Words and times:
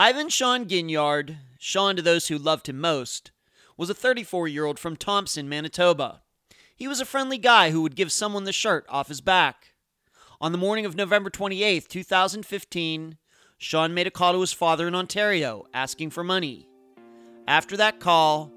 Ivan 0.00 0.30
Sean 0.30 0.64
Ginyard, 0.64 1.36
Sean 1.58 1.94
to 1.94 2.00
those 2.00 2.28
who 2.28 2.38
loved 2.38 2.70
him 2.70 2.80
most, 2.80 3.32
was 3.76 3.90
a 3.90 3.94
34 3.94 4.48
year 4.48 4.64
old 4.64 4.78
from 4.78 4.96
Thompson, 4.96 5.46
Manitoba. 5.46 6.22
He 6.74 6.88
was 6.88 7.02
a 7.02 7.04
friendly 7.04 7.36
guy 7.36 7.70
who 7.70 7.82
would 7.82 7.94
give 7.96 8.10
someone 8.10 8.44
the 8.44 8.50
shirt 8.50 8.86
off 8.88 9.08
his 9.08 9.20
back. 9.20 9.74
On 10.40 10.52
the 10.52 10.58
morning 10.58 10.86
of 10.86 10.96
November 10.96 11.28
28, 11.28 11.86
2015, 11.86 13.18
Sean 13.58 13.92
made 13.92 14.06
a 14.06 14.10
call 14.10 14.32
to 14.32 14.40
his 14.40 14.54
father 14.54 14.88
in 14.88 14.94
Ontario 14.94 15.66
asking 15.74 16.08
for 16.08 16.24
money. 16.24 16.66
After 17.46 17.76
that 17.76 18.00
call, 18.00 18.50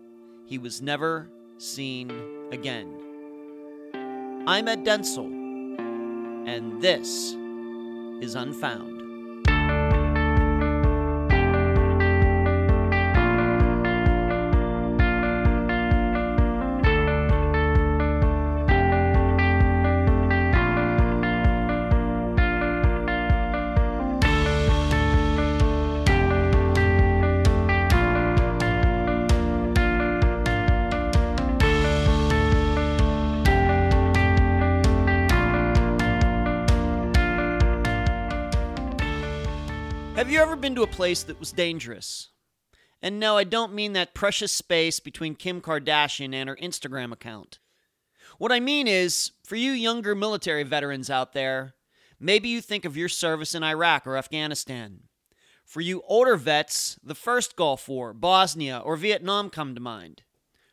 he 0.45 0.57
was 0.57 0.81
never 0.81 1.29
seen 1.57 2.09
again. 2.53 2.87
I'm 4.47 4.69
Ed 4.69 4.85
Dentzel, 4.85 5.27
and 6.47 6.81
this 6.81 7.33
is 8.23 8.35
Unfound. 8.35 8.92
Ever 40.43 40.55
been 40.57 40.75
to 40.75 40.83
a 40.83 40.87
place 40.87 41.23
that 41.23 41.39
was 41.39 41.53
dangerous? 41.53 42.27
And 43.01 43.17
no, 43.17 43.37
I 43.37 43.45
don't 43.45 43.73
mean 43.73 43.93
that 43.93 44.13
precious 44.13 44.51
space 44.51 44.99
between 44.99 45.35
Kim 45.35 45.61
Kardashian 45.61 46.35
and 46.35 46.49
her 46.49 46.57
Instagram 46.57 47.13
account. 47.13 47.59
What 48.39 48.51
I 48.51 48.59
mean 48.59 48.85
is, 48.85 49.31
for 49.45 49.55
you 49.55 49.71
younger 49.71 50.13
military 50.13 50.63
veterans 50.63 51.09
out 51.09 51.31
there, 51.31 51.75
maybe 52.19 52.49
you 52.49 52.59
think 52.59 52.83
of 52.83 52.97
your 52.97 53.07
service 53.07 53.55
in 53.55 53.63
Iraq 53.63 54.05
or 54.05 54.17
Afghanistan. 54.17 55.03
For 55.63 55.79
you 55.79 56.03
older 56.09 56.35
vets, 56.35 56.99
the 57.01 57.15
first 57.15 57.55
Gulf 57.55 57.87
War, 57.87 58.13
Bosnia, 58.13 58.79
or 58.79 58.97
Vietnam 58.97 59.49
come 59.49 59.73
to 59.75 59.81
mind. 59.81 60.23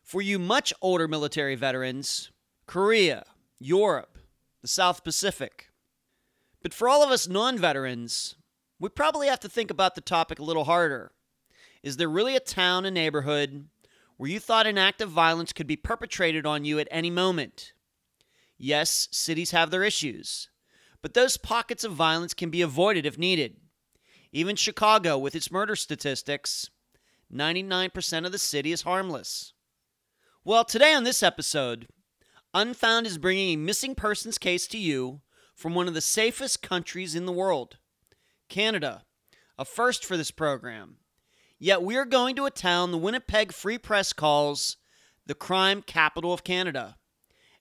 For 0.03 0.21
you 0.21 0.41
much 0.41 0.73
older 0.83 1.07
military 1.07 1.55
veterans, 1.55 2.33
Korea, 2.67 3.25
Europe, 3.61 4.19
the 4.63 4.69
South 4.69 5.05
Pacific. 5.05 5.69
But 6.61 6.75
for 6.75 6.89
all 6.89 7.05
of 7.05 7.13
us 7.13 7.29
non 7.29 7.57
veterans, 7.57 8.35
we 8.81 8.89
probably 8.89 9.29
have 9.29 9.41
to 9.41 9.49
think 9.49 9.71
about 9.71 9.95
the 9.95 10.01
topic 10.01 10.39
a 10.39 10.43
little 10.43 10.65
harder. 10.65 11.13
Is 11.83 11.99
there 11.99 12.09
really 12.09 12.35
a 12.35 12.41
town, 12.41 12.87
a 12.87 12.91
neighborhood, 12.91 13.69
where 14.17 14.31
you 14.31 14.41
thought 14.41 14.67
an 14.67 14.79
act 14.79 15.01
of 15.01 15.11
violence 15.11 15.53
could 15.53 15.67
be 15.67 15.77
perpetrated 15.77 16.47
on 16.47 16.65
you 16.65 16.79
at 16.79 16.89
any 16.91 17.11
moment? 17.11 17.73
Yes, 18.59 19.09
cities 19.13 19.51
have 19.53 19.71
their 19.71 19.85
issues, 19.85 20.49
but 21.03 21.15
those 21.15 21.37
pockets 21.37 21.85
of 21.85 21.93
violence 21.93 22.35
can 22.35 22.51
be 22.51 22.63
avoided 22.63 23.07
if 23.07 23.19
needed. 23.19 23.57
Even 24.33 24.57
Chicago, 24.57 25.19
with 25.19 25.35
its 25.35 25.51
murder 25.51 25.77
statistics, 25.77 26.71
99% 27.33 28.27
of 28.27 28.33
the 28.33 28.39
city 28.39 28.73
is 28.73 28.83
harmless. 28.83 29.53
Well, 30.45 30.65
today 30.65 30.95
on 30.95 31.05
this 31.05 31.23
episode, 31.23 31.87
Unfound 32.55 33.07
is 33.07 33.19
bringing 33.19 33.51
a 33.51 33.63
missing 33.63 33.95
persons 33.95 34.39
case 34.39 34.67
to 34.69 34.79
you 34.79 35.21
from 35.55 35.75
one 35.75 35.87
of 35.87 35.95
the 35.95 36.01
safest 36.01 36.63
countries 36.63 37.15
in 37.15 37.27
the 37.27 37.33
world. 37.33 37.77
Canada, 38.51 39.05
a 39.57 39.65
first 39.65 40.05
for 40.05 40.19
this 40.19 40.31
program. 40.31 40.97
Yet 41.59 41.83
we 41.83 41.97
are 41.97 42.05
going 42.05 42.37
to 42.37 42.47
a 42.47 42.51
town 42.51 42.91
the 42.91 42.99
Winnipeg 42.99 43.53
Free 43.53 43.79
Press 43.79 44.13
calls 44.13 44.77
the 45.27 45.35
crime 45.35 45.83
capital 45.83 46.33
of 46.33 46.45
Canada. 46.45 46.97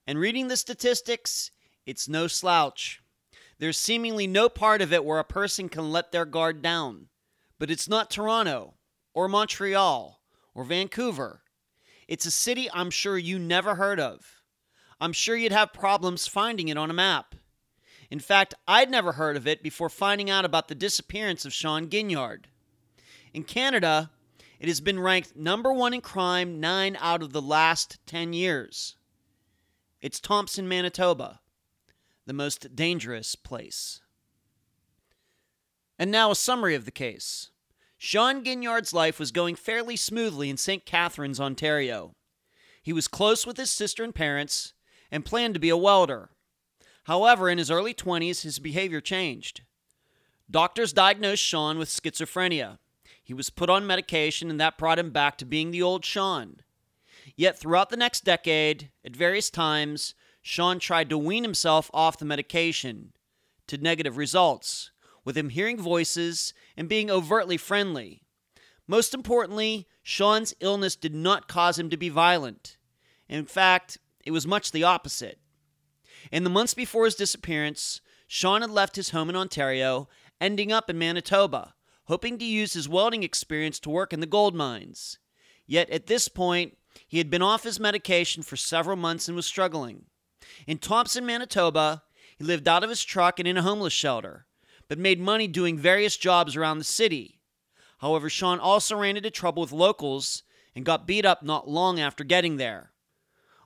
And 0.07 0.17
reading 0.17 0.47
the 0.47 0.57
statistics, 0.57 1.51
it's 1.85 2.09
no 2.09 2.27
slouch. 2.27 3.01
There's 3.59 3.77
seemingly 3.77 4.25
no 4.25 4.49
part 4.49 4.81
of 4.81 4.91
it 4.91 5.05
where 5.05 5.19
a 5.19 5.23
person 5.23 5.69
can 5.69 5.91
let 5.91 6.11
their 6.11 6.25
guard 6.25 6.61
down. 6.61 7.09
But 7.59 7.69
it's 7.69 7.89
not 7.89 8.09
Toronto, 8.09 8.75
or 9.13 9.27
Montreal, 9.27 10.21
or 10.55 10.63
Vancouver. 10.63 11.43
It's 12.07 12.25
a 12.25 12.31
city 12.31 12.69
I'm 12.73 12.89
sure 12.89 13.17
you 13.17 13.37
never 13.37 13.75
heard 13.75 13.99
of. 13.99 14.41
I'm 14.99 15.13
sure 15.13 15.35
you'd 15.35 15.51
have 15.51 15.73
problems 15.73 16.27
finding 16.27 16.69
it 16.69 16.77
on 16.77 16.89
a 16.89 16.93
map. 16.93 17.35
In 18.09 18.19
fact, 18.19 18.55
I'd 18.67 18.89
never 18.89 19.13
heard 19.13 19.37
of 19.37 19.47
it 19.47 19.61
before 19.61 19.89
finding 19.89 20.29
out 20.29 20.45
about 20.45 20.67
the 20.67 20.75
disappearance 20.75 21.45
of 21.45 21.53
Sean 21.53 21.87
Ginyard. 21.89 22.45
In 23.33 23.43
Canada, 23.43 24.09
it 24.59 24.67
has 24.67 24.81
been 24.81 24.99
ranked 24.99 25.35
number 25.35 25.71
one 25.71 25.93
in 25.93 26.01
crime 26.01 26.59
nine 26.59 26.97
out 26.99 27.21
of 27.21 27.33
the 27.33 27.41
last 27.41 27.99
10 28.07 28.33
years. 28.33 28.95
It's 30.01 30.19
Thompson, 30.19 30.67
Manitoba, 30.67 31.39
the 32.25 32.33
most 32.33 32.75
dangerous 32.75 33.35
place. 33.35 34.01
And 35.99 36.09
now 36.09 36.31
a 36.31 36.35
summary 36.35 36.75
of 36.75 36.85
the 36.85 36.91
case. 36.91 37.51
Sean 37.97 38.43
Ginyard's 38.43 38.93
life 38.93 39.19
was 39.19 39.31
going 39.31 39.55
fairly 39.55 39.97
smoothly 39.97 40.49
in 40.49 40.55
St. 40.55 40.85
Catharines, 40.85 41.39
Ontario. 41.39 42.13
He 42.81 42.93
was 42.93 43.09
close 43.09 43.45
with 43.45 43.57
his 43.57 43.69
sister 43.69 44.03
and 44.03 44.15
parents 44.15 44.73
and 45.11 45.25
planned 45.25 45.53
to 45.53 45.59
be 45.59 45.69
a 45.69 45.77
welder. 45.77 46.29
However, 47.09 47.49
in 47.49 47.57
his 47.57 47.71
early 47.71 47.95
20s, 47.95 48.43
his 48.43 48.59
behavior 48.59 49.01
changed. 49.01 49.61
Doctors 50.47 50.93
diagnosed 50.93 51.41
Sean 51.41 51.79
with 51.79 51.89
schizophrenia. 51.89 52.77
He 53.23 53.33
was 53.33 53.49
put 53.49 53.67
on 53.67 53.87
medication, 53.87 54.51
and 54.51 54.59
that 54.59 54.77
brought 54.77 54.99
him 54.99 55.09
back 55.09 55.35
to 55.39 55.45
being 55.45 55.71
the 55.71 55.81
old 55.81 56.05
Sean. 56.05 56.57
Yet, 57.35 57.57
throughout 57.57 57.89
the 57.89 57.97
next 57.97 58.25
decade, 58.25 58.91
at 59.03 59.15
various 59.15 59.49
times, 59.49 60.13
Sean 60.43 60.77
tried 60.77 61.09
to 61.09 61.17
wean 61.17 61.41
himself 61.41 61.89
off 61.95 62.19
the 62.19 62.25
medication, 62.25 63.13
to 63.65 63.79
negative 63.79 64.15
results, 64.15 64.91
with 65.25 65.35
him 65.35 65.49
hearing 65.49 65.81
voices 65.81 66.53
and 66.77 66.87
being 66.87 67.09
overtly 67.09 67.57
friendly. 67.57 68.21
Most 68.85 69.15
importantly, 69.15 69.87
Sean's 70.03 70.53
illness 70.59 70.95
did 70.95 71.15
not 71.15 71.47
cause 71.47 71.79
him 71.79 71.89
to 71.89 71.97
be 71.97 72.09
violent. 72.09 72.77
In 73.27 73.45
fact, 73.45 73.97
it 74.23 74.29
was 74.29 74.45
much 74.45 74.71
the 74.71 74.83
opposite. 74.83 75.39
In 76.31 76.43
the 76.43 76.49
months 76.49 76.73
before 76.73 77.05
his 77.05 77.15
disappearance, 77.15 78.01
Sean 78.27 78.61
had 78.61 78.69
left 78.69 78.95
his 78.95 79.09
home 79.09 79.29
in 79.29 79.35
Ontario, 79.35 80.07
ending 80.39 80.71
up 80.71 80.89
in 80.89 80.97
Manitoba, 80.97 81.73
hoping 82.05 82.37
to 82.37 82.45
use 82.45 82.73
his 82.73 82.87
welding 82.87 83.23
experience 83.23 83.79
to 83.79 83.89
work 83.89 84.13
in 84.13 84.19
the 84.19 84.27
gold 84.27 84.55
mines. 84.55 85.17
Yet 85.65 85.89
at 85.89 86.07
this 86.07 86.27
point, 86.27 86.77
he 87.07 87.17
had 87.17 87.29
been 87.29 87.41
off 87.41 87.63
his 87.63 87.79
medication 87.79 88.43
for 88.43 88.55
several 88.55 88.95
months 88.95 89.27
and 89.27 89.35
was 89.35 89.45
struggling. 89.45 90.05
In 90.67 90.77
Thompson, 90.77 91.25
Manitoba, 91.25 92.03
he 92.37 92.43
lived 92.43 92.67
out 92.67 92.83
of 92.83 92.89
his 92.89 93.03
truck 93.03 93.39
and 93.39 93.47
in 93.47 93.57
a 93.57 93.61
homeless 93.61 93.93
shelter, 93.93 94.45
but 94.87 94.97
made 94.97 95.19
money 95.19 95.47
doing 95.47 95.77
various 95.77 96.17
jobs 96.17 96.55
around 96.55 96.77
the 96.77 96.83
city. 96.83 97.39
However, 97.99 98.29
Sean 98.29 98.59
also 98.59 98.95
ran 98.95 99.17
into 99.17 99.29
trouble 99.29 99.61
with 99.61 99.71
locals 99.71 100.43
and 100.75 100.85
got 100.85 101.05
beat 101.05 101.25
up 101.25 101.43
not 101.43 101.67
long 101.67 101.99
after 101.99 102.23
getting 102.23 102.57
there. 102.57 102.88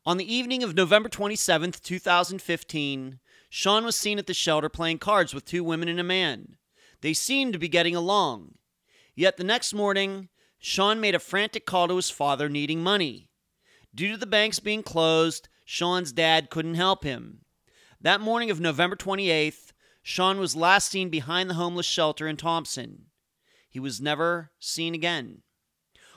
On 0.05 0.17
the 0.17 0.33
evening 0.33 0.63
of 0.63 0.75
November 0.75 1.07
27, 1.07 1.71
2015, 1.81 3.19
Sean 3.49 3.85
was 3.85 3.95
seen 3.95 4.19
at 4.19 4.27
the 4.27 4.33
shelter 4.33 4.67
playing 4.67 4.97
cards 4.97 5.33
with 5.33 5.45
two 5.45 5.63
women 5.63 5.87
and 5.87 5.99
a 5.99 6.03
man. 6.03 6.57
They 6.99 7.13
seemed 7.13 7.53
to 7.53 7.59
be 7.59 7.69
getting 7.69 7.95
along. 7.95 8.55
Yet 9.15 9.37
the 9.37 9.45
next 9.45 9.73
morning, 9.73 10.27
Sean 10.59 10.99
made 10.99 11.15
a 11.15 11.19
frantic 11.19 11.65
call 11.65 11.87
to 11.87 11.95
his 11.95 12.09
father 12.09 12.49
needing 12.49 12.83
money. 12.83 13.29
Due 13.95 14.11
to 14.11 14.17
the 14.17 14.25
banks 14.25 14.59
being 14.59 14.83
closed, 14.83 15.47
Sean's 15.63 16.11
dad 16.11 16.49
couldn't 16.49 16.75
help 16.75 17.05
him. 17.05 17.45
That 18.01 18.19
morning 18.19 18.51
of 18.51 18.59
November 18.59 18.97
28th, 18.97 19.71
Sean 20.01 20.37
was 20.37 20.53
last 20.53 20.89
seen 20.89 21.09
behind 21.09 21.49
the 21.49 21.53
homeless 21.53 21.85
shelter 21.85 22.27
in 22.27 22.35
Thompson. 22.35 23.05
He 23.69 23.79
was 23.79 24.01
never 24.01 24.51
seen 24.59 24.93
again. 24.93 25.43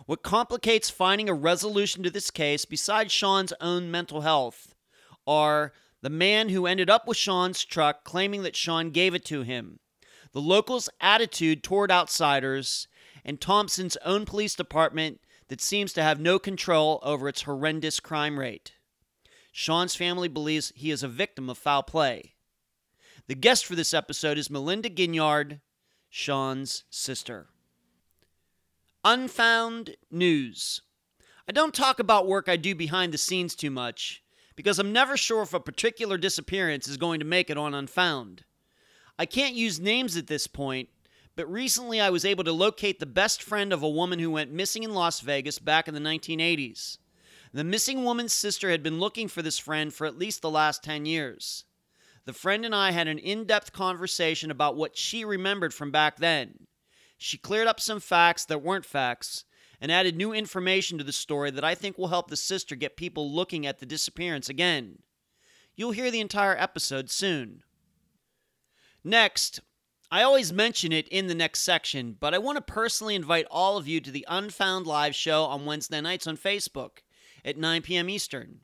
What 0.06 0.22
complicates 0.22 0.88
finding 0.88 1.28
a 1.28 1.34
resolution 1.34 2.04
to 2.04 2.10
this 2.10 2.30
case, 2.30 2.64
besides 2.64 3.12
Sean's 3.12 3.52
own 3.60 3.90
mental 3.90 4.20
health, 4.20 4.72
are 5.26 5.72
the 6.00 6.10
man 6.10 6.50
who 6.50 6.66
ended 6.66 6.88
up 6.88 7.08
with 7.08 7.16
Sean's 7.16 7.64
truck 7.64 8.04
claiming 8.04 8.44
that 8.44 8.54
Sean 8.54 8.90
gave 8.90 9.14
it 9.14 9.24
to 9.24 9.42
him, 9.42 9.80
the 10.30 10.40
locals' 10.40 10.88
attitude 11.00 11.64
toward 11.64 11.90
outsiders, 11.90 12.86
and 13.24 13.40
Thompson's 13.40 13.96
own 14.04 14.24
police 14.24 14.54
department 14.54 15.20
that 15.48 15.60
seems 15.60 15.92
to 15.94 16.02
have 16.04 16.20
no 16.20 16.38
control 16.38 17.00
over 17.02 17.28
its 17.28 17.42
horrendous 17.42 17.98
crime 17.98 18.38
rate. 18.38 18.74
Sean's 19.50 19.96
family 19.96 20.28
believes 20.28 20.72
he 20.76 20.92
is 20.92 21.02
a 21.02 21.08
victim 21.08 21.50
of 21.50 21.58
foul 21.58 21.82
play. 21.82 22.34
The 23.26 23.34
guest 23.34 23.66
for 23.66 23.74
this 23.74 23.92
episode 23.92 24.38
is 24.38 24.50
Melinda 24.50 24.88
Ginyard, 24.88 25.60
Sean's 26.08 26.84
sister. 26.90 27.48
Unfound 29.08 29.94
News. 30.10 30.82
I 31.48 31.52
don't 31.52 31.72
talk 31.72 32.00
about 32.00 32.26
work 32.26 32.48
I 32.48 32.56
do 32.56 32.74
behind 32.74 33.14
the 33.14 33.18
scenes 33.18 33.54
too 33.54 33.70
much 33.70 34.24
because 34.56 34.80
I'm 34.80 34.92
never 34.92 35.16
sure 35.16 35.42
if 35.42 35.54
a 35.54 35.60
particular 35.60 36.18
disappearance 36.18 36.88
is 36.88 36.96
going 36.96 37.20
to 37.20 37.24
make 37.24 37.48
it 37.48 37.56
on 37.56 37.72
Unfound. 37.72 38.42
I 39.16 39.24
can't 39.24 39.54
use 39.54 39.78
names 39.78 40.16
at 40.16 40.26
this 40.26 40.48
point, 40.48 40.88
but 41.36 41.48
recently 41.48 42.00
I 42.00 42.10
was 42.10 42.24
able 42.24 42.42
to 42.42 42.52
locate 42.52 42.98
the 42.98 43.06
best 43.06 43.44
friend 43.44 43.72
of 43.72 43.80
a 43.80 43.88
woman 43.88 44.18
who 44.18 44.32
went 44.32 44.50
missing 44.50 44.82
in 44.82 44.92
Las 44.92 45.20
Vegas 45.20 45.60
back 45.60 45.86
in 45.86 45.94
the 45.94 46.00
1980s. 46.00 46.98
The 47.52 47.62
missing 47.62 48.02
woman's 48.02 48.32
sister 48.32 48.72
had 48.72 48.82
been 48.82 48.98
looking 48.98 49.28
for 49.28 49.40
this 49.40 49.56
friend 49.56 49.94
for 49.94 50.08
at 50.08 50.18
least 50.18 50.42
the 50.42 50.50
last 50.50 50.82
10 50.82 51.06
years. 51.06 51.64
The 52.24 52.32
friend 52.32 52.64
and 52.64 52.74
I 52.74 52.90
had 52.90 53.06
an 53.06 53.18
in 53.18 53.44
depth 53.44 53.72
conversation 53.72 54.50
about 54.50 54.74
what 54.74 54.98
she 54.98 55.24
remembered 55.24 55.72
from 55.72 55.92
back 55.92 56.16
then. 56.16 56.66
She 57.18 57.38
cleared 57.38 57.66
up 57.66 57.80
some 57.80 58.00
facts 58.00 58.44
that 58.44 58.62
weren't 58.62 58.84
facts 58.84 59.44
and 59.80 59.92
added 59.92 60.16
new 60.16 60.32
information 60.32 60.98
to 60.98 61.04
the 61.04 61.12
story 61.12 61.50
that 61.50 61.64
I 61.64 61.74
think 61.74 61.98
will 61.98 62.08
help 62.08 62.28
the 62.28 62.36
sister 62.36 62.76
get 62.76 62.96
people 62.96 63.30
looking 63.30 63.66
at 63.66 63.78
the 63.78 63.86
disappearance 63.86 64.48
again. 64.48 64.98
You'll 65.74 65.92
hear 65.92 66.10
the 66.10 66.20
entire 66.20 66.56
episode 66.56 67.10
soon. 67.10 67.62
Next, 69.04 69.60
I 70.10 70.22
always 70.22 70.52
mention 70.52 70.92
it 70.92 71.08
in 71.08 71.26
the 71.26 71.34
next 71.34 71.62
section, 71.62 72.16
but 72.18 72.32
I 72.32 72.38
want 72.38 72.56
to 72.56 72.62
personally 72.62 73.14
invite 73.14 73.46
all 73.50 73.76
of 73.76 73.88
you 73.88 74.00
to 74.00 74.10
the 74.10 74.24
Unfound 74.28 74.86
Live 74.86 75.14
show 75.14 75.44
on 75.44 75.66
Wednesday 75.66 76.00
nights 76.00 76.26
on 76.26 76.36
Facebook 76.36 76.98
at 77.44 77.58
9 77.58 77.82
p.m. 77.82 78.08
Eastern. 78.08 78.60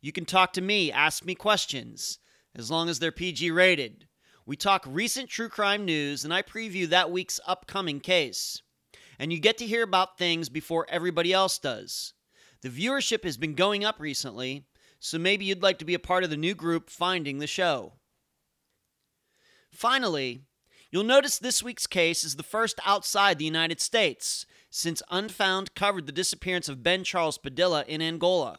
You 0.00 0.12
can 0.12 0.24
talk 0.24 0.52
to 0.54 0.60
me, 0.60 0.92
ask 0.92 1.24
me 1.24 1.34
questions, 1.34 2.18
as 2.54 2.70
long 2.70 2.88
as 2.88 2.98
they're 2.98 3.12
PG 3.12 3.50
rated. 3.50 4.06
We 4.44 4.56
talk 4.56 4.84
recent 4.86 5.28
true 5.28 5.48
crime 5.48 5.84
news, 5.84 6.24
and 6.24 6.34
I 6.34 6.42
preview 6.42 6.88
that 6.88 7.12
week's 7.12 7.40
upcoming 7.46 8.00
case. 8.00 8.60
And 9.18 9.32
you 9.32 9.38
get 9.38 9.56
to 9.58 9.66
hear 9.66 9.84
about 9.84 10.18
things 10.18 10.48
before 10.48 10.86
everybody 10.88 11.32
else 11.32 11.58
does. 11.58 12.12
The 12.62 12.68
viewership 12.68 13.24
has 13.24 13.36
been 13.36 13.54
going 13.54 13.84
up 13.84 14.00
recently, 14.00 14.64
so 14.98 15.18
maybe 15.18 15.44
you'd 15.44 15.62
like 15.62 15.78
to 15.78 15.84
be 15.84 15.94
a 15.94 16.00
part 16.00 16.24
of 16.24 16.30
the 16.30 16.36
new 16.36 16.54
group 16.54 16.90
finding 16.90 17.38
the 17.38 17.46
show. 17.46 17.94
Finally, 19.70 20.42
you'll 20.90 21.04
notice 21.04 21.38
this 21.38 21.62
week's 21.62 21.86
case 21.86 22.24
is 22.24 22.36
the 22.36 22.42
first 22.42 22.80
outside 22.84 23.38
the 23.38 23.44
United 23.44 23.80
States, 23.80 24.44
since 24.70 25.02
Unfound 25.10 25.74
covered 25.74 26.06
the 26.06 26.12
disappearance 26.12 26.68
of 26.68 26.82
Ben 26.82 27.04
Charles 27.04 27.38
Padilla 27.38 27.84
in 27.86 28.02
Angola. 28.02 28.58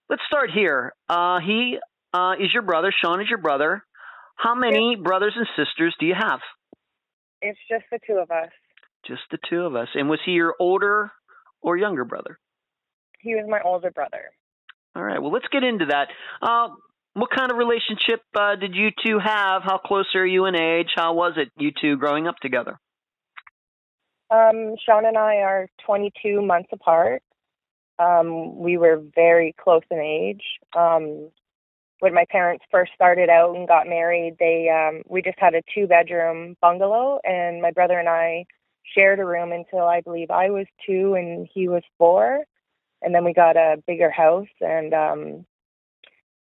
Let's 0.08 0.22
start 0.26 0.50
here. 0.50 0.94
Uh, 1.08 1.38
he 1.40 1.78
uh, 2.12 2.32
is 2.40 2.52
your 2.52 2.62
brother. 2.62 2.92
Sean 3.02 3.20
is 3.20 3.28
your 3.28 3.38
brother. 3.38 3.84
How 4.36 4.54
many 4.54 4.96
brothers 4.96 5.34
and 5.36 5.46
sisters 5.56 5.94
do 6.00 6.06
you 6.06 6.14
have? 6.18 6.40
It's 7.44 7.58
just 7.68 7.84
the 7.92 7.98
two 8.06 8.18
of 8.18 8.30
us. 8.30 8.48
Just 9.06 9.20
the 9.30 9.38
two 9.50 9.60
of 9.60 9.76
us. 9.76 9.88
And 9.94 10.08
was 10.08 10.18
he 10.24 10.32
your 10.32 10.54
older 10.58 11.12
or 11.60 11.76
younger 11.76 12.04
brother? 12.04 12.38
He 13.20 13.34
was 13.34 13.44
my 13.48 13.60
older 13.62 13.90
brother. 13.90 14.30
All 14.96 15.02
right. 15.02 15.20
Well, 15.20 15.30
let's 15.30 15.46
get 15.52 15.62
into 15.62 15.86
that. 15.86 16.08
Uh, 16.40 16.68
what 17.12 17.30
kind 17.30 17.52
of 17.52 17.58
relationship 17.58 18.22
uh, 18.34 18.56
did 18.56 18.74
you 18.74 18.90
two 19.04 19.18
have? 19.18 19.62
How 19.62 19.76
close 19.76 20.06
are 20.14 20.26
you 20.26 20.46
in 20.46 20.56
age? 20.56 20.88
How 20.96 21.12
was 21.12 21.34
it, 21.36 21.50
you 21.58 21.70
two 21.78 21.96
growing 21.98 22.26
up 22.26 22.36
together? 22.40 22.78
Um, 24.30 24.74
Sean 24.84 25.04
and 25.04 25.18
I 25.18 25.36
are 25.36 25.68
22 25.84 26.40
months 26.40 26.70
apart. 26.72 27.22
Um, 27.98 28.56
we 28.56 28.78
were 28.78 29.02
very 29.14 29.54
close 29.62 29.82
in 29.90 29.98
age. 29.98 30.42
Um, 30.76 31.28
when 32.04 32.12
my 32.12 32.26
parents 32.28 32.62
first 32.70 32.92
started 32.94 33.30
out 33.30 33.56
and 33.56 33.66
got 33.66 33.88
married, 33.88 34.36
they 34.38 34.68
um, 34.68 35.00
we 35.08 35.22
just 35.22 35.38
had 35.38 35.54
a 35.54 35.62
two 35.74 35.86
bedroom 35.86 36.54
bungalow, 36.60 37.18
and 37.24 37.62
my 37.62 37.70
brother 37.70 37.98
and 37.98 38.10
I 38.10 38.44
shared 38.94 39.20
a 39.20 39.24
room 39.24 39.52
until 39.52 39.86
I 39.86 40.02
believe 40.02 40.30
I 40.30 40.50
was 40.50 40.66
two 40.86 41.14
and 41.14 41.48
he 41.54 41.66
was 41.66 41.82
four, 41.96 42.44
and 43.00 43.14
then 43.14 43.24
we 43.24 43.32
got 43.32 43.56
a 43.56 43.82
bigger 43.86 44.10
house. 44.10 44.54
And 44.60 44.92
um, 44.92 45.46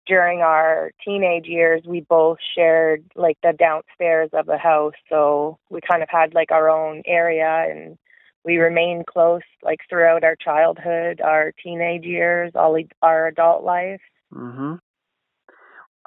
during 0.06 0.42
our 0.42 0.90
teenage 1.02 1.46
years, 1.46 1.80
we 1.86 2.02
both 2.02 2.36
shared 2.54 3.02
like 3.16 3.38
the 3.42 3.54
downstairs 3.58 4.28
of 4.34 4.44
the 4.44 4.58
house, 4.58 5.00
so 5.08 5.58
we 5.70 5.80
kind 5.80 6.02
of 6.02 6.10
had 6.10 6.34
like 6.34 6.50
our 6.50 6.68
own 6.68 7.02
area 7.06 7.64
and 7.70 7.96
we 8.44 8.58
remained 8.58 9.06
close 9.06 9.48
like 9.62 9.80
throughout 9.88 10.24
our 10.24 10.36
childhood, 10.36 11.22
our 11.22 11.52
teenage 11.64 12.04
years, 12.04 12.52
all 12.54 12.76
our 13.00 13.28
adult 13.28 13.64
life. 13.64 14.02
Mhm. 14.30 14.78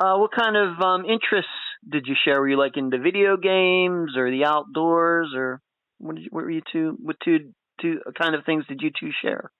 Uh, 0.01 0.17
what 0.17 0.31
kind 0.31 0.58
of 0.58 0.79
um, 0.81 1.05
interests 1.05 1.51
did 1.88 2.08
you 2.08 2.15
share? 2.25 2.39
Were 2.41 2.50
you 2.50 2.58
like 2.58 2.75
into 2.75 2.98
video 2.98 3.38
games 3.38 4.17
or 4.17 4.31
the 4.31 4.46
outdoors, 4.46 5.27
or 5.36 5.62
what, 6.00 6.15
did 6.15 6.24
you, 6.24 6.29
what 6.31 6.43
were 6.43 6.50
you 6.50 6.63
two? 6.72 6.98
What 7.00 7.17
two 7.24 7.53
two 7.79 8.00
kind 8.20 8.34
of 8.34 8.43
things 8.43 8.65
did 8.67 8.81
you 8.81 8.89
two 9.00 9.12
share? 9.22 9.51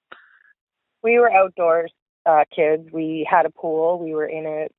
We 1.03 1.19
were 1.19 1.31
outdoors 1.31 1.91
uh, 2.25 2.45
kids. 2.55 2.88
We 2.91 3.27
had 3.29 3.45
a 3.45 3.51
pool. 3.51 4.00
We 4.00 4.15
were 4.15 4.25
in 4.25 4.48
it 4.48 4.74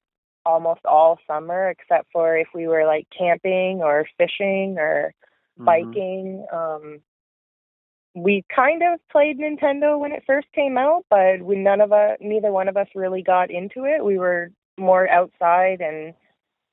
almost 0.44 0.80
all 0.84 1.20
summer, 1.28 1.70
except 1.70 2.08
for 2.12 2.36
if 2.36 2.48
we 2.52 2.66
were 2.66 2.84
like 2.84 3.06
camping 3.16 3.82
or 3.82 4.04
fishing 4.18 4.78
or 4.78 5.14
Mhm. 5.60 5.64
biking. 5.64 6.46
Um, 6.52 7.02
we 8.16 8.44
kind 8.54 8.82
of 8.82 8.98
played 9.12 9.38
Nintendo 9.38 9.96
when 9.96 10.10
it 10.10 10.24
first 10.26 10.48
came 10.52 10.76
out, 10.76 11.04
but 11.08 11.40
we 11.40 11.54
none 11.54 11.80
of 11.80 11.92
us, 11.92 12.18
neither 12.20 12.50
one 12.50 12.68
of 12.68 12.76
us 12.76 12.88
really 12.96 13.22
got 13.22 13.52
into 13.52 13.84
it. 13.84 14.04
We 14.04 14.18
were 14.18 14.50
more 14.78 15.08
outside, 15.08 15.80
and 15.80 16.14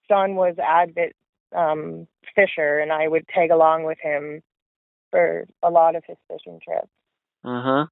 Sean 0.08 0.36
was 0.36 0.56
avid 0.64 1.14
um, 1.56 2.08
fisher, 2.36 2.80
and 2.80 2.92
I 2.92 3.08
would 3.08 3.28
tag 3.28 3.52
along 3.52 3.84
with 3.84 3.98
him 4.02 4.42
for 5.12 5.46
a 5.64 5.70
lot 5.70 5.96
of 5.96 6.04
his 6.06 6.18
fishing 6.28 6.60
trips. 6.64 6.88
Uh 7.44 7.62
huh. 7.64 7.86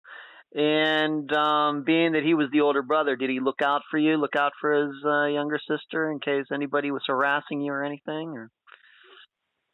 And 0.54 1.32
um, 1.34 1.84
being 1.84 2.14
that 2.14 2.24
he 2.24 2.34
was 2.34 2.48
the 2.52 2.62
older 2.62 2.82
brother, 2.82 3.16
did 3.16 3.30
he 3.30 3.40
look 3.40 3.62
out 3.62 3.82
for 3.92 3.98
you? 3.98 4.18
Look 4.18 4.36
out 4.38 4.54
for 4.60 4.74
his 4.74 4.96
uh, 5.06 5.26
younger 5.26 5.60
sister 5.70 6.10
in 6.10 6.20
case 6.20 6.46
anybody 6.54 6.90
was 6.90 7.04
harassing 7.06 7.62
you 7.62 7.72
or 7.72 7.84
anything? 7.84 8.30
Or 8.38 8.50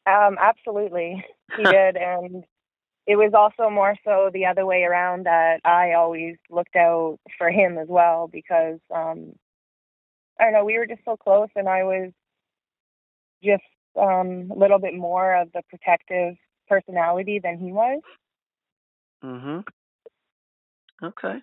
Um, 0.08 0.38
absolutely, 0.42 1.24
he 1.58 1.64
did, 1.64 1.96
and 1.96 2.44
it 3.06 3.18
was 3.18 3.34
also 3.34 3.70
more 3.70 3.96
so 4.04 4.30
the 4.34 4.46
other 4.46 4.66
way 4.66 4.84
around 4.84 5.26
that 5.26 5.60
I 5.64 5.94
always 5.94 6.38
looked 6.50 6.76
out 6.76 7.20
for 7.38 7.52
him 7.52 7.78
as 7.78 7.88
well 7.88 8.30
because 8.32 8.80
um 8.94 9.34
I 10.40 10.46
don't 10.46 10.54
know, 10.54 10.66
we 10.66 10.78
were 10.78 10.88
just 10.88 11.02
so 11.06 11.16
close 11.18 11.50
and 11.56 11.68
I 11.68 11.84
was 11.84 12.12
just 13.44 13.64
um 13.96 14.50
a 14.52 14.58
little 14.58 14.80
bit 14.80 14.96
more 14.96 15.36
of 15.36 15.52
the 15.54 15.62
protective 15.70 16.36
personality 16.68 17.40
than 17.44 17.58
he 17.58 17.72
was. 17.72 18.02
Mhm. 19.24 19.66
Okay. 21.04 21.42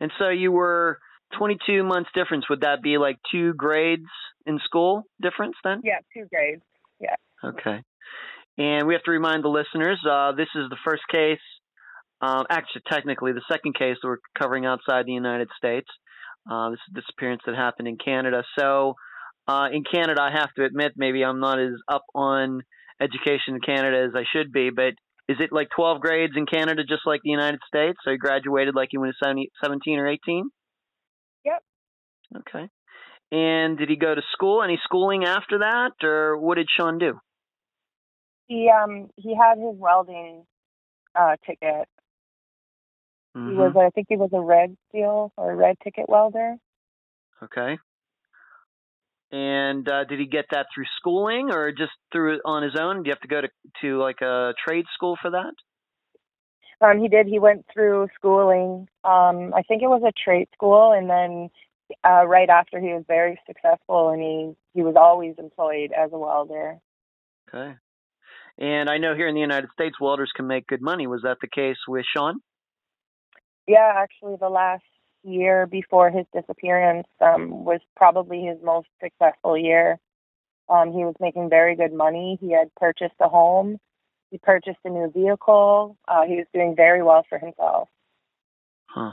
And 0.00 0.12
so 0.18 0.28
you 0.28 0.52
were 0.52 0.98
22 1.38 1.82
months 1.82 2.10
difference. 2.14 2.48
Would 2.48 2.62
that 2.62 2.82
be 2.82 2.98
like 2.98 3.18
two 3.30 3.54
grades 3.54 4.08
in 4.46 4.58
school 4.64 5.04
difference 5.20 5.56
then? 5.64 5.80
Yeah, 5.84 5.98
two 6.12 6.26
grades. 6.26 6.62
Yeah. 7.00 7.16
Okay. 7.44 7.82
And 8.58 8.86
we 8.86 8.94
have 8.94 9.02
to 9.04 9.10
remind 9.10 9.44
the 9.44 9.48
listeners 9.48 9.98
uh, 10.08 10.32
this 10.32 10.48
is 10.54 10.68
the 10.68 10.76
first 10.84 11.02
case, 11.10 11.40
uh, 12.20 12.44
actually, 12.50 12.82
technically, 12.90 13.32
the 13.32 13.42
second 13.50 13.74
case 13.74 13.96
that 14.02 14.08
we're 14.08 14.18
covering 14.38 14.66
outside 14.66 15.06
the 15.06 15.12
United 15.12 15.48
States. 15.56 15.88
Uh, 16.50 16.70
this 16.70 16.80
is 16.88 16.94
a 16.96 17.00
disappearance 17.00 17.42
that 17.46 17.54
happened 17.54 17.88
in 17.88 17.96
Canada. 17.96 18.42
So, 18.58 18.94
uh, 19.46 19.68
in 19.72 19.84
Canada, 19.84 20.20
I 20.20 20.30
have 20.32 20.52
to 20.54 20.64
admit, 20.64 20.92
maybe 20.96 21.24
I'm 21.24 21.40
not 21.40 21.58
as 21.60 21.74
up 21.88 22.04
on 22.14 22.62
education 23.00 23.54
in 23.54 23.60
Canada 23.60 24.04
as 24.08 24.14
I 24.14 24.24
should 24.32 24.52
be, 24.52 24.70
but 24.70 24.94
is 25.28 25.36
it 25.40 25.52
like 25.52 25.68
12 25.74 26.00
grades 26.00 26.34
in 26.36 26.46
Canada 26.46 26.82
just 26.88 27.02
like 27.06 27.20
the 27.22 27.30
United 27.30 27.60
States? 27.66 27.98
So, 28.04 28.10
you 28.10 28.18
graduated 28.18 28.74
like 28.74 28.88
you 28.92 29.00
were 29.00 29.12
17 29.22 29.98
or 29.98 30.08
18? 30.08 30.50
Yep. 31.44 31.62
Okay. 32.38 32.68
And 33.32 33.78
did 33.78 33.88
he 33.88 33.96
go 33.96 34.14
to 34.14 34.20
school? 34.32 34.62
Any 34.62 34.78
schooling 34.84 35.24
after 35.24 35.60
that, 35.60 35.92
or 36.02 36.36
what 36.36 36.56
did 36.56 36.68
Sean 36.76 36.98
do? 36.98 37.18
He 38.46 38.68
um 38.70 39.08
he 39.16 39.34
had 39.34 39.56
his 39.56 39.74
welding 39.78 40.44
uh 41.18 41.36
ticket. 41.46 41.88
Mm-hmm. 43.36 43.50
He 43.50 43.56
was 43.56 43.74
I 43.76 43.90
think 43.90 44.06
he 44.08 44.16
was 44.16 44.30
a 44.32 44.40
Red 44.40 44.76
Seal 44.90 45.32
or 45.36 45.52
a 45.52 45.56
red 45.56 45.76
ticket 45.82 46.08
welder. 46.08 46.56
Okay. 47.42 47.78
And 49.32 49.88
uh, 49.88 50.04
did 50.04 50.18
he 50.20 50.26
get 50.26 50.44
that 50.50 50.66
through 50.74 50.84
schooling 50.98 51.50
or 51.50 51.72
just 51.72 51.92
through 52.12 52.40
on 52.44 52.62
his 52.62 52.74
own? 52.78 53.02
Do 53.02 53.08
you 53.08 53.12
have 53.12 53.20
to 53.20 53.28
go 53.28 53.40
to 53.40 53.48
to 53.80 53.98
like 53.98 54.20
a 54.20 54.52
trade 54.62 54.84
school 54.94 55.16
for 55.20 55.30
that? 55.30 55.54
Um, 56.82 57.00
he 57.00 57.08
did. 57.08 57.26
He 57.26 57.38
went 57.38 57.64
through 57.72 58.08
schooling. 58.14 58.88
Um, 59.04 59.54
I 59.54 59.62
think 59.66 59.82
it 59.82 59.88
was 59.88 60.02
a 60.04 60.12
trade 60.12 60.48
school, 60.52 60.92
and 60.92 61.08
then 61.08 61.48
uh, 62.04 62.26
right 62.26 62.48
after 62.50 62.80
he 62.80 62.88
was 62.88 63.04
very 63.06 63.40
successful, 63.46 64.10
and 64.10 64.20
he 64.20 64.52
he 64.74 64.82
was 64.82 64.96
always 64.96 65.34
employed 65.38 65.92
as 65.96 66.12
a 66.12 66.18
welder. 66.18 66.78
Okay. 67.48 67.74
And 68.58 68.90
I 68.90 68.98
know 68.98 69.14
here 69.14 69.28
in 69.28 69.34
the 69.34 69.40
United 69.40 69.70
States, 69.72 69.98
welders 69.98 70.30
can 70.36 70.46
make 70.46 70.66
good 70.66 70.82
money. 70.82 71.06
Was 71.06 71.22
that 71.22 71.38
the 71.40 71.48
case 71.48 71.78
with 71.88 72.04
Sean? 72.14 72.40
Yeah, 73.66 73.92
actually, 73.96 74.36
the 74.40 74.48
last 74.48 74.84
year 75.24 75.66
before 75.66 76.10
his 76.10 76.26
disappearance 76.34 77.06
um, 77.20 77.64
was 77.64 77.80
probably 77.96 78.42
his 78.42 78.58
most 78.62 78.88
successful 79.02 79.56
year. 79.56 79.98
Um, 80.68 80.92
he 80.92 81.04
was 81.04 81.14
making 81.20 81.48
very 81.48 81.76
good 81.76 81.92
money. 81.92 82.38
He 82.40 82.52
had 82.52 82.74
purchased 82.76 83.14
a 83.20 83.28
home. 83.28 83.78
He 84.30 84.38
purchased 84.38 84.78
a 84.84 84.88
new 84.88 85.10
vehicle. 85.10 85.96
Uh, 86.08 86.22
he 86.26 86.36
was 86.36 86.46
doing 86.54 86.74
very 86.74 87.02
well 87.02 87.24
for 87.28 87.38
himself. 87.38 87.88
Huh. 88.86 89.12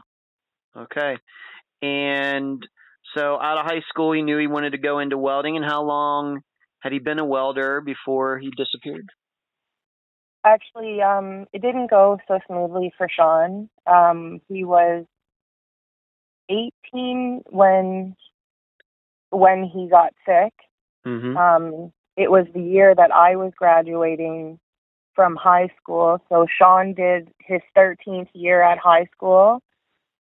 Okay. 0.75 1.17
And 1.81 2.65
so 3.15 3.39
out 3.39 3.57
of 3.59 3.65
high 3.65 3.81
school, 3.89 4.13
he 4.13 4.21
knew 4.21 4.37
he 4.37 4.47
wanted 4.47 4.71
to 4.71 4.77
go 4.77 4.99
into 4.99 5.17
welding. 5.17 5.57
And 5.57 5.65
how 5.65 5.83
long 5.83 6.41
had 6.79 6.93
he 6.93 6.99
been 6.99 7.19
a 7.19 7.25
welder 7.25 7.81
before 7.81 8.39
he 8.39 8.51
disappeared? 8.51 9.09
Actually, 10.49 11.01
um, 11.01 11.45
it 11.53 11.61
didn't 11.61 11.91
go 11.91 12.17
so 12.27 12.39
smoothly 12.47 12.91
for 12.97 13.07
Sean. 13.07 13.69
Um, 13.85 14.41
he 14.47 14.63
was 14.63 15.05
18 16.49 17.43
when 17.49 18.15
when 19.29 19.63
he 19.63 19.87
got 19.87 20.13
sick. 20.25 20.53
Mm-hmm. 21.05 21.37
Um, 21.37 21.93
it 22.17 22.31
was 22.31 22.47
the 22.53 22.61
year 22.61 22.95
that 22.95 23.11
I 23.11 23.35
was 23.35 23.53
graduating 23.55 24.59
from 25.13 25.35
high 25.35 25.69
school. 25.79 26.19
So 26.29 26.47
Sean 26.57 26.93
did 26.93 27.29
his 27.39 27.61
13th 27.77 28.29
year 28.33 28.63
at 28.63 28.79
high 28.79 29.07
school, 29.15 29.61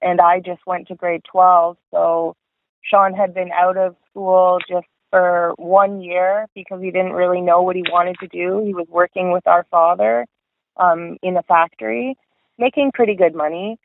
and 0.02 0.20
I 0.20 0.40
just 0.40 0.66
went 0.66 0.88
to 0.88 0.94
grade 0.94 1.22
12. 1.32 1.78
So 1.90 2.36
Sean 2.82 3.14
had 3.14 3.32
been 3.32 3.50
out 3.52 3.78
of 3.78 3.96
school 4.10 4.58
just 4.68 4.86
for 5.10 5.54
one 5.56 6.00
year 6.00 6.46
because 6.54 6.80
he 6.80 6.90
didn't 6.90 7.12
really 7.12 7.40
know 7.40 7.62
what 7.62 7.76
he 7.76 7.82
wanted 7.90 8.16
to 8.20 8.28
do. 8.28 8.62
He 8.64 8.74
was 8.74 8.86
working 8.88 9.32
with 9.32 9.46
our 9.46 9.66
father 9.70 10.26
um, 10.76 11.18
in 11.22 11.36
a 11.36 11.42
factory, 11.42 12.16
making 12.58 12.92
pretty 12.94 13.16
good 13.16 13.34
money, 13.34 13.78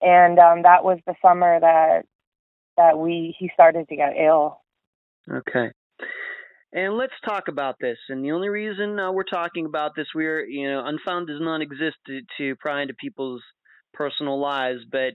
and 0.00 0.38
um, 0.38 0.62
that 0.62 0.84
was 0.84 0.98
the 1.06 1.14
summer 1.22 1.60
that 1.60 2.02
that 2.76 2.98
we 2.98 3.34
he 3.38 3.50
started 3.54 3.88
to 3.88 3.96
get 3.96 4.14
ill. 4.18 4.60
Okay. 5.30 5.70
And 6.72 6.96
let's 6.96 7.12
talk 7.24 7.44
about 7.46 7.76
this. 7.80 7.98
And 8.08 8.24
the 8.24 8.32
only 8.32 8.48
reason 8.48 8.98
uh, 8.98 9.12
we're 9.12 9.22
talking 9.22 9.64
about 9.64 9.92
this, 9.94 10.08
we're, 10.12 10.44
you 10.44 10.68
know, 10.68 10.82
Unfound 10.84 11.28
does 11.28 11.40
not 11.40 11.62
exist 11.62 11.96
to, 12.08 12.20
to 12.38 12.56
pry 12.56 12.82
into 12.82 12.94
people's 12.94 13.42
personal 13.92 14.40
lives, 14.40 14.80
but 14.90 15.12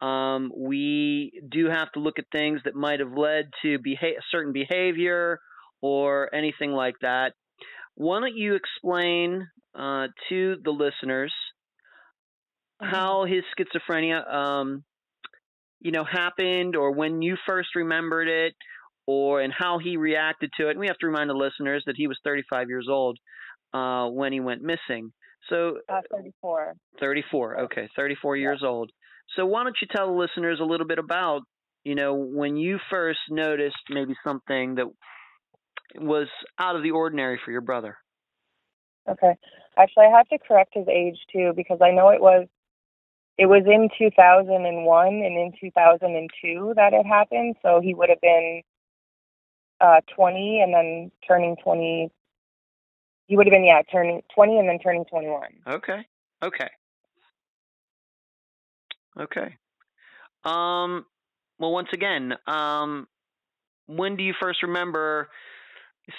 um, 0.00 0.52
we 0.56 1.40
do 1.50 1.66
have 1.66 1.90
to 1.92 2.00
look 2.00 2.18
at 2.18 2.24
things 2.32 2.60
that 2.64 2.74
might 2.74 3.00
have 3.00 3.12
led 3.16 3.50
to 3.62 3.78
beha- 3.78 4.20
certain 4.30 4.52
behavior 4.52 5.40
or 5.80 6.34
anything 6.34 6.72
like 6.72 6.94
that. 7.02 7.32
Why 7.94 8.20
don't 8.20 8.36
you 8.36 8.54
explain 8.54 9.46
uh, 9.74 10.08
to 10.28 10.56
the 10.62 10.70
listeners 10.70 11.32
how 12.80 13.24
his 13.24 13.44
schizophrenia, 13.56 14.28
um, 14.32 14.84
you 15.80 15.92
know, 15.92 16.04
happened, 16.04 16.76
or 16.76 16.92
when 16.92 17.22
you 17.22 17.36
first 17.46 17.68
remembered 17.74 18.28
it, 18.28 18.54
or 19.06 19.40
and 19.40 19.52
how 19.56 19.78
he 19.78 19.96
reacted 19.96 20.50
to 20.58 20.68
it. 20.68 20.72
And 20.72 20.80
we 20.80 20.86
have 20.86 20.98
to 20.98 21.06
remind 21.06 21.30
the 21.30 21.34
listeners 21.34 21.82
that 21.86 21.94
he 21.96 22.06
was 22.06 22.18
35 22.24 22.68
years 22.68 22.88
old 22.90 23.18
uh, 23.72 24.08
when 24.08 24.32
he 24.32 24.40
went 24.40 24.62
missing. 24.62 25.12
So 25.50 25.78
uh, 25.88 26.00
34. 26.10 26.74
34. 27.00 27.60
Okay, 27.62 27.88
34 27.96 28.36
years 28.36 28.60
yeah. 28.62 28.68
old. 28.68 28.90
So 29.36 29.46
why 29.46 29.64
don't 29.64 29.76
you 29.80 29.88
tell 29.94 30.06
the 30.06 30.18
listeners 30.18 30.58
a 30.60 30.64
little 30.64 30.86
bit 30.86 30.98
about, 30.98 31.42
you 31.84 31.94
know, 31.94 32.14
when 32.14 32.56
you 32.56 32.78
first 32.90 33.18
noticed 33.30 33.76
maybe 33.90 34.14
something 34.24 34.76
that 34.76 34.86
was 35.96 36.28
out 36.58 36.76
of 36.76 36.82
the 36.82 36.92
ordinary 36.92 37.40
for 37.44 37.50
your 37.50 37.60
brother? 37.60 37.96
Okay. 39.08 39.34
Actually, 39.76 40.06
I 40.06 40.16
have 40.16 40.28
to 40.28 40.38
correct 40.38 40.74
his 40.74 40.86
age 40.88 41.18
too 41.32 41.52
because 41.56 41.78
I 41.82 41.90
know 41.90 42.10
it 42.10 42.20
was 42.20 42.46
it 43.36 43.46
was 43.46 43.64
in 43.66 43.88
2001 43.98 45.06
and 45.08 45.22
in 45.22 45.52
2002 45.60 46.74
that 46.76 46.92
it 46.92 47.04
happened, 47.04 47.56
so 47.62 47.80
he 47.82 47.92
would 47.92 48.08
have 48.08 48.20
been 48.20 48.62
uh 49.80 50.00
20 50.14 50.60
and 50.62 50.72
then 50.72 51.10
turning 51.26 51.56
20 51.62 52.10
he 53.26 53.36
would 53.36 53.46
have 53.46 53.52
been 53.52 53.64
yeah 53.64 53.82
turning 53.90 54.22
20 54.34 54.58
and 54.58 54.68
then 54.68 54.78
turning 54.78 55.04
21 55.04 55.42
okay 55.66 56.06
okay 56.42 56.68
okay 59.20 59.56
um 60.44 61.04
well 61.58 61.72
once 61.72 61.88
again 61.92 62.32
um 62.46 63.06
when 63.86 64.16
do 64.16 64.22
you 64.22 64.34
first 64.40 64.62
remember 64.62 65.28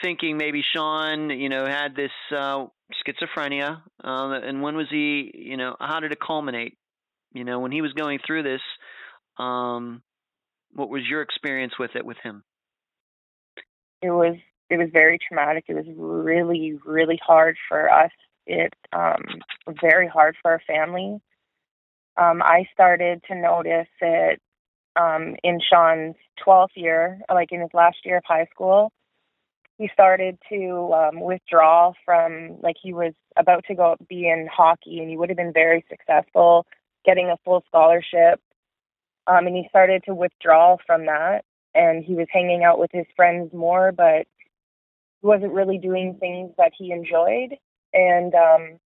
thinking 0.04 0.38
maybe 0.38 0.64
sean 0.76 1.30
you 1.30 1.50
know 1.50 1.66
had 1.66 1.96
this 1.96 2.12
uh 2.32 2.66
schizophrenia 3.06 3.82
uh, 4.04 4.40
and 4.44 4.62
when 4.62 4.76
was 4.76 4.88
he 4.90 5.32
you 5.34 5.58
know 5.58 5.76
how 5.80 6.00
did 6.00 6.12
it 6.12 6.20
culminate 6.20 6.78
you 7.34 7.44
know 7.44 7.60
when 7.60 7.72
he 7.72 7.82
was 7.82 7.94
going 7.94 8.20
through 8.26 8.44
this 8.44 8.62
um 9.38 10.02
what 10.74 10.90
was 10.90 11.04
your 11.10 11.22
experience 11.22 11.74
with 11.78 11.92
it 11.96 12.06
with 12.06 12.18
him 12.24 12.44
it 14.02 14.12
was 14.12 14.36
it 14.70 14.78
was 14.78 14.90
very 14.92 15.20
traumatic. 15.20 15.66
It 15.68 15.76
was 15.76 15.86
really 15.96 16.78
really 16.86 17.20
hard 17.26 17.58
for 17.68 17.92
us. 17.92 18.12
It 18.46 18.74
um 18.94 19.24
very 19.82 20.08
hard 20.08 20.36
for 20.42 20.52
our 20.52 20.62
family. 20.68 21.20
Um, 22.18 22.42
I 22.42 22.68
started 22.74 23.24
to 23.28 23.36
notice 23.36 23.88
it 24.02 24.42
um, 24.96 25.36
in 25.44 25.60
Sean's 25.60 26.16
12th 26.46 26.76
year, 26.76 27.20
like 27.34 27.52
in 27.52 27.62
his 27.62 27.70
last 27.74 27.98
year 28.06 28.18
of 28.18 28.24
high 28.26 28.48
school. 28.54 28.92
He 29.78 29.90
started 29.92 30.38
to 30.50 30.94
um, 30.94 31.20
withdraw 31.20 31.92
from, 32.06 32.58
like, 32.62 32.78
he 32.82 32.94
was 32.94 33.14
about 33.36 33.66
to 33.66 33.76
go 33.76 33.98
be 34.08 34.30
in 34.30 34.48
hockey 34.50 35.00
and 35.00 35.10
he 35.10 35.18
would 35.18 35.30
have 35.30 35.38
been 35.38 35.52
very 35.52 35.84
successful 35.90 36.66
getting 37.06 37.30
a 37.30 37.38
full 37.44 37.64
scholarship. 37.68 38.40
Um, 39.28 39.48
and 39.48 39.56
he 39.56 39.68
started 39.70 40.04
to 40.06 40.16
withdraw 40.16 40.78
from 40.86 41.08
that 41.08 41.44
and 41.74 42.04
he 42.04 42.16
was 42.16 42.28
hanging 42.32 42.64
out 42.64 42.80
with 42.80 42.90
his 42.94 43.06
friends 43.16 43.54
more, 43.54 43.92
but 43.92 44.28
he 45.22 45.28
wasn't 45.28 45.52
really 45.52 45.78
doing 45.78 46.18
things 46.20 46.52
that 46.58 46.72
he 46.78 46.92
enjoyed. 46.92 47.58
And 47.94 48.34
um, 48.34 48.80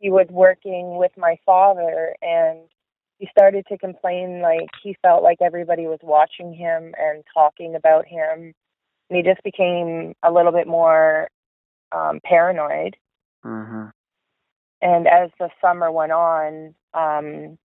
he 0.00 0.10
was 0.10 0.26
working 0.30 0.96
with 0.96 1.12
my 1.16 1.36
father, 1.46 2.14
and 2.20 2.60
he 3.18 3.28
started 3.30 3.66
to 3.68 3.78
complain 3.78 4.40
like 4.40 4.68
he 4.82 4.96
felt 5.02 5.22
like 5.22 5.38
everybody 5.40 5.86
was 5.86 6.00
watching 6.02 6.52
him 6.54 6.94
and 6.98 7.22
talking 7.32 7.74
about 7.76 8.06
him. 8.06 8.54
And 9.08 9.16
he 9.16 9.22
just 9.22 9.42
became 9.42 10.14
a 10.22 10.32
little 10.32 10.52
bit 10.52 10.66
more 10.66 11.28
um, 11.92 12.20
paranoid. 12.24 12.96
Mm-hmm. 13.44 13.86
and 14.82 15.08
as 15.08 15.30
the 15.38 15.48
summer 15.62 15.90
went 15.90 16.12
on, 16.12 16.74
um, 16.92 17.56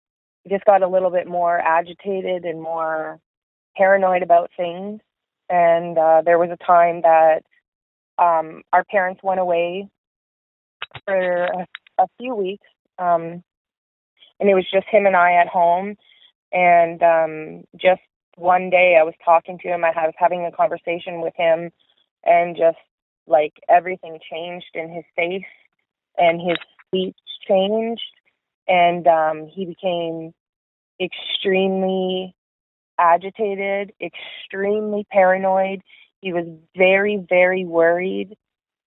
just 0.48 0.64
got 0.64 0.84
a 0.84 0.88
little 0.88 1.10
bit 1.10 1.28
more 1.28 1.60
agitated 1.60 2.46
and 2.46 2.62
more 2.62 3.20
paranoid 3.76 4.24
about 4.24 4.52
things. 4.56 5.02
And 5.50 5.98
uh, 5.98 6.22
there 6.24 6.40
was 6.40 6.50
a 6.50 6.64
time 6.66 7.02
that 7.02 7.44
um, 8.18 8.62
our 8.72 8.84
parents 8.86 9.22
went 9.22 9.42
away 9.42 9.90
for 11.06 11.44
a, 11.44 11.68
a 11.98 12.08
few 12.20 12.36
weeks, 12.36 12.68
um, 13.00 13.44
and 14.40 14.50
it 14.50 14.56
was 14.56 14.66
just 14.72 14.88
him 14.88 15.06
and 15.06 15.16
I 15.16 15.34
at 15.34 15.48
home. 15.48 15.96
And 16.52 17.02
um, 17.04 17.64
just 17.76 18.02
one 18.38 18.70
day, 18.70 18.98
I 19.00 19.04
was 19.04 19.14
talking 19.24 19.58
to 19.60 19.68
him. 19.68 19.84
I 19.84 19.90
was 19.90 20.14
having 20.18 20.46
a 20.46 20.52
conversation 20.52 21.22
with 21.22 21.34
him, 21.36 21.72
and 22.24 22.56
just 22.56 22.78
like 23.28 23.54
everything 23.70 24.20
changed 24.32 24.72
in 24.74 24.90
his 24.90 25.06
face, 25.16 25.44
and 26.18 26.40
his 26.40 26.58
speech 26.88 27.16
changed, 27.48 28.02
and 28.68 29.08
um, 29.08 29.48
he 29.48 29.66
became 29.66 30.34
extremely 31.00 32.36
agitated, 33.00 33.92
extremely 34.02 35.06
paranoid. 35.12 35.82
He 36.22 36.34
was 36.34 36.46
very, 36.76 37.24
very 37.30 37.66
worried. 37.66 38.36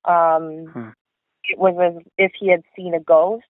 Um, 0.05 0.67
hmm. 0.73 0.89
It 1.49 1.59
was 1.59 1.75
as 1.83 2.03
if 2.17 2.33
he 2.39 2.51
had 2.51 2.63
seen 2.77 2.95
a 2.95 3.01
ghost. 3.01 3.45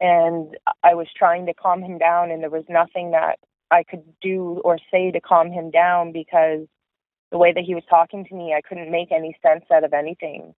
And 0.00 0.56
I 0.84 0.94
was 0.94 1.08
trying 1.16 1.46
to 1.46 1.54
calm 1.54 1.82
him 1.82 1.98
down, 1.98 2.30
and 2.30 2.42
there 2.42 2.50
was 2.50 2.64
nothing 2.68 3.10
that 3.12 3.38
I 3.70 3.82
could 3.82 4.04
do 4.20 4.60
or 4.64 4.78
say 4.90 5.10
to 5.10 5.20
calm 5.20 5.50
him 5.50 5.70
down 5.70 6.12
because 6.12 6.66
the 7.30 7.38
way 7.38 7.52
that 7.52 7.64
he 7.64 7.74
was 7.74 7.84
talking 7.90 8.24
to 8.24 8.34
me, 8.34 8.54
I 8.56 8.60
couldn't 8.66 8.90
make 8.90 9.12
any 9.12 9.36
sense 9.42 9.64
out 9.72 9.84
of 9.84 9.92
anything. 9.92 10.54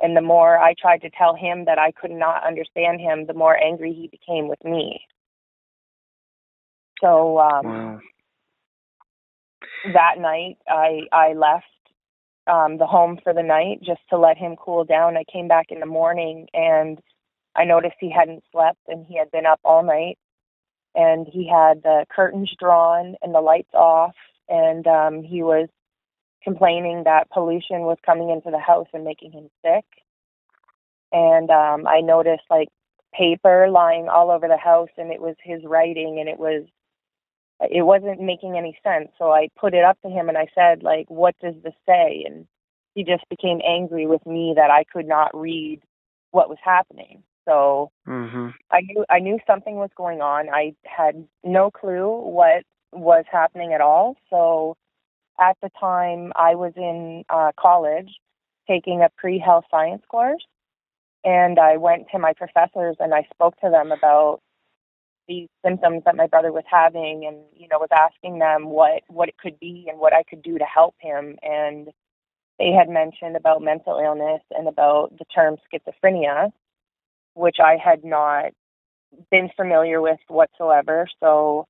And 0.00 0.16
the 0.16 0.22
more 0.22 0.58
I 0.58 0.74
tried 0.80 1.02
to 1.02 1.10
tell 1.10 1.34
him 1.34 1.66
that 1.66 1.78
I 1.78 1.92
could 1.92 2.10
not 2.10 2.44
understand 2.46 3.00
him, 3.00 3.26
the 3.26 3.34
more 3.34 3.56
angry 3.56 3.92
he 3.92 4.08
became 4.08 4.48
with 4.48 4.62
me. 4.64 5.00
So 7.00 7.38
um, 7.38 7.66
wow. 7.66 8.00
that 9.94 10.18
night, 10.18 10.58
I 10.68 11.00
I 11.12 11.32
left 11.32 11.64
um, 12.50 12.78
the 12.78 12.86
home 12.86 13.18
for 13.22 13.32
the 13.32 13.42
night 13.42 13.80
just 13.82 14.00
to 14.10 14.18
let 14.18 14.36
him 14.36 14.56
cool 14.56 14.84
down. 14.84 15.16
I 15.16 15.24
came 15.30 15.48
back 15.48 15.66
in 15.70 15.80
the 15.80 15.86
morning 15.86 16.48
and 16.52 16.98
I 17.54 17.64
noticed 17.64 17.94
he 18.00 18.10
hadn't 18.10 18.44
slept 18.50 18.80
and 18.88 19.06
he 19.06 19.16
had 19.16 19.30
been 19.30 19.46
up 19.46 19.60
all 19.64 19.84
night 19.84 20.18
and 20.94 21.26
he 21.26 21.48
had 21.48 21.82
the 21.82 22.06
curtains 22.14 22.52
drawn 22.58 23.14
and 23.22 23.34
the 23.34 23.40
lights 23.40 23.72
off 23.74 24.14
and 24.48 24.86
um, 24.86 25.22
he 25.22 25.42
was 25.42 25.68
complaining 26.42 27.04
that 27.04 27.30
pollution 27.30 27.82
was 27.82 27.98
coming 28.04 28.30
into 28.30 28.50
the 28.50 28.58
house 28.58 28.88
and 28.92 29.04
making 29.04 29.32
him 29.32 29.48
sick. 29.64 29.84
And 31.12 31.50
um, 31.50 31.86
I 31.86 32.00
noticed 32.00 32.44
like 32.50 32.68
paper 33.14 33.68
lying 33.70 34.08
all 34.08 34.30
over 34.30 34.48
the 34.48 34.56
house, 34.56 34.90
and 34.96 35.12
it 35.12 35.20
was 35.20 35.34
his 35.42 35.60
writing, 35.64 36.18
and 36.20 36.28
it 36.28 36.38
was 36.38 36.64
it 37.60 37.82
wasn't 37.82 38.20
making 38.20 38.56
any 38.56 38.78
sense. 38.82 39.10
So 39.18 39.32
I 39.32 39.48
put 39.58 39.74
it 39.74 39.84
up 39.84 40.00
to 40.02 40.08
him 40.08 40.28
and 40.28 40.38
I 40.38 40.46
said, 40.54 40.82
like, 40.82 41.10
what 41.10 41.34
does 41.42 41.54
this 41.62 41.74
say? 41.86 42.24
And 42.26 42.46
he 42.94 43.04
just 43.04 43.28
became 43.28 43.60
angry 43.66 44.06
with 44.06 44.24
me 44.26 44.54
that 44.56 44.70
I 44.70 44.84
could 44.84 45.06
not 45.06 45.38
read 45.38 45.80
what 46.30 46.48
was 46.48 46.58
happening. 46.62 47.22
So 47.46 47.90
mm-hmm. 48.06 48.48
I 48.70 48.80
knew 48.82 49.04
I 49.08 49.18
knew 49.18 49.38
something 49.46 49.76
was 49.76 49.90
going 49.96 50.20
on. 50.20 50.48
I 50.50 50.74
had 50.84 51.26
no 51.42 51.70
clue 51.70 52.08
what 52.08 52.64
was 52.92 53.24
happening 53.30 53.72
at 53.72 53.80
all. 53.80 54.16
So 54.28 54.76
at 55.40 55.56
the 55.62 55.70
time 55.78 56.32
I 56.36 56.54
was 56.54 56.72
in 56.76 57.24
uh, 57.28 57.52
college 57.58 58.10
taking 58.68 59.02
a 59.02 59.08
pre-health 59.16 59.64
science 59.70 60.02
course 60.08 60.44
and 61.24 61.58
I 61.58 61.76
went 61.76 62.06
to 62.12 62.18
my 62.18 62.32
professors 62.34 62.96
and 63.00 63.14
I 63.14 63.26
spoke 63.32 63.58
to 63.60 63.70
them 63.70 63.90
about 63.90 64.40
these 65.30 65.48
symptoms 65.64 66.02
that 66.04 66.16
my 66.16 66.26
brother 66.26 66.52
was 66.52 66.64
having 66.68 67.24
and 67.24 67.36
you 67.54 67.68
know 67.68 67.78
was 67.78 67.88
asking 67.92 68.40
them 68.40 68.68
what 68.68 69.02
what 69.06 69.28
it 69.28 69.38
could 69.38 69.58
be 69.60 69.86
and 69.88 69.98
what 69.98 70.12
I 70.12 70.24
could 70.24 70.42
do 70.42 70.58
to 70.58 70.64
help 70.64 70.96
him 70.98 71.36
and 71.40 71.88
they 72.58 72.72
had 72.72 72.88
mentioned 72.88 73.36
about 73.36 73.62
mental 73.62 74.00
illness 74.04 74.42
and 74.50 74.66
about 74.66 75.16
the 75.18 75.24
term 75.32 75.56
schizophrenia 75.72 76.50
which 77.34 77.58
I 77.62 77.76
had 77.76 78.04
not 78.04 78.46
been 79.30 79.50
familiar 79.56 80.00
with 80.00 80.18
whatsoever 80.26 81.06
so 81.22 81.66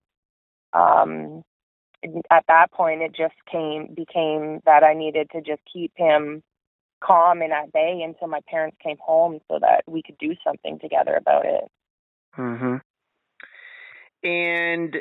um 0.73 1.43
at 2.31 2.45
that 2.49 2.73
point 2.73 3.03
it 3.03 3.15
just 3.15 3.35
came 3.53 3.93
became 3.95 4.61
that 4.65 4.83
I 4.83 4.95
needed 4.95 5.29
to 5.33 5.43
just 5.43 5.61
keep 5.71 5.93
him 5.97 6.43
calm 7.05 7.43
and 7.43 7.53
at 7.53 7.73
bay 7.75 8.01
until 8.03 8.29
my 8.29 8.41
parents 8.49 8.79
came 8.83 8.97
home 9.01 9.41
so 9.51 9.59
that 9.61 9.83
we 9.87 10.03
could 10.03 10.17
do 10.19 10.35
something 10.45 10.79
together 10.79 11.15
about 11.15 11.45
it. 11.45 11.65
Mhm. 12.37 12.81
And 14.23 14.97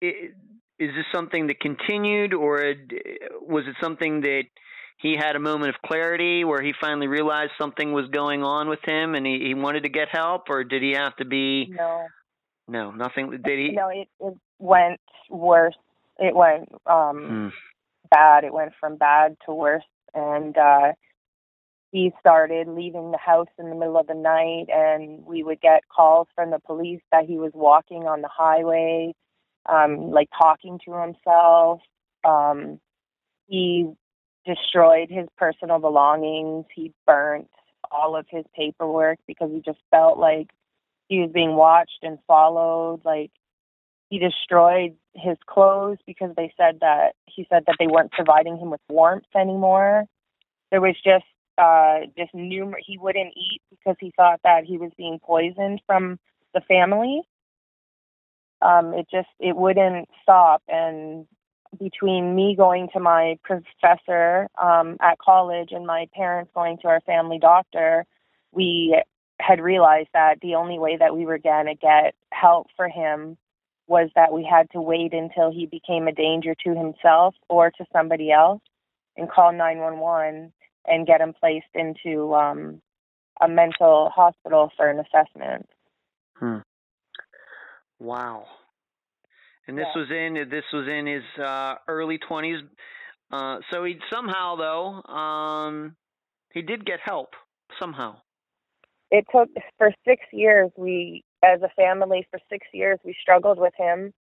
it, 0.00 0.34
is 0.78 0.90
this 0.94 1.06
something 1.12 1.48
that 1.48 1.60
continued 1.60 2.34
or 2.34 2.74
was 3.40 3.64
it 3.66 3.76
something 3.80 4.20
that 4.22 4.44
he 4.98 5.16
had 5.16 5.36
a 5.36 5.40
moment 5.40 5.74
of 5.74 5.82
clarity 5.82 6.44
where 6.44 6.62
he 6.62 6.72
finally 6.80 7.06
realized 7.06 7.52
something 7.58 7.92
was 7.92 8.06
going 8.10 8.42
on 8.42 8.68
with 8.68 8.80
him 8.84 9.14
and 9.14 9.26
he, 9.26 9.40
he 9.46 9.54
wanted 9.54 9.84
to 9.84 9.88
get 9.88 10.08
help 10.10 10.50
or 10.50 10.64
did 10.64 10.82
he 10.82 10.92
have 10.92 11.14
to 11.16 11.24
be 11.24 11.66
No. 11.70 12.06
No, 12.70 12.90
nothing 12.90 13.30
did 13.30 13.58
he 13.58 13.70
No, 13.70 13.88
it, 13.88 14.08
it 14.20 14.34
went 14.58 15.00
worse 15.30 15.74
it 16.18 16.34
went 16.34 16.68
um 16.86 17.26
hmm. 17.26 17.48
bad. 18.10 18.44
It 18.44 18.52
went 18.52 18.72
from 18.80 18.96
bad 18.96 19.36
to 19.46 19.54
worse 19.54 19.84
and 20.14 20.56
uh 20.56 20.92
he 21.90 22.12
started 22.20 22.68
leaving 22.68 23.10
the 23.10 23.18
house 23.18 23.48
in 23.58 23.70
the 23.70 23.74
middle 23.74 23.96
of 23.96 24.06
the 24.06 24.14
night 24.14 24.66
and 24.68 25.24
we 25.24 25.42
would 25.42 25.60
get 25.60 25.88
calls 25.88 26.28
from 26.34 26.50
the 26.50 26.58
police 26.58 27.00
that 27.12 27.24
he 27.24 27.38
was 27.38 27.52
walking 27.54 28.04
on 28.04 28.20
the 28.20 28.28
highway 28.28 29.14
um 29.68 30.10
like 30.10 30.28
talking 30.36 30.78
to 30.84 30.92
himself. 31.00 31.80
Um 32.24 32.80
he 33.46 33.90
destroyed 34.44 35.10
his 35.10 35.26
personal 35.36 35.78
belongings. 35.78 36.66
He 36.74 36.92
burnt 37.06 37.48
all 37.90 38.16
of 38.16 38.26
his 38.28 38.44
paperwork 38.54 39.18
because 39.26 39.50
he 39.50 39.60
just 39.60 39.78
felt 39.90 40.18
like 40.18 40.50
he 41.08 41.20
was 41.20 41.30
being 41.32 41.54
watched 41.54 42.00
and 42.02 42.18
followed. 42.26 43.00
Like 43.04 43.30
he 44.10 44.18
destroyed 44.18 44.94
his 45.14 45.36
clothes 45.46 45.98
because 46.06 46.34
they 46.36 46.52
said 46.56 46.78
that 46.80 47.12
he 47.26 47.46
said 47.50 47.64
that 47.66 47.76
they 47.78 47.86
weren't 47.86 48.12
providing 48.12 48.58
him 48.58 48.70
with 48.70 48.80
warmth 48.88 49.24
anymore. 49.34 50.04
There 50.70 50.80
was 50.80 50.96
just 51.02 51.24
uh 51.58 52.00
just 52.16 52.34
numerous 52.34 52.84
he 52.86 52.98
wouldn't 52.98 53.34
eat 53.36 53.60
because 53.70 53.96
he 54.00 54.12
thought 54.16 54.40
that 54.44 54.64
he 54.64 54.78
was 54.78 54.90
being 54.96 55.18
poisoned 55.18 55.80
from 55.86 56.18
the 56.54 56.60
family. 56.62 57.22
Um 58.62 58.94
it 58.94 59.06
just 59.10 59.28
it 59.40 59.56
wouldn't 59.56 60.08
stop 60.22 60.62
and 60.68 61.26
between 61.78 62.34
me 62.34 62.54
going 62.56 62.88
to 62.94 63.00
my 63.00 63.38
professor 63.44 64.48
um 64.62 64.96
at 65.00 65.18
college 65.18 65.70
and 65.72 65.86
my 65.86 66.06
parents 66.14 66.50
going 66.54 66.78
to 66.78 66.88
our 66.88 67.00
family 67.02 67.38
doctor, 67.38 68.06
we 68.52 69.00
had 69.40 69.60
realized 69.60 70.08
that 70.14 70.40
the 70.42 70.54
only 70.54 70.78
way 70.78 70.96
that 70.96 71.16
we 71.16 71.24
were 71.24 71.38
going 71.38 71.66
to 71.66 71.74
get 71.74 72.14
help 72.32 72.66
for 72.76 72.88
him 72.88 73.36
was 73.86 74.10
that 74.14 74.32
we 74.32 74.44
had 74.44 74.70
to 74.70 74.80
wait 74.80 75.14
until 75.14 75.50
he 75.50 75.66
became 75.66 76.08
a 76.08 76.12
danger 76.12 76.54
to 76.64 76.74
himself 76.74 77.34
or 77.48 77.70
to 77.70 77.84
somebody 77.92 78.30
else 78.30 78.60
and 79.16 79.30
call 79.30 79.52
911 79.52 80.52
and 80.86 81.06
get 81.06 81.20
him 81.20 81.34
placed 81.38 81.66
into 81.74 82.34
um, 82.34 82.80
a 83.40 83.48
mental 83.48 84.10
hospital 84.14 84.70
for 84.76 84.88
an 84.88 85.00
assessment. 85.00 85.68
Hmm. 86.34 86.58
Wow. 87.98 88.44
And 89.66 89.76
this 89.76 89.86
yeah. 89.94 90.00
was 90.00 90.10
in 90.10 90.48
this 90.50 90.64
was 90.72 90.88
in 90.88 91.06
his 91.06 91.44
uh, 91.44 91.74
early 91.88 92.18
20s. 92.18 92.60
Uh, 93.30 93.58
so 93.70 93.84
he 93.84 93.96
somehow 94.10 94.56
though 94.56 95.12
um, 95.12 95.96
he 96.52 96.62
did 96.62 96.86
get 96.86 97.00
help 97.04 97.30
somehow. 97.78 98.16
It 99.10 99.26
took 99.34 99.48
for 99.78 99.92
six 100.06 100.22
years. 100.32 100.70
We 100.76 101.24
as 101.44 101.60
a 101.62 101.68
family 101.76 102.26
for 102.30 102.40
six 102.50 102.66
years 102.72 102.98
we 103.04 103.14
struggled 103.20 103.58
with 103.58 103.74
him 103.76 104.12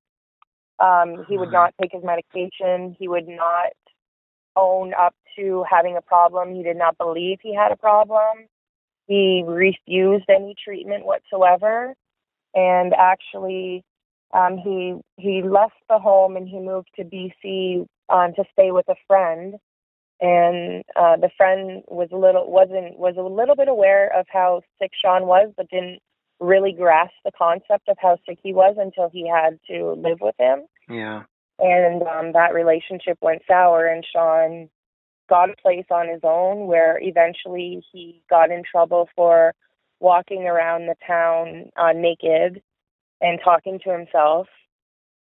um 0.78 1.24
he 1.28 1.38
would 1.38 1.52
not 1.60 1.74
take 1.80 1.92
his 1.92 2.02
medication 2.04 2.94
he 2.98 3.08
would 3.08 3.26
not 3.26 3.72
own 4.56 4.92
up 4.94 5.14
to 5.36 5.64
having 5.70 5.96
a 5.96 6.02
problem 6.02 6.54
he 6.54 6.62
did 6.62 6.76
not 6.76 6.96
believe 6.98 7.38
he 7.42 7.54
had 7.54 7.72
a 7.72 7.76
problem 7.76 8.46
he 9.06 9.44
refused 9.46 10.26
any 10.28 10.54
treatment 10.62 11.04
whatsoever 11.04 11.94
and 12.54 12.94
actually 12.94 13.84
um 14.34 14.58
he 14.58 14.94
he 15.16 15.42
left 15.42 15.74
the 15.88 15.98
home 15.98 16.36
and 16.36 16.48
he 16.48 16.58
moved 16.58 16.88
to 16.96 17.04
BC 17.04 17.86
um 18.08 18.32
to 18.34 18.44
stay 18.52 18.70
with 18.72 18.88
a 18.88 18.96
friend 19.06 19.54
and 20.20 20.82
uh 20.96 21.16
the 21.16 21.30
friend 21.36 21.82
was 21.88 22.08
a 22.12 22.16
little 22.16 22.50
wasn't 22.50 22.98
was 22.98 23.14
a 23.18 23.22
little 23.22 23.54
bit 23.54 23.68
aware 23.68 24.10
of 24.18 24.26
how 24.28 24.62
sick 24.80 24.90
Sean 25.00 25.26
was 25.26 25.52
but 25.56 25.68
didn't 25.68 26.00
really 26.40 26.72
grasp 26.72 27.14
the 27.24 27.32
concept 27.36 27.88
of 27.88 27.96
how 28.00 28.18
sick 28.28 28.38
he 28.42 28.52
was 28.52 28.76
until 28.78 29.08
he 29.10 29.28
had 29.28 29.58
to 29.68 29.92
live 29.92 30.18
with 30.20 30.34
him. 30.38 30.62
Yeah. 30.88 31.22
And 31.58 32.02
um, 32.02 32.32
that 32.32 32.52
relationship 32.52 33.18
went 33.20 33.42
sour, 33.48 33.86
and 33.86 34.04
Sean 34.12 34.68
got 35.28 35.50
a 35.50 35.56
place 35.60 35.86
on 35.90 36.08
his 36.08 36.20
own 36.22 36.66
where 36.66 36.98
eventually 37.00 37.84
he 37.92 38.22
got 38.28 38.50
in 38.50 38.62
trouble 38.70 39.08
for 39.16 39.54
walking 39.98 40.46
around 40.46 40.86
the 40.86 40.94
town 41.06 41.70
uh, 41.76 41.92
naked 41.92 42.62
and 43.20 43.40
talking 43.42 43.80
to 43.84 43.90
himself. 43.90 44.46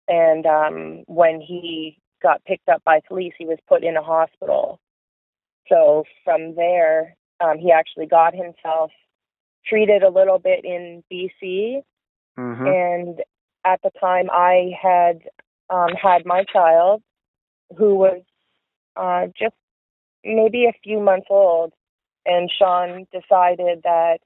And 0.07 0.45
um, 0.45 1.03
when 1.07 1.41
he 1.41 1.97
got 2.21 2.43
picked 2.45 2.69
up 2.69 2.83
by 2.83 2.99
police, 3.07 3.33
he 3.37 3.45
was 3.45 3.57
put 3.67 3.83
in 3.83 3.97
a 3.97 4.03
hospital. 4.03 4.79
So 5.69 6.03
from 6.23 6.55
there, 6.55 7.15
um, 7.39 7.57
he 7.57 7.71
actually 7.71 8.05
got 8.05 8.35
himself 8.35 8.91
treated 9.65 10.03
a 10.03 10.09
little 10.09 10.39
bit 10.39 10.63
in 10.63 11.03
BC. 11.11 11.81
Mm-hmm. 12.37 12.67
And 12.67 13.19
at 13.65 13.81
the 13.81 13.91
time, 13.99 14.29
I 14.31 14.71
had 14.79 15.21
um, 15.69 15.89
had 16.01 16.25
my 16.25 16.43
child, 16.51 17.01
who 17.77 17.95
was 17.95 18.21
uh, 18.95 19.27
just 19.37 19.55
maybe 20.23 20.65
a 20.65 20.79
few 20.83 20.99
months 20.99 21.27
old. 21.29 21.73
And 22.25 22.51
Sean 22.57 23.05
decided 23.11 23.81
that 23.83 24.17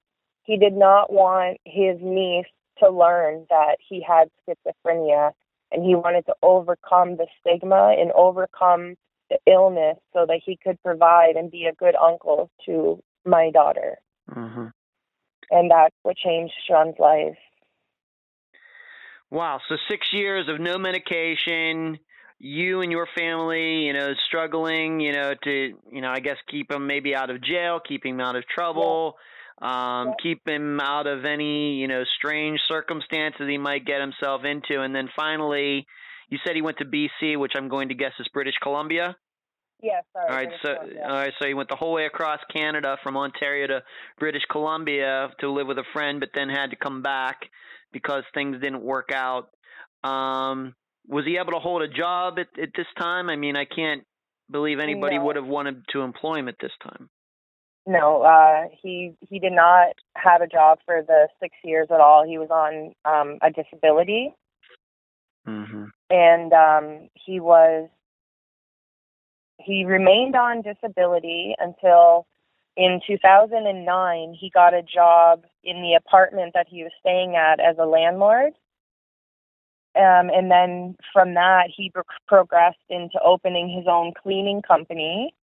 he 0.44 0.58
did 0.58 0.74
not 0.74 1.12
want 1.12 1.58
his 1.66 1.98
niece 2.02 2.46
to 2.80 2.90
learn 2.90 3.46
that 3.50 3.76
he 3.88 4.02
had 4.02 4.30
schizophrenia 4.48 5.32
and 5.72 5.84
he 5.84 5.96
wanted 5.96 6.26
to 6.26 6.34
overcome 6.42 7.18
the 7.18 7.28
stigma 7.40 7.96
and 7.98 8.12
overcome 8.14 8.96
the 9.30 9.38
illness 9.46 9.98
so 10.14 10.26
that 10.26 10.42
he 10.44 10.58
could 10.64 10.82
provide 10.82 11.36
and 11.36 11.52
be 11.52 11.66
a 11.66 11.74
good 11.74 11.96
uncle 11.96 12.50
to 12.66 13.02
my 13.26 13.52
daughter. 13.52 13.98
Mm-hmm. 14.32 14.68
And 15.52 15.72
that's 15.72 15.96
what 16.04 16.18
changed 16.18 16.54
Sean's 16.68 16.96
life. 17.00 17.38
Wow. 19.32 19.60
So 19.70 19.76
six 19.90 20.08
years 20.12 20.48
of 20.50 20.60
no 20.60 20.78
medication, 20.78 22.00
you 22.40 22.82
and 22.82 22.92
your 22.92 23.08
family, 23.18 23.86
you 23.86 23.94
know, 23.94 24.14
struggling, 24.28 25.00
you 25.00 25.14
know, 25.14 25.34
to, 25.44 25.74
you 25.92 26.02
know, 26.02 26.10
I 26.10 26.20
guess 26.20 26.38
keep 26.50 26.72
him 26.72 26.88
maybe 26.88 27.16
out 27.16 27.30
of 27.30 27.44
jail, 27.44 27.80
keep 27.86 28.06
him 28.06 28.20
out 28.20 28.36
of 28.36 28.46
trouble. 28.48 29.16
Yeah 29.16 29.24
um, 29.62 30.14
keep 30.22 30.48
him 30.48 30.80
out 30.80 31.08
of 31.08 31.26
any 31.26 31.76
you 31.76 31.88
know 31.88 32.04
strange 32.18 32.60
circumstances 32.68 33.48
he 33.48 33.58
might 33.58 33.86
get 33.86 34.00
himself 34.02 34.44
into. 34.46 34.82
And 34.82 34.96
then 34.96 35.10
finally, 35.16 35.86
you 36.30 36.38
said 36.46 36.56
he 36.56 36.62
went 36.62 36.78
to 36.78 36.86
BC, 36.86 37.38
which 37.38 37.54
I'm 37.56 37.68
going 37.68 37.90
to 37.90 37.96
guess 37.96 38.14
is 38.20 38.28
British 38.34 38.56
Columbia. 38.62 39.16
Yes. 39.82 40.04
Sorry, 40.14 40.30
all 40.30 40.36
right. 40.36 40.48
British 40.48 40.62
So 40.64 40.74
Columbia. 40.76 41.04
all 41.04 41.16
right. 41.16 41.34
So 41.42 41.48
he 41.48 41.54
went 41.54 41.70
the 41.70 41.76
whole 41.76 41.94
way 41.94 42.06
across 42.06 42.40
Canada 42.54 42.98
from 43.04 43.18
Ontario 43.18 43.68
to 43.68 43.84
British 44.18 44.44
Columbia 44.50 45.30
to 45.42 45.52
live 45.52 45.68
with 45.68 45.78
a 45.78 45.86
friend, 45.94 46.20
but 46.20 46.30
then 46.34 46.50
had 46.50 46.70
to 46.70 46.76
come 46.78 47.02
back 47.02 47.42
because 47.92 48.24
things 48.34 48.60
didn't 48.62 48.82
work 48.82 49.10
out. 49.14 49.50
Um, 50.04 50.76
was 51.08 51.26
he 51.26 51.38
able 51.38 51.54
to 51.54 51.60
hold 51.60 51.82
a 51.82 51.88
job 51.88 52.40
at, 52.40 52.48
at 52.62 52.70
this 52.76 52.86
time? 52.98 53.30
I 53.30 53.36
mean, 53.36 53.56
I 53.56 53.66
can't 53.66 54.04
believe 54.50 54.80
anybody 54.80 55.18
no. 55.18 55.26
would 55.26 55.36
have 55.36 55.46
wanted 55.46 55.84
to 55.94 56.02
employ 56.02 56.36
him 56.40 56.48
at 56.48 56.56
this 56.62 56.72
time. 56.84 57.10
No, 57.86 58.22
uh, 58.22 58.68
he 58.82 59.14
he 59.28 59.40
did 59.40 59.54
not 59.54 59.96
have 60.16 60.42
a 60.42 60.48
job 60.48 60.80
for 60.86 61.02
the 61.02 61.28
six 61.42 61.56
years 61.64 61.88
at 61.92 62.00
all. 62.00 62.24
He 62.28 62.38
was 62.38 62.50
on 62.52 62.94
um, 63.04 63.40
a 63.42 63.50
disability, 63.50 64.32
mm-hmm. 65.48 65.86
and 66.12 66.54
um, 66.54 67.10
he 67.16 67.40
was 67.40 67.90
he 69.60 69.86
remained 69.86 70.36
on 70.36 70.62
disability 70.62 71.56
until 71.58 72.28
in 72.76 73.02
2009 73.06 74.38
he 74.40 74.50
got 74.50 74.74
a 74.74 74.82
job 74.82 75.44
in 75.64 75.82
the 75.82 75.94
apartment 75.94 76.54
that 76.54 76.68
he 76.70 76.84
was 76.84 76.92
staying 77.00 77.36
at 77.36 77.60
as 77.60 77.78
a 77.80 77.86
landlord. 77.86 78.54
Um, 79.96 80.30
and 80.30 80.50
then 80.52 80.96
from 81.12 81.34
that, 81.34 81.70
he 81.76 81.90
pro- 81.90 82.04
progressed 82.28 82.78
into 82.90 83.20
opening 83.24 83.70
his 83.70 83.86
own 83.88 84.14
cleaning 84.22 84.62
company 84.62 85.34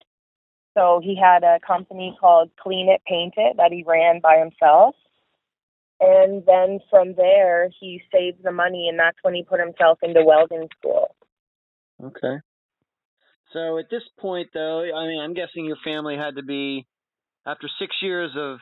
so 0.77 1.01
he 1.03 1.17
had 1.17 1.43
a 1.43 1.59
company 1.67 2.17
called 2.21 2.51
Clean 2.61 2.89
It, 2.89 3.01
Paint 3.07 3.35
It 3.37 3.57
that 3.57 3.73
he 3.73 3.83
ran 3.87 4.21
by 4.21 4.37
himself. 4.39 4.95
And 5.99 6.45
then 6.45 6.81
from 6.91 7.15
there, 7.15 7.71
he 7.81 8.03
saved 8.13 8.43
the 8.45 8.53
money, 8.53 8.89
and 8.91 8.99
that's 8.99 9.17
when 9.23 9.35
he 9.35 9.43
put 9.43 9.59
himself 9.59 9.99
into 10.03 10.23
welding 10.23 10.69
school. 10.79 11.15
Okay. 12.03 12.37
So 13.55 13.79
at 13.79 13.89
this 13.91 14.03
point, 14.21 14.51
though, 14.53 14.83
I 14.95 15.07
mean, 15.07 15.19
I'm 15.19 15.33
guessing 15.33 15.65
your 15.65 15.79
family 15.83 16.17
had 16.17 16.37
to 16.37 16.43
be, 16.43 16.87
after 17.47 17.69
six 17.79 17.95
years 18.03 18.33
of 18.37 18.59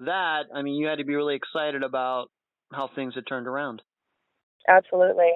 that, 0.00 0.44
I 0.54 0.62
mean, 0.62 0.74
you 0.74 0.88
had 0.88 0.98
to 0.98 1.04
be 1.04 1.14
really 1.14 1.36
excited 1.36 1.82
about 1.82 2.26
how 2.72 2.88
things 2.94 3.14
had 3.14 3.26
turned 3.26 3.46
around. 3.46 3.82
Absolutely. 4.68 5.32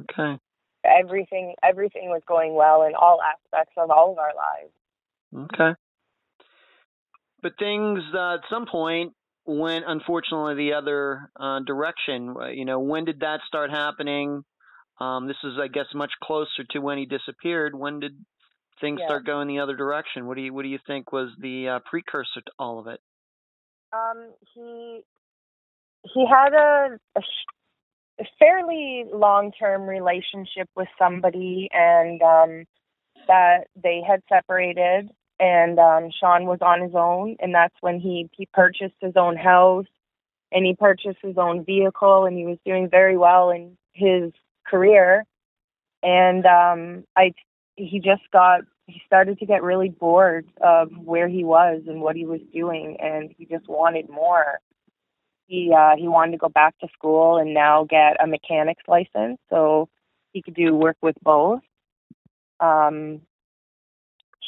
Okay. 0.00 0.38
Everything, 0.84 1.54
everything 1.62 2.08
was 2.08 2.22
going 2.26 2.54
well 2.54 2.82
in 2.82 2.94
all 2.94 3.18
aspects 3.20 3.74
of 3.76 3.90
all 3.90 4.12
of 4.12 4.18
our 4.18 4.32
lives. 4.34 5.50
Okay. 5.52 5.78
But 7.42 7.52
things 7.58 8.00
uh, 8.14 8.34
at 8.34 8.40
some 8.50 8.66
point 8.70 9.12
went, 9.46 9.84
unfortunately, 9.86 10.54
the 10.54 10.74
other 10.74 11.30
uh, 11.38 11.60
direction. 11.60 12.34
You 12.52 12.64
know, 12.64 12.80
when 12.80 13.04
did 13.04 13.20
that 13.20 13.40
start 13.46 13.70
happening? 13.70 14.44
Um, 15.00 15.26
this 15.28 15.36
is, 15.44 15.54
I 15.60 15.68
guess, 15.68 15.86
much 15.94 16.12
closer 16.22 16.64
to 16.70 16.78
when 16.80 16.98
he 16.98 17.06
disappeared. 17.06 17.74
When 17.74 18.00
did 18.00 18.12
things 18.80 19.00
yeah. 19.00 19.06
start 19.06 19.26
going 19.26 19.48
the 19.48 19.60
other 19.60 19.76
direction? 19.76 20.26
What 20.26 20.36
do 20.36 20.42
you 20.42 20.52
What 20.52 20.62
do 20.62 20.68
you 20.68 20.78
think 20.86 21.12
was 21.12 21.30
the 21.40 21.68
uh, 21.68 21.78
precursor 21.88 22.40
to 22.44 22.52
all 22.58 22.78
of 22.78 22.86
it? 22.86 23.00
Um, 23.92 24.30
he 24.54 25.02
he 26.14 26.26
had 26.26 26.52
a, 26.52 26.98
a, 27.16 27.20
a 28.20 28.24
fairly 28.38 29.04
long 29.12 29.52
term 29.58 29.82
relationship 29.82 30.68
with 30.76 30.88
somebody, 30.98 31.68
and 31.72 32.22
um, 32.22 32.64
that 33.26 33.66
they 33.82 34.02
had 34.06 34.22
separated 34.28 35.10
and 35.40 35.78
um 35.78 36.10
Sean 36.18 36.46
was 36.46 36.58
on 36.60 36.82
his 36.82 36.94
own 36.94 37.36
and 37.40 37.54
that's 37.54 37.74
when 37.80 38.00
he 38.00 38.28
he 38.32 38.46
purchased 38.52 38.96
his 39.00 39.14
own 39.16 39.36
house 39.36 39.86
and 40.50 40.64
he 40.66 40.74
purchased 40.74 41.18
his 41.22 41.36
own 41.38 41.64
vehicle 41.64 42.26
and 42.26 42.36
he 42.36 42.44
was 42.44 42.58
doing 42.64 42.88
very 42.90 43.16
well 43.16 43.50
in 43.50 43.76
his 43.92 44.32
career 44.66 45.24
and 46.02 46.44
um 46.46 47.04
I 47.16 47.32
he 47.78 48.00
just 48.00 48.22
got 48.32 48.62
he 48.86 49.02
started 49.06 49.38
to 49.38 49.46
get 49.46 49.62
really 49.62 49.90
bored 49.90 50.46
of 50.62 50.90
where 50.98 51.28
he 51.28 51.44
was 51.44 51.82
and 51.88 52.02
what 52.02 52.16
he 52.16 52.26
was 52.26 52.40
doing 52.52 52.96
and 53.00 53.34
he 53.38 53.46
just 53.46 53.68
wanted 53.68 54.08
more 54.10 54.60
he 55.46 55.72
uh 55.76 55.96
he 55.96 56.08
wanted 56.08 56.32
to 56.32 56.38
go 56.38 56.48
back 56.50 56.78
to 56.80 56.88
school 56.92 57.38
and 57.38 57.54
now 57.54 57.84
get 57.84 58.22
a 58.22 58.26
mechanic's 58.26 58.84
license 58.88 59.38
so 59.50 59.88
he 60.32 60.42
could 60.42 60.54
do 60.54 60.74
work 60.74 60.96
with 61.02 61.16
both 61.22 61.60
um 62.60 63.22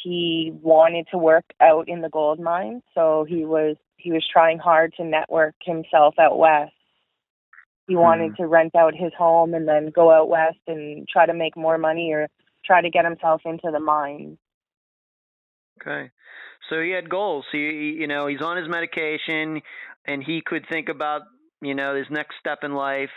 he 0.03 0.51
wanted 0.61 1.07
to 1.11 1.17
work 1.19 1.45
out 1.61 1.87
in 1.89 2.01
the 2.01 2.09
gold 2.09 2.39
mine, 2.39 2.81
so 2.95 3.25
he 3.27 3.45
was 3.45 3.77
he 3.97 4.11
was 4.11 4.27
trying 4.31 4.59
hard 4.59 4.93
to 4.97 5.03
network 5.05 5.55
himself 5.63 6.15
out 6.19 6.39
west. 6.39 6.73
He 7.87 7.95
wanted 7.95 8.31
Hmm. 8.31 8.35
to 8.37 8.47
rent 8.47 8.75
out 8.75 8.95
his 8.95 9.13
home 9.17 9.53
and 9.53 9.67
then 9.67 9.91
go 9.91 10.11
out 10.11 10.29
west 10.29 10.59
and 10.67 11.07
try 11.09 11.25
to 11.25 11.33
make 11.33 11.57
more 11.57 11.77
money 11.77 12.11
or 12.13 12.27
try 12.65 12.81
to 12.81 12.89
get 12.89 13.05
himself 13.05 13.41
into 13.45 13.69
the 13.71 13.79
mine. 13.79 14.37
Okay. 15.81 16.11
So 16.69 16.81
he 16.81 16.91
had 16.91 17.09
goals. 17.09 17.45
He, 17.51 17.97
you 17.99 18.07
know, 18.07 18.27
he's 18.27 18.41
on 18.41 18.57
his 18.57 18.69
medication, 18.69 19.61
and 20.05 20.23
he 20.23 20.41
could 20.45 20.65
think 20.71 20.89
about, 20.89 21.21
you 21.61 21.75
know, 21.75 21.95
his 21.95 22.05
next 22.09 22.35
step 22.39 22.59
in 22.63 22.73
life. 22.73 23.09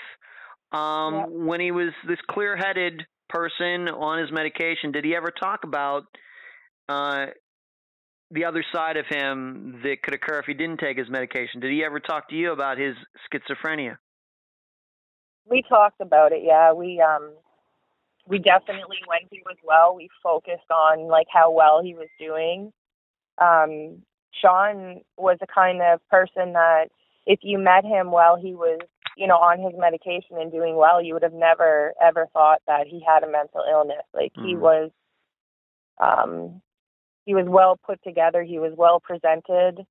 Um, 0.72 1.14
Yep. 1.14 1.28
When 1.30 1.61
he 1.61 1.70
was 1.70 1.92
this 2.09 2.18
clear-headed 2.30 3.02
person 3.28 3.88
on 3.88 4.18
his 4.18 4.33
medication, 4.33 4.92
did 4.92 5.04
he 5.04 5.14
ever 5.14 5.30
talk 5.30 5.64
about 5.64 6.04
uh, 6.88 7.26
the 8.30 8.44
other 8.44 8.64
side 8.74 8.96
of 8.96 9.07
him 9.09 9.80
that 9.85 10.02
could 10.02 10.14
occur 10.14 10.40
if 10.40 10.46
he 10.46 10.54
didn't 10.54 10.80
take 10.80 10.98
his 10.98 11.09
medication? 11.09 11.61
Did 11.61 11.70
he 11.70 11.85
ever 11.85 12.00
talk 12.00 12.28
to 12.30 12.35
you 12.35 12.52
about 12.52 12.78
his 12.78 12.96
schizophrenia? 13.30 13.96
We 15.46 15.62
talked 15.68 16.00
about 16.00 16.33
it, 16.33 16.40
yeah. 16.42 16.72
We 16.72 17.00
um 17.00 17.35
we 18.26 18.38
definitely 18.38 18.98
when 19.06 19.20
he 19.30 19.42
was 19.44 19.56
well, 19.62 19.94
we 19.96 20.08
focused 20.22 20.70
on 20.70 21.08
like 21.08 21.26
how 21.32 21.50
well 21.50 21.82
he 21.82 21.94
was 21.94 22.08
doing. 22.18 22.72
Um 23.38 24.02
Sean 24.40 25.00
was 25.16 25.38
a 25.42 25.46
kind 25.46 25.80
of 25.82 26.00
person 26.10 26.52
that 26.54 26.87
if 27.26 27.40
you 27.42 27.58
met 27.58 27.84
him 27.84 28.10
while 28.10 28.37
he 28.37 28.54
was, 28.54 28.80
you 29.16 29.26
know, 29.26 29.37
on 29.37 29.60
his 29.60 29.72
medication 29.78 30.37
and 30.38 30.50
doing 30.52 30.76
well, 30.76 31.02
you 31.02 31.14
would 31.14 31.22
have 31.22 31.32
never 31.34 31.92
ever 32.02 32.26
thought 32.32 32.60
that 32.66 32.87
he 32.87 33.00
had 33.06 33.22
a 33.24 33.30
mental 33.30 33.62
illness. 33.70 34.04
Like 34.14 34.32
he 34.42 34.54
Mhm. 34.54 34.60
was 34.60 34.90
um 36.00 36.60
he 37.26 37.34
was 37.34 37.46
well 37.48 37.76
put 37.84 38.02
together, 38.02 38.42
he 38.42 38.58
was 38.58 38.72
well 38.76 39.00
presented, 39.00 39.87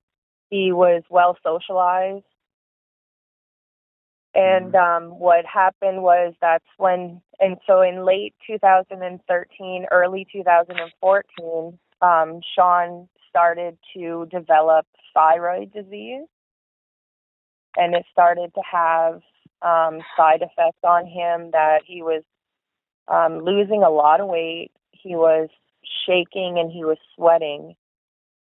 he 0.49 0.71
was 0.71 1.03
well 1.09 1.37
socialized. 1.43 2.25
And 4.35 4.75
um, 4.75 5.19
what 5.19 5.45
happened 5.45 6.03
was 6.03 6.33
that's 6.41 6.65
when, 6.77 7.21
and 7.39 7.57
so 7.67 7.81
in 7.81 8.05
late 8.05 8.33
2013, 8.47 9.85
early 9.91 10.27
2014, 10.31 11.79
um, 12.01 12.41
Sean 12.55 13.07
started 13.29 13.77
to 13.95 14.27
develop 14.31 14.85
thyroid 15.13 15.73
disease. 15.73 16.25
And 17.77 17.95
it 17.95 18.05
started 18.11 18.53
to 18.55 18.61
have 18.71 19.15
um, 19.61 20.01
side 20.17 20.41
effects 20.41 20.83
on 20.83 21.05
him 21.07 21.51
that 21.51 21.81
he 21.85 22.03
was 22.03 22.23
um, 23.07 23.39
losing 23.43 23.83
a 23.83 23.89
lot 23.89 24.21
of 24.21 24.27
weight. 24.27 24.71
He 24.91 25.15
was 25.15 25.49
shaking 26.05 26.59
and 26.59 26.71
he 26.71 26.85
was 26.85 26.97
sweating. 27.15 27.75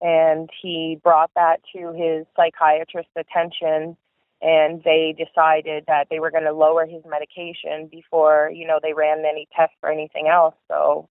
and 0.00 0.50
he 0.62 0.98
brought 1.02 1.30
that 1.36 1.60
to 1.74 1.92
his 1.92 2.26
psychiatrist's 2.36 3.10
attention 3.16 3.96
and 4.42 4.82
they 4.84 5.14
decided 5.16 5.84
that 5.86 6.08
they 6.10 6.20
were 6.20 6.30
going 6.30 6.44
to 6.44 6.52
lower 6.52 6.86
his 6.86 7.02
medication 7.08 7.88
before 7.90 8.50
you 8.54 8.66
know 8.66 8.78
they 8.82 8.92
ran 8.92 9.24
any 9.26 9.48
tests 9.56 9.76
or 9.82 9.90
anything 9.90 10.28
else. 10.28 10.54
So 10.68 11.08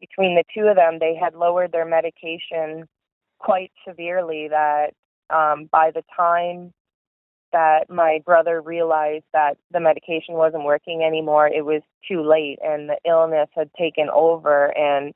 between 0.00 0.34
the 0.34 0.44
two 0.54 0.66
of 0.66 0.76
them 0.76 0.98
they 0.98 1.14
had 1.14 1.34
lowered 1.34 1.72
their 1.72 1.86
medication 1.86 2.86
quite 3.38 3.72
severely 3.86 4.48
that 4.48 4.92
um 5.30 5.68
by 5.70 5.90
the 5.94 6.02
time 6.16 6.72
that 7.52 7.88
my 7.88 8.20
brother 8.24 8.60
realized 8.60 9.24
that 9.32 9.56
the 9.72 9.80
medication 9.80 10.34
wasn't 10.34 10.64
working 10.64 11.02
anymore 11.02 11.46
it 11.48 11.64
was 11.64 11.82
too 12.08 12.22
late 12.22 12.58
and 12.62 12.88
the 12.88 12.98
illness 13.06 13.48
had 13.54 13.70
taken 13.78 14.08
over 14.12 14.76
and 14.76 15.14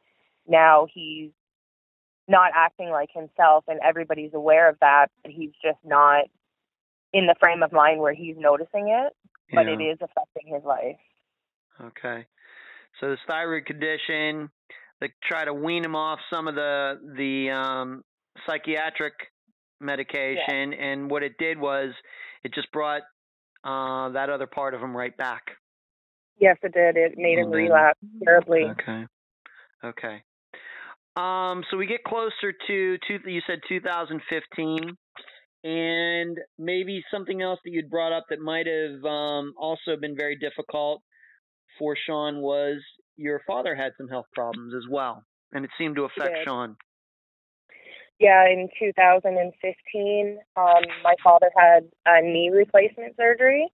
now 0.49 0.87
he's 0.93 1.31
not 2.29 2.53
acting 2.55 2.91
like 2.91 3.11
himself 3.13 3.65
and 3.69 3.81
everybody's 3.85 4.35
aware 4.35 4.69
of 4.69 4.77
that 4.81 5.09
but 5.23 5.33
he's 5.33 5.53
just 5.63 5.79
not 5.85 6.25
in 7.13 7.27
the 7.27 7.35
frame 7.41 7.63
of 7.63 7.73
mind 7.73 8.01
where 8.01 8.15
he's 8.15 8.37
noticing 8.39 8.89
it 8.89 9.13
but 9.53 9.67
Yeah. 9.67 9.73
it 9.75 9.83
is 9.83 9.99
affecting 10.01 10.55
his 10.55 10.65
life 10.65 10.97
Okay. 11.83 12.27
So 13.01 13.09
this 13.09 13.19
thyroid 13.27 13.65
condition, 13.65 14.51
they 15.01 15.11
try 15.25 15.47
to 15.47 15.55
wean 15.55 15.83
him 15.83 15.97
off 15.97 16.19
some 16.31 16.47
of 16.47 16.55
the 16.55 17.01
the 17.17 17.51
um, 17.51 18.05
psychiatric 18.47 19.15
medication, 19.81 20.75
and 20.75 21.11
what 21.11 21.23
it 21.23 21.39
did 21.39 21.59
was 21.59 21.93
it 22.45 22.53
just 22.53 22.71
brought 22.73 23.03
uh, 23.65 24.11
that 24.11 24.29
other 24.29 24.47
part 24.47 24.75
of 24.75 24.81
him 24.83 24.95
right 24.95 25.17
back. 25.17 25.43
yes 26.39 26.57
it 26.63 26.73
did 26.75 26.97
it 26.97 27.15
made 27.17 27.39
him 27.39 27.51
relapse 27.51 27.99
terribly 28.23 28.65
Okay. 28.65 29.07
Okay. 29.83 30.23
Um, 31.17 31.65
so 31.71 31.77
we 31.79 31.87
get 31.87 32.05
closer 32.05 32.53
to 32.67 32.99
two. 33.09 33.19
You 33.27 33.41
said 33.47 33.61
2015, 33.69 34.97
and 35.63 36.39
maybe 36.59 37.05
something 37.11 37.43
else 37.43 37.61
that 37.65 37.71
you'd 37.71 37.91
brought 37.91 38.13
up 38.13 38.27
that 38.31 38.41
might 38.41 38.67
have 38.67 39.05
um, 39.05 39.55
also 39.59 39.97
been 40.01 40.17
very 40.17 40.37
difficult 40.37 41.03
for 41.79 41.97
Sean 42.07 42.41
was 42.41 42.81
your 43.17 43.43
father 43.47 43.75
had 43.75 43.93
some 43.99 44.09
health 44.09 44.27
problems 44.35 44.75
as 44.75 44.85
well, 44.91 45.25
and 45.53 45.65
it 45.65 45.71
seemed 45.79 45.97
to 45.97 46.05
affect. 46.05 46.39
Sean. 46.45 46.77
Yeah, 48.19 48.45
in 48.47 48.69
2015, 48.79 50.39
um, 50.57 50.65
my 51.03 51.15
father 51.25 51.51
had 51.57 51.89
a 52.07 52.21
knee 52.21 52.51
replacement 52.53 53.17
surgery. 53.17 53.69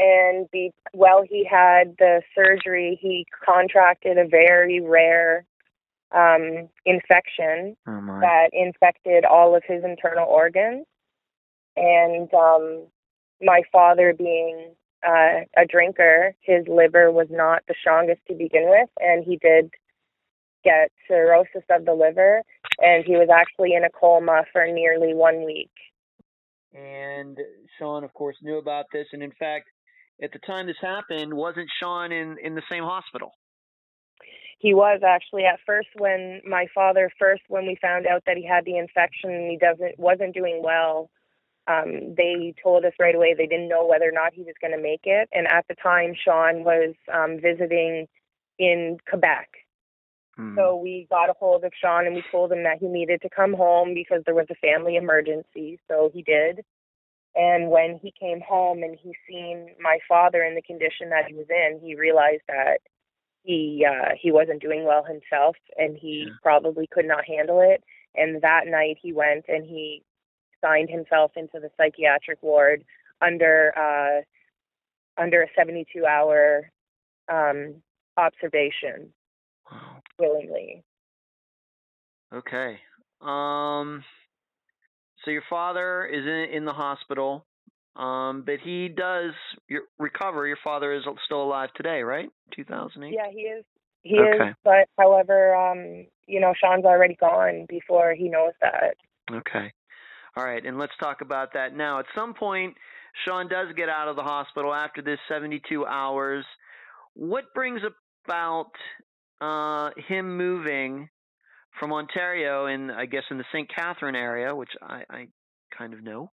And 0.00 0.48
be, 0.52 0.72
while 0.92 1.24
he 1.28 1.44
had 1.48 1.96
the 1.98 2.22
surgery, 2.34 2.98
he 3.00 3.26
contracted 3.44 4.16
a 4.16 4.28
very 4.28 4.80
rare 4.80 5.44
um, 6.14 6.68
infection 6.86 7.76
Oh 7.86 8.00
that 8.20 8.50
infected 8.52 9.24
all 9.24 9.54
of 9.54 9.62
his 9.66 9.84
internal 9.84 10.26
organs. 10.26 10.86
And 11.76 12.32
um, 12.34 12.86
my 13.40 13.62
father, 13.70 14.12
being 14.16 14.74
uh, 15.06 15.44
a 15.56 15.64
drinker, 15.68 16.34
his 16.40 16.66
liver 16.66 17.12
was 17.12 17.28
not 17.30 17.62
the 17.68 17.74
strongest 17.80 18.20
to 18.28 18.34
begin 18.34 18.68
with, 18.68 18.88
and 18.98 19.24
he 19.24 19.36
did 19.36 19.70
get 20.64 20.90
cirrhosis 21.06 21.62
of 21.70 21.84
the 21.84 21.94
liver, 21.94 22.42
and 22.78 23.04
he 23.04 23.12
was 23.12 23.28
actually 23.32 23.74
in 23.74 23.84
a 23.84 23.90
coma 23.90 24.44
for 24.52 24.66
nearly 24.66 25.14
one 25.14 25.44
week. 25.44 25.70
And 26.74 27.38
Sean, 27.78 28.04
of 28.04 28.12
course, 28.12 28.36
knew 28.42 28.58
about 28.58 28.86
this, 28.92 29.06
and 29.12 29.22
in 29.22 29.32
fact, 29.38 29.68
at 30.22 30.32
the 30.32 30.40
time 30.40 30.66
this 30.66 30.76
happened, 30.80 31.32
wasn't 31.32 31.68
Sean 31.80 32.10
in 32.10 32.36
in 32.42 32.54
the 32.54 32.62
same 32.70 32.82
hospital? 32.82 33.32
He 34.58 34.74
was 34.74 35.00
actually 35.06 35.44
at 35.44 35.60
first 35.64 35.88
when 35.98 36.42
my 36.44 36.66
father 36.74 37.10
first 37.18 37.42
when 37.48 37.66
we 37.66 37.76
found 37.80 38.06
out 38.06 38.24
that 38.26 38.36
he 38.36 38.44
had 38.44 38.64
the 38.64 38.76
infection 38.76 39.30
and 39.30 39.50
he 39.50 39.56
doesn't 39.56 39.98
wasn't 39.98 40.34
doing 40.34 40.60
well. 40.62 41.10
Um, 41.68 42.14
they 42.16 42.54
told 42.62 42.84
us 42.84 42.92
right 42.98 43.14
away 43.14 43.34
they 43.34 43.46
didn't 43.46 43.68
know 43.68 43.86
whether 43.86 44.08
or 44.08 44.12
not 44.12 44.32
he 44.32 44.42
was 44.42 44.54
going 44.60 44.72
to 44.72 44.82
make 44.82 45.02
it. 45.04 45.28
And 45.32 45.46
at 45.46 45.66
the 45.68 45.74
time, 45.74 46.14
Sean 46.14 46.64
was 46.64 46.94
um, 47.12 47.38
visiting 47.40 48.08
in 48.58 48.98
Quebec. 49.08 49.48
Hmm. 50.34 50.56
So 50.56 50.76
we 50.76 51.06
got 51.10 51.28
a 51.28 51.34
hold 51.38 51.64
of 51.64 51.72
Sean 51.78 52.06
and 52.06 52.14
we 52.14 52.24
told 52.30 52.50
him 52.52 52.62
that 52.62 52.78
he 52.78 52.86
needed 52.86 53.20
to 53.22 53.28
come 53.28 53.52
home 53.52 53.92
because 53.92 54.22
there 54.24 54.34
was 54.34 54.46
a 54.50 54.54
family 54.54 54.96
emergency. 54.96 55.78
So 55.88 56.10
he 56.12 56.22
did. 56.22 56.64
And 57.34 57.70
when 57.70 58.00
he 58.02 58.12
came 58.18 58.40
home 58.40 58.82
and 58.82 58.96
he 59.00 59.14
seen 59.28 59.74
my 59.80 59.98
father 60.08 60.42
in 60.42 60.54
the 60.54 60.62
condition 60.62 61.10
that 61.10 61.26
he 61.28 61.34
was 61.34 61.46
in, 61.50 61.80
he 61.80 61.94
realized 61.94 62.42
that 62.48 62.78
he 63.48 63.86
uh 63.88 64.10
he 64.20 64.30
wasn't 64.30 64.60
doing 64.60 64.84
well 64.84 65.02
himself 65.04 65.56
and 65.78 65.96
he 65.96 66.26
Yeah. 66.26 66.34
probably 66.42 66.86
could 66.92 67.06
not 67.06 67.24
handle 67.24 67.60
it. 67.62 67.82
And 68.14 68.42
that 68.42 68.66
night 68.66 68.98
he 69.00 69.12
went 69.14 69.46
and 69.48 69.64
he 69.64 70.02
signed 70.62 70.90
himself 70.90 71.32
into 71.34 71.58
the 71.58 71.70
psychiatric 71.78 72.42
ward 72.42 72.84
under 73.22 73.72
uh 73.76 74.22
under 75.22 75.42
a 75.42 75.48
72 75.56 76.04
hour 76.04 76.70
um 77.32 77.76
observation 78.18 79.14
Wow. 79.70 80.02
willingly. 80.18 80.84
Okay. 82.34 82.78
Um. 83.22 84.04
So 85.24 85.30
your 85.30 85.42
father 85.48 86.06
is 86.06 86.24
in 86.24 86.54
in 86.56 86.64
the 86.66 86.72
hospital, 86.72 87.46
um, 87.96 88.42
but 88.44 88.56
he 88.62 88.88
does 88.88 89.32
your, 89.68 89.82
recover. 89.98 90.46
Your 90.46 90.58
father 90.62 90.92
is 90.94 91.02
still 91.24 91.42
alive 91.42 91.70
today, 91.76 92.02
right? 92.02 92.28
2008. 92.54 93.12
Yeah, 93.12 93.30
he 93.30 93.40
is. 93.40 93.64
He 94.02 94.18
Okay. 94.20 94.50
is, 94.50 94.54
but 94.64 94.88
however, 94.96 95.54
um, 95.54 96.06
you 96.26 96.40
know, 96.40 96.54
Sean's 96.58 96.84
already 96.84 97.16
gone 97.16 97.66
before 97.68 98.14
he 98.14 98.28
knows 98.28 98.52
that. 98.60 98.94
Okay. 99.32 99.72
All 100.36 100.44
right, 100.44 100.64
and 100.64 100.78
let's 100.78 100.92
talk 101.00 101.20
about 101.20 101.52
that 101.54 101.74
now. 101.74 101.98
At 101.98 102.06
some 102.14 102.32
point, 102.32 102.76
Sean 103.26 103.48
does 103.48 103.68
get 103.76 103.88
out 103.88 104.08
of 104.08 104.16
the 104.16 104.22
hospital 104.22 104.72
after 104.72 105.02
this 105.02 105.18
72 105.28 105.84
hours. 105.84 106.44
What 107.14 107.52
brings 107.54 107.80
about 108.24 108.70
uh, 109.40 109.90
him 110.06 110.36
moving 110.36 111.08
from 111.80 111.92
Ontario, 111.92 112.66
in 112.66 112.90
I 112.90 113.06
guess 113.06 113.24
in 113.30 113.38
the 113.38 113.44
St. 113.52 113.68
Catherine 113.74 114.16
area, 114.16 114.54
which 114.54 114.70
I, 114.82 115.02
I 115.10 115.28
kind 115.76 115.92
of 115.92 116.02
know, 116.02 116.30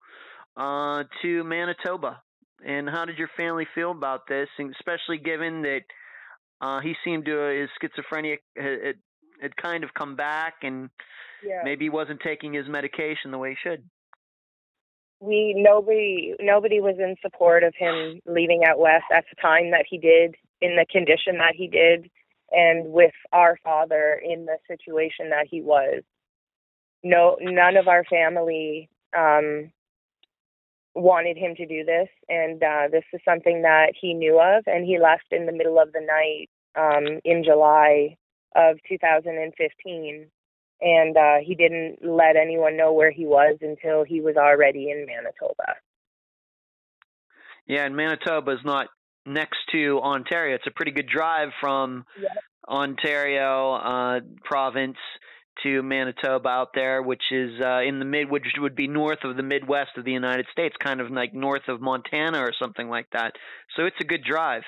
uh, 0.60 1.04
to 1.22 1.44
Manitoba? 1.44 2.22
And 2.66 2.90
how 2.90 3.06
did 3.06 3.18
your 3.18 3.30
family 3.38 3.66
feel 3.74 3.92
about 3.92 4.28
this, 4.28 4.50
and 4.60 4.76
especially 4.76 5.18
given 5.18 5.62
that 5.64 5.82
uh, 6.62 6.82
he 6.82 6.94
seemed 7.06 7.26
to 7.26 7.38
his 7.62 7.70
schizophrenia 7.82 8.38
had, 8.58 8.86
had, 8.86 8.96
had 9.42 9.56
kind 9.56 9.84
of 9.86 9.94
come 9.94 10.16
back 10.18 10.56
and 10.64 10.90
Yeah. 11.42 11.62
maybe 11.64 11.86
he 11.86 11.90
wasn't 11.90 12.20
taking 12.22 12.54
his 12.54 12.68
medication 12.68 13.32
the 13.32 13.38
way 13.38 13.52
he 13.52 13.56
should. 13.70 13.84
we 15.22 15.54
nobody 15.58 16.34
nobody 16.40 16.80
was 16.80 16.96
in 16.98 17.16
support 17.22 17.64
of 17.64 17.74
him 17.78 18.22
leaving 18.26 18.62
out 18.66 18.80
west 18.80 19.06
at 19.14 19.26
the 19.30 19.42
time 19.42 19.72
that 19.72 19.86
he 19.90 19.98
did 19.98 20.36
in 20.62 20.76
the 20.76 20.86
condition 20.90 21.38
that 21.38 21.56
he 21.56 21.68
did 21.68 22.10
and 22.52 22.92
with 22.92 23.14
our 23.32 23.58
father 23.64 24.22
in 24.24 24.46
the 24.46 24.58
situation 24.68 25.30
that 25.30 25.46
he 25.50 25.62
was 25.62 26.04
no 27.04 27.38
none 27.42 27.76
of 27.78 27.88
our 27.88 28.04
family 28.06 28.90
um 29.18 29.72
wanted 30.96 31.38
him 31.38 31.56
to 31.56 31.66
do 31.66 31.86
this 31.86 32.08
and 32.28 32.62
uh 32.64 32.88
this 32.92 33.04
is 33.14 33.22
something 33.24 33.62
that 33.62 33.94
he 34.00 34.14
knew 34.14 34.40
of 34.40 34.64
and 34.66 34.86
he 34.86 34.98
left 35.00 35.32
in 35.32 35.46
the 35.46 35.52
middle 35.52 35.80
of 35.80 35.92
the 35.94 36.02
night 36.02 36.50
um 36.76 37.20
in 37.24 37.44
July 37.44 38.18
of 38.56 38.78
2015 38.90 40.28
and 40.82 41.18
uh, 41.18 41.36
he 41.44 41.56
didn't 41.56 41.98
let 42.02 42.36
anyone 42.36 42.78
know 42.78 42.94
where 42.94 43.12
he 43.12 43.26
was 43.26 43.58
until 43.62 44.04
he 44.04 44.22
was 44.22 44.36
already 44.38 44.90
in 44.90 45.06
Manitoba. 45.06 45.76
Yeah, 47.68 47.86
and 47.86 47.96
Manitoba 47.96 48.52
is 48.52 48.60
not 48.64 48.88
next 49.26 49.58
to 49.74 50.00
Ontario. 50.02 50.56
It's 50.56 50.68
a 50.68 50.72
pretty 50.72 50.92
good 50.92 51.08
drive 51.08 51.50
from 51.60 52.06
Yeah. 52.20 52.30
Ontario 52.68 53.74
uh, 53.74 54.20
province 54.44 54.98
to 55.64 55.84
Manitoba 55.84 56.48
out 56.48 56.70
there, 56.74 57.02
which 57.02 57.24
is 57.32 57.52
uh, 57.62 57.82
in 57.82 58.00
the 58.00 58.06
mid, 58.06 58.30
which 58.30 58.46
would 58.60 58.76
be 58.76 58.88
north 58.88 59.20
of 59.24 59.38
the 59.38 59.44
Midwest 59.44 59.92
of 59.98 60.06
the 60.06 60.12
United 60.12 60.46
States, 60.52 60.76
kind 60.84 61.02
of 61.02 61.12
like 61.12 61.34
north 61.34 61.68
of 61.68 61.82
Montana 61.82 62.40
or 62.40 62.52
something 62.60 62.90
like 62.90 63.08
that. 63.14 63.34
So 63.76 63.86
it's 63.86 63.96
a 64.02 64.06
good 64.06 64.24
drive. 64.24 64.64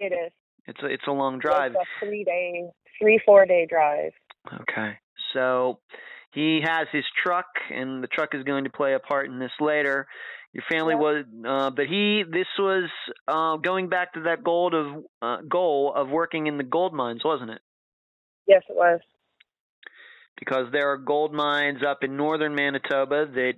It 0.00 0.12
is. 0.12 0.32
It's 0.66 0.82
a, 0.82 0.86
it's 0.86 1.06
a 1.06 1.12
long 1.12 1.38
drive. 1.38 1.72
It's 1.72 1.80
a 2.02 2.06
three 2.06 2.24
day, 2.24 2.64
three 3.00 3.20
four 3.24 3.46
day 3.46 3.66
drive. 3.68 4.12
Okay. 4.62 4.98
So 5.32 5.78
he 6.32 6.60
has 6.64 6.86
his 6.92 7.04
truck, 7.22 7.46
and 7.70 8.02
the 8.02 8.08
truck 8.08 8.34
is 8.34 8.42
going 8.44 8.64
to 8.64 8.70
play 8.70 8.94
a 8.94 8.98
part 8.98 9.26
in 9.26 9.38
this 9.38 9.52
later. 9.60 10.06
Your 10.52 10.64
family 10.70 10.94
Yeah. 10.94 11.00
was, 11.00 11.24
uh, 11.46 11.70
but 11.70 11.86
he. 11.86 12.22
This 12.30 12.46
was 12.58 12.88
uh, 13.26 13.56
going 13.56 13.88
back 13.88 14.14
to 14.14 14.20
that 14.22 14.44
goal 14.44 14.74
of 14.74 15.04
uh, 15.20 15.42
goal 15.48 15.92
of 15.94 16.10
working 16.10 16.46
in 16.46 16.56
the 16.58 16.64
gold 16.64 16.94
mines, 16.94 17.22
wasn't 17.24 17.50
it? 17.50 17.60
Yes, 18.46 18.62
it 18.68 18.76
was. 18.76 19.00
Because 20.38 20.66
there 20.72 20.90
are 20.90 20.96
gold 20.96 21.32
mines 21.32 21.80
up 21.86 22.02
in 22.02 22.16
northern 22.16 22.54
Manitoba 22.54 23.26
that, 23.34 23.54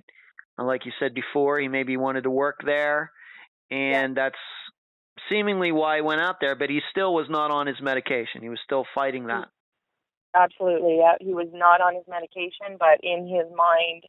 uh, 0.59 0.63
like 0.63 0.85
you 0.85 0.91
said 0.99 1.13
before, 1.13 1.59
he 1.59 1.67
maybe 1.67 1.97
wanted 1.97 2.23
to 2.23 2.29
work 2.29 2.61
there, 2.63 3.11
and 3.71 4.15
that's 4.15 4.35
seemingly 5.29 5.71
why 5.71 5.97
he 5.97 6.01
went 6.01 6.21
out 6.21 6.35
there. 6.39 6.55
But 6.55 6.69
he 6.69 6.81
still 6.91 7.13
was 7.13 7.27
not 7.29 7.51
on 7.51 7.67
his 7.67 7.77
medication. 7.81 8.41
He 8.41 8.49
was 8.49 8.59
still 8.63 8.85
fighting 8.93 9.27
that. 9.27 9.47
absolutely. 10.35 10.97
Yeah, 10.99 11.15
he 11.19 11.33
was 11.33 11.47
not 11.51 11.81
on 11.81 11.95
his 11.95 12.03
medication, 12.07 12.77
but 12.79 12.99
in 13.01 13.27
his 13.27 13.47
mind, 13.55 14.03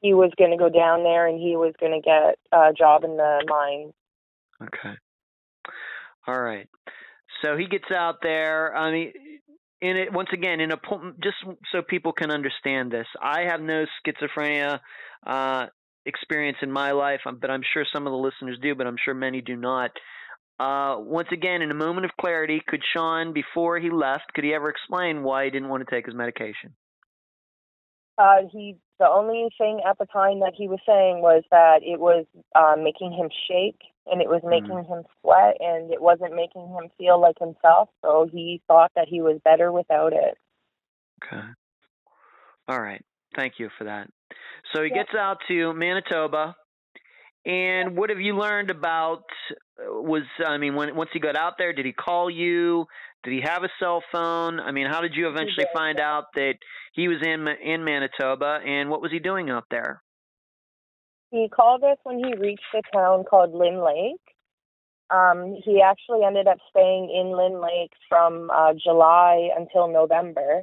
he 0.00 0.14
was 0.14 0.30
going 0.38 0.50
to 0.50 0.56
go 0.56 0.68
down 0.68 1.02
there 1.02 1.26
and 1.26 1.40
he 1.40 1.56
was 1.56 1.74
going 1.80 1.92
to 1.92 2.00
get 2.00 2.38
a 2.52 2.72
job 2.72 3.04
in 3.04 3.16
the 3.16 3.44
mine. 3.48 3.92
Okay. 4.62 4.96
All 6.26 6.40
right. 6.40 6.68
So 7.42 7.56
he 7.56 7.66
gets 7.66 7.90
out 7.90 8.16
there. 8.22 8.76
I 8.76 8.90
mean, 8.90 9.12
in 9.80 9.96
it 9.96 10.12
once 10.12 10.28
again 10.32 10.60
in 10.60 10.72
a 10.72 10.76
just 11.22 11.36
so 11.72 11.82
people 11.82 12.12
can 12.12 12.30
understand 12.30 12.90
this. 12.90 13.06
I 13.22 13.42
have 13.42 13.60
no 13.60 13.86
schizophrenia 14.06 14.80
uh, 15.26 15.66
experience 16.06 16.58
in 16.62 16.70
my 16.70 16.92
life, 16.92 17.20
um, 17.26 17.38
but 17.40 17.50
I'm 17.50 17.62
sure 17.72 17.84
some 17.92 18.06
of 18.06 18.12
the 18.12 18.18
listeners 18.18 18.58
do, 18.60 18.74
but 18.74 18.86
I'm 18.86 18.96
sure 19.02 19.14
many 19.14 19.40
do 19.40 19.56
not. 19.56 19.90
Uh, 20.58 20.96
once 20.98 21.28
again, 21.30 21.62
in 21.62 21.70
a 21.70 21.74
moment 21.74 22.04
of 22.04 22.10
clarity, 22.20 22.60
could 22.66 22.82
Sean, 22.92 23.32
before 23.32 23.78
he 23.78 23.90
left, 23.90 24.32
could 24.34 24.42
he 24.42 24.52
ever 24.52 24.68
explain 24.68 25.22
why 25.22 25.44
he 25.44 25.50
didn't 25.50 25.68
want 25.68 25.86
to 25.86 25.94
take 25.94 26.06
his 26.06 26.14
medication? 26.16 26.74
Uh, 28.16 28.38
he 28.50 28.76
the 28.98 29.08
only 29.08 29.48
thing 29.56 29.80
at 29.88 29.98
the 29.98 30.06
time 30.06 30.40
that 30.40 30.54
he 30.56 30.68
was 30.68 30.80
saying 30.86 31.20
was 31.20 31.44
that 31.50 31.80
it 31.82 32.00
was 32.00 32.26
uh, 32.54 32.74
making 32.76 33.12
him 33.12 33.28
shake 33.48 33.80
and 34.06 34.20
it 34.20 34.28
was 34.28 34.40
mm-hmm. 34.40 34.50
making 34.50 34.84
mm. 34.84 34.88
him 34.88 35.04
sweat 35.20 35.56
and 35.60 35.92
it 35.92 36.00
wasn't 36.00 36.34
making 36.34 36.68
him 36.68 36.90
feel 36.98 37.20
like 37.20 37.38
himself. 37.38 37.88
So 38.02 38.28
he 38.30 38.60
thought 38.66 38.92
that 38.96 39.08
he 39.08 39.20
was 39.20 39.40
better 39.44 39.72
without 39.72 40.12
it. 40.12 40.36
Okay. 41.22 41.42
All 42.68 42.80
right. 42.80 43.04
Thank 43.36 43.54
you 43.58 43.68
for 43.78 43.84
that. 43.84 44.08
So 44.74 44.82
he 44.82 44.90
gets 44.90 45.14
out 45.18 45.38
to 45.48 45.72
Manitoba. 45.72 46.56
And 47.48 47.96
what 47.96 48.10
have 48.10 48.20
you 48.20 48.36
learned 48.36 48.70
about 48.70 49.24
uh, 49.80 50.00
was 50.00 50.22
I 50.46 50.58
mean 50.58 50.76
when 50.76 50.94
once 50.94 51.10
he 51.12 51.18
got 51.18 51.36
out 51.36 51.54
there 51.58 51.72
did 51.72 51.86
he 51.86 51.92
call 51.92 52.30
you 52.30 52.86
did 53.24 53.32
he 53.32 53.40
have 53.40 53.64
a 53.64 53.70
cell 53.80 54.02
phone 54.12 54.60
I 54.60 54.70
mean 54.70 54.86
how 54.86 55.00
did 55.00 55.14
you 55.14 55.28
eventually 55.28 55.66
find 55.74 55.98
out 55.98 56.26
that 56.34 56.54
he 56.92 57.08
was 57.08 57.18
in 57.22 57.48
in 57.64 57.84
Manitoba 57.84 58.60
and 58.66 58.90
what 58.90 59.00
was 59.00 59.10
he 59.10 59.18
doing 59.18 59.48
out 59.48 59.64
there 59.70 60.02
he 61.30 61.48
called 61.48 61.84
us 61.84 61.98
when 62.04 62.18
he 62.18 62.34
reached 62.38 62.62
a 62.74 62.82
town 62.96 63.24
called 63.24 63.52
Lynn 63.52 63.84
Lake. 63.84 64.20
Um, 65.10 65.56
he 65.64 65.80
actually 65.82 66.24
ended 66.24 66.46
up 66.46 66.58
staying 66.70 67.10
in 67.10 67.36
Lynn 67.36 67.60
Lake 67.60 67.92
from 68.08 68.50
uh, 68.50 68.72
July 68.82 69.50
until 69.56 69.88
November. 69.88 70.62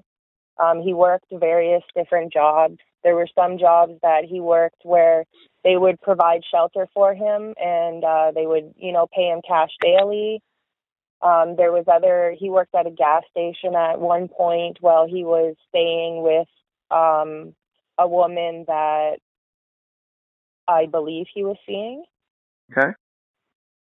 Um, 0.57 0.81
he 0.81 0.93
worked 0.93 1.27
various 1.31 1.83
different 1.95 2.31
jobs. 2.31 2.77
There 3.05 3.15
were 3.15 3.27
some 3.35 3.59
jobs 3.59 3.93
that 4.01 4.25
he 4.27 4.39
worked 4.39 4.81
where 4.83 5.25
they 5.63 5.77
would 5.77 6.01
provide 6.01 6.41
shelter 6.49 6.87
for 6.91 7.13
him 7.13 7.53
and 7.55 8.03
uh, 8.03 8.31
they 8.33 8.47
would, 8.47 8.73
you 8.77 8.91
know, 8.91 9.05
pay 9.15 9.29
him 9.29 9.41
cash 9.47 9.69
daily. 9.79 10.41
Um, 11.21 11.55
there 11.55 11.71
was 11.71 11.85
other. 11.87 12.35
He 12.37 12.49
worked 12.49 12.73
at 12.73 12.87
a 12.87 12.91
gas 12.91 13.21
station 13.29 13.75
at 13.75 13.99
one 13.99 14.27
point 14.27 14.77
while 14.81 15.07
he 15.07 15.23
was 15.23 15.55
staying 15.69 16.23
with 16.23 16.47
um, 16.89 17.53
a 17.99 18.07
woman 18.07 18.65
that 18.67 19.17
I 20.67 20.87
believe 20.87 21.27
he 21.31 21.43
was 21.43 21.57
seeing. 21.67 22.03
Okay. 22.71 22.91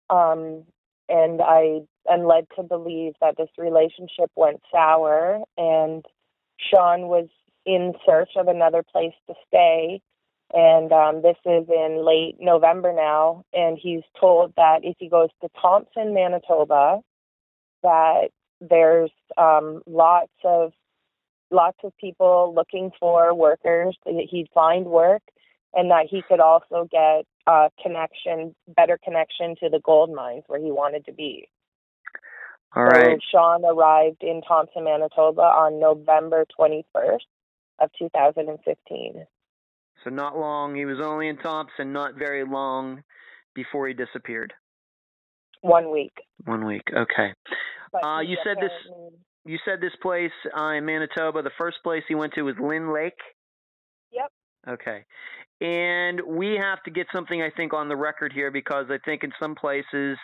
Um, 0.10 0.64
and 1.10 1.42
I 1.42 1.82
am 2.10 2.24
led 2.24 2.48
to 2.56 2.64
believe 2.64 3.14
that 3.20 3.36
this 3.38 3.50
relationship 3.58 4.32
went 4.38 4.62
sour, 4.72 5.42
and 5.58 6.06
Sean 6.58 7.10
was 7.10 7.28
in 7.66 7.94
search 8.06 8.32
of 8.36 8.48
another 8.48 8.84
place 8.84 9.14
to 9.28 9.34
stay. 9.48 10.02
And 10.54 10.92
um, 10.92 11.22
this 11.22 11.38
is 11.46 11.68
in 11.70 12.06
late 12.06 12.36
November 12.40 12.92
now, 12.94 13.46
and 13.54 13.78
he's 13.82 14.04
told 14.20 14.54
that 14.58 14.80
if 14.84 14.98
he 15.00 15.08
goes 15.08 15.30
to 15.42 15.50
Thompson, 15.62 16.14
Manitoba, 16.14 17.00
that 17.84 18.30
there's 18.60 19.12
um, 19.38 19.82
lots 19.88 20.32
of 20.44 20.74
lots 21.52 21.78
of 21.84 21.96
people 21.98 22.54
looking 22.56 22.92
for 23.00 23.34
workers. 23.34 23.98
He'd 24.06 24.50
find 24.54 24.86
work, 24.86 25.22
and 25.74 25.90
that 25.90 26.08
he 26.10 26.22
could 26.22 26.42
also 26.42 26.88
get 26.92 27.26
a 27.48 27.70
connection, 27.82 28.54
better 28.76 29.00
connection 29.02 29.56
to 29.64 29.70
the 29.70 29.80
gold 29.80 30.14
mines 30.14 30.44
where 30.48 30.60
he 30.60 30.72
wanted 30.72 31.06
to 31.06 31.14
be. 31.14 31.48
All 32.76 32.84
right. 32.84 33.18
So 33.18 33.20
Sean 33.32 33.66
arrived 33.66 34.22
in 34.22 34.42
Thompson, 34.42 34.84
Manitoba 34.84 35.42
on 35.42 35.80
November 35.80 36.46
21st 36.60 37.20
of 37.82 37.90
2015. 37.98 39.26
So 40.04 40.10
not 40.10 40.38
long. 40.38 40.76
He 40.76 40.86
was 40.86 41.00
only 41.04 41.28
in 41.28 41.38
Thompson, 41.38 41.94
not 41.94 42.16
very 42.16 42.44
long 42.44 43.04
before 43.54 43.88
he 43.88 43.94
disappeared. 43.94 44.54
One 45.62 45.92
week. 45.92 46.14
One 46.46 46.66
week. 46.66 46.84
Okay. 46.96 47.34
Uh, 48.04 48.22
you 48.22 48.38
said 48.44 48.58
this. 48.60 48.72
You 49.46 49.58
said 49.66 49.82
this 49.82 49.92
place 50.02 50.32
uh, 50.58 50.70
in 50.70 50.86
Manitoba. 50.86 51.42
The 51.42 51.52
first 51.58 51.78
place 51.84 52.04
he 52.08 52.16
went 52.16 52.34
to 52.34 52.44
was 52.44 52.56
Lynn 52.60 52.94
Lake. 52.94 53.18
Yep. 54.12 54.32
Okay. 54.70 55.06
And 55.62 56.22
we 56.26 56.56
have 56.56 56.82
to 56.84 56.92
get 56.92 57.08
something, 57.14 57.42
I 57.42 57.50
think, 57.56 57.74
on 57.74 57.90
the 57.90 57.96
record 57.96 58.34
here 58.34 58.52
because 58.52 58.86
I 58.90 58.98
think 59.06 59.24
in 59.24 59.32
some 59.40 59.56
places 59.56 60.18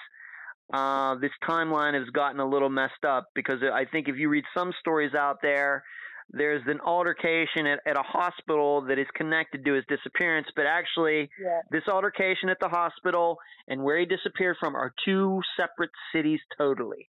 uh, 0.73 1.15
this 1.15 1.31
timeline 1.47 1.93
has 1.93 2.07
gotten 2.09 2.39
a 2.39 2.47
little 2.47 2.69
messed 2.69 3.05
up. 3.07 3.27
Because 3.35 3.59
I 3.61 3.85
think 3.85 4.07
if 4.07 4.17
you 4.17 4.29
read 4.29 4.45
some 4.55 4.71
stories 4.79 5.13
out 5.13 5.39
there, 5.41 5.83
there's 6.29 6.61
an 6.67 6.79
altercation 6.85 7.65
at, 7.67 7.79
at 7.85 7.97
a 7.97 8.03
hospital 8.03 8.81
that 8.81 8.99
is 8.99 9.07
connected 9.15 9.63
to 9.65 9.73
his 9.73 9.85
disappearance, 9.87 10.47
but 10.55 10.65
actually, 10.65 11.29
yeah. 11.41 11.61
this 11.71 11.83
altercation 11.87 12.49
at 12.49 12.57
the 12.59 12.67
hospital 12.67 13.37
and 13.67 13.81
where 13.81 13.99
he 13.99 14.05
disappeared 14.05 14.57
from 14.59 14.75
are 14.75 14.93
two 15.05 15.41
separate 15.55 15.91
cities 16.13 16.39
totally. 16.57 17.09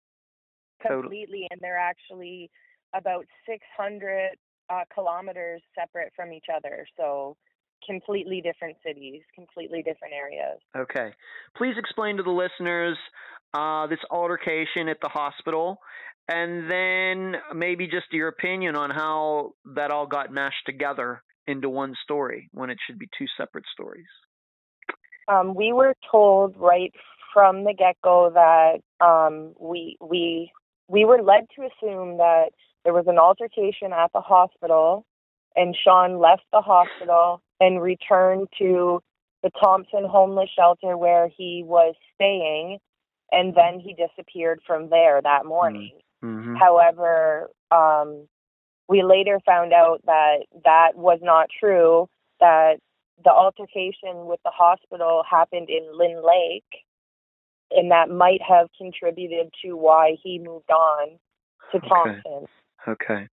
Completely, 0.81 1.25
totally. 1.25 1.49
and 1.51 1.61
they're 1.61 1.79
actually 1.79 2.51
about 2.95 3.25
600 3.49 4.31
uh, 4.69 4.81
kilometers 4.95 5.63
separate 5.79 6.13
from 6.15 6.33
each 6.33 6.47
other. 6.55 6.87
So 6.97 7.37
completely 7.87 8.41
different 8.41 8.77
cities, 8.85 9.23
completely 9.35 9.79
different 9.79 10.13
areas. 10.15 10.59
Okay. 10.77 11.13
Please 11.57 11.75
explain 11.79 12.17
to 12.17 12.23
the 12.23 12.31
listeners 12.31 12.97
uh, 13.55 13.87
this 13.87 13.99
altercation 14.11 14.89
at 14.89 14.99
the 15.01 15.09
hospital 15.09 15.79
and 16.29 16.71
then 16.71 17.37
maybe 17.55 17.87
just 17.87 18.13
your 18.13 18.29
opinion 18.29 18.77
on 18.77 18.91
how 18.91 19.53
that 19.75 19.91
all 19.91 20.07
got 20.07 20.33
mashed 20.33 20.65
together 20.67 21.23
into 21.47 21.69
one 21.69 21.95
story 22.03 22.49
when 22.53 22.71
it 22.71 22.79
should 22.87 22.99
be 22.99 23.09
two 23.17 23.27
separate 23.37 23.65
stories. 23.73 24.07
Um, 25.29 25.55
we 25.55 25.73
were 25.73 25.95
told 26.11 26.57
right 26.57 26.93
from 27.33 27.65
the 27.65 27.75
get 27.75 27.97
go 28.03 28.31
that 28.33 29.05
um, 29.05 29.55
we 29.61 29.97
we 30.01 30.51
we 30.89 31.05
were 31.05 31.23
led 31.23 31.47
to 31.57 31.63
assume 31.63 32.19
that 32.19 32.51
there 32.85 32.95
was 32.95 33.07
an 33.09 33.19
altercation 33.19 33.93
at 33.93 34.13
the 34.13 34.21
hospital, 34.21 35.05
and 35.55 35.77
Sean 35.85 36.19
left 36.19 36.45
the 36.53 36.61
hospital 36.61 37.43
and 37.61 37.83
returned 37.83 38.49
to 38.59 39.01
the 39.43 39.51
Thompson 39.61 40.05
homeless 40.05 40.51
shelter 40.57 40.97
where 40.97 41.29
he 41.37 41.63
was 41.65 41.95
staying, 42.15 42.79
and 43.33 43.55
then 43.55 43.81
he 43.81 43.95
disappeared 43.95 44.61
from 44.67 44.89
there 44.91 45.21
that 45.23 45.45
morning. 45.45 45.91
Mm-hmm. 45.95 46.06
However, 46.59 47.51
um, 47.71 48.27
we 48.89 49.03
later 49.03 49.41
found 49.45 49.73
out 49.73 50.01
that 50.07 50.45
that 50.65 50.93
was 50.95 51.19
not 51.23 51.49
true, 51.61 52.09
that 52.41 52.77
the 53.25 53.31
altercation 53.31 54.27
with 54.27 54.41
the 54.45 54.53
hospital 54.55 55.23
happened 55.29 55.69
in 55.71 55.87
Lynn 55.93 56.23
Lake, 56.25 56.85
and 57.71 57.91
that 57.91 58.11
might 58.11 58.41
have 58.47 58.69
contributed 58.79 59.53
to 59.65 59.73
why 59.75 60.17
he 60.23 60.39
moved 60.39 60.71
on 60.71 61.19
to 61.73 61.81
Thompson. 61.81 62.47
Okay. 62.87 63.13
Okay. 63.17 63.29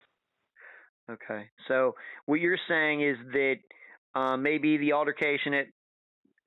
Okay. 1.09 1.49
So 1.67 1.95
what 2.25 2.39
you're 2.39 2.59
saying 2.67 3.01
is 3.01 3.17
that 3.33 3.55
uh, 4.15 4.37
maybe 4.37 4.77
the 4.77 4.93
altercation 4.93 5.53
at 5.53 5.65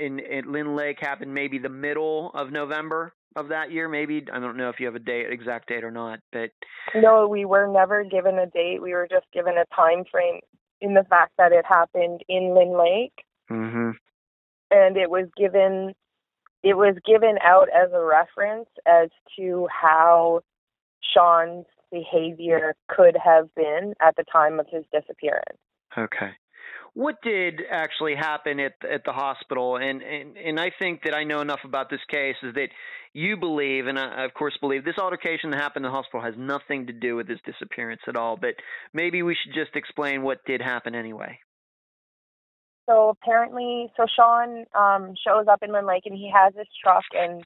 in 0.03 0.21
at 0.21 0.47
Lynn 0.47 0.75
Lake 0.77 0.99
happened 1.01 1.33
maybe 1.33 1.59
the 1.59 1.69
middle 1.69 2.31
of 2.35 2.51
November 2.51 3.13
of 3.37 3.49
that 3.49 3.71
year. 3.71 3.89
Maybe 3.89 4.25
I 4.33 4.39
don't 4.39 4.57
know 4.57 4.69
if 4.69 4.81
you 4.81 4.87
have 4.87 4.95
a 4.95 5.01
date, 5.01 5.31
exact 5.31 5.69
date 5.69 5.85
or 5.85 5.91
not, 5.91 6.21
but 6.33 6.51
no, 6.95 7.27
we 7.29 7.45
were 7.45 7.67
never 7.67 8.05
given 8.05 8.39
a 8.39 8.47
date. 8.47 8.83
We 8.83 8.93
were 8.93 9.09
just 9.11 9.27
given 9.33 9.55
a 9.57 9.75
time 9.75 10.05
frame 10.11 10.41
in 10.81 10.95
the 10.95 11.05
fact 11.09 11.33
that 11.39 11.53
it 11.53 11.65
happened 11.67 12.23
in 12.29 12.55
Lynn 12.55 12.77
Lake, 12.79 13.25
mm-hmm. 13.51 13.91
and 14.71 14.97
it 14.97 15.11
was 15.11 15.29
given 15.37 15.95
it 16.63 16.77
was 16.77 16.97
given 17.07 17.39
out 17.43 17.69
as 17.69 17.91
a 17.93 18.05
reference 18.05 18.69
as 18.87 19.09
to 19.37 19.67
how 19.71 20.41
Sean's 21.15 21.67
behavior 21.91 22.75
could 22.89 23.17
have 23.23 23.55
been 23.55 23.95
at 24.01 24.17
the 24.17 24.25
time 24.33 24.61
of 24.61 24.67
his 24.71 24.85
disappearance. 24.93 25.59
Okay. 25.97 26.31
What 26.95 27.17
did 27.23 27.63
actually 27.71 28.15
happen 28.15 28.61
at 28.61 28.75
at 28.89 29.03
the 29.05 29.13
hospital? 29.13 29.77
And, 29.77 30.03
and 30.03 30.37
and 30.37 30.61
I 30.61 30.71
think 30.79 31.03
that 31.05 31.15
I 31.15 31.25
know 31.25 31.41
enough 31.41 31.61
about 31.65 31.89
this 31.89 32.05
case 32.11 32.37
is 32.43 32.55
that 32.55 32.69
you 33.15 33.37
believe, 33.37 33.87
and 33.87 33.99
I 33.99 34.25
of 34.25 34.35
course 34.35 34.57
believe, 34.61 34.85
this 34.85 34.99
altercation 34.99 35.51
that 35.51 35.61
happened 35.61 35.87
in 35.87 35.91
the 35.91 35.97
hospital 35.97 36.21
has 36.21 36.35
nothing 36.37 36.87
to 36.89 36.93
do 36.93 37.17
with 37.17 37.29
his 37.29 37.39
disappearance 37.47 38.03
at 38.09 38.17
all. 38.17 38.37
But 38.37 38.57
maybe 38.93 39.23
we 39.23 39.35
should 39.35 39.55
just 39.55 39.75
explain 39.75 40.23
what 40.23 40.45
did 40.47 40.61
happen 40.61 40.95
anyway. 40.95 41.39
So 42.89 43.09
apparently, 43.09 43.91
so 43.97 44.05
Sean 44.15 44.65
um, 44.75 45.15
shows 45.27 45.47
up 45.51 45.63
in 45.63 45.73
Lynn 45.73 45.87
Lake 45.87 46.03
and 46.05 46.15
he 46.15 46.31
has 46.35 46.53
his 46.55 46.67
truck 46.83 47.05
and 47.13 47.43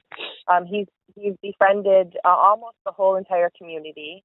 um, 0.47 0.65
he's 0.65 0.87
he's 1.15 1.35
befriended 1.41 2.17
uh, 2.25 2.29
almost 2.29 2.75
the 2.85 2.91
whole 2.91 3.15
entire 3.15 3.51
community. 3.57 4.23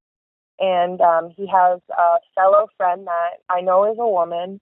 and 0.59 1.01
um, 1.01 1.29
he 1.35 1.47
has 1.47 1.79
a 1.91 2.17
fellow 2.35 2.67
friend 2.77 3.07
that 3.07 3.37
I 3.49 3.61
know 3.61 3.91
is 3.91 3.97
a 3.99 4.07
woman 4.07 4.59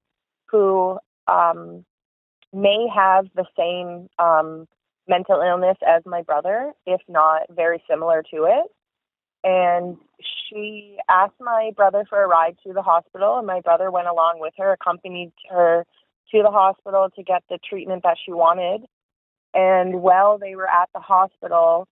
who 0.51 0.99
um, 1.27 1.85
may 2.53 2.87
have 2.93 3.27
the 3.35 3.45
same 3.57 4.09
um, 4.19 4.67
mental 5.07 5.41
illness 5.41 5.77
as 5.87 6.03
my 6.05 6.21
brother, 6.21 6.73
if 6.85 7.01
not 7.07 7.43
very 7.49 7.81
similar 7.89 8.23
to 8.33 8.43
it. 8.43 8.65
And 9.43 9.97
she 10.47 10.97
asked 11.09 11.39
my 11.39 11.71
brother 11.75 12.05
for 12.07 12.23
a 12.23 12.27
ride 12.27 12.57
to 12.65 12.73
the 12.73 12.81
hospital, 12.81 13.37
and 13.37 13.47
my 13.47 13.61
brother 13.61 13.89
went 13.89 14.07
along 14.07 14.37
with 14.39 14.53
her, 14.57 14.73
accompanied 14.73 15.31
her 15.49 15.85
to 16.31 16.43
the 16.43 16.51
hospital 16.51 17.09
to 17.15 17.23
get 17.23 17.43
the 17.49 17.57
treatment 17.67 18.03
that 18.03 18.17
she 18.23 18.31
wanted. 18.31 18.85
And 19.53 20.01
while 20.01 20.37
they 20.37 20.55
were 20.55 20.69
at 20.69 20.89
the 20.93 20.99
hospital, 20.99 21.87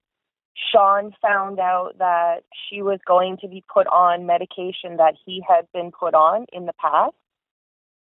Sean 0.71 1.13
found 1.21 1.59
out 1.59 1.93
that 1.99 2.43
she 2.69 2.81
was 2.81 2.99
going 3.05 3.37
to 3.41 3.47
be 3.47 3.63
put 3.73 3.87
on 3.87 4.25
medication 4.25 4.97
that 4.97 5.15
he 5.25 5.43
had 5.47 5.65
been 5.73 5.91
put 5.91 6.13
on 6.13 6.45
in 6.53 6.65
the 6.65 6.73
past. 6.79 7.15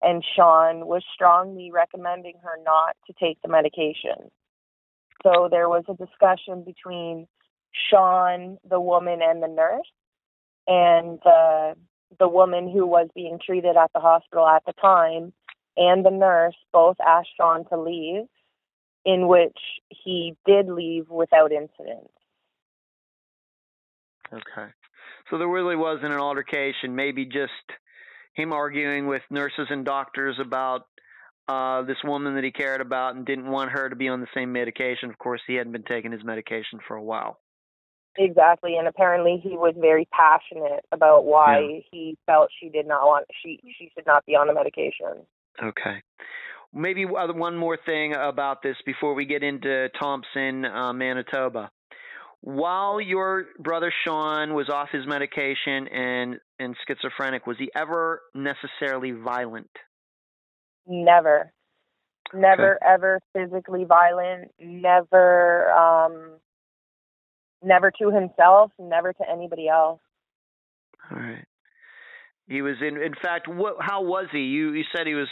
And 0.01 0.23
Sean 0.35 0.87
was 0.87 1.03
strongly 1.13 1.71
recommending 1.71 2.35
her 2.43 2.57
not 2.63 2.95
to 3.07 3.13
take 3.19 3.41
the 3.41 3.49
medication. 3.49 4.31
So 5.23 5.49
there 5.51 5.67
was 5.67 5.83
a 5.89 5.93
discussion 5.93 6.63
between 6.63 7.27
Sean, 7.89 8.57
the 8.67 8.79
woman, 8.79 9.19
and 9.21 9.43
the 9.43 9.47
nurse. 9.47 9.91
And 10.67 11.19
uh, 11.25 11.73
the 12.17 12.29
woman 12.29 12.71
who 12.71 12.85
was 12.85 13.09
being 13.13 13.39
treated 13.45 13.75
at 13.75 13.91
the 13.93 13.99
hospital 13.99 14.47
at 14.47 14.63
the 14.65 14.73
time 14.73 15.33
and 15.75 16.05
the 16.05 16.11
nurse 16.11 16.55
both 16.73 16.97
asked 17.05 17.29
Sean 17.37 17.65
to 17.69 17.79
leave, 17.79 18.25
in 19.05 19.27
which 19.27 19.57
he 19.89 20.35
did 20.45 20.67
leave 20.67 21.09
without 21.09 21.51
incident. 21.51 22.11
Okay. 24.31 24.69
So 25.29 25.37
there 25.37 25.47
really 25.47 25.75
wasn't 25.75 26.13
an 26.13 26.19
altercation, 26.19 26.95
maybe 26.95 27.25
just 27.25 27.53
him 28.39 28.53
arguing 28.53 29.07
with 29.07 29.21
nurses 29.29 29.67
and 29.69 29.83
doctors 29.85 30.37
about 30.39 30.87
uh, 31.47 31.81
this 31.83 31.97
woman 32.03 32.35
that 32.35 32.43
he 32.43 32.51
cared 32.51 32.79
about 32.79 33.15
and 33.15 33.25
didn't 33.25 33.49
want 33.49 33.71
her 33.71 33.89
to 33.89 33.95
be 33.95 34.07
on 34.07 34.21
the 34.21 34.27
same 34.33 34.51
medication. 34.51 35.09
Of 35.09 35.17
course, 35.17 35.41
he 35.45 35.55
hadn't 35.55 35.73
been 35.73 35.83
taking 35.83 36.11
his 36.11 36.23
medication 36.23 36.79
for 36.87 36.95
a 36.95 37.03
while. 37.03 37.39
Exactly, 38.17 38.75
and 38.77 38.87
apparently 38.87 39.39
he 39.41 39.49
was 39.49 39.73
very 39.77 40.07
passionate 40.11 40.85
about 40.91 41.25
why 41.25 41.59
yeah. 41.59 41.79
he 41.91 42.17
felt 42.25 42.49
she 42.59 42.69
did 42.69 42.87
not 42.87 43.03
want 43.03 43.25
she 43.43 43.59
she 43.77 43.91
should 43.95 44.05
not 44.05 44.25
be 44.25 44.35
on 44.35 44.47
the 44.47 44.53
medication. 44.53 45.25
Okay. 45.61 46.01
Maybe 46.73 47.05
one 47.05 47.55
more 47.55 47.77
thing 47.85 48.13
about 48.13 48.61
this 48.61 48.75
before 48.85 49.15
we 49.15 49.25
get 49.25 49.41
into 49.41 49.89
Thompson, 49.99 50.65
uh, 50.65 50.93
Manitoba 50.93 51.71
while 52.41 53.01
your 53.01 53.45
brother 53.59 53.91
Sean 54.05 54.53
was 54.53 54.69
off 54.69 54.89
his 54.91 55.05
medication 55.05 55.87
and 55.87 56.39
and 56.59 56.75
schizophrenic, 56.87 57.45
was 57.45 57.57
he 57.57 57.69
ever 57.75 58.21
necessarily 58.33 59.11
violent? 59.11 59.69
Never. 60.87 61.51
Never 62.33 62.75
okay. 62.75 62.85
ever 62.85 63.19
physically 63.33 63.85
violent, 63.85 64.51
never 64.59 65.71
um 65.71 66.37
never 67.61 67.91
to 67.99 68.09
himself, 68.11 68.71
never 68.79 69.11
to 69.13 69.29
anybody 69.29 69.67
else. 69.67 69.99
All 71.11 71.17
right. 71.17 71.45
He 72.47 72.61
was 72.61 72.75
in 72.81 73.01
in 73.01 73.15
fact 73.21 73.47
what 73.47 73.75
how 73.81 74.03
was 74.03 74.27
he? 74.31 74.39
You 74.39 74.73
you 74.73 74.83
said 74.95 75.07
he 75.07 75.15
was 75.15 75.27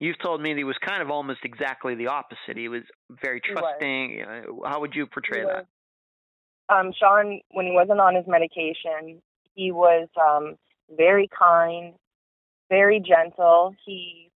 you've 0.00 0.18
told 0.18 0.40
me 0.40 0.54
he 0.56 0.64
was 0.64 0.76
kind 0.84 1.02
of 1.02 1.10
almost 1.10 1.40
exactly 1.44 1.94
the 1.94 2.08
opposite. 2.08 2.56
He 2.56 2.68
was 2.68 2.82
very 3.22 3.40
trusting. 3.40 4.24
Was. 4.48 4.62
How 4.66 4.80
would 4.80 4.94
you 4.94 5.06
portray 5.06 5.44
that? 5.44 5.66
Um, 6.68 6.92
Sean, 6.98 7.40
when 7.50 7.66
he 7.66 7.72
wasn't 7.72 8.00
on 8.00 8.14
his 8.14 8.26
medication, 8.26 9.22
he 9.54 9.72
was 9.72 10.08
um, 10.20 10.56
very 10.96 11.28
kind, 11.36 11.94
very 12.68 13.00
gentle. 13.00 13.74
He 13.84 14.30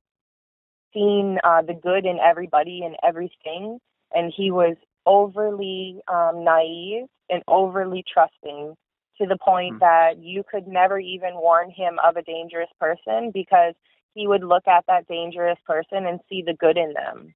seen 0.94 1.38
uh, 1.44 1.62
the 1.62 1.74
good 1.74 2.04
in 2.04 2.18
everybody 2.18 2.82
and 2.84 2.96
everything, 3.02 3.78
and 4.14 4.32
he 4.34 4.50
was 4.50 4.76
overly 5.06 6.00
um, 6.08 6.44
naive 6.44 7.06
and 7.28 7.42
overly 7.48 8.04
trusting 8.12 8.74
to 9.18 9.26
the 9.26 9.38
point 9.38 9.74
mm-hmm. 9.74 9.80
that 9.80 10.22
you 10.22 10.42
could 10.50 10.66
never 10.66 10.98
even 10.98 11.34
warn 11.34 11.70
him 11.70 11.98
of 12.04 12.16
a 12.16 12.22
dangerous 12.22 12.70
person 12.80 13.30
because 13.32 13.74
he 14.14 14.26
would 14.26 14.44
look 14.44 14.66
at 14.68 14.84
that 14.86 15.06
dangerous 15.06 15.58
person 15.66 16.06
and 16.06 16.20
see 16.28 16.42
the 16.42 16.54
good 16.54 16.76
in 16.76 16.92
them. 16.92 17.34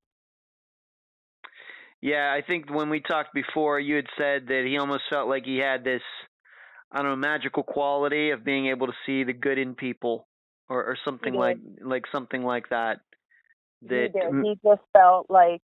Yeah, 2.02 2.32
I 2.32 2.46
think 2.46 2.70
when 2.70 2.90
we 2.90 3.00
talked 3.00 3.34
before, 3.34 3.80
you 3.80 3.96
had 3.96 4.06
said 4.18 4.46
that 4.48 4.64
he 4.66 4.78
almost 4.78 5.02
felt 5.10 5.28
like 5.28 5.44
he 5.44 5.58
had 5.58 5.82
this, 5.82 6.02
I 6.92 7.02
don't 7.02 7.10
know, 7.10 7.16
magical 7.16 7.62
quality 7.62 8.30
of 8.30 8.44
being 8.44 8.66
able 8.66 8.86
to 8.86 8.92
see 9.04 9.24
the 9.24 9.32
good 9.32 9.58
in 9.58 9.74
people, 9.74 10.26
or, 10.68 10.84
or 10.84 10.96
something 11.04 11.34
like 11.34 11.58
like 11.82 12.04
something 12.12 12.42
like 12.42 12.68
that. 12.70 13.00
That 13.82 14.10
he, 14.14 14.48
he 14.48 14.54
just 14.64 14.82
felt 14.92 15.26
like 15.30 15.62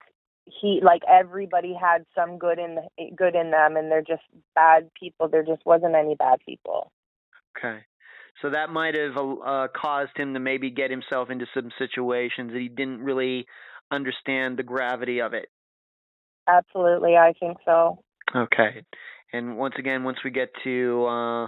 he 0.44 0.80
like 0.82 1.02
everybody 1.08 1.74
had 1.74 2.04
some 2.14 2.38
good 2.38 2.58
in 2.58 2.78
good 3.16 3.34
in 3.34 3.50
them, 3.50 3.76
and 3.76 3.90
they're 3.90 4.02
just 4.02 4.22
bad 4.54 4.90
people. 4.98 5.28
There 5.28 5.44
just 5.44 5.64
wasn't 5.64 5.94
any 5.94 6.14
bad 6.14 6.40
people. 6.46 6.92
Okay. 7.56 7.80
So 8.42 8.50
that 8.50 8.70
might 8.70 8.94
have 8.96 9.16
uh, 9.16 9.68
caused 9.74 10.16
him 10.16 10.34
to 10.34 10.40
maybe 10.40 10.70
get 10.70 10.90
himself 10.90 11.28
into 11.30 11.46
some 11.54 11.70
situations 11.76 12.52
that 12.52 12.60
he 12.60 12.68
didn't 12.68 13.00
really 13.00 13.46
understand 13.90 14.56
the 14.56 14.62
gravity 14.62 15.20
of 15.20 15.34
it. 15.34 15.48
Absolutely, 16.49 17.16
I 17.16 17.32
think 17.38 17.59
so. 17.64 18.03
Okay. 18.34 18.84
And 19.32 19.59
once 19.59 19.74
again, 19.78 20.05
once 20.05 20.18
we 20.24 20.30
get 20.30 20.49
to 20.64 21.05
uh, 21.07 21.46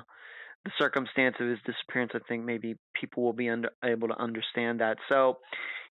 the 0.64 0.70
circumstance 0.78 1.36
of 1.40 1.48
his 1.48 1.58
disappearance, 1.64 2.12
I 2.14 2.18
think 2.28 2.44
maybe 2.44 2.76
people 2.98 3.22
will 3.22 3.32
be 3.32 3.48
under, 3.48 3.70
able 3.84 4.08
to 4.08 4.20
understand 4.20 4.80
that. 4.80 4.98
So 5.08 5.38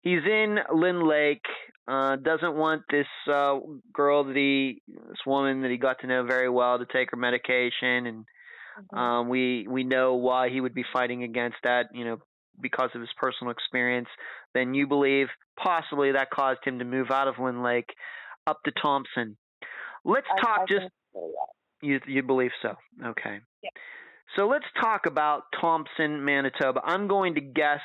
he's 0.02 0.24
in 0.26 0.58
Lynn 0.74 1.08
Lake, 1.08 1.46
uh, 1.88 2.18
doesn't 2.18 2.56
want 2.56 2.84
this 2.92 3.08
uh, 3.32 3.58
girl 3.92 4.26
that 4.26 4.36
he, 4.36 4.82
this 4.88 5.18
woman 5.26 5.62
that 5.62 5.72
he 5.72 5.78
got 5.78 6.00
to 6.02 6.08
know 6.08 6.24
very 6.24 6.50
well, 6.50 6.78
to 6.78 6.86
take 6.86 7.10
her 7.12 7.18
medication, 7.18 8.06
and 8.06 8.26
mm-hmm. 8.94 8.98
um, 8.98 9.30
we 9.30 9.66
we 9.68 9.84
know 9.84 10.14
why 10.14 10.50
he 10.50 10.62
would 10.62 10.76
be 10.76 10.86
fighting 10.94 11.24
against 11.24 11.58
that. 11.64 11.88
You 11.92 12.06
know, 12.06 12.18
because 12.62 12.90
of 12.94 13.02
his 13.02 13.10
personal 13.18 13.52
experience. 13.52 14.08
Then 14.54 14.74
you 14.74 14.88
believe 14.88 15.28
possibly 15.58 16.12
that 16.12 16.30
caused 16.30 16.60
him 16.64 16.80
to 16.80 16.86
move 16.86 17.12
out 17.12 17.28
of 17.28 17.36
Lynn 17.40 17.64
Lake 17.64 17.90
up 18.50 18.64
to 18.64 18.72
Thompson. 18.82 19.38
Let's 20.04 20.28
talk 20.42 20.60
I, 20.60 20.64
I 20.64 20.66
just. 20.68 20.94
You 21.82 22.00
you 22.08 22.24
believe 22.24 22.52
so? 22.62 22.76
Okay. 23.06 23.40
Yeah. 23.64 23.70
So 24.38 24.48
let's 24.48 24.66
talk 24.82 25.06
about 25.06 25.44
Thompson, 25.60 26.24
Manitoba. 26.24 26.82
I'm 26.84 27.08
going 27.08 27.36
to 27.36 27.42
guess 27.42 27.82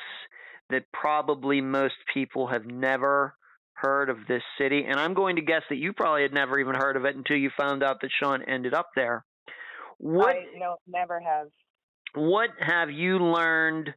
that 0.69 0.83
probably 0.93 1.61
most 1.61 1.95
people 2.13 2.47
have 2.47 2.65
never 2.65 3.35
heard 3.73 4.09
of 4.09 4.17
this 4.27 4.43
city, 4.57 4.85
and 4.87 4.99
I'm 4.99 5.13
going 5.13 5.37
to 5.37 5.41
guess 5.41 5.61
that 5.69 5.77
you 5.77 5.93
probably 5.93 6.21
had 6.21 6.33
never 6.33 6.59
even 6.59 6.75
heard 6.75 6.97
of 6.97 7.05
it 7.05 7.15
until 7.15 7.37
you 7.37 7.49
found 7.57 7.83
out 7.83 7.97
that 8.01 8.09
Sean 8.21 8.41
ended 8.43 8.73
up 8.73 8.89
there. 8.95 9.25
What? 9.97 10.35
I 10.35 10.45
no, 10.57 10.77
never 10.87 11.19
have. 11.19 11.47
What 12.15 12.49
have 12.59 12.89
you 12.89 13.17
learned 13.17 13.89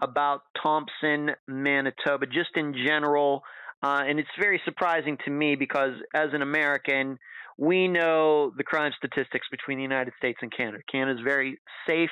about 0.00 0.42
Thompson, 0.62 1.30
Manitoba, 1.46 2.26
just 2.26 2.50
in 2.54 2.74
general? 2.86 3.42
Uh, 3.82 4.02
and 4.06 4.18
it's 4.18 4.28
very 4.40 4.60
surprising 4.64 5.16
to 5.24 5.30
me 5.30 5.54
because 5.54 5.92
as 6.14 6.30
an 6.32 6.42
American, 6.42 7.18
we 7.56 7.88
know 7.88 8.52
the 8.56 8.64
crime 8.64 8.92
statistics 8.96 9.46
between 9.50 9.78
the 9.78 9.82
United 9.82 10.12
States 10.18 10.38
and 10.42 10.52
Canada. 10.54 10.78
Canada's 10.90 11.20
a 11.20 11.24
very 11.24 11.58
safe, 11.86 12.10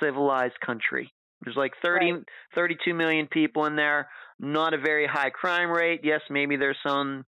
civilized 0.00 0.58
country. 0.64 1.12
There's 1.44 1.56
like 1.56 1.72
30, 1.84 2.12
right. 2.12 2.22
32 2.54 2.94
million 2.94 3.26
people 3.26 3.66
in 3.66 3.76
there. 3.76 4.08
Not 4.38 4.74
a 4.74 4.78
very 4.78 5.06
high 5.06 5.30
crime 5.30 5.70
rate. 5.70 6.00
Yes, 6.02 6.20
maybe 6.30 6.56
there's 6.56 6.78
some 6.86 7.24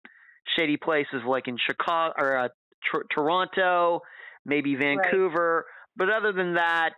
shady 0.57 0.77
places 0.77 1.23
like 1.27 1.49
in 1.49 1.57
Chicago 1.65 2.15
or 2.19 2.37
uh, 2.37 2.49
tr- 2.85 3.07
Toronto, 3.13 4.01
maybe 4.45 4.75
Vancouver. 4.75 5.65
Right. 5.67 5.75
But 5.97 6.11
other 6.11 6.33
than 6.33 6.55
that, 6.55 6.95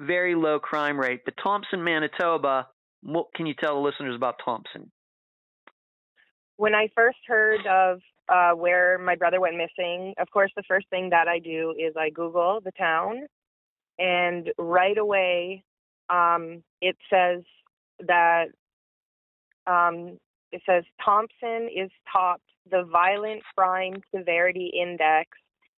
very 0.00 0.34
low 0.34 0.58
crime 0.58 0.98
rate. 0.98 1.20
But 1.24 1.34
Thompson, 1.42 1.82
Manitoba, 1.84 2.68
what 3.02 3.26
can 3.34 3.46
you 3.46 3.54
tell 3.54 3.74
the 3.74 3.80
listeners 3.80 4.14
about 4.14 4.36
Thompson? 4.44 4.90
When 6.56 6.74
I 6.74 6.88
first 6.94 7.18
heard 7.26 7.66
of 7.66 8.00
uh, 8.28 8.52
where 8.52 8.98
my 8.98 9.16
brother 9.16 9.40
went 9.40 9.56
missing, 9.56 10.14
of 10.18 10.30
course, 10.30 10.50
the 10.56 10.62
first 10.66 10.88
thing 10.88 11.10
that 11.10 11.28
I 11.28 11.38
do 11.38 11.74
is 11.78 11.94
I 11.96 12.10
Google 12.10 12.60
the 12.64 12.72
town, 12.72 13.26
and 13.98 14.50
right 14.58 14.96
away, 14.96 15.64
um, 16.08 16.62
it 16.80 16.96
says 17.10 17.42
that 18.06 18.46
um, 19.66 20.18
it 20.52 20.62
says 20.66 20.84
Thompson 21.04 21.68
is 21.74 21.90
topped 22.12 22.42
the 22.70 22.84
violent 22.90 23.42
crime 23.56 24.02
severity 24.14 24.72
index 24.80 25.30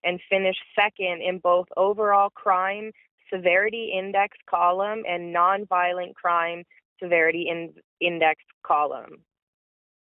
and 0.04 0.20
finished 0.30 0.60
second 0.78 1.22
in 1.22 1.38
both 1.38 1.66
overall 1.76 2.30
crime 2.30 2.92
severity 3.32 3.92
index 3.98 4.36
column 4.48 5.02
and 5.08 5.34
nonviolent 5.34 6.14
crime 6.14 6.62
severity 7.02 7.48
in, 7.50 7.72
index 8.00 8.40
column 8.64 9.18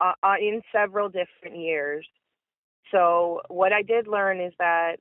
uh, 0.01 0.13
uh, 0.23 0.35
in 0.39 0.61
several 0.71 1.09
different 1.09 1.57
years. 1.57 2.07
So 2.91 3.41
what 3.49 3.73
I 3.73 3.81
did 3.81 4.07
learn 4.07 4.39
is 4.39 4.53
that 4.59 4.97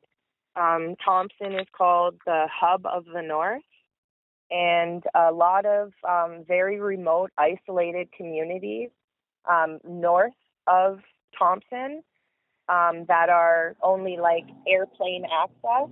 um, 0.57 0.95
Thompson 1.05 1.55
is 1.55 1.67
called 1.77 2.17
the 2.27 2.47
hub 2.53 2.87
of 2.87 3.05
the 3.07 3.23
North, 3.23 3.63
and 4.51 5.03
a 5.15 5.33
lot 5.33 5.67
of 5.67 5.93
um, 6.09 6.45
very 6.47 6.81
remote, 6.81 7.31
isolated 7.37 8.09
communities 8.17 8.91
um, 9.51 9.79
north 9.85 10.33
of 10.67 11.01
Thompson 11.39 12.03
um, 12.69 13.05
that 13.09 13.29
are 13.29 13.77
only 13.83 14.17
like 14.17 14.45
airplane 14.67 15.25
access 15.25 15.91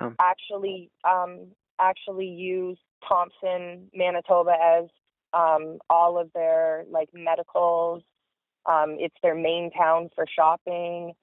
Yeah. 0.00 0.10
actually 0.20 0.90
um, 1.04 1.48
actually 1.80 2.26
use 2.28 2.78
Thompson, 3.06 3.88
Manitoba 3.94 4.52
as 4.52 4.84
um, 5.32 5.78
all 5.90 6.18
of 6.18 6.32
their 6.32 6.84
like 6.90 7.08
medicals. 7.12 8.02
Um, 8.68 8.96
it's 8.98 9.16
their 9.22 9.34
main 9.34 9.70
town 9.70 10.10
for 10.14 10.26
shopping, 10.26 11.14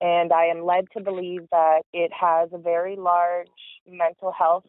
and 0.00 0.32
I 0.32 0.46
am 0.46 0.64
led 0.64 0.84
to 0.96 1.02
believe 1.02 1.42
that 1.50 1.82
it 1.92 2.12
has 2.12 2.50
a 2.52 2.58
very 2.58 2.96
large 2.96 3.48
mental 3.86 4.32
health 4.32 4.64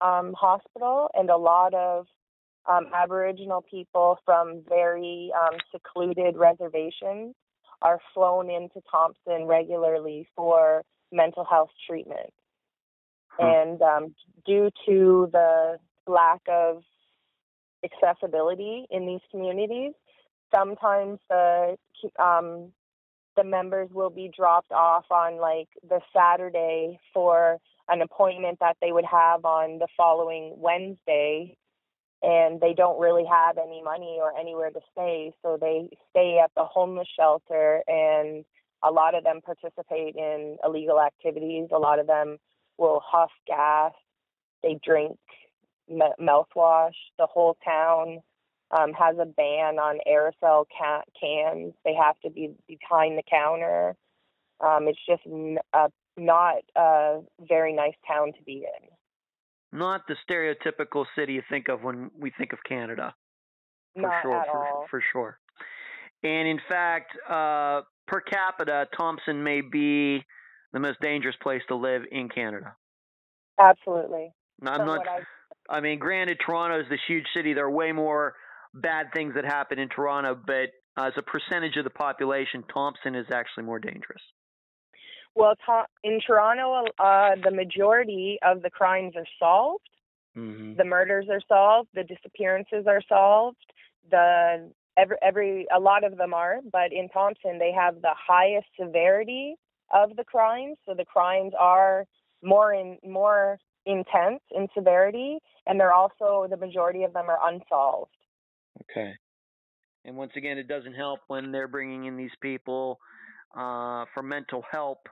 um, 0.00 0.34
hospital 0.38 1.10
and 1.14 1.30
a 1.30 1.36
lot 1.36 1.74
of 1.74 2.06
um, 2.68 2.86
Aboriginal 2.94 3.64
people 3.68 4.18
from 4.24 4.62
very 4.68 5.32
um, 5.36 5.58
secluded 5.72 6.36
reservations 6.36 7.34
are 7.82 7.98
flown 8.14 8.50
into 8.50 8.80
Thompson 8.90 9.46
regularly 9.46 10.28
for 10.36 10.82
mental 11.12 11.44
health 11.44 11.70
treatment. 11.88 12.32
Hmm. 13.30 13.46
And 13.46 13.82
um, 13.82 14.14
due 14.46 14.70
to 14.86 15.28
the 15.32 15.78
lack 16.06 16.42
of 16.48 16.82
accessibility 17.84 18.86
in 18.90 19.06
these 19.06 19.20
communities, 19.30 19.92
sometimes 20.54 21.18
the 21.28 21.76
um, 22.18 22.72
the 23.36 23.44
members 23.44 23.88
will 23.92 24.10
be 24.10 24.30
dropped 24.36 24.72
off 24.72 25.04
on 25.10 25.38
like 25.40 25.68
the 25.88 26.00
Saturday 26.14 26.98
for 27.14 27.58
an 27.88 28.02
appointment 28.02 28.58
that 28.60 28.76
they 28.82 28.92
would 28.92 29.04
have 29.04 29.44
on 29.44 29.78
the 29.78 29.86
following 29.96 30.54
Wednesday 30.56 31.56
and 32.22 32.60
they 32.60 32.74
don't 32.74 33.00
really 33.00 33.24
have 33.24 33.58
any 33.58 33.80
money 33.82 34.18
or 34.20 34.36
anywhere 34.36 34.70
to 34.70 34.80
stay 34.92 35.32
so 35.40 35.56
they 35.60 35.88
stay 36.10 36.40
at 36.42 36.50
the 36.56 36.64
homeless 36.64 37.08
shelter 37.16 37.82
and 37.86 38.44
a 38.82 38.90
lot 38.90 39.14
of 39.14 39.24
them 39.24 39.40
participate 39.40 40.16
in 40.16 40.56
illegal 40.64 41.00
activities. 41.00 41.68
A 41.72 41.78
lot 41.78 41.98
of 41.98 42.06
them 42.06 42.38
will 42.76 43.00
huff 43.04 43.30
gas 43.46 43.92
they 44.62 44.78
drink 44.84 45.18
mouthwash 45.90 46.92
the 47.18 47.26
whole 47.26 47.56
town 47.64 48.18
um, 48.70 48.92
has 48.92 49.16
a 49.18 49.26
ban 49.26 49.78
on 49.78 49.98
aerosol 50.06 50.64
ca- 50.78 51.02
cans 51.20 51.72
they 51.84 51.94
have 51.94 52.18
to 52.20 52.30
be 52.30 52.50
behind 52.66 53.18
the 53.18 53.22
counter 53.30 53.96
um, 54.60 54.88
it's 54.88 54.98
just 55.08 55.22
n- 55.26 55.58
not 56.16 56.56
a 56.76 57.20
very 57.48 57.72
nice 57.72 57.94
town 58.06 58.32
to 58.32 58.42
be 58.44 58.66
in 58.82 58.88
Not 59.72 60.02
the 60.08 60.16
stereotypical 60.28 61.06
city 61.16 61.34
you 61.34 61.42
think 61.48 61.68
of 61.68 61.82
when 61.82 62.10
we 62.18 62.32
think 62.38 62.52
of 62.52 62.58
Canada. 62.68 63.14
For 64.00 64.02
not 64.02 64.22
sure, 64.22 64.40
at 64.40 64.46
for, 64.50 64.66
all 64.66 64.86
for 64.90 65.02
sure. 65.12 65.38
And 66.22 66.48
in 66.48 66.60
fact, 66.68 67.12
uh, 67.28 67.82
per 68.06 68.20
capita, 68.20 68.86
Thompson 68.96 69.42
may 69.42 69.60
be 69.60 70.24
the 70.72 70.80
most 70.80 71.00
dangerous 71.00 71.36
place 71.42 71.62
to 71.68 71.76
live 71.76 72.02
in 72.10 72.28
Canada. 72.28 72.74
absolutely 73.58 74.32
I'm 74.62 74.76
From 74.76 74.86
not. 74.86 75.06
I 75.08 75.20
I 75.70 75.80
mean, 75.80 75.98
granted, 75.98 76.38
Toronto 76.44 76.80
is 76.80 76.86
this 76.88 77.00
huge 77.06 77.26
city. 77.34 77.52
There 77.52 77.66
are 77.66 77.70
way 77.70 77.92
more 77.92 78.34
bad 78.80 79.06
things 79.14 79.34
that 79.34 79.44
happen 79.44 79.78
in 79.78 79.88
Toronto, 79.88 80.38
but 80.46 80.70
as 80.96 81.12
a 81.16 81.22
percentage 81.22 81.76
of 81.76 81.84
the 81.84 81.90
population, 81.90 82.64
Thompson 82.72 83.14
is 83.14 83.26
actually 83.32 83.64
more 83.64 83.78
dangerous. 83.78 84.22
Well, 85.34 85.54
in 86.02 86.20
Toronto, 86.26 86.84
uh, 86.98 87.30
the 87.42 87.52
majority 87.52 88.38
of 88.44 88.62
the 88.62 88.70
crimes 88.70 89.14
are 89.16 89.26
solved. 89.38 89.88
Mm-hmm. 90.36 90.74
The 90.76 90.84
murders 90.84 91.26
are 91.30 91.40
solved. 91.48 91.90
The 91.94 92.02
disappearances 92.02 92.86
are 92.86 93.02
solved. 93.08 93.58
The 94.10 94.70
every 94.96 95.16
every 95.22 95.66
a 95.74 95.78
lot 95.78 96.02
of 96.02 96.16
them 96.16 96.34
are, 96.34 96.58
but 96.72 96.92
in 96.92 97.08
Thompson, 97.08 97.58
they 97.58 97.72
have 97.72 98.02
the 98.02 98.14
highest 98.14 98.66
severity 98.78 99.54
of 99.92 100.16
the 100.16 100.24
crimes. 100.24 100.76
So 100.86 100.94
the 100.94 101.04
crimes 101.04 101.52
are 101.58 102.04
more 102.42 102.72
in 102.72 102.98
more 103.04 103.58
intense 103.86 104.40
in 104.50 104.68
severity, 104.74 105.38
and 105.66 105.78
they're 105.78 105.92
also 105.92 106.46
the 106.50 106.56
majority 106.56 107.04
of 107.04 107.12
them 107.12 107.26
are 107.28 107.38
unsolved. 107.42 108.10
Okay. 108.82 109.12
And 110.04 110.16
once 110.16 110.32
again, 110.36 110.58
it 110.58 110.68
doesn't 110.68 110.94
help 110.94 111.20
when 111.26 111.52
they're 111.52 111.68
bringing 111.68 112.04
in 112.04 112.16
these 112.16 112.30
people 112.40 112.98
uh, 113.54 114.04
for 114.14 114.22
mental 114.22 114.62
help, 114.70 115.08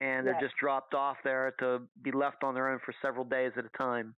and 0.00 0.26
they're 0.26 0.34
Yes. 0.34 0.42
just 0.42 0.56
dropped 0.56 0.94
off 0.94 1.16
there 1.24 1.54
to 1.60 1.82
be 2.02 2.10
left 2.12 2.42
on 2.42 2.54
their 2.54 2.68
own 2.68 2.78
for 2.84 2.94
several 3.02 3.24
days 3.24 3.52
at 3.56 3.64
a 3.64 3.78
time. 3.78 4.14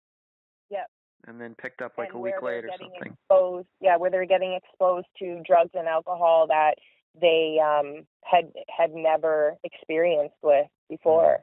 Yep. 0.69 0.87
And 1.27 1.39
then 1.41 1.55
picked 1.55 1.81
up 1.81 1.93
like 1.97 2.09
and 2.09 2.17
a 2.17 2.19
week 2.19 2.41
later 2.41 2.69
or 2.69 2.77
something. 2.79 3.11
exposed 3.13 3.67
yeah 3.81 3.97
where 3.97 4.09
they're 4.09 4.25
getting 4.25 4.53
exposed 4.53 5.07
to 5.19 5.41
drugs 5.45 5.71
and 5.73 5.87
alcohol 5.87 6.47
that 6.47 6.75
they 7.19 7.57
um 7.59 8.05
had 8.23 8.51
had 8.69 8.93
never 8.93 9.55
experienced 9.63 10.37
with 10.41 10.67
before 10.89 11.39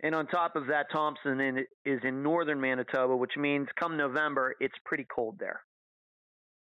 And 0.00 0.14
on 0.14 0.28
top 0.28 0.54
of 0.54 0.66
that, 0.68 0.86
Thompson 0.92 1.40
in, 1.40 1.66
is 1.84 2.00
in 2.04 2.22
northern 2.22 2.60
Manitoba, 2.60 3.16
which 3.16 3.36
means 3.36 3.66
come 3.78 3.96
November, 3.96 4.54
it's 4.60 4.76
pretty 4.84 5.06
cold 5.12 5.36
there. 5.40 5.62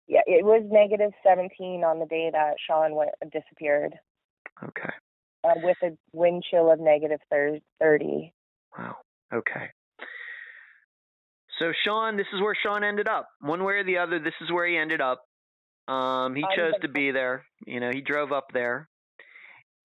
Yeah 0.09 0.20
it 0.26 0.44
was 0.44 0.62
negative 0.70 1.12
17 1.22 1.84
on 1.84 1.98
the 2.00 2.06
day 2.06 2.30
that 2.32 2.54
sean 2.66 2.94
went 2.94 3.11
disappeared 3.32 3.94
Okay. 4.64 4.90
uh, 5.44 5.54
with 5.62 5.76
a 5.84 5.96
wind 6.12 6.42
chill 6.50 6.70
of 6.72 6.80
30 7.80 8.32
Wow. 8.76 8.96
Okay. 9.34 9.66
So 11.59 11.72
Sean, 11.84 12.16
this 12.16 12.26
is 12.32 12.40
where 12.40 12.54
Sean 12.62 12.84
ended 12.84 13.09
up. 13.09 13.28
One 13.40 13.64
way 13.64 13.74
or 13.74 13.84
the 13.84 13.98
other, 13.98 14.18
this 14.20 14.34
is 14.40 14.52
where 14.52 14.66
he 14.66 14.76
ended 14.76 15.00
up. 15.00 15.24
Um, 15.88 16.34
he 16.36 16.42
chose 16.54 16.72
gonna- 16.72 16.78
to 16.82 16.88
be 16.88 17.11
there. 17.11 17.44
You 17.66 17.80
know, 17.80 17.90
he 17.90 18.00
drove 18.00 18.30
up 18.32 18.52
there. 18.52 18.88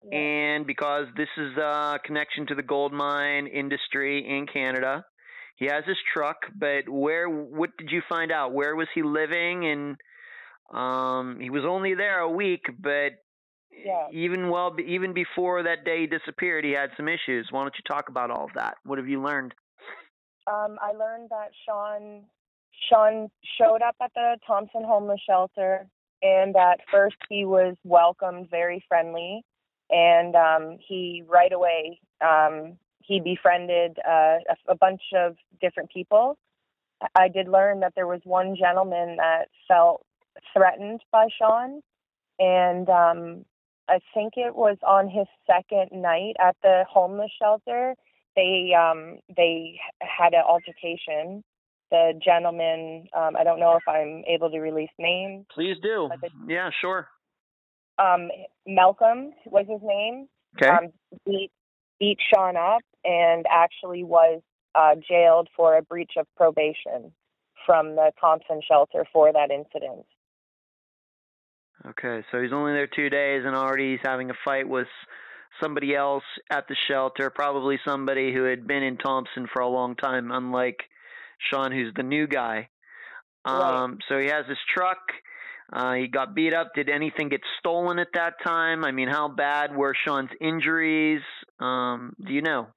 Yeah. 0.05 0.17
and 0.19 0.67
because 0.67 1.09
this 1.17 1.29
is 1.37 1.57
a 1.57 1.99
connection 2.05 2.47
to 2.47 2.55
the 2.55 2.63
gold 2.63 2.93
mine 2.93 3.47
industry 3.49 4.25
in 4.27 4.47
Canada, 4.47 5.05
he 5.59 5.67
has 5.67 5.85
his 5.87 5.97
truck. 6.15 6.37
But 6.57 6.89
where? 6.89 7.29
What 7.29 7.71
did 7.79 7.91
you 7.91 8.03
find 8.09 8.33
out? 8.33 8.53
Where 8.53 8.75
was 8.77 8.89
he 8.95 9.03
living? 9.03 9.67
And 9.67 9.97
um, 10.73 11.39
he 11.41 11.51
was 11.51 11.65
only 11.67 11.95
there 11.95 12.21
a 12.21 12.31
week, 12.31 12.65
but 12.79 13.13
Yeah. 13.71 14.09
even 14.13 14.51
well, 14.51 14.75
even 14.85 15.13
before 15.15 15.63
that 15.63 15.85
day 15.85 16.01
he 16.01 16.07
disappeared, 16.07 16.65
he 16.65 16.73
had 16.73 16.91
some 16.97 17.09
issues. 17.09 17.49
Why 17.51 17.63
don't 17.63 17.75
you 17.77 17.85
talk 17.87 18.09
about 18.09 18.31
all 18.31 18.45
of 18.45 18.51
that? 18.55 18.75
What 18.85 18.99
have 18.99 19.09
you 19.09 19.23
learned? 19.23 19.55
um, 20.47 20.79
I 20.81 20.93
learned 20.93 21.29
that 21.31 21.51
Sean 21.67 22.25
Sean 22.89 23.29
showed 23.59 23.83
up 23.83 23.97
at 24.03 24.13
the 24.15 24.37
Thompson 24.47 24.83
homeless 24.85 25.21
shelter, 25.29 25.87
and 26.23 26.57
at 26.57 26.81
first 26.91 27.17
he 27.29 27.45
was 27.45 27.77
welcomed 27.85 28.49
very 28.51 28.83
friendly, 28.89 29.45
and 29.91 30.35
um, 30.35 30.79
he 30.87 31.23
right 31.27 31.53
away 31.53 32.01
um, 32.21 32.79
he 33.09 33.21
befriended 33.21 33.99
uh, 34.07 34.39
a, 34.49 34.57
a 34.69 34.75
bunch 34.77 35.03
of 35.17 35.37
different 35.61 35.91
people. 35.91 36.39
I 37.17 37.29
did 37.29 37.49
learn 37.49 37.81
that 37.81 37.95
there 37.97 38.07
was 38.07 38.21
one 38.25 38.55
gentleman 38.57 39.17
that 39.17 39.49
felt 39.67 40.05
threatened 40.53 41.01
by 41.11 41.27
Sean, 41.37 41.81
and 42.39 42.89
um, 42.89 43.45
I 43.89 43.99
think 44.15 44.35
it 44.37 44.55
was 44.55 44.77
on 44.87 45.09
his 45.09 45.27
second 45.47 46.01
night 46.01 46.35
at 46.41 46.57
the 46.63 46.85
homeless 46.89 47.31
shelter 47.41 47.95
they 48.39 48.73
um 48.79 49.19
they 49.37 49.81
had 50.01 50.33
an 50.33 50.43
altercation 50.47 51.43
the 51.91 52.13
gentleman 52.25 53.09
um 53.17 53.35
i 53.37 53.43
don't 53.43 53.59
know 53.59 53.77
if 53.77 53.83
i'm 53.89 54.23
able 54.29 54.51
to 54.51 54.59
release 54.61 54.91
names 54.99 55.45
Please 55.53 55.77
do. 55.83 56.09
A- 56.13 56.29
Yeah, 56.47 56.71
sure. 56.81 57.09
um 57.99 58.29
malcolm 58.67 59.33
was 59.47 59.67
his 59.69 59.81
name 59.83 60.29
Okay. 60.57 60.69
um 60.71 60.89
beat 61.27 61.51
beat 61.99 62.19
sean 62.33 62.57
up 62.57 62.83
and 63.09 63.47
actually 63.51 64.05
was 64.05 64.41
uh 64.75 64.95
jailed 65.09 65.49
for 65.57 65.77
a 65.77 65.83
breach 65.83 66.13
of 66.19 66.27
probation 66.37 67.11
from 67.65 67.97
the 67.97 68.13
thompson 68.21 68.61
shelter 68.67 69.05
for 69.13 69.33
that 69.33 69.51
incident 69.51 70.05
Okay, 71.87 72.25
so 72.33 72.43
he's 72.43 72.53
only 72.53 72.73
there 72.73 72.89
two 72.89 73.09
days 73.09 73.45
and 73.47 73.55
already 73.55 73.93
he's 73.93 74.01
having 74.05 74.31
a 74.31 74.35
fight 74.45 74.69
with 74.69 74.89
somebody 75.63 75.95
else 75.95 76.25
at 76.51 76.67
the 76.69 76.77
shelter, 76.89 77.31
probably 77.31 77.79
somebody 77.87 78.33
who 78.33 78.45
had 78.45 78.67
been 78.67 78.83
in 78.83 78.97
Thompson 78.97 79.47
for 79.53 79.63
a 79.63 79.69
long 79.69 79.97
time, 79.97 80.31
unlike 80.31 80.79
Sean, 81.51 81.73
who's 81.73 81.93
the 81.95 82.03
new 82.03 82.27
guy. 82.27 82.69
Right. 83.47 83.83
Um, 83.83 83.99
so 84.09 84.19
he 84.19 84.27
has 84.27 84.47
his 84.49 84.59
truck. 84.75 84.99
Uh, 85.73 85.95
he 85.95 86.09
got 86.09 86.35
beat 86.35 86.55
up. 86.55 86.73
Did 86.75 86.89
anything 86.89 87.29
get 87.29 87.41
stolen 87.59 87.99
at 87.99 88.09
that 88.15 88.35
time? 88.45 88.85
I 88.85 88.91
mean, 88.91 89.09
how 89.09 89.29
bad 89.29 89.77
were 89.77 89.95
Sean's 90.07 90.31
injuries? 90.41 91.23
Um, 91.61 92.15
do 92.25 92.33
you 92.33 92.43
know? 92.43 92.69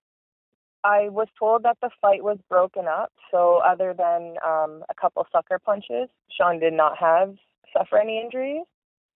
I 0.83 1.09
was 1.09 1.27
told 1.37 1.63
that 1.63 1.77
the 1.81 1.89
fight 2.01 2.23
was 2.23 2.37
broken 2.49 2.85
up, 2.87 3.11
so 3.29 3.61
other 3.65 3.93
than 3.95 4.35
um, 4.45 4.83
a 4.89 4.93
couple 4.99 5.25
sucker 5.31 5.59
punches, 5.59 6.09
Sean 6.35 6.59
did 6.59 6.73
not 6.73 6.97
have 6.97 7.35
suffer 7.75 7.99
any 7.99 8.19
injuries. 8.19 8.65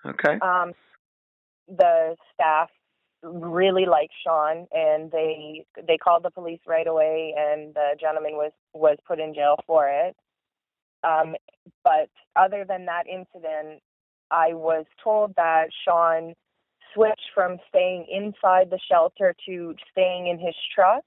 Okay. 0.06 0.38
Um, 0.42 0.74
the 1.68 2.16
staff 2.34 2.70
really 3.24 3.86
liked 3.86 4.14
Sean, 4.24 4.68
and 4.72 5.12
they 5.12 5.66
they 5.88 5.98
called 5.98 6.24
the 6.24 6.30
police 6.30 6.60
right 6.68 6.88
away, 6.88 7.34
and 7.36 7.74
the 7.74 7.96
gentleman 8.00 8.34
was 8.34 8.52
was 8.74 8.98
put 9.08 9.20
in 9.20 9.34
jail 9.34 9.56
for 9.66 9.90
it. 9.90 10.16
Um, 11.04 11.36
but 11.84 12.10
other 12.36 12.66
than 12.68 12.86
that 12.86 13.08
incident, 13.08 13.82
I 14.30 14.54
was 14.54 14.86
told 15.04 15.34
that 15.36 15.68
Sean 15.88 16.36
switched 16.94 17.30
from 17.34 17.58
staying 17.70 18.06
inside 18.10 18.70
the 18.70 18.80
shelter 18.90 19.36
to 19.48 19.76
staying 19.92 20.28
in 20.28 20.40
his 20.40 20.56
truck 20.74 21.04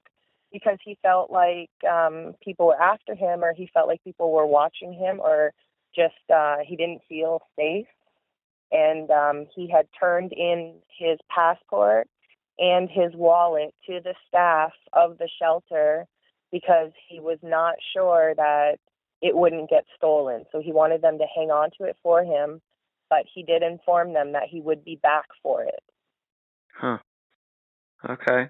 because 0.51 0.77
he 0.83 0.97
felt 1.01 1.31
like 1.31 1.69
um, 1.89 2.33
people 2.43 2.67
were 2.67 2.81
after 2.81 3.15
him, 3.15 3.43
or 3.43 3.53
he 3.53 3.69
felt 3.73 3.87
like 3.87 4.03
people 4.03 4.31
were 4.31 4.45
watching 4.45 4.93
him, 4.93 5.19
or 5.19 5.53
just 5.95 6.15
uh, 6.33 6.57
he 6.65 6.75
didn't 6.75 7.01
feel 7.07 7.41
safe 7.55 7.87
and 8.71 9.09
um, 9.09 9.47
he 9.55 9.69
had 9.69 9.87
turned 9.99 10.31
in 10.33 10.75
his 10.97 11.17
passport 11.29 12.07
and 12.57 12.89
his 12.89 13.11
wallet 13.15 13.73
to 13.87 13.99
the 14.03 14.13
staff 14.27 14.71
of 14.93 15.17
the 15.17 15.29
shelter 15.41 16.05
because 16.51 16.91
he 17.07 17.19
was 17.19 17.39
not 17.41 17.75
sure 17.93 18.33
that 18.35 18.77
it 19.21 19.35
wouldn't 19.35 19.69
get 19.69 19.85
stolen. 19.95 20.45
So 20.51 20.61
he 20.61 20.71
wanted 20.71 21.01
them 21.01 21.17
to 21.17 21.25
hang 21.35 21.49
on 21.49 21.69
to 21.77 21.85
it 21.85 21.97
for 22.03 22.23
him, 22.23 22.61
but 23.09 23.25
he 23.33 23.43
did 23.43 23.63
inform 23.63 24.13
them 24.13 24.33
that 24.33 24.47
he 24.49 24.61
would 24.61 24.83
be 24.83 24.99
back 25.01 25.25
for 25.41 25.63
it. 25.63 25.83
Huh. 26.75 26.97
Okay. 28.07 28.49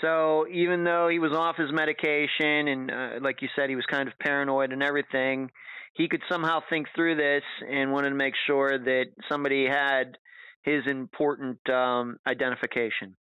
So 0.00 0.46
even 0.48 0.84
though 0.84 1.08
he 1.08 1.18
was 1.18 1.32
off 1.32 1.56
his 1.56 1.70
medication 1.72 2.68
and, 2.68 2.90
uh, 2.90 3.08
like 3.20 3.42
you 3.42 3.48
said, 3.54 3.68
he 3.68 3.76
was 3.76 3.84
kind 3.86 4.08
of 4.08 4.18
paranoid 4.18 4.72
and 4.72 4.82
everything, 4.82 5.50
he 5.94 6.08
could 6.08 6.22
somehow 6.30 6.60
think 6.70 6.86
through 6.94 7.16
this 7.16 7.42
and 7.68 7.92
wanted 7.92 8.10
to 8.10 8.14
make 8.14 8.34
sure 8.46 8.78
that 8.78 9.06
somebody 9.30 9.66
had 9.66 10.16
his 10.62 10.82
important 10.86 11.58
um, 11.68 12.18
identification. 12.26 13.16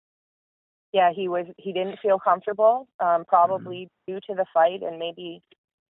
Yeah, 0.93 1.11
he 1.13 1.28
was. 1.28 1.45
He 1.57 1.73
didn't 1.73 1.99
feel 2.01 2.17
comfortable, 2.17 2.88
um, 2.99 3.25
probably 3.28 3.89
mm-hmm. 4.09 4.13
due 4.13 4.19
to 4.28 4.36
the 4.36 4.45
fight 4.53 4.82
and 4.82 4.97
maybe 4.97 5.41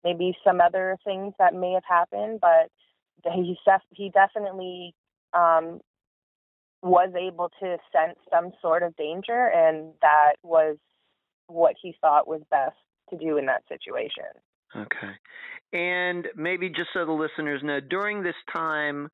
maybe 0.03 0.33
some 0.45 0.61
other 0.61 0.97
things 1.03 1.33
that 1.37 1.53
may 1.53 1.73
have 1.73 1.83
happened. 1.87 2.39
But 2.39 2.71
he 3.33 3.57
he 3.91 4.09
definitely 4.11 4.93
um, 5.33 5.81
was 6.81 7.11
able 7.17 7.49
to 7.59 7.77
sense 7.91 8.17
some 8.31 8.51
sort 8.61 8.83
of 8.83 8.95
danger, 8.95 9.51
and 9.53 9.93
that 10.01 10.33
was 10.43 10.77
what 11.47 11.75
he 11.81 11.95
thought 12.01 12.27
was 12.27 12.41
best 12.49 12.75
to 13.09 13.17
do 13.17 13.37
in 13.37 13.45
that 13.45 13.63
situation. 13.67 14.25
Okay. 14.75 15.13
And 15.73 16.27
maybe 16.35 16.69
just 16.69 16.89
so 16.93 17.05
the 17.05 17.11
listeners 17.11 17.61
know, 17.63 17.79
during 17.79 18.23
this 18.23 18.35
time, 18.53 19.09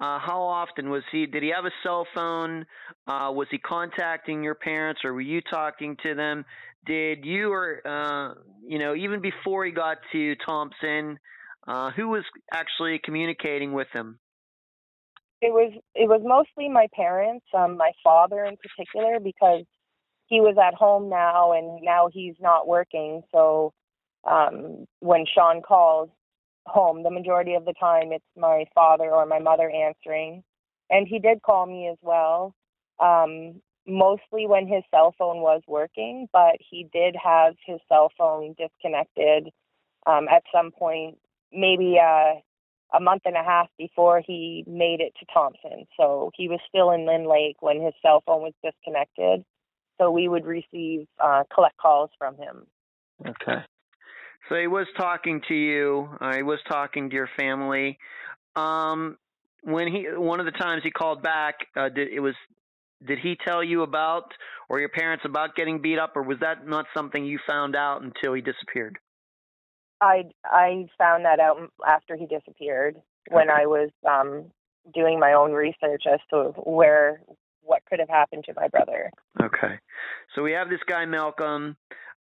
uh, 0.00 0.18
how 0.18 0.42
often 0.42 0.90
was 0.90 1.02
he? 1.12 1.26
Did 1.26 1.42
he 1.42 1.52
have 1.54 1.64
a 1.64 1.70
cell 1.82 2.06
phone? 2.14 2.66
Uh, 3.06 3.30
was 3.32 3.46
he 3.50 3.58
contacting 3.58 4.42
your 4.42 4.56
parents, 4.56 5.02
or 5.04 5.12
were 5.14 5.20
you 5.20 5.40
talking 5.40 5.96
to 6.02 6.14
them? 6.14 6.44
Did 6.84 7.24
you, 7.24 7.52
or 7.52 7.80
uh, 7.86 8.34
you 8.66 8.78
know, 8.78 8.94
even 8.94 9.20
before 9.20 9.64
he 9.64 9.72
got 9.72 9.98
to 10.12 10.34
Thompson, 10.46 11.18
uh, 11.66 11.90
who 11.92 12.08
was 12.08 12.24
actually 12.52 13.00
communicating 13.02 13.72
with 13.72 13.88
him? 13.92 14.18
It 15.44 15.52
was 15.52 15.72
it 15.94 16.08
was 16.08 16.22
mostly 16.24 16.70
my 16.70 16.86
parents, 16.94 17.44
um, 17.52 17.76
my 17.76 17.92
father 18.02 18.46
in 18.46 18.56
particular, 18.56 19.20
because 19.20 19.64
he 20.26 20.40
was 20.40 20.56
at 20.56 20.72
home 20.72 21.10
now, 21.10 21.52
and 21.52 21.82
now 21.82 22.08
he's 22.10 22.34
not 22.40 22.66
working, 22.66 23.22
so 23.30 23.74
um, 24.24 24.86
when 25.00 25.26
Sean 25.26 25.60
calls 25.60 26.08
home, 26.64 27.02
the 27.02 27.10
majority 27.10 27.52
of 27.52 27.66
the 27.66 27.74
time 27.78 28.10
it's 28.10 28.24
my 28.38 28.64
father 28.74 29.10
or 29.10 29.26
my 29.26 29.38
mother 29.38 29.70
answering. 29.70 30.42
And 30.88 31.06
he 31.06 31.18
did 31.18 31.42
call 31.42 31.66
me 31.66 31.88
as 31.88 31.98
well, 32.00 32.54
um, 32.98 33.60
mostly 33.86 34.46
when 34.46 34.66
his 34.66 34.82
cell 34.90 35.14
phone 35.18 35.40
was 35.42 35.60
working, 35.66 36.26
but 36.32 36.56
he 36.58 36.88
did 36.90 37.16
have 37.22 37.54
his 37.66 37.80
cell 37.86 38.10
phone 38.16 38.54
disconnected 38.56 39.50
um, 40.06 40.26
at 40.28 40.42
some 40.54 40.70
point, 40.70 41.18
maybe 41.52 41.98
uh, 42.02 42.40
a 42.96 43.00
month 43.00 43.22
and 43.24 43.36
a 43.36 43.42
half 43.42 43.68
before 43.78 44.22
he 44.24 44.64
made 44.66 45.00
it 45.00 45.12
to 45.18 45.26
Thompson. 45.32 45.86
So 45.98 46.30
he 46.36 46.48
was 46.48 46.60
still 46.68 46.90
in 46.92 47.06
Lynn 47.06 47.28
Lake 47.28 47.56
when 47.60 47.82
his 47.82 47.92
cell 48.02 48.22
phone 48.24 48.42
was 48.42 48.52
disconnected. 48.62 49.44
So 49.98 50.10
we 50.10 50.28
would 50.28 50.44
receive 50.44 51.06
uh, 51.22 51.44
collect 51.52 51.76
calls 51.76 52.10
from 52.18 52.36
him. 52.36 52.66
Okay. 53.20 53.62
So 54.48 54.56
he 54.56 54.66
was 54.66 54.86
talking 54.96 55.40
to 55.48 55.54
you. 55.54 56.08
Uh, 56.20 56.34
he 56.34 56.42
was 56.42 56.58
talking 56.68 57.08
to 57.10 57.14
your 57.14 57.28
family. 57.36 57.98
Um, 58.56 59.16
when 59.62 59.88
he 59.88 60.06
one 60.14 60.40
of 60.40 60.46
the 60.46 60.52
times 60.52 60.82
he 60.84 60.90
called 60.90 61.22
back, 61.22 61.54
uh, 61.76 61.88
did 61.88 62.08
it 62.08 62.20
was 62.20 62.34
did 63.06 63.18
he 63.18 63.36
tell 63.46 63.62
you 63.64 63.82
about 63.82 64.32
or 64.68 64.80
your 64.80 64.88
parents 64.88 65.24
about 65.24 65.56
getting 65.56 65.80
beat 65.80 65.98
up, 65.98 66.12
or 66.16 66.22
was 66.22 66.38
that 66.40 66.66
not 66.66 66.86
something 66.94 67.24
you 67.24 67.38
found 67.46 67.74
out 67.74 68.02
until 68.02 68.34
he 68.34 68.42
disappeared? 68.42 68.98
I 70.04 70.24
I 70.44 70.86
found 70.98 71.24
that 71.24 71.40
out 71.40 71.58
after 71.86 72.16
he 72.16 72.26
disappeared 72.26 72.96
when 73.30 73.48
I 73.48 73.66
was 73.66 73.90
um, 74.08 74.50
doing 74.92 75.18
my 75.18 75.32
own 75.32 75.52
research 75.52 76.04
as 76.12 76.20
to 76.30 76.52
where 76.62 77.22
what 77.62 77.82
could 77.88 77.98
have 77.98 78.10
happened 78.10 78.44
to 78.44 78.52
my 78.54 78.68
brother. 78.68 79.10
Okay, 79.42 79.78
so 80.34 80.42
we 80.42 80.52
have 80.52 80.68
this 80.68 80.80
guy 80.86 81.06
Malcolm. 81.06 81.76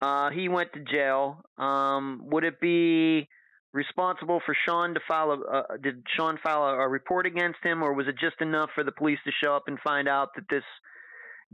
Uh, 0.01 0.32
he 0.32 0.49
went 0.49 0.73
to 0.73 0.80
jail. 0.80 1.41
Um, 1.57 2.21
would 2.25 2.43
it 2.43 2.59
be 2.59 3.28
responsible 3.73 4.41
for 4.45 4.55
Sean 4.67 4.95
to 4.95 4.99
file 5.07 5.32
a? 5.32 5.57
Uh, 5.57 5.78
did 5.82 6.03
Sean 6.15 6.39
file 6.43 6.63
a, 6.63 6.80
a, 6.80 6.88
report 6.88 7.28
against 7.28 7.59
him, 7.63 7.84
or 7.84 7.93
was 7.93 8.07
it 8.07 8.15
just 8.19 8.41
enough 8.41 8.69
for 8.73 8.84
the 8.84 8.91
police 8.91 9.19
to 9.25 9.32
show 9.43 9.55
up 9.55 9.63
and 9.67 9.78
find 9.84 10.07
out 10.07 10.30
that 10.36 10.45
this 10.49 10.63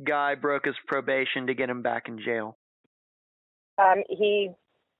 guy 0.05 0.35
broke 0.35 0.65
his 0.65 0.75
probation 0.87 1.47
to 1.47 1.53
get 1.53 1.69
him 1.69 1.81
back 1.81 2.03
in 2.07 2.19
jail? 2.23 2.57
Um, 3.77 4.03
he 4.09 4.51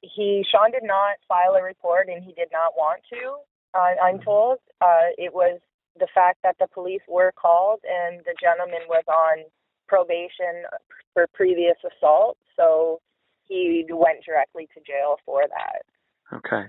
he 0.04 0.46
Sean 0.52 0.72
did 0.72 0.84
not 0.84 1.18
file 1.28 1.56
a 1.56 1.64
report, 1.64 2.08
and 2.10 2.24
he 2.24 2.34
did 2.34 2.50
not 2.52 2.76
want 2.76 3.02
to. 3.10 3.38
Uh, 3.74 3.96
I'm 4.04 4.16
mm-hmm. 4.16 4.24
told 4.24 4.58
uh, 4.82 5.16
it 5.18 5.34
was 5.34 5.60
the 6.00 6.08
fact 6.14 6.40
that 6.44 6.56
the 6.60 6.68
police 6.68 7.02
were 7.08 7.32
called 7.40 7.80
and 7.84 8.20
the 8.26 8.36
gentleman 8.42 8.82
was 8.88 9.04
on 9.08 9.46
probation 9.88 10.66
for 11.14 11.28
previous 11.34 11.78
assault, 11.86 12.38
so 12.56 13.00
he 13.48 13.86
went 13.90 14.24
directly 14.26 14.68
to 14.74 14.82
jail 14.82 15.18
for 15.26 15.42
that. 15.48 16.38
Okay. 16.38 16.68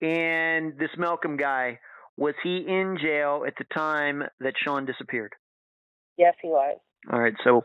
And 0.00 0.78
this 0.78 0.90
Malcolm 0.96 1.36
guy, 1.36 1.78
was 2.16 2.34
he 2.42 2.64
in 2.66 2.98
jail 3.00 3.44
at 3.46 3.54
the 3.58 3.64
time 3.72 4.24
that 4.40 4.54
Sean 4.62 4.84
disappeared? 4.86 5.34
Yes, 6.16 6.34
he 6.42 6.48
was. 6.48 6.78
All 7.12 7.20
right. 7.20 7.34
So 7.44 7.62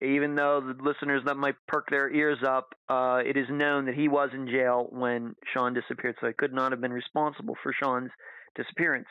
even 0.00 0.34
though 0.34 0.60
the 0.60 0.82
listeners 0.82 1.22
that 1.26 1.36
might 1.36 1.54
perk 1.68 1.88
their 1.90 2.10
ears 2.10 2.38
up, 2.46 2.74
uh, 2.88 3.20
it 3.24 3.36
is 3.36 3.46
known 3.50 3.84
that 3.86 3.94
he 3.94 4.08
was 4.08 4.30
in 4.32 4.46
jail 4.46 4.88
when 4.90 5.34
Sean 5.52 5.74
disappeared. 5.74 6.16
So 6.20 6.26
he 6.26 6.32
could 6.32 6.52
not 6.52 6.72
have 6.72 6.80
been 6.80 6.92
responsible 6.92 7.54
for 7.62 7.72
Sean's 7.72 8.10
disappearance. 8.56 9.08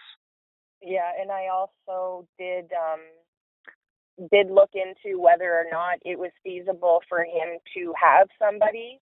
Yeah, 0.82 1.12
and 1.20 1.32
I 1.32 1.48
also 1.54 2.28
did 2.40 2.72
um, 2.74 4.28
did 4.32 4.50
look 4.50 4.72
into 4.74 5.20
whether 5.20 5.54
or 5.54 5.66
not 5.72 6.00
it 6.04 6.18
was 6.18 6.32
feasible 6.44 7.02
for 7.08 7.20
him 7.20 7.60
to 7.76 7.94
have 8.02 8.28
somebody 8.40 9.00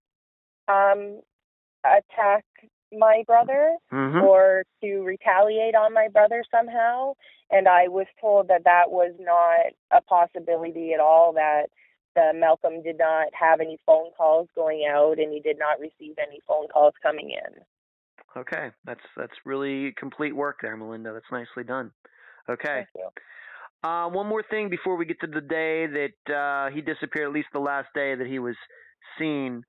um, 0.67 1.21
attack 1.85 2.43
my 2.91 3.23
brother 3.27 3.75
mm-hmm. 3.91 4.21
or 4.25 4.63
to 4.81 5.01
retaliate 5.03 5.75
on 5.75 5.93
my 5.93 6.07
brother 6.11 6.43
somehow. 6.51 7.13
And 7.51 7.67
I 7.67 7.87
was 7.87 8.07
told 8.21 8.47
that 8.49 8.63
that 8.65 8.89
was 8.91 9.13
not 9.19 9.73
a 9.91 10.01
possibility 10.03 10.93
at 10.93 10.99
all, 10.99 11.33
that 11.33 11.67
the 12.15 12.31
Malcolm 12.35 12.83
did 12.83 12.97
not 12.97 13.27
have 13.33 13.59
any 13.59 13.77
phone 13.85 14.11
calls 14.17 14.47
going 14.55 14.87
out 14.89 15.19
and 15.19 15.31
he 15.33 15.39
did 15.39 15.57
not 15.57 15.79
receive 15.79 16.15
any 16.19 16.39
phone 16.47 16.67
calls 16.67 16.93
coming 17.01 17.31
in. 17.31 17.61
Okay, 18.37 18.69
that's 18.85 19.01
that's 19.17 19.33
really 19.43 19.91
complete 19.97 20.35
work 20.35 20.59
there, 20.61 20.77
Melinda. 20.77 21.13
That's 21.13 21.31
nicely 21.31 21.63
done. 21.63 21.91
Okay. 22.47 22.85
Uh, 23.83 24.07
one 24.09 24.27
more 24.27 24.43
thing 24.43 24.69
before 24.69 24.97
we 24.97 25.05
get 25.05 25.19
to 25.21 25.27
the 25.27 25.41
day 25.41 25.87
that 25.87 26.33
uh, 26.33 26.69
he 26.73 26.81
disappeared, 26.81 27.27
at 27.27 27.33
least 27.33 27.47
the 27.53 27.59
last 27.59 27.87
day 27.95 28.13
that 28.13 28.27
he 28.27 28.37
was 28.37 28.55
seen. 29.17 29.63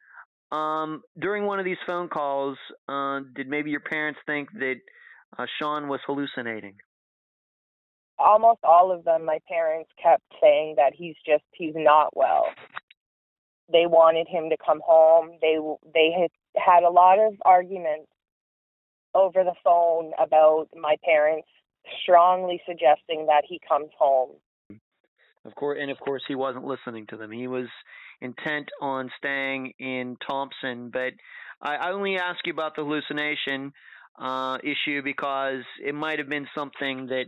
Um, 0.52 1.02
during 1.18 1.46
one 1.46 1.58
of 1.58 1.64
these 1.64 1.78
phone 1.86 2.08
calls, 2.08 2.58
uh, 2.88 3.20
did 3.34 3.48
maybe 3.48 3.70
your 3.70 3.80
parents 3.80 4.18
think 4.26 4.48
that 4.54 4.76
uh, 5.38 5.46
Sean 5.58 5.88
was 5.88 6.00
hallucinating? 6.06 6.74
Almost 8.18 8.60
all 8.64 8.92
of 8.92 9.04
them, 9.04 9.24
my 9.24 9.38
parents 9.48 9.90
kept 10.02 10.22
saying 10.42 10.74
that 10.76 10.92
he's 10.94 11.14
just 11.26 11.44
he's 11.52 11.74
not 11.74 12.14
well. 12.16 12.46
They 13.72 13.86
wanted 13.86 14.26
him 14.28 14.50
to 14.50 14.56
come 14.64 14.80
home. 14.84 15.30
They 15.40 15.56
they 15.94 16.10
had 16.20 16.30
had 16.56 16.82
a 16.82 16.90
lot 16.90 17.18
of 17.18 17.34
arguments 17.44 18.08
over 19.14 19.42
the 19.44 19.54
phone 19.64 20.12
about 20.18 20.68
my 20.74 20.96
parents 21.04 21.48
strongly 22.02 22.60
suggesting 22.66 23.26
that 23.26 23.44
he 23.48 23.60
comes 23.66 23.90
home. 23.98 24.30
Of 25.44 25.54
course, 25.54 25.78
and 25.80 25.90
of 25.90 25.98
course, 25.98 26.22
he 26.28 26.34
wasn't 26.34 26.64
listening 26.66 27.06
to 27.08 27.16
them. 27.16 27.30
He 27.30 27.48
was 27.48 27.66
intent 28.20 28.68
on 28.80 29.10
staying 29.16 29.72
in 29.78 30.16
Thompson. 30.28 30.90
But 30.92 31.14
I, 31.62 31.76
I 31.76 31.92
only 31.92 32.16
ask 32.16 32.46
you 32.46 32.52
about 32.52 32.76
the 32.76 32.84
hallucination 32.84 33.72
uh, 34.18 34.58
issue 34.62 35.02
because 35.02 35.62
it 35.82 35.94
might 35.94 36.18
have 36.18 36.28
been 36.28 36.46
something 36.54 37.06
that 37.06 37.26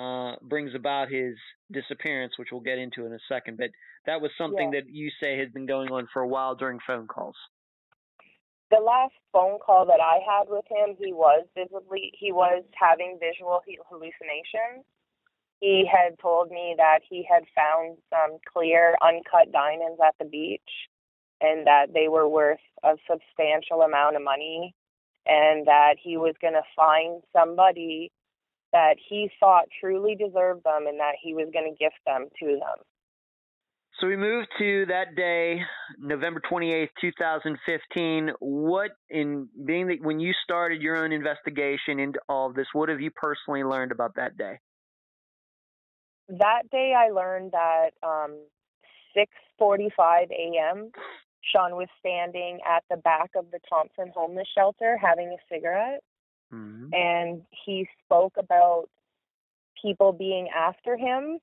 uh, 0.00 0.36
brings 0.42 0.74
about 0.74 1.10
his 1.10 1.34
disappearance, 1.70 2.34
which 2.38 2.48
we'll 2.52 2.60
get 2.60 2.78
into 2.78 3.06
in 3.06 3.12
a 3.12 3.18
second. 3.28 3.58
But 3.58 3.70
that 4.06 4.20
was 4.20 4.30
something 4.38 4.72
Yeah. 4.72 4.80
that 4.80 4.90
you 4.90 5.10
say 5.22 5.38
had 5.38 5.52
been 5.52 5.66
going 5.66 5.90
on 5.90 6.06
for 6.12 6.22
a 6.22 6.28
while 6.28 6.54
during 6.54 6.78
phone 6.86 7.06
calls. 7.06 7.36
The 8.70 8.80
last 8.80 9.14
phone 9.32 9.58
call 9.64 9.86
that 9.86 10.00
I 10.00 10.18
had 10.26 10.48
with 10.48 10.64
him, 10.68 10.96
he 10.98 11.12
was 11.12 11.46
visibly 11.54 12.12
he 12.18 12.32
was 12.32 12.64
having 12.74 13.18
visual 13.20 13.62
hallucinations. 13.88 14.84
He 15.60 15.88
had 15.90 16.18
told 16.20 16.50
me 16.50 16.74
that 16.76 17.00
he 17.08 17.26
had 17.28 17.44
found 17.54 17.98
some 18.10 18.38
clear 18.52 18.96
uncut 19.00 19.52
diamonds 19.52 20.00
at 20.06 20.14
the 20.18 20.26
beach 20.26 20.60
and 21.40 21.66
that 21.66 21.86
they 21.94 22.08
were 22.08 22.28
worth 22.28 22.60
a 22.82 22.96
substantial 23.10 23.82
amount 23.82 24.16
of 24.16 24.22
money 24.22 24.74
and 25.26 25.66
that 25.66 25.96
he 26.02 26.16
was 26.16 26.34
going 26.40 26.54
to 26.54 26.62
find 26.74 27.22
somebody 27.32 28.12
that 28.72 28.96
he 29.08 29.30
thought 29.40 29.64
truly 29.80 30.14
deserved 30.14 30.64
them 30.64 30.86
and 30.86 31.00
that 31.00 31.14
he 31.22 31.34
was 31.34 31.48
going 31.52 31.70
to 31.70 31.82
gift 31.82 31.96
them 32.06 32.26
to 32.38 32.46
them. 32.46 32.84
So 34.00 34.06
we 34.06 34.16
moved 34.16 34.48
to 34.58 34.84
that 34.86 35.16
day, 35.16 35.62
November 35.98 36.42
28th, 36.50 36.88
2015. 37.00 38.32
What, 38.40 38.90
in 39.08 39.48
being 39.64 39.86
that 39.86 40.02
when 40.02 40.20
you 40.20 40.34
started 40.44 40.82
your 40.82 41.02
own 41.02 41.12
investigation 41.12 41.98
into 41.98 42.20
all 42.28 42.50
of 42.50 42.54
this, 42.54 42.66
what 42.74 42.90
have 42.90 43.00
you 43.00 43.10
personally 43.10 43.64
learned 43.64 43.92
about 43.92 44.14
that 44.16 44.36
day? 44.36 44.58
That 46.28 46.62
day 46.70 46.94
I 46.96 47.10
learned 47.10 47.52
that 47.52 47.90
um 48.02 48.38
6:45 49.16 50.30
a.m. 50.30 50.90
Sean 51.52 51.76
was 51.76 51.88
standing 52.00 52.58
at 52.68 52.84
the 52.90 52.96
back 52.96 53.30
of 53.36 53.50
the 53.52 53.60
Thompson 53.68 54.12
homeless 54.14 54.48
shelter 54.54 54.98
having 55.00 55.28
a 55.28 55.54
cigarette 55.54 56.02
Mm-hmm. 56.54 56.86
and 56.92 57.42
he 57.64 57.88
spoke 58.04 58.34
about 58.38 58.84
people 59.82 60.12
being 60.12 60.48
after 60.56 60.96
him 60.96 61.38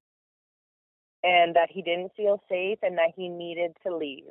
and 1.23 1.55
that 1.55 1.69
he 1.69 1.81
didn't 1.81 2.11
feel 2.15 2.41
safe 2.49 2.79
and 2.81 2.97
that 2.97 3.11
he 3.15 3.29
needed 3.29 3.71
to 3.86 3.95
leave. 3.95 4.25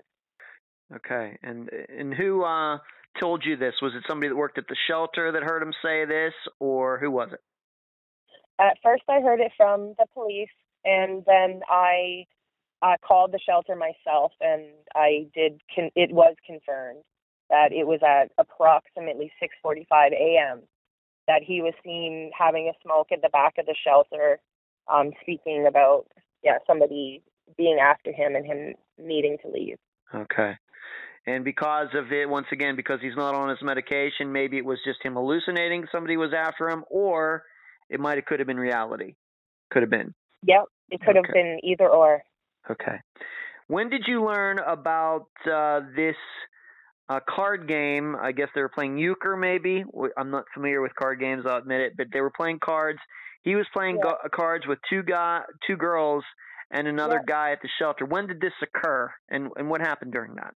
Okay, 0.95 1.39
and 1.43 1.71
and 1.89 2.13
who 2.13 2.45
uh, 2.45 2.79
told 3.21 3.45
you 3.47 3.57
this? 3.57 3.75
Was 3.81 3.93
it 3.95 4.05
somebody 4.09 4.29
that 4.29 4.37
worked 4.37 4.59
at 4.59 4.69
the 4.69 4.77
shelter 4.89 5.33
that 5.33 5.43
heard 5.43 5.63
him 5.63 5.73
say 5.83 6.05
this, 6.05 6.35
or 6.59 6.99
who 6.99 7.11
was 7.11 7.31
it? 7.33 7.41
At 8.63 8.79
first 8.83 9.03
I 9.09 9.21
heard 9.21 9.41
it 9.41 9.51
from 9.57 9.95
the 9.99 10.07
police 10.15 10.55
and 10.85 11.25
then 11.27 11.63
I 11.69 12.27
uh, 12.81 12.95
called 13.07 13.33
the 13.33 13.41
shelter 13.45 13.75
myself 13.75 14.33
and 14.41 14.67
I 14.95 15.27
did 15.35 15.61
con- 15.75 15.91
it 15.97 16.13
was 16.13 16.37
confirmed 16.47 17.03
that 17.51 17.73
it 17.73 17.87
was 17.87 18.01
at 18.03 18.31
approximately 18.39 19.33
6:45 19.43 20.13
a.m. 20.13 20.63
that 21.27 21.43
he 21.43 21.61
was 21.61 21.75
seen 21.85 22.31
having 22.39 22.69
a 22.69 22.79
smoke 22.83 23.09
at 23.13 23.21
the 23.21 23.29
back 23.31 23.55
of 23.59 23.67
the 23.67 23.75
shelter, 23.85 24.41
um, 24.87 25.11
speaking 25.23 25.67
about 25.67 26.07
yeah 26.45 26.59
somebody 26.67 27.23
being 27.57 27.79
after 27.81 28.13
him 28.13 28.37
and 28.37 28.47
him 28.47 28.75
needing 28.97 29.39
to 29.43 29.49
leave. 29.49 29.79
Okay. 30.15 30.57
And 31.27 31.45
because 31.45 31.89
of 31.95 32.13
it, 32.13 32.29
once 32.29 32.47
again, 32.53 32.75
because 32.75 33.01
he's 33.01 33.17
not 33.17 33.35
on 33.35 33.49
his 33.49 33.63
medication, 33.63 34.33
maybe 34.33 34.59
it 34.59 34.65
was 34.65 34.79
just 34.85 35.03
him 35.03 35.15
hallucinating 35.15 35.87
somebody 35.93 36.17
was 36.17 36.33
after 36.33 36.69
him, 36.69 36.85
or 36.91 37.45
it 37.93 38.01
might 38.01 38.17
have 38.17 38.25
could 38.25 38.41
have 38.41 38.47
been 38.47 38.59
reality. 38.59 39.15
Could 39.71 39.83
have 39.83 39.91
been. 39.91 40.15
Yep, 40.47 40.65
it 40.91 41.01
could 41.03 41.17
have 41.17 41.25
been 41.33 41.61
either 41.63 41.89
or. 41.89 42.23
Okay. 42.71 42.97
When 43.69 43.89
did 43.91 44.05
you 44.07 44.25
learn 44.25 44.59
about 44.59 45.29
uh, 45.51 45.81
this 45.95 46.17
uh, 47.09 47.21
card 47.29 47.69
game? 47.69 48.17
I 48.21 48.33
guess 48.33 48.49
they 48.55 48.61
were 48.61 48.69
playing 48.69 48.99
euchre, 48.99 49.37
maybe. 49.37 49.85
I'm 50.17 50.31
not 50.31 50.45
familiar 50.53 50.81
with 50.81 50.95
card 50.95 51.21
games, 51.21 51.45
I'll 51.47 51.59
admit 51.59 51.81
it, 51.81 51.93
but 51.97 52.09
they 52.13 52.21
were 52.21 52.33
playing 52.37 52.59
cards. 52.65 52.99
He 53.43 53.55
was 53.57 53.67
playing 53.73 53.97
Yeah. 53.97 54.13
go- 54.13 54.29
cards 54.35 54.67
with 54.67 54.79
two 54.89 55.03
guy, 55.03 55.43
two 55.67 55.77
girls, 55.77 56.25
and 56.71 56.87
another 56.89 57.17
Yeah. 57.17 57.35
guy 57.35 57.53
at 57.53 57.61
the 57.63 57.69
shelter. 57.79 58.05
When 58.05 58.27
did 58.27 58.41
this 58.41 58.53
occur, 58.63 59.13
and 59.29 59.51
and 59.57 59.69
what 59.69 59.81
happened 59.81 60.13
during 60.13 60.35
that? 60.37 60.55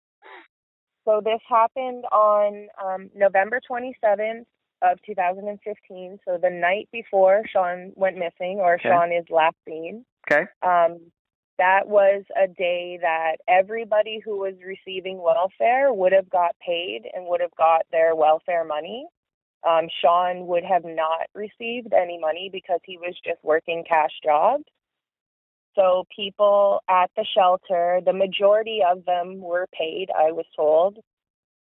So 1.04 1.20
this 1.22 1.40
happened 1.48 2.04
on 2.12 2.68
um, 2.82 3.10
November 3.14 3.60
27th 3.70 4.46
of 4.84 4.98
2015. 5.06 6.18
So 6.26 6.38
the 6.40 6.50
night 6.50 6.88
before 6.92 7.42
Sean 7.50 7.92
went 7.96 8.16
missing, 8.16 8.58
or 8.60 8.74
Okay. 8.74 8.88
Sean 8.88 9.12
is 9.12 9.24
last 9.30 9.56
seen. 9.66 10.04
Okay. 10.30 10.44
Um, 10.62 11.10
that 11.58 11.86
was 11.86 12.24
a 12.36 12.48
day 12.48 12.98
that 13.00 13.36
everybody 13.48 14.20
who 14.24 14.38
was 14.38 14.54
receiving 14.64 15.22
welfare 15.22 15.92
would 15.92 16.12
have 16.12 16.28
got 16.28 16.56
paid 16.64 17.02
and 17.14 17.26
would 17.26 17.40
have 17.40 17.54
got 17.56 17.82
their 17.92 18.14
welfare 18.14 18.64
money. 18.64 19.06
Um, 19.66 19.88
Sean 20.02 20.46
would 20.46 20.64
have 20.64 20.84
not 20.84 21.28
received 21.34 21.92
any 21.92 22.18
money 22.18 22.50
because 22.52 22.80
he 22.84 22.98
was 22.98 23.14
just 23.24 23.38
working 23.42 23.84
cash 23.88 24.10
jobs. 24.22 24.64
So 25.74 26.04
people 26.14 26.80
at 26.88 27.10
the 27.16 27.24
shelter, 27.34 28.00
the 28.04 28.12
majority 28.12 28.80
of 28.88 29.04
them 29.04 29.40
were 29.40 29.66
paid, 29.72 30.08
I 30.16 30.32
was 30.32 30.46
told, 30.56 30.98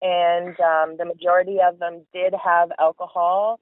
and 0.03 0.59
um, 0.61 0.97
the 0.97 1.05
majority 1.05 1.59
of 1.67 1.79
them 1.79 2.07
did 2.13 2.35
have 2.43 2.71
alcohol 2.79 3.61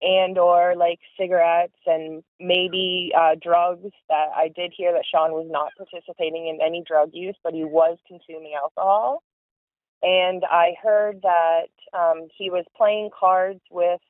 and 0.00 0.38
or 0.38 0.74
like 0.76 1.00
cigarettes 1.18 1.76
and 1.86 2.22
maybe 2.40 3.12
uh, 3.16 3.34
drugs. 3.40 3.90
That 4.08 4.28
I 4.36 4.48
did 4.54 4.72
hear 4.76 4.92
that 4.92 5.04
Sean 5.10 5.32
was 5.32 5.48
not 5.50 5.72
participating 5.76 6.48
in 6.48 6.60
any 6.64 6.82
drug 6.86 7.10
use, 7.12 7.36
but 7.42 7.54
he 7.54 7.64
was 7.64 7.98
consuming 8.06 8.52
alcohol. 8.60 9.22
And 10.02 10.44
I 10.48 10.74
heard 10.80 11.22
that 11.22 11.70
um, 11.92 12.28
he 12.36 12.50
was 12.50 12.64
playing 12.76 13.10
cards 13.18 13.60
with 13.70 14.00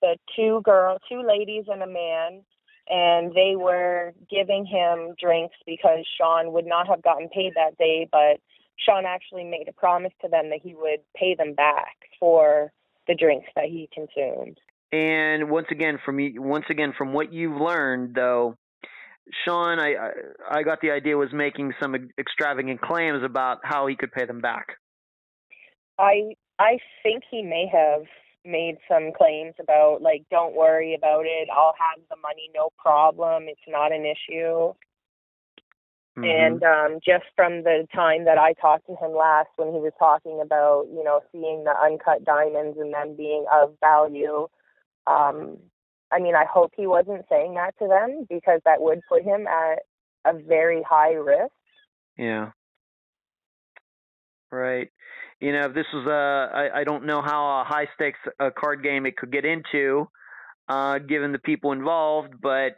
the 0.00 0.16
two 0.36 0.60
girls, 0.64 1.00
two 1.08 1.22
ladies, 1.26 1.64
and 1.68 1.82
a 1.82 1.86
man 1.86 2.44
and 2.88 3.32
they 3.34 3.56
were 3.56 4.12
giving 4.30 4.66
him 4.66 5.14
drinks 5.20 5.56
because 5.66 6.04
Sean 6.18 6.52
would 6.52 6.66
not 6.66 6.86
have 6.86 7.02
gotten 7.02 7.28
paid 7.28 7.54
that 7.54 7.78
day, 7.78 8.06
but 8.10 8.40
Sean 8.78 9.04
actually 9.06 9.44
made 9.44 9.68
a 9.68 9.72
promise 9.72 10.12
to 10.22 10.28
them 10.28 10.50
that 10.50 10.60
he 10.62 10.74
would 10.74 11.00
pay 11.16 11.34
them 11.34 11.54
back 11.54 11.96
for 12.18 12.72
the 13.06 13.14
drinks 13.14 13.48
that 13.54 13.66
he 13.66 13.88
consumed. 13.92 14.58
And 14.92 15.50
once 15.50 15.66
again, 15.70 15.98
from 16.04 16.20
you, 16.20 16.40
once 16.40 16.66
again 16.70 16.92
from 16.96 17.12
what 17.12 17.32
you've 17.32 17.60
learned, 17.60 18.14
though, 18.14 18.56
Sean, 19.44 19.80
I 19.80 19.94
I, 19.94 20.10
I 20.58 20.62
got 20.62 20.80
the 20.80 20.90
idea 20.90 21.16
was 21.16 21.32
making 21.32 21.72
some 21.80 21.94
extravagant 22.18 22.80
claims 22.80 23.22
about 23.24 23.58
how 23.62 23.86
he 23.86 23.96
could 23.96 24.12
pay 24.12 24.24
them 24.24 24.40
back. 24.40 24.76
I 25.98 26.34
I 26.58 26.78
think 27.02 27.24
he 27.30 27.42
may 27.42 27.66
have 27.72 28.04
made 28.44 28.76
some 28.88 29.10
claims 29.16 29.54
about 29.58 30.02
like 30.02 30.24
don't 30.30 30.54
worry 30.54 30.94
about 30.94 31.24
it, 31.24 31.48
I'll 31.52 31.74
have 31.78 32.04
the 32.10 32.16
money 32.16 32.50
no 32.54 32.68
problem, 32.78 33.44
it's 33.48 33.60
not 33.66 33.92
an 33.92 34.04
issue. 34.04 34.74
Mhm. 36.16 36.24
And 36.26 36.62
um, 36.62 37.00
just 37.04 37.24
from 37.34 37.64
the 37.64 37.88
time 37.94 38.24
that 38.24 38.38
I 38.38 38.52
talked 38.54 38.86
to 38.86 38.94
him 38.96 39.12
last, 39.12 39.48
when 39.56 39.72
he 39.72 39.80
was 39.80 39.92
talking 39.98 40.40
about, 40.40 40.86
you 40.92 41.02
know, 41.02 41.20
seeing 41.32 41.64
the 41.64 41.74
uncut 41.76 42.24
diamonds 42.24 42.78
and 42.78 42.94
them 42.94 43.16
being 43.16 43.44
of 43.52 43.74
value, 43.80 44.46
um, 45.06 45.58
I 46.12 46.20
mean, 46.20 46.36
I 46.36 46.44
hope 46.44 46.72
he 46.76 46.86
wasn't 46.86 47.24
saying 47.28 47.54
that 47.54 47.76
to 47.80 47.88
them 47.88 48.26
because 48.28 48.60
that 48.64 48.80
would 48.80 49.00
put 49.08 49.22
him 49.24 49.46
at 49.48 49.80
a 50.24 50.38
very 50.38 50.82
high 50.88 51.14
risk. 51.14 51.52
Yeah. 52.16 52.52
Right. 54.52 54.90
You 55.40 55.52
know, 55.52 55.66
if 55.66 55.74
this 55.74 55.86
was 55.92 56.06
a, 56.06 56.56
I, 56.56 56.80
I 56.80 56.84
don't 56.84 57.06
know 57.06 57.20
how 57.22 57.60
a 57.60 57.64
high 57.64 57.88
stakes 57.96 58.20
uh 58.38 58.50
card 58.56 58.84
game 58.84 59.04
it 59.04 59.16
could 59.16 59.32
get 59.32 59.44
into, 59.44 60.08
uh, 60.68 60.98
given 61.00 61.32
the 61.32 61.40
people 61.40 61.72
involved, 61.72 62.34
but 62.40 62.76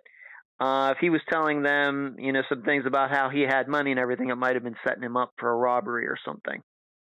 uh, 0.58 0.94
if 0.96 0.98
he 1.00 1.10
was 1.10 1.20
telling 1.30 1.62
them, 1.62 2.16
you 2.18 2.32
know, 2.32 2.42
some 2.48 2.62
things 2.62 2.84
about 2.86 3.10
how 3.10 3.28
he 3.28 3.42
had 3.42 3.68
money 3.68 3.90
and 3.90 4.00
everything, 4.00 4.30
it 4.30 4.36
might 4.36 4.54
have 4.54 4.64
been 4.64 4.76
setting 4.86 5.02
him 5.02 5.16
up 5.16 5.32
for 5.38 5.50
a 5.50 5.56
robbery 5.56 6.06
or 6.06 6.16
something, 6.24 6.62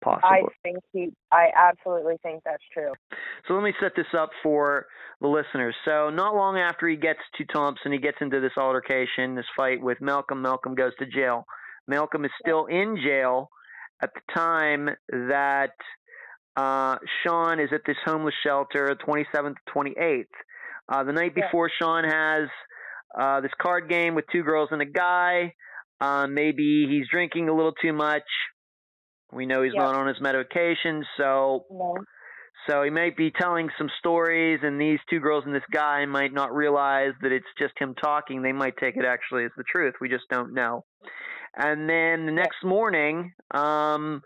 possibly. 0.04 0.28
I 0.30 0.42
think 0.64 0.78
he, 0.92 1.14
I 1.32 1.50
absolutely 1.56 2.16
think 2.24 2.42
that's 2.44 2.64
true. 2.74 2.94
So 3.48 3.54
let 3.54 3.64
me 3.64 3.74
set 3.80 3.92
this 3.96 4.08
up 4.18 4.32
for 4.42 4.88
the 5.22 5.28
listeners. 5.28 5.76
So 5.86 6.10
not 6.10 6.36
long 6.36 6.58
after 6.58 6.88
he 6.88 6.96
gets 6.96 7.20
to 7.38 7.46
Thompson, 7.46 7.92
he 7.92 8.00
gets 8.00 8.18
into 8.22 8.40
this 8.40 8.54
altercation, 8.58 9.36
this 9.36 9.46
fight 9.56 9.82
with 9.82 10.02
Malcolm. 10.02 10.42
Malcolm 10.42 10.74
goes 10.74 10.94
to 11.00 11.06
jail. 11.06 11.46
Malcolm 11.88 12.26
is 12.26 12.32
still 12.42 12.66
in 12.66 12.98
jail 13.04 13.50
at 14.02 14.10
the 14.14 14.22
time 14.36 14.90
that 15.10 15.74
uh, 16.56 16.98
Sean 17.24 17.60
is 17.60 17.70
at 17.72 17.82
this 17.86 17.98
homeless 18.04 18.34
shelter, 18.44 18.98
27th, 19.08 19.56
28th. 19.74 20.26
Uh, 20.90 21.04
the 21.04 21.14
night 21.14 21.34
Yeah. 21.36 21.46
before, 21.46 21.70
Sean 21.80 22.04
has 22.04 22.50
uh, 23.20 23.42
this 23.42 23.52
card 23.62 23.90
game 23.90 24.16
with 24.16 24.26
two 24.32 24.44
girls 24.44 24.70
and 24.72 24.82
a 24.82 24.86
guy. 24.86 25.54
Uh, 26.00 26.28
maybe 26.28 26.86
he's 26.90 27.08
drinking 27.12 27.50
a 27.50 27.56
little 27.56 27.74
too 27.82 27.94
much. 27.94 28.24
We 29.32 29.46
know 29.46 29.64
he's 29.64 29.74
not 29.74 29.96
on 29.96 30.08
his 30.08 30.22
medication, 30.22 31.04
so 31.18 31.66
No. 31.70 31.98
so 32.70 32.84
he 32.84 32.90
might 32.90 33.18
be 33.18 33.32
telling 33.32 33.70
some 33.78 33.90
stories, 34.00 34.60
and 34.64 34.80
these 34.80 35.00
two 35.10 35.20
girls 35.20 35.44
and 35.46 35.54
this 35.54 35.64
guy 35.72 36.06
might 36.06 36.32
not 36.32 36.54
realize 36.54 37.14
that 37.22 37.32
it's 37.32 37.48
just 37.60 37.74
him 37.80 37.94
talking. 37.96 38.42
They 38.42 38.54
might 38.54 38.78
take 38.78 38.96
it 38.96 39.06
actually 39.06 39.46
as 39.46 39.52
the 39.58 39.64
truth. 39.70 39.96
We 40.00 40.08
just 40.08 40.26
don't 40.32 40.54
know. 40.54 40.86
And 41.56 41.90
then 41.90 42.26
the 42.26 42.32
next 42.32 42.64
morning, 42.64 43.34
um, 43.54 44.22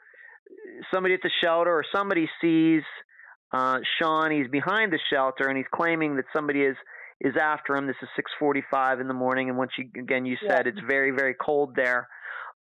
somebody 0.93 1.13
at 1.13 1.21
the 1.23 1.31
shelter 1.41 1.71
or 1.71 1.85
somebody 1.95 2.29
sees 2.41 2.83
uh, 3.53 3.79
Sean. 3.97 4.31
He's 4.31 4.49
behind 4.49 4.91
the 4.91 4.99
shelter, 5.11 5.47
and 5.47 5.57
he's 5.57 5.67
claiming 5.73 6.17
that 6.17 6.25
somebody 6.35 6.61
is 6.61 6.75
is 7.21 7.35
after 7.37 7.75
him. 7.75 7.87
This 7.87 7.95
is 8.01 8.09
6:45 8.15 8.99
in 8.99 9.07
the 9.07 9.13
morning, 9.13 9.49
and 9.49 9.57
once 9.57 9.71
you 9.77 9.89
again 9.97 10.25
you 10.25 10.37
said 10.37 10.65
Yeah. 10.65 10.71
it's 10.71 10.79
very 10.81 11.11
very 11.11 11.35
cold 11.35 11.75
there. 11.75 12.09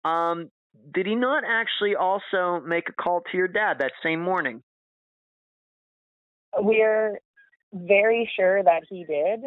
Um, 0.05 0.51
did 0.93 1.07
he 1.07 1.15
not 1.15 1.45
actually 1.47 1.97
also 1.97 2.61
make 2.61 2.89
a 2.89 2.93
call 2.93 3.23
to 3.31 3.37
your 3.37 3.49
dad 3.49 3.79
that 3.79 3.93
same 4.03 4.21
morning? 4.21 4.63
We're 6.59 7.19
very 7.73 8.31
sure 8.37 8.63
that 8.63 8.83
he 8.89 9.05
did. 9.05 9.41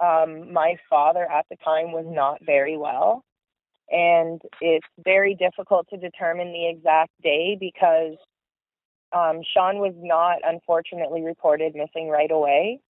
Um, 0.00 0.52
my 0.52 0.76
father 0.88 1.24
at 1.30 1.46
the 1.50 1.56
time 1.64 1.92
was 1.92 2.06
not 2.06 2.38
very 2.44 2.76
well, 2.76 3.24
and 3.90 4.40
it's 4.60 4.86
very 5.04 5.34
difficult 5.34 5.88
to 5.90 5.96
determine 5.96 6.52
the 6.52 6.68
exact 6.68 7.10
day 7.22 7.56
because 7.58 8.16
um, 9.12 9.40
Sean 9.54 9.78
was 9.78 9.94
not 9.96 10.38
unfortunately 10.44 11.22
reported 11.22 11.74
missing 11.74 12.08
right 12.08 12.30
away, 12.30 12.80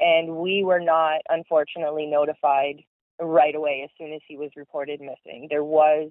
and 0.00 0.36
we 0.36 0.64
were 0.64 0.80
not 0.80 1.20
unfortunately 1.28 2.06
notified 2.06 2.82
right 3.20 3.54
away 3.54 3.82
as 3.84 3.90
soon 3.98 4.12
as 4.12 4.20
he 4.26 4.36
was 4.36 4.50
reported 4.56 5.00
missing. 5.00 5.46
There 5.50 5.64
was 5.64 6.10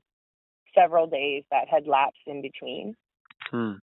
several 0.77 1.07
days 1.07 1.43
that 1.51 1.67
had 1.67 1.87
lapsed 1.87 2.19
in 2.27 2.41
between. 2.41 2.95
Hmm. 3.49 3.73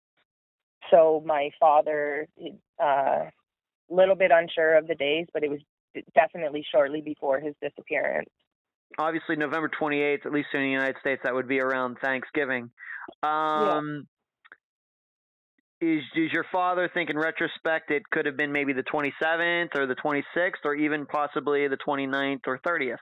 So 0.91 1.23
my 1.27 1.51
father, 1.59 2.29
uh, 2.83 3.25
little 3.91 4.15
bit 4.15 4.31
unsure 4.33 4.77
of 4.77 4.87
the 4.87 4.95
days, 4.95 5.27
but 5.33 5.43
it 5.43 5.51
was 5.51 5.61
definitely 6.15 6.65
shortly 6.73 7.01
before 7.01 7.41
his 7.41 7.55
disappearance. 7.61 8.31
Obviously, 8.99 9.37
November 9.37 9.69
28th, 9.69 10.27
at 10.27 10.33
least 10.33 10.49
in 10.55 10.61
the 10.61 10.69
United 10.69 10.97
States, 11.01 11.21
that 11.25 11.35
would 11.35 11.49
be 11.49 11.59
around 11.59 11.97
Thanksgiving. 12.01 12.71
Um, 13.23 14.07
Is 15.81 16.03
is 16.15 16.33
your 16.33 16.47
father 16.51 16.91
think 16.93 17.11
in 17.11 17.19
retrospect 17.19 17.91
it 17.91 18.03
could 18.11 18.25
have 18.25 18.37
been 18.37 18.51
maybe 18.51 18.73
the 18.73 18.83
27th 18.83 19.77
or 19.77 19.87
the 19.87 19.95
26th 19.97 20.65
or 20.65 20.75
even 20.75 21.05
possibly 21.05 21.69
the 21.69 21.77
29th 21.77 22.41
or 22.47 22.59
30th? 22.67 22.97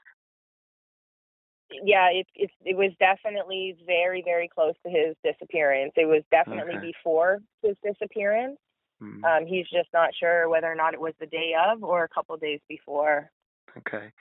Yeah, 1.85 2.09
it 2.11 2.27
it 2.35 2.51
it 2.65 2.77
was 2.77 2.93
definitely 2.99 3.77
very 3.87 4.23
very 4.23 4.49
close 4.49 4.75
to 4.85 4.91
his 4.91 5.17
disappearance. 5.25 5.93
It 5.97 6.07
was 6.07 6.23
definitely 6.31 6.77
Okay. 6.77 6.93
before 6.93 7.39
his 7.63 7.77
disappearance. 7.85 8.59
Hmm. 9.01 9.25
Um, 9.25 9.47
he's 9.47 9.69
just 9.71 9.89
not 9.93 10.11
sure 10.19 10.49
whether 10.49 10.71
or 10.71 10.75
not 10.75 10.95
it 10.95 11.01
was 11.01 11.15
the 11.21 11.27
day 11.27 11.53
of 11.69 11.83
or 11.85 12.05
a 12.05 12.09
couple 12.09 12.37
days 12.37 12.61
before. 12.69 13.31
Okay. 13.79 14.13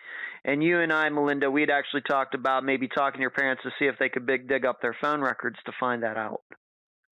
And 0.45 0.63
you 0.63 0.79
and 0.79 0.91
I, 0.91 1.09
Melinda, 1.09 1.49
we'd 1.49 1.69
actually 1.69 2.01
talked 2.01 2.33
about 2.33 2.63
maybe 2.63 2.87
talking 2.87 3.19
to 3.19 3.21
your 3.21 3.29
parents 3.29 3.63
to 3.63 3.71
see 3.77 3.85
if 3.85 3.97
they 3.99 4.09
could 4.09 4.25
big 4.25 4.47
dig 4.47 4.65
up 4.65 4.81
their 4.81 4.95
phone 4.99 5.21
records 5.21 5.57
to 5.65 5.71
find 5.79 6.03
that 6.03 6.17
out. 6.17 6.41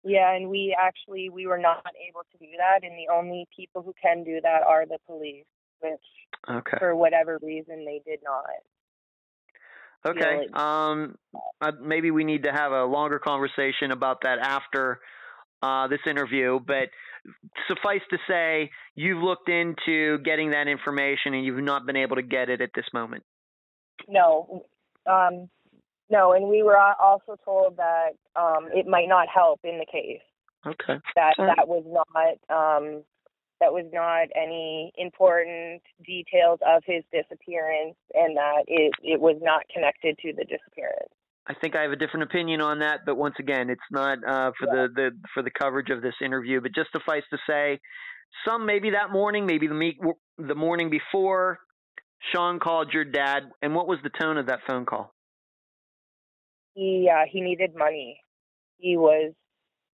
Yeah, 0.04 0.34
and 0.34 0.50
we 0.50 0.76
actually 0.80 1.30
we 1.30 1.46
were 1.46 1.58
not 1.58 1.84
able 2.08 2.22
to 2.32 2.38
do 2.38 2.52
that, 2.58 2.88
and 2.88 2.98
the 2.98 3.14
only 3.14 3.48
people 3.56 3.82
who 3.82 3.94
can 4.02 4.24
do 4.24 4.40
that 4.42 4.64
are 4.64 4.86
the 4.86 4.98
police, 5.06 5.46
which 5.82 6.00
Okay. 6.50 6.78
for 6.80 6.96
whatever 6.96 7.38
reason 7.42 7.86
they 7.86 8.02
did 8.06 8.20
not. 8.24 8.46
Okay. 10.06 10.48
Um, 10.54 11.18
uh, 11.62 11.74
maybe 11.82 12.12
we 12.12 12.24
need 12.24 12.44
to 12.44 12.52
have 12.52 12.72
a 12.72 12.86
longer 12.86 13.20
conversation 13.20 13.92
about 13.92 14.22
that 14.24 14.40
after 14.40 15.02
uh, 15.62 15.88
this 15.88 16.00
interview. 16.08 16.60
But 16.66 16.90
suffice 17.68 18.02
to 18.12 18.18
say, 18.28 18.72
you've 18.96 19.22
looked 19.22 19.50
into 19.50 20.20
getting 20.20 20.52
that 20.52 20.68
information 20.68 21.34
and 21.34 21.44
you've 21.44 21.62
not 21.64 21.86
been 21.86 21.98
able 21.98 22.16
to 22.16 22.22
get 22.22 22.50
it 22.50 22.62
at 22.62 22.70
this 22.74 22.86
moment. 22.94 23.24
No, 24.08 24.66
um, 25.06 25.50
no, 26.10 26.34
and 26.34 26.48
we 26.48 26.64
were 26.64 26.78
also 26.78 27.38
told 27.46 27.78
that 27.78 28.12
um, 28.36 28.70
it 28.74 28.88
might 28.88 29.08
not 29.08 29.28
help 29.34 29.60
in 29.64 29.78
the 29.80 29.86
case. 29.86 30.22
Okay. 30.66 31.00
That 31.16 31.36
Alright. 31.40 31.56
that 31.58 31.68
was 31.68 31.84
not 31.88 32.38
um, 32.50 33.04
that 33.62 33.72
was 33.74 33.86
not 33.92 34.28
any 34.36 34.92
important 34.98 35.82
details 36.06 36.60
of 36.68 36.84
his 36.86 37.04
disappearance, 37.12 37.96
and 38.14 38.36
that 38.36 38.64
it 38.68 38.94
it 39.04 39.20
was 39.20 39.38
not 39.42 39.64
connected 39.74 40.18
to 40.20 40.34
the 40.34 40.44
disappearance. 40.44 41.12
I 41.48 41.54
think 41.56 41.76
I 41.76 41.82
have 41.82 41.92
a 41.92 41.96
different 41.96 42.24
opinion 42.24 42.62
on 42.62 42.80
that, 42.80 43.00
but 43.06 43.16
once 43.16 43.36
again, 43.40 43.70
it's 43.70 43.82
not 43.92 44.20
uh, 44.24 44.52
for 44.60 44.68
the, 44.68 44.88
the 44.94 45.12
for 45.34 45.42
the 45.42 45.50
coverage 45.50 45.90
of 45.90 46.02
this 46.02 46.14
interview. 46.24 46.62
But 46.62 46.76
just 46.76 46.92
suffice 46.92 47.24
to 47.32 47.38
say, 47.48 47.80
some 48.48 48.66
maybe 48.66 48.92
that 48.92 49.12
morning, 49.12 49.46
maybe 49.46 49.68
the 49.68 49.74
meet, 49.74 49.98
the 50.38 50.56
morning 50.56 50.90
before, 50.90 51.60
Sean 52.32 52.60
called 52.60 52.94
your 52.94 53.06
dad, 53.06 53.44
and 53.62 53.74
what 53.74 53.88
was 53.88 54.00
the 54.04 54.12
tone 54.22 54.38
of 54.38 54.48
that 54.48 54.60
phone 54.68 54.86
call? 54.86 55.14
He 56.74 57.10
uh, 57.12 57.26
he 57.30 57.42
needed 57.42 57.76
money. 57.76 58.22
He 58.78 58.96
was, 58.96 59.34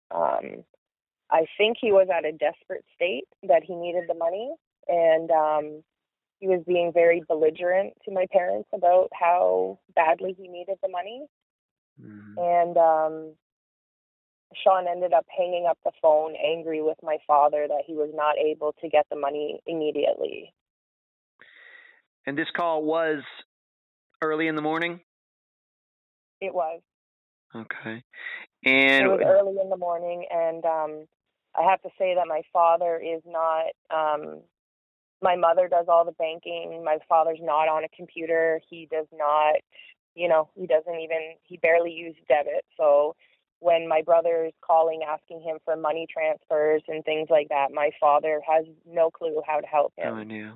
um, 0.09 0.63
I 1.29 1.45
think 1.57 1.77
he 1.79 1.91
was 1.91 2.07
at 2.15 2.25
a 2.25 2.31
desperate 2.31 2.85
state 2.95 3.27
that 3.43 3.63
he 3.63 3.75
needed 3.75 4.05
the 4.07 4.15
money, 4.15 4.51
and 4.87 5.29
um, 5.31 5.83
he 6.39 6.47
was 6.47 6.63
being 6.65 6.91
very 6.93 7.23
belligerent 7.27 7.93
to 8.05 8.11
my 8.11 8.25
parents 8.31 8.69
about 8.73 9.09
how 9.13 9.79
badly 9.95 10.35
he 10.37 10.47
needed 10.47 10.77
the 10.81 10.89
money. 10.89 11.25
Mhm. 12.01 12.37
And 12.37 12.77
um, 12.77 13.35
Sean 14.63 14.87
ended 14.87 15.13
up 15.13 15.25
hanging 15.35 15.67
up 15.69 15.77
the 15.83 15.91
phone, 16.01 16.35
angry 16.35 16.81
with 16.81 16.97
my 17.03 17.17
father 17.27 17.67
that 17.67 17.83
he 17.85 17.93
was 17.93 18.09
not 18.13 18.37
able 18.37 18.73
to 18.81 18.89
get 18.89 19.05
the 19.09 19.15
money 19.15 19.59
immediately. 19.65 20.53
And 22.25 22.37
this 22.37 22.49
call 22.55 22.83
was 22.83 23.23
early 24.21 24.47
in 24.47 24.55
the 24.55 24.61
morning. 24.61 24.99
It 26.41 26.53
was. 26.53 26.81
Okay. 27.55 28.03
And 28.65 29.05
it 29.05 29.09
was 29.09 29.21
early 29.25 29.57
in 29.61 29.69
the 29.69 29.77
morning 29.77 30.25
and 30.29 30.63
um 30.65 31.05
i 31.55 31.63
have 31.63 31.81
to 31.81 31.89
say 31.97 32.15
that 32.15 32.27
my 32.27 32.41
father 32.53 32.97
is 32.97 33.21
not 33.25 33.65
um 33.89 34.41
my 35.21 35.35
mother 35.35 35.67
does 35.67 35.85
all 35.87 36.05
the 36.05 36.11
banking 36.13 36.83
my 36.83 36.97
father's 37.09 37.39
not 37.41 37.67
on 37.67 37.83
a 37.83 37.89
computer 37.89 38.61
he 38.69 38.87
does 38.91 39.07
not 39.11 39.55
you 40.15 40.27
know 40.27 40.49
he 40.55 40.67
doesn't 40.67 40.99
even 40.99 41.33
he 41.43 41.57
barely 41.57 41.91
uses 41.91 42.21
debit 42.27 42.63
so 42.77 43.15
when 43.59 43.87
my 43.87 44.01
brother 44.01 44.45
is 44.45 44.53
calling 44.65 45.01
asking 45.07 45.41
him 45.41 45.57
for 45.65 45.75
money 45.75 46.07
transfers 46.11 46.81
and 46.87 47.03
things 47.03 47.27
like 47.29 47.49
that 47.49 47.71
my 47.71 47.89
father 47.99 48.41
has 48.47 48.65
no 48.85 49.09
clue 49.09 49.41
how 49.45 49.59
to 49.59 49.67
help 49.67 49.93
him 49.97 50.13
oh, 50.13 50.23
knew. 50.23 50.51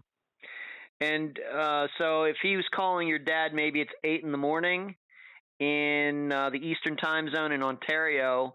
And 1.02 1.38
uh, 1.54 1.88
so, 1.98 2.24
if 2.24 2.38
he 2.42 2.56
was 2.56 2.66
calling 2.74 3.08
your 3.08 3.20
dad, 3.20 3.54
maybe 3.54 3.82
it's 3.82 3.92
eight 4.06 4.24
in 4.24 4.32
the 4.32 4.38
morning 4.38 4.96
in 5.60 6.32
uh, 6.32 6.50
the 6.50 6.58
Eastern 6.58 6.98
Time 6.98 7.30
Zone 7.34 7.52
in 7.52 7.64
Ontario, 7.64 8.54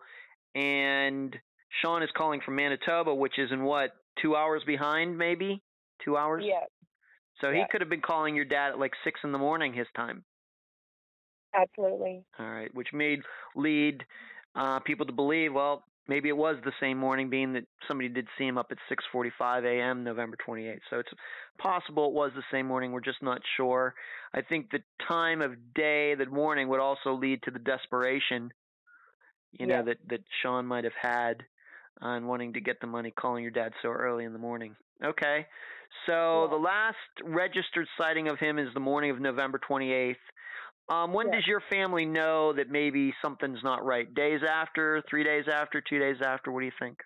and 0.55 1.34
Sean 1.82 2.03
is 2.03 2.11
calling 2.16 2.40
from 2.44 2.57
Manitoba, 2.57 3.14
which 3.14 3.38
is 3.38 3.51
in 3.53 3.62
what 3.62 3.90
two 4.20 4.36
hours 4.36 4.62
behind, 4.66 5.16
maybe 5.16 5.62
two 6.05 6.16
hours. 6.16 6.44
yeah 6.46 6.64
So 7.40 7.53
he 7.53 7.64
could 7.70 7.80
have 7.80 7.88
been 7.88 8.03
calling 8.03 8.36
your 8.36 8.44
dad 8.44 8.72
at 8.72 8.78
like 8.78 8.92
six 9.05 9.20
in 9.24 9.32
the 9.32 9.38
morning 9.38 9.72
his 9.72 9.86
time. 9.96 10.24
absolutely 11.55 12.22
All 12.38 12.51
right, 12.51 12.72
which 12.74 12.88
made 12.92 13.20
lead 13.57 14.05
uh, 14.55 14.80
people 14.80 15.07
to 15.07 15.12
believe, 15.12 15.55
well, 15.55 15.84
maybe 16.09 16.28
it 16.28 16.36
was 16.36 16.57
the 16.64 16.72
same 16.80 16.98
morning, 16.98 17.30
being 17.30 17.53
that 17.55 17.64
somebody 17.86 18.09
did 18.09 18.26
see 18.36 18.46
him 18.46 18.59
up 18.59 18.72
at 18.72 18.78
6:45 18.88 19.64
a.m. 19.64 20.05
November 20.05 20.36
28th. 20.46 20.80
So 20.90 20.98
it's 20.98 21.12
possible 21.59 22.09
it 22.09 22.12
was 22.14 22.32
the 22.34 22.42
same 22.51 22.66
morning. 22.66 22.92
We're 22.92 23.01
just 23.01 23.22
not 23.22 23.40
sure. 23.57 23.94
I 24.34 24.42
think 24.42 24.70
the 24.70 24.82
time 25.09 25.42
of 25.42 25.74
day, 25.74 26.14
the 26.14 26.26
morning, 26.26 26.68
would 26.68 26.80
also 26.80 27.12
lead 27.14 27.42
to 27.44 27.51
the 27.51 27.59
desperation, 27.59 28.53
you 29.53 29.66
know, 29.66 29.76
Yeah. 29.76 29.82
that 29.82 29.98
that 30.09 30.20
Sean 30.42 30.66
might 30.66 30.84
have 30.84 30.94
had 31.01 31.44
on 32.01 32.26
wanting 32.26 32.55
to 32.55 32.61
get 32.61 32.80
the 32.80 32.86
money, 32.86 33.11
calling 33.11 33.42
your 33.42 33.51
dad 33.53 33.74
so 33.82 33.88
early 33.88 34.24
in 34.24 34.32
the 34.32 34.38
morning. 34.38 34.76
Okay. 35.03 35.46
So 36.07 36.44
Yeah. 36.44 36.51
the 36.51 36.57
last 36.57 37.20
registered 37.24 37.88
sighting 37.98 38.28
of 38.28 38.38
him 38.38 38.59
is 38.59 38.72
the 38.74 38.80
morning 38.80 39.11
of 39.11 39.20
November 39.20 39.59
28th. 39.59 40.16
Um, 40.91 41.12
when 41.12 41.28
Yeah. 41.28 41.36
does 41.36 41.47
your 41.47 41.61
family 41.61 42.05
know 42.05 42.53
that 42.53 42.68
maybe 42.68 43.14
something's 43.22 43.62
not 43.62 43.84
right? 43.84 44.12
Days 44.12 44.43
after, 44.43 45.01
three 45.09 45.22
days 45.22 45.47
after, 45.49 45.80
two 45.80 46.01
days 46.01 46.20
after? 46.20 46.51
What 46.51 46.61
do 46.61 46.66
you 46.66 46.72
think? 46.80 47.01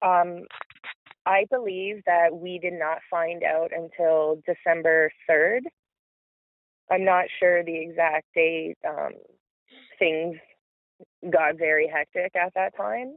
Um, 0.00 0.46
I 1.26 1.44
believe 1.50 2.02
that 2.06 2.34
we 2.34 2.58
did 2.58 2.72
not 2.72 3.02
find 3.10 3.42
out 3.42 3.72
until 3.72 4.42
December 4.46 5.10
3rd. 5.28 5.62
I'm 6.90 7.04
not 7.04 7.26
sure 7.38 7.62
the 7.62 7.76
exact 7.76 8.26
date. 8.34 8.78
Um, 8.88 9.12
things 9.98 10.38
got 11.30 11.56
very 11.56 11.88
hectic 11.88 12.34
at 12.36 12.54
that 12.54 12.74
time. 12.76 13.16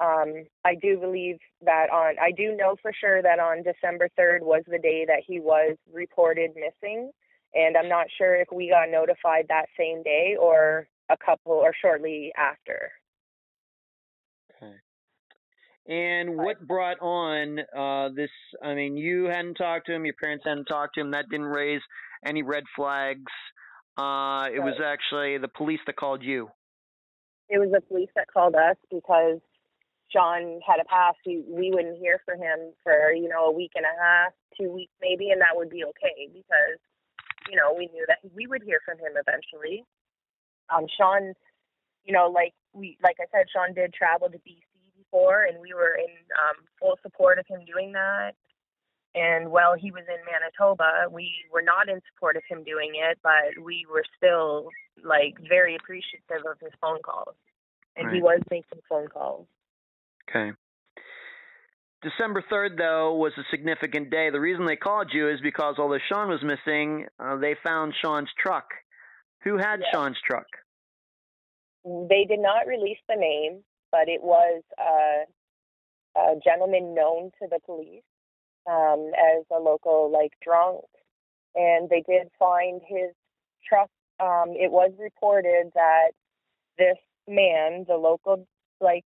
Um, 0.00 0.46
I 0.64 0.74
do 0.76 0.98
believe 0.98 1.38
that 1.62 1.90
on, 1.90 2.16
I 2.20 2.30
do 2.30 2.56
know 2.56 2.76
for 2.80 2.92
sure 2.92 3.20
that 3.22 3.38
on 3.38 3.62
December 3.62 4.08
3rd 4.18 4.40
was 4.40 4.62
the 4.66 4.78
day 4.78 5.04
that 5.06 5.22
he 5.26 5.38
was 5.38 5.76
reported 5.92 6.52
missing. 6.54 7.10
And 7.54 7.76
I'm 7.76 7.88
not 7.88 8.06
sure 8.16 8.34
if 8.34 8.48
we 8.52 8.68
got 8.70 8.90
notified 8.90 9.46
that 9.48 9.66
same 9.78 10.02
day 10.02 10.36
or 10.40 10.88
a 11.10 11.16
couple 11.16 11.52
or 11.52 11.72
shortly 11.80 12.32
after. 12.36 12.90
Okay. 14.56 14.74
And 15.86 16.36
what 16.36 16.66
brought 16.66 17.00
on 17.00 17.58
uh, 17.76 18.08
this? 18.14 18.30
I 18.62 18.74
mean, 18.74 18.96
you 18.96 19.24
hadn't 19.24 19.54
talked 19.54 19.86
to 19.86 19.94
him, 19.94 20.04
your 20.04 20.14
parents 20.14 20.44
hadn't 20.46 20.66
talked 20.66 20.94
to 20.94 21.00
him. 21.00 21.10
That 21.10 21.26
didn't 21.30 21.46
raise 21.46 21.82
any 22.24 22.42
red 22.42 22.64
flags. 22.76 23.32
Uh, 23.98 24.48
it 24.54 24.60
was 24.60 24.80
actually 24.82 25.36
the 25.38 25.48
police 25.48 25.80
that 25.86 25.96
called 25.96 26.22
you. 26.22 26.48
it 27.50 27.58
was 27.58 27.70
the 27.70 27.82
police 27.82 28.08
that 28.16 28.26
called 28.32 28.54
us 28.54 28.76
because 28.90 29.40
Sean 30.10 30.60
had 30.66 30.80
a 30.80 30.84
past, 30.84 31.18
we, 31.26 31.44
we 31.46 31.70
wouldn't 31.70 31.98
hear 31.98 32.20
from 32.24 32.38
him 32.38 32.72
for, 32.82 33.12
you 33.12 33.28
know, 33.28 33.46
a 33.46 33.52
week 33.52 33.72
and 33.74 33.84
a 33.84 34.02
half, 34.02 34.32
two 34.58 34.70
weeks 34.70 34.92
maybe, 35.00 35.30
and 35.30 35.40
that 35.40 35.54
would 35.54 35.68
be 35.68 35.84
okay 35.84 36.28
because, 36.32 36.78
you 37.50 37.56
know, 37.56 37.74
we 37.76 37.88
knew 37.92 38.04
that 38.08 38.18
we 38.34 38.46
would 38.46 38.62
hear 38.62 38.80
from 38.84 38.98
him 38.98 39.12
eventually. 39.16 39.84
Um, 40.70 40.86
Sean, 40.96 41.34
you 42.04 42.12
know, 42.12 42.28
like 42.28 42.54
we, 42.72 42.96
like 43.02 43.16
I 43.20 43.26
said, 43.30 43.46
Sean 43.52 43.74
did 43.74 43.92
travel 43.92 44.28
to 44.28 44.38
BC 44.38 44.62
before, 44.96 45.44
and 45.44 45.60
we 45.60 45.74
were 45.74 45.94
in 45.94 46.12
um, 46.38 46.64
full 46.80 46.98
support 47.02 47.38
of 47.38 47.46
him 47.46 47.60
doing 47.66 47.92
that. 47.92 48.32
And 49.14 49.50
while 49.50 49.74
he 49.74 49.90
was 49.90 50.04
in 50.08 50.20
Manitoba, 50.24 51.10
we 51.10 51.32
were 51.52 51.60
not 51.60 51.88
in 51.88 52.00
support 52.12 52.36
of 52.36 52.42
him 52.48 52.64
doing 52.64 52.92
it, 52.94 53.18
but 53.22 53.62
we 53.62 53.86
were 53.90 54.04
still 54.16 54.68
like 55.04 55.36
very 55.48 55.76
appreciative 55.76 56.46
of 56.50 56.58
his 56.60 56.72
phone 56.80 57.00
calls. 57.02 57.36
And 57.94 58.06
Right. 58.06 58.16
he 58.16 58.22
was 58.22 58.40
making 58.50 58.80
phone 58.88 59.08
calls. 59.08 59.46
Okay. 60.28 60.52
December 62.02 62.42
3rd, 62.50 62.76
though, 62.78 63.14
was 63.14 63.32
a 63.38 63.42
significant 63.50 64.10
day. 64.10 64.30
The 64.30 64.40
reason 64.40 64.66
they 64.66 64.76
called 64.76 65.10
you 65.12 65.28
is 65.28 65.40
because 65.40 65.76
although 65.78 65.98
Sean 66.08 66.28
was 66.28 66.42
missing, 66.42 67.06
uh, 67.20 67.36
they 67.36 67.54
found 67.64 67.94
Sean's 68.02 68.30
truck. 68.38 68.66
Who 69.44 69.56
had 69.56 69.80
Yes. 69.80 69.88
Sean's 69.92 70.20
truck? 70.26 70.46
They 71.84 72.24
did 72.28 72.40
not 72.40 72.66
release 72.66 72.98
the 73.08 73.16
name, 73.16 73.64
but 73.90 74.08
it 74.08 74.22
was 74.22 74.62
uh, 74.78 76.20
a 76.20 76.34
gentleman 76.44 76.94
known 76.94 77.30
to 77.40 77.48
the 77.48 77.58
police 77.64 78.04
um, 78.68 79.10
as 79.16 79.44
a 79.50 79.58
local 79.58 80.10
like 80.10 80.32
drunk, 80.42 80.84
and 81.54 81.88
they 81.88 82.02
did 82.08 82.30
find 82.38 82.80
his 82.86 83.10
truck. 83.68 83.90
Um, 84.20 84.54
it 84.54 84.70
was 84.70 84.92
reported 84.98 85.72
that 85.74 86.12
this 86.78 86.98
man, 87.28 87.84
the 87.88 87.96
local 87.96 88.46
like 88.80 89.04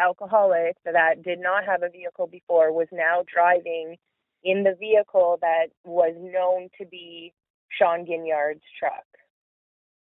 alcoholic 0.00 0.76
that 0.84 1.22
did 1.22 1.38
not 1.38 1.64
have 1.64 1.82
a 1.82 1.90
vehicle 1.90 2.26
before, 2.26 2.72
was 2.72 2.88
now 2.92 3.22
driving 3.32 3.96
in 4.44 4.62
the 4.62 4.74
vehicle 4.78 5.38
that 5.40 5.66
was 5.84 6.14
known 6.16 6.68
to 6.78 6.86
be 6.86 7.32
Sean 7.70 8.06
Ginyard's 8.06 8.62
truck. 8.78 9.04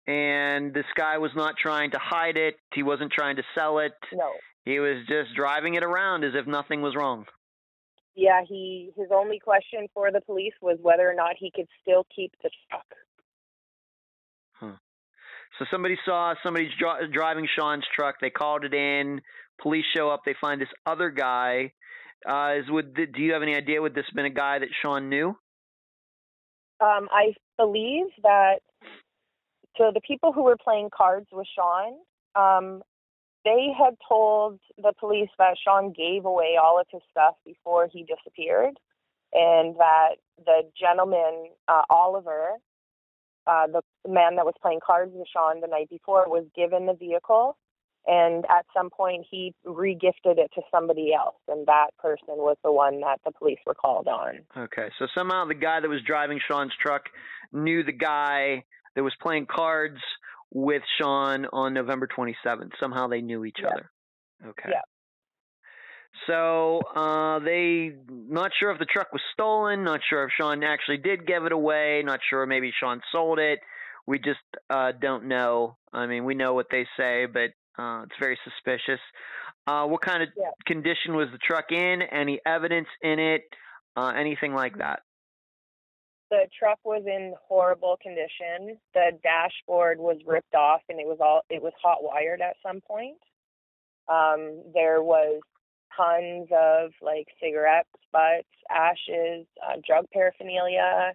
And 0.06 0.74
this 0.74 0.84
guy 0.96 1.18
was 1.18 1.30
not 1.34 1.54
trying 1.56 1.90
to 1.92 1.98
hide 1.98 2.36
it. 2.36 2.56
He 2.74 2.82
wasn't 2.82 3.12
trying 3.12 3.36
to 3.36 3.42
sell 3.54 3.78
it. 3.78 3.94
No. 4.12 4.32
He 4.64 4.78
was 4.78 4.98
just 5.08 5.34
driving 5.34 5.74
it 5.74 5.82
around 5.82 6.24
as 6.24 6.32
if 6.34 6.46
nothing 6.46 6.82
was 6.82 6.94
wrong. 6.94 7.26
Yeah, 8.14 8.42
he 8.46 8.92
his 8.96 9.08
only 9.12 9.40
question 9.40 9.86
for 9.92 10.12
the 10.12 10.20
police 10.20 10.52
was 10.62 10.78
whether 10.80 11.08
or 11.08 11.14
not 11.14 11.34
he 11.38 11.50
could 11.54 11.66
still 11.82 12.06
keep 12.14 12.32
the 12.42 12.50
truck. 12.68 12.86
Huh. 14.52 14.76
So 15.58 15.64
somebody 15.70 15.96
saw 16.04 16.34
somebody 16.42 16.70
dri- 16.78 17.10
driving 17.12 17.48
Sean's 17.56 17.84
truck. 17.94 18.16
They 18.20 18.30
called 18.30 18.64
it 18.64 18.74
in. 18.74 19.20
Police 19.60 19.84
show 19.94 20.10
up. 20.10 20.22
They 20.24 20.34
find 20.40 20.60
this 20.60 20.68
other 20.86 21.10
guy. 21.10 21.72
Uh, 22.28 22.54
is 22.58 22.70
would 22.70 22.94
do 22.94 23.22
you 23.22 23.32
have 23.32 23.42
any 23.42 23.54
idea 23.54 23.82
would 23.82 23.94
this 23.94 24.06
have 24.06 24.14
been 24.14 24.24
a 24.24 24.30
guy 24.30 24.58
that 24.58 24.68
Sean 24.82 25.08
knew? 25.08 25.36
Um, 26.80 27.08
I 27.10 27.34
believe 27.56 28.06
that 28.22 28.60
so 29.76 29.90
the 29.92 30.00
people 30.00 30.32
who 30.32 30.44
were 30.44 30.56
playing 30.56 30.90
cards 30.96 31.26
with 31.32 31.46
Sean, 31.54 31.94
um, 32.34 32.82
they 33.44 33.68
had 33.76 33.94
told 34.08 34.58
the 34.78 34.92
police 34.98 35.28
that 35.38 35.56
Sean 35.62 35.92
gave 35.92 36.24
away 36.24 36.56
all 36.62 36.80
of 36.80 36.86
his 36.90 37.02
stuff 37.10 37.34
before 37.44 37.88
he 37.92 38.04
disappeared, 38.04 38.78
and 39.32 39.76
that 39.76 40.16
the 40.44 40.62
gentleman 40.78 41.50
uh, 41.68 41.82
Oliver, 41.90 42.52
uh, 43.46 43.66
the 43.66 43.82
man 44.08 44.36
that 44.36 44.46
was 44.46 44.54
playing 44.62 44.80
cards 44.84 45.12
with 45.14 45.28
Sean 45.28 45.60
the 45.60 45.66
night 45.66 45.90
before, 45.90 46.24
was 46.28 46.46
given 46.56 46.86
the 46.86 46.94
vehicle, 46.94 47.56
and 48.06 48.44
at 48.50 48.66
some 48.76 48.90
point 48.90 49.24
he 49.30 49.54
regifted 49.66 50.38
it 50.38 50.50
to 50.54 50.62
somebody 50.70 51.12
else, 51.14 51.36
and 51.48 51.66
that 51.66 51.88
person 51.98 52.36
was 52.36 52.56
the 52.62 52.72
one 52.72 53.00
that 53.00 53.20
the 53.24 53.32
police 53.32 53.58
were 53.66 53.74
called 53.74 54.08
on. 54.08 54.40
Okay, 54.56 54.88
so 54.98 55.06
somehow 55.14 55.46
the 55.46 55.54
guy 55.54 55.80
that 55.80 55.88
was 55.88 56.00
driving 56.06 56.40
Sean's 56.46 56.72
truck 56.80 57.02
knew 57.52 57.82
the 57.82 57.92
guy 57.92 58.64
that 58.94 59.02
was 59.02 59.14
playing 59.20 59.46
cards 59.46 59.98
with 60.52 60.82
Sean 61.00 61.46
on 61.52 61.74
November 61.74 62.06
27th. 62.06 62.70
Somehow 62.78 63.08
they 63.08 63.20
knew 63.20 63.44
each 63.44 63.58
Yeah. 63.60 63.68
other. 63.68 63.90
Okay. 64.46 64.68
Yeah. 64.70 64.82
So 66.28 66.80
uh, 66.94 67.40
they 67.40 67.94
not 68.08 68.52
sure 68.58 68.70
if 68.70 68.78
the 68.78 68.84
truck 68.86 69.12
was 69.12 69.20
stolen, 69.32 69.82
not 69.84 70.00
sure 70.08 70.24
if 70.24 70.30
Sean 70.38 70.62
actually 70.62 70.98
did 70.98 71.26
give 71.26 71.44
it 71.44 71.52
away, 71.52 72.02
not 72.04 72.20
sure 72.28 72.46
maybe 72.46 72.72
Sean 72.78 73.00
sold 73.10 73.38
it. 73.38 73.58
We 74.06 74.18
just 74.18 74.38
uh, 74.70 74.92
don't 74.92 75.24
know. 75.24 75.76
I 75.92 76.06
mean, 76.06 76.24
we 76.24 76.34
know 76.34 76.54
what 76.54 76.66
they 76.70 76.86
say, 76.96 77.26
but 77.26 77.50
uh, 77.78 78.02
it's 78.04 78.16
very 78.18 78.38
suspicious. 78.44 79.00
Uh, 79.66 79.86
what 79.86 80.00
kind 80.02 80.22
of 80.22 80.28
Yeah. 80.36 80.50
condition 80.66 81.14
was 81.16 81.28
the 81.32 81.38
truck 81.38 81.72
in? 81.72 82.02
Any 82.02 82.40
evidence 82.46 82.88
in 83.02 83.18
it? 83.18 83.42
Uh, 83.96 84.08
anything 84.16 84.54
like 84.54 84.76
that? 84.78 85.02
the 86.30 86.48
truck 86.58 86.78
was 86.84 87.02
in 87.06 87.34
horrible 87.46 87.96
condition. 88.02 88.78
The 88.92 89.12
dashboard 89.22 89.98
was 89.98 90.18
ripped 90.26 90.54
off 90.54 90.80
and 90.88 90.98
it 90.98 91.06
was 91.06 91.18
all 91.20 91.42
it 91.48 91.62
was 91.62 91.72
hot 91.80 92.02
wired 92.02 92.40
at 92.40 92.56
some 92.62 92.80
point. 92.80 93.18
Um, 94.08 94.62
there 94.72 95.02
was 95.02 95.42
tons 95.96 96.48
of 96.50 96.90
like 97.00 97.28
cigarette 97.40 97.86
butts, 98.12 98.48
ashes, 98.68 99.46
uh, 99.62 99.76
drug 99.86 100.06
paraphernalia. 100.12 101.12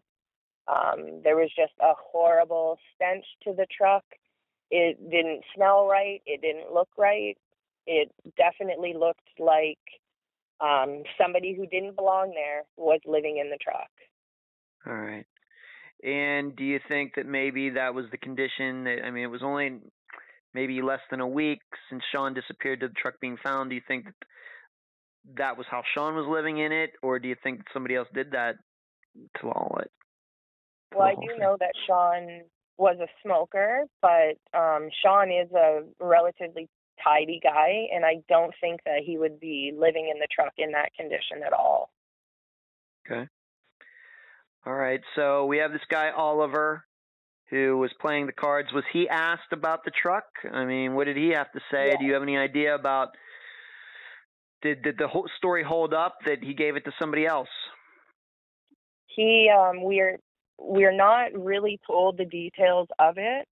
Um, 0.68 1.22
there 1.24 1.36
was 1.36 1.50
just 1.56 1.74
a 1.82 1.94
horrible 1.98 2.78
stench 2.96 3.26
to 3.44 3.54
the 3.54 3.66
truck. 3.76 4.04
It 4.72 5.10
didn't 5.10 5.44
smell 5.56 5.88
right. 5.88 6.22
It 6.26 6.42
didn't 6.42 6.74
look 6.74 6.90
right. 6.98 7.38
It 7.88 8.12
definitely 8.38 8.94
looked 8.94 9.28
like 9.40 9.80
um, 10.62 11.04
somebody 11.22 11.56
who 11.56 11.66
didn't 11.66 11.96
belong 11.96 12.32
there 12.36 12.64
was 12.78 13.00
living 13.06 13.38
in 13.38 13.50
the 13.50 13.58
truck. 13.58 13.90
All 14.86 14.94
right. 14.94 15.26
And 16.04 16.56
do 16.56 16.64
you 16.64 16.80
think 16.88 17.16
that 17.16 17.26
maybe 17.26 17.72
that 17.72 17.94
was 17.94 18.06
the 18.12 18.18
condition? 18.18 18.86
That, 18.86 19.00
I 19.06 19.12
mean, 19.12 19.24
it 19.24 19.28
was 19.32 19.44
only 19.44 19.80
maybe 20.54 20.82
less 20.82 21.02
than 21.12 21.20
a 21.20 21.28
week 21.28 21.62
since 21.90 22.04
Sean 22.14 22.34
disappeared 22.34 22.80
to 22.82 22.88
the 22.88 22.94
truck 22.94 23.20
being 23.20 23.38
found. 23.44 23.70
Do 23.70 23.76
you 23.76 23.82
think 23.88 24.06
that 24.06 24.14
that 25.38 25.58
was 25.58 25.68
how 25.70 25.84
Sean 25.94 26.16
was 26.16 26.26
living 26.30 26.60
in 26.60 26.72
it, 26.72 26.92
or 27.02 27.20
do 27.20 27.28
you 27.28 27.36
think 27.44 27.62
somebody 27.74 27.96
else 27.96 28.08
did 28.14 28.32
that 28.32 28.56
to 29.42 29.48
all 29.50 29.78
it? 29.82 29.92
to 30.94 30.98
Well, 30.98 31.08
I 31.08 31.16
do 31.16 31.38
thing? 31.38 31.40
know 31.40 31.58
that 31.60 31.74
Sean 31.88 32.44
was 32.80 32.98
a 33.02 33.08
smoker, 33.24 33.86
but 34.02 34.38
um, 34.58 34.90
Sean 35.04 35.30
is 35.32 35.52
a 35.52 35.82
relatively 36.00 36.70
tidy 37.04 37.40
guy, 37.44 37.88
and 37.94 38.06
I 38.06 38.22
don't 38.28 38.54
think 38.62 38.82
that 38.86 39.02
he 39.06 39.18
would 39.18 39.40
be 39.40 39.74
living 39.78 40.10
in 40.12 40.20
the 40.20 40.28
truck 40.34 40.54
in 40.58 40.72
that 40.72 40.94
condition 40.96 41.44
at 41.46 41.54
all. 41.54 41.92
Okay. 43.06 43.28
All 44.66 44.74
right. 44.74 45.02
So 45.16 45.46
we 45.46 45.58
have 45.58 45.72
this 45.72 45.82
guy 45.90 46.12
Oliver 46.16 46.86
who 47.50 47.78
was 47.78 47.92
playing 48.00 48.28
the 48.28 48.32
cards. 48.32 48.70
Was 48.74 48.84
he 48.94 49.10
asked 49.10 49.52
about 49.52 49.84
the 49.84 49.92
truck? 49.92 50.26
I 50.52 50.66
mean, 50.66 50.94
what 50.94 51.06
did 51.06 51.18
he 51.18 51.30
have 51.30 51.52
to 51.54 51.60
say? 51.72 51.90
Yeah. 51.90 51.98
Do 52.00 52.06
you 52.06 52.14
have 52.14 52.24
any 52.24 52.38
idea 52.38 52.76
about 52.76 53.10
did 54.62 54.84
did 54.84 54.98
the 54.98 55.08
whole 55.08 55.28
story 55.38 55.64
hold 55.64 55.94
up 55.94 56.18
that 56.26 56.44
he 56.44 56.54
gave 56.54 56.76
it 56.76 56.86
to 56.86 56.92
somebody 57.00 57.26
else? 57.26 57.50
He, 59.08 59.50
um, 59.50 59.84
we're 59.84 60.20
we're 60.60 60.96
not 60.96 61.34
really 61.34 61.80
told 61.88 62.18
the 62.18 62.26
details 62.26 62.88
of 63.00 63.16
it. 63.18 63.48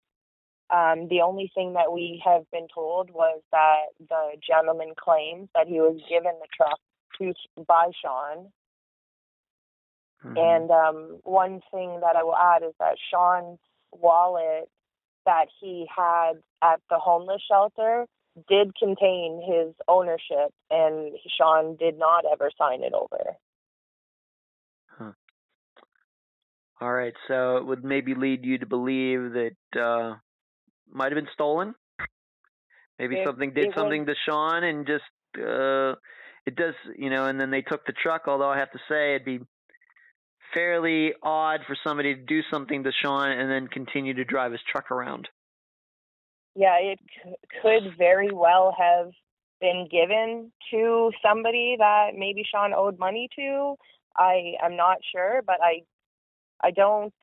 Um, 0.70 1.08
the 1.10 1.22
only 1.22 1.52
thing 1.54 1.74
that 1.74 1.92
we 1.92 2.22
have 2.26 2.50
been 2.52 2.68
told 2.74 3.12
was 3.12 3.42
that 3.52 3.88
the 4.00 4.32
gentleman 4.46 4.94
claims 4.98 5.50
that 5.54 5.68
he 5.68 5.80
was 5.80 6.00
given 6.10 6.34
the 6.40 6.48
truck 6.56 6.80
to 7.20 7.34
by 7.68 7.92
Sean, 8.02 8.52
Mhm. 10.26 10.38
And 10.38 10.72
um, 10.72 11.20
one 11.24 11.62
thing 11.72 12.00
that 12.02 12.16
I 12.16 12.24
will 12.24 12.36
add 12.36 12.64
is 12.64 12.74
that 12.80 12.98
Sean's 13.12 13.60
wallet 13.92 14.70
that 15.26 15.46
he 15.60 15.88
had 15.94 16.34
at 16.62 16.82
the 16.90 16.98
homeless 16.98 17.42
shelter 17.48 18.06
did 18.48 18.76
contain 18.76 19.42
his 19.46 19.74
ownership, 19.88 20.52
and 20.70 21.14
Sean 21.38 21.76
did 21.76 21.98
not 21.98 22.26
ever 22.32 22.50
sign 22.58 22.84
it 22.84 22.94
over. 22.94 23.38
All 26.84 26.92
right, 26.92 27.14
so 27.30 27.56
it 27.56 27.66
would 27.66 27.86
maybe 27.86 28.14
lead 28.14 28.44
you 28.44 28.58
to 28.58 28.66
believe 28.66 29.32
that 29.32 29.80
uh 29.82 30.16
might 30.92 31.14
have 31.14 31.16
been 31.24 31.32
stolen. 31.34 31.74
Maybe 33.00 33.16
It- 33.16 33.26
something 33.26 33.54
did 33.54 33.64
it 33.64 33.68
was- 33.68 33.76
something 33.76 34.06
to 34.06 34.16
Sean 34.28 34.66
and 34.66 34.86
just 34.86 35.06
uh 35.40 35.96
it 36.46 36.56
does, 36.58 36.76
you 36.98 37.10
know, 37.10 37.28
and 37.28 37.40
then 37.40 37.52
they 37.52 37.62
took 37.62 37.86
the 37.86 37.94
truck, 37.94 38.28
although 38.28 38.50
I 38.50 38.58
have 38.58 38.72
to 38.72 38.80
say 38.90 39.16
it'd 39.16 39.24
be 39.24 39.40
fairly 40.54 41.14
odd 41.24 41.62
for 41.66 41.76
somebody 41.86 42.16
to 42.16 42.22
do 42.22 42.42
something 42.52 42.84
to 42.84 42.92
Sean 42.92 43.32
and 43.32 43.50
then 43.50 43.70
continue 43.70 44.14
to 44.16 44.26
drive 44.26 44.52
his 44.52 44.62
truck 44.64 44.92
around. 44.92 45.30
Yeah, 46.54 46.76
it 46.80 47.00
c- 47.24 47.36
could 47.62 47.96
very 47.98 48.32
well 48.34 48.76
have 48.78 49.12
been 49.62 49.88
given 49.90 50.52
to 50.72 51.14
somebody 51.26 51.78
that 51.80 52.16
maybe 52.16 52.44
Sean 52.44 52.74
owed 52.74 53.00
money 53.00 53.30
to. 53.38 53.78
I'm 54.18 54.76
not 54.76 54.98
sure, 55.14 55.42
but 55.48 55.60
I 55.64 55.84
I 56.62 56.72
don't 56.72 57.14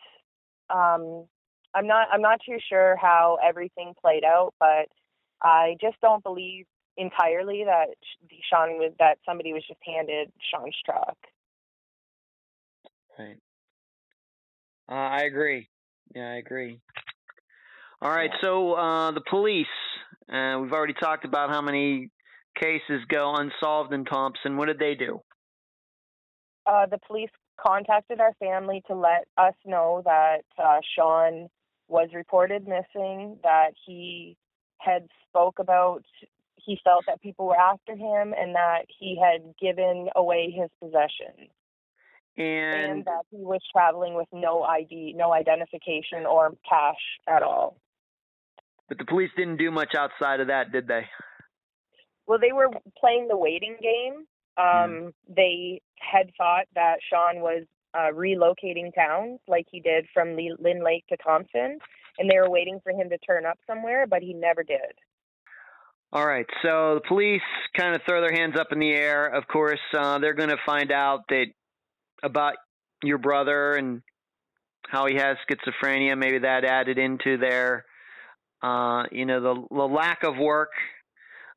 um 0.68 1.26
I'm 1.74 1.86
not 1.86 2.08
I'm 2.12 2.22
not 2.22 2.40
too 2.46 2.58
sure 2.68 2.96
how 2.96 3.38
everything 3.46 3.94
played 4.00 4.24
out, 4.24 4.54
but 4.58 4.88
I 5.42 5.76
just 5.80 5.96
don't 6.00 6.22
believe 6.22 6.66
entirely 6.96 7.64
that 7.64 7.88
Sean 8.50 8.78
was 8.78 8.92
that 8.98 9.18
somebody 9.24 9.52
was 9.52 9.64
just 9.66 9.80
handed 9.84 10.32
Sean's 10.50 10.76
truck. 10.84 11.16
Right. 13.18 13.38
Uh, 14.90 14.94
I 14.94 15.22
agree. 15.22 15.68
Yeah, 16.14 16.30
I 16.30 16.36
agree. 16.36 16.80
All 18.02 18.10
right, 18.10 18.30
so 18.40 18.72
uh, 18.72 19.10
the 19.12 19.20
police. 19.28 19.66
Uh, 20.32 20.58
we've 20.60 20.72
already 20.72 20.94
talked 20.94 21.24
about 21.24 21.50
how 21.50 21.60
many 21.60 22.08
cases 22.60 23.02
go 23.08 23.34
unsolved 23.34 23.92
in 23.92 24.04
Thompson. 24.04 24.56
What 24.56 24.66
did 24.66 24.78
they 24.78 24.94
do? 24.94 25.20
Uh, 26.66 26.86
the 26.86 26.98
police 27.06 27.30
contacted 27.60 28.20
our 28.20 28.34
family 28.34 28.82
to 28.86 28.94
let 28.94 29.26
us 29.36 29.54
know 29.64 30.02
that 30.04 30.44
uh, 30.62 30.80
Sean 30.96 31.48
was 31.88 32.08
reported 32.14 32.66
missing, 32.66 33.38
that 33.42 33.72
he 33.86 34.36
had 34.78 35.06
spoke 35.28 35.58
about 35.58 36.04
he 36.56 36.78
felt 36.84 37.04
that 37.06 37.22
people 37.22 37.46
were 37.46 37.56
after 37.56 37.92
him 37.92 38.34
and 38.36 38.54
that 38.54 38.82
he 38.98 39.18
had 39.20 39.54
given 39.60 40.08
away 40.14 40.50
his 40.50 40.68
possessions. 40.78 41.50
And, 42.36 42.92
and 42.92 43.04
that 43.06 43.24
he 43.30 43.38
was 43.38 43.60
traveling 43.72 44.14
with 44.14 44.28
no 44.32 44.62
ID, 44.62 45.14
no 45.16 45.32
identification 45.32 46.26
or 46.28 46.54
cash 46.68 47.00
at 47.28 47.42
all. 47.42 47.76
But 48.88 48.98
the 48.98 49.04
police 49.04 49.30
didn't 49.36 49.56
do 49.56 49.70
much 49.70 49.94
outside 49.94 50.40
of 50.40 50.48
that, 50.48 50.72
did 50.72 50.86
they? 50.88 51.06
Well, 52.26 52.38
they 52.38 52.52
were 52.52 52.68
playing 52.98 53.28
the 53.28 53.36
waiting 53.36 53.76
game. 53.80 54.26
Um, 54.56 55.12
They 55.28 55.80
had 56.00 56.30
thought 56.36 56.66
that 56.74 56.96
Sean 57.08 57.40
was 57.40 57.64
uh, 57.94 58.10
relocating 58.14 58.94
towns 58.94 59.40
like 59.48 59.66
he 59.70 59.80
did 59.80 60.06
from 60.14 60.36
Lynn 60.36 60.84
Lake 60.84 61.04
to 61.08 61.16
Thompson, 61.16 61.78
and 62.18 62.30
they 62.30 62.38
were 62.38 62.50
waiting 62.50 62.80
for 62.82 62.92
him 62.92 63.08
to 63.10 63.18
turn 63.18 63.46
up 63.46 63.58
somewhere, 63.66 64.06
but 64.06 64.22
he 64.22 64.34
never 64.34 64.62
did. 64.62 64.78
All 66.12 66.26
right, 66.26 66.46
so 66.62 66.96
the 66.96 67.02
police 67.06 67.40
kind 67.76 67.94
of 67.94 68.00
throw 68.08 68.20
their 68.20 68.32
hands 68.32 68.58
up 68.58 68.68
in 68.72 68.80
the 68.80 68.90
air. 68.90 69.26
Of 69.26 69.46
course, 69.46 69.78
uh, 69.96 70.18
they're 70.18 70.34
going 70.34 70.48
to 70.48 70.56
find 70.66 70.90
out 70.90 71.20
that 71.28 71.46
about 72.22 72.54
your 73.02 73.18
brother 73.18 73.74
and 73.74 74.02
how 74.88 75.06
he 75.06 75.14
has 75.14 75.36
schizophrenia. 75.48 76.18
Maybe 76.18 76.40
that 76.40 76.64
added 76.64 76.98
into 76.98 77.38
their, 77.38 77.84
uh, 78.60 79.04
you 79.12 79.24
know, 79.24 79.40
the, 79.40 79.66
the 79.70 79.84
lack 79.84 80.24
of 80.24 80.36
work. 80.36 80.70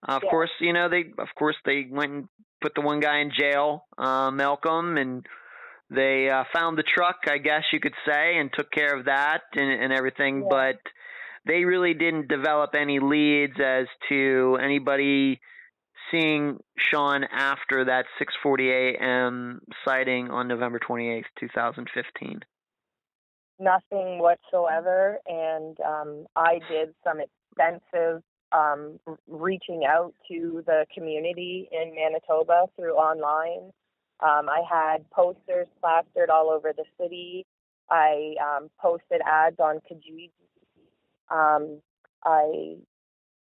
Uh, 0.08 0.14
of 0.18 0.24
Yeah. 0.24 0.30
course, 0.30 0.52
you 0.60 0.74
know 0.74 0.88
they. 0.88 1.06
Of 1.18 1.30
course, 1.38 1.56
they 1.66 1.88
went 1.90 2.12
and 2.12 2.30
put 2.64 2.74
the 2.74 2.82
one 2.82 3.00
guy 3.02 3.20
in 3.20 3.32
jail, 3.38 3.86
uh, 3.98 4.32
Malcolm, 4.32 4.98
and 4.98 5.26
they 5.90 6.30
uh, 6.30 6.46
found 6.56 6.78
the 6.78 6.84
truck, 6.96 7.18
I 7.28 7.38
guess 7.38 7.64
you 7.74 7.80
could 7.80 7.94
say, 8.08 8.38
and 8.40 8.50
took 8.52 8.72
care 8.72 8.98
of 8.98 9.06
that 9.06 9.42
and, 9.54 9.70
and 9.84 9.94
everything. 9.94 10.36
Yeah. 10.42 10.48
But 10.50 10.80
they 11.46 11.66
really 11.66 11.94
didn't 11.94 12.30
develop 12.30 12.72
any 12.74 13.00
leads 13.00 13.60
as 13.60 13.88
to 14.10 14.58
anybody 14.64 15.40
seeing 16.10 16.60
Sean 16.78 17.24
after 17.26 17.86
that 17.86 18.06
6:40 18.20 18.96
a.m. 18.96 19.62
sighting 19.86 20.32
on 20.32 20.48
November 20.48 20.80
28th, 20.80 21.26
2015. 21.40 22.42
nothing 23.60 24.20
whatsoever. 24.20 25.20
And 25.28 25.78
um, 25.82 26.26
I 26.36 26.60
did 26.70 26.94
some 27.04 27.20
extensive 27.20 28.24
um, 28.54 29.00
reaching 29.28 29.84
out 29.86 30.14
to 30.30 30.64
the 30.66 30.86
community 30.94 31.70
in 31.72 31.94
Manitoba 31.96 32.66
through 32.76 32.96
online. 32.96 33.72
Um, 34.20 34.48
I 34.48 34.62
had 34.70 35.10
posters 35.10 35.68
plastered 35.82 36.30
all 36.30 36.50
over 36.50 36.72
the 36.76 36.86
city. 37.00 37.46
I 37.90 38.36
um, 38.42 38.70
posted 38.80 39.22
ads 39.26 39.60
on 39.60 39.80
Kijiji. 39.90 40.30
Um, 41.30 41.82
I 42.24 42.76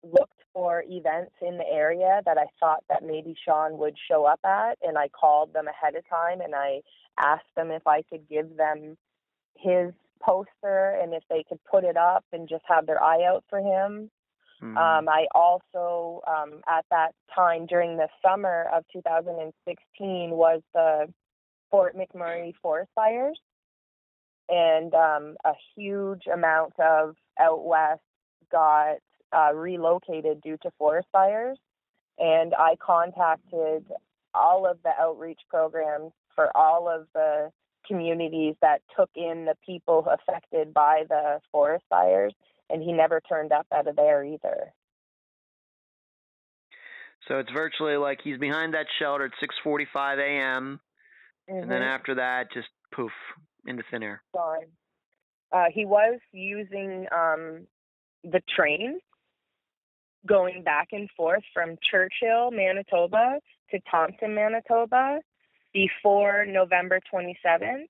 looked 0.03 0.33
for 0.53 0.83
events 0.87 1.33
in 1.41 1.57
the 1.57 1.67
area 1.71 2.21
that 2.25 2.37
I 2.37 2.45
thought 2.59 2.83
that 2.89 3.03
maybe 3.03 3.35
Sean 3.45 3.77
would 3.77 3.95
show 4.09 4.25
up 4.25 4.39
at, 4.45 4.77
and 4.81 4.97
I 4.97 5.07
called 5.09 5.53
them 5.53 5.67
ahead 5.67 5.95
of 5.95 6.07
time 6.09 6.41
and 6.41 6.53
I 6.53 6.81
asked 7.19 7.55
them 7.55 7.71
if 7.71 7.85
I 7.87 8.01
could 8.09 8.27
give 8.29 8.57
them 8.57 8.97
his 9.57 9.93
poster 10.21 10.99
and 11.01 11.13
if 11.13 11.23
they 11.29 11.43
could 11.47 11.59
put 11.69 11.83
it 11.83 11.97
up 11.97 12.25
and 12.31 12.47
just 12.47 12.63
have 12.67 12.85
their 12.85 13.01
eye 13.01 13.23
out 13.25 13.43
for 13.49 13.59
him. 13.59 14.09
Mhm. 14.63 14.77
Um, 14.77 15.09
I 15.09 15.27
also, 15.35 16.21
um, 16.25 16.61
at 16.67 16.85
that 16.89 17.13
time 17.35 17.65
during 17.65 17.97
the 17.97 18.07
summer 18.21 18.69
of 18.73 18.85
2016, 18.93 20.31
was 20.31 20.61
the 20.73 21.13
Fort 21.69 21.97
McMurray 21.97 22.55
forest 22.61 22.91
fires, 22.95 23.39
and 24.47 24.93
um, 24.93 25.35
a 25.43 25.53
huge 25.75 26.27
amount 26.27 26.79
of 26.79 27.15
out 27.39 27.65
west 27.65 28.01
got 28.51 28.99
uh, 29.35 29.51
relocated 29.53 30.41
due 30.41 30.57
to 30.57 30.71
forest 30.77 31.07
fires. 31.11 31.57
And 32.19 32.53
I 32.53 32.75
contacted 32.77 33.91
all 34.33 34.65
of 34.65 34.81
the 34.83 34.91
outreach 34.99 35.41
programs 35.49 36.13
for 36.35 36.55
all 36.55 36.87
of 36.87 37.07
the 37.13 37.51
communities 37.87 38.55
that 38.61 38.81
took 38.95 39.09
in 39.15 39.45
the 39.45 39.55
people 39.65 40.07
affected 40.07 40.73
by 40.73 41.03
the 41.09 41.41
forest 41.51 41.83
fires, 41.89 42.33
and 42.69 42.81
he 42.81 42.91
never 42.91 43.21
turned 43.21 43.51
up 43.51 43.67
out 43.73 43.87
of 43.87 43.95
there 43.95 44.23
either. 44.23 44.73
So 47.27 47.39
it's 47.39 47.51
virtually 47.51 47.95
like 47.95 48.19
he's 48.23 48.37
behind 48.37 48.73
that 48.73 48.87
shelter 48.99 49.25
at 49.25 49.31
6:45 49.39 50.19
a.m. 50.19 50.79
and 51.47 51.69
then 51.69 51.81
Mhm. 51.81 51.85
after 51.87 52.15
that, 52.15 52.51
just 52.51 52.69
poof 52.91 53.11
into 53.65 53.83
thin 53.83 54.03
air. 54.03 54.23
gone. 54.33 54.71
Uh, 55.51 55.69
he 55.69 55.85
was 55.85 56.19
using 56.31 57.07
um, 57.11 57.67
the 58.23 58.41
train 58.55 58.99
going 60.25 60.63
back 60.63 60.89
and 60.93 61.09
forth 61.11 61.43
from 61.53 61.77
Churchill, 61.81 62.49
Manitoba 62.51 63.39
to 63.69 63.79
Thompson, 63.81 64.33
Manitoba 64.33 65.21
before 65.73 66.45
November 66.45 66.99
27th. 67.11 67.89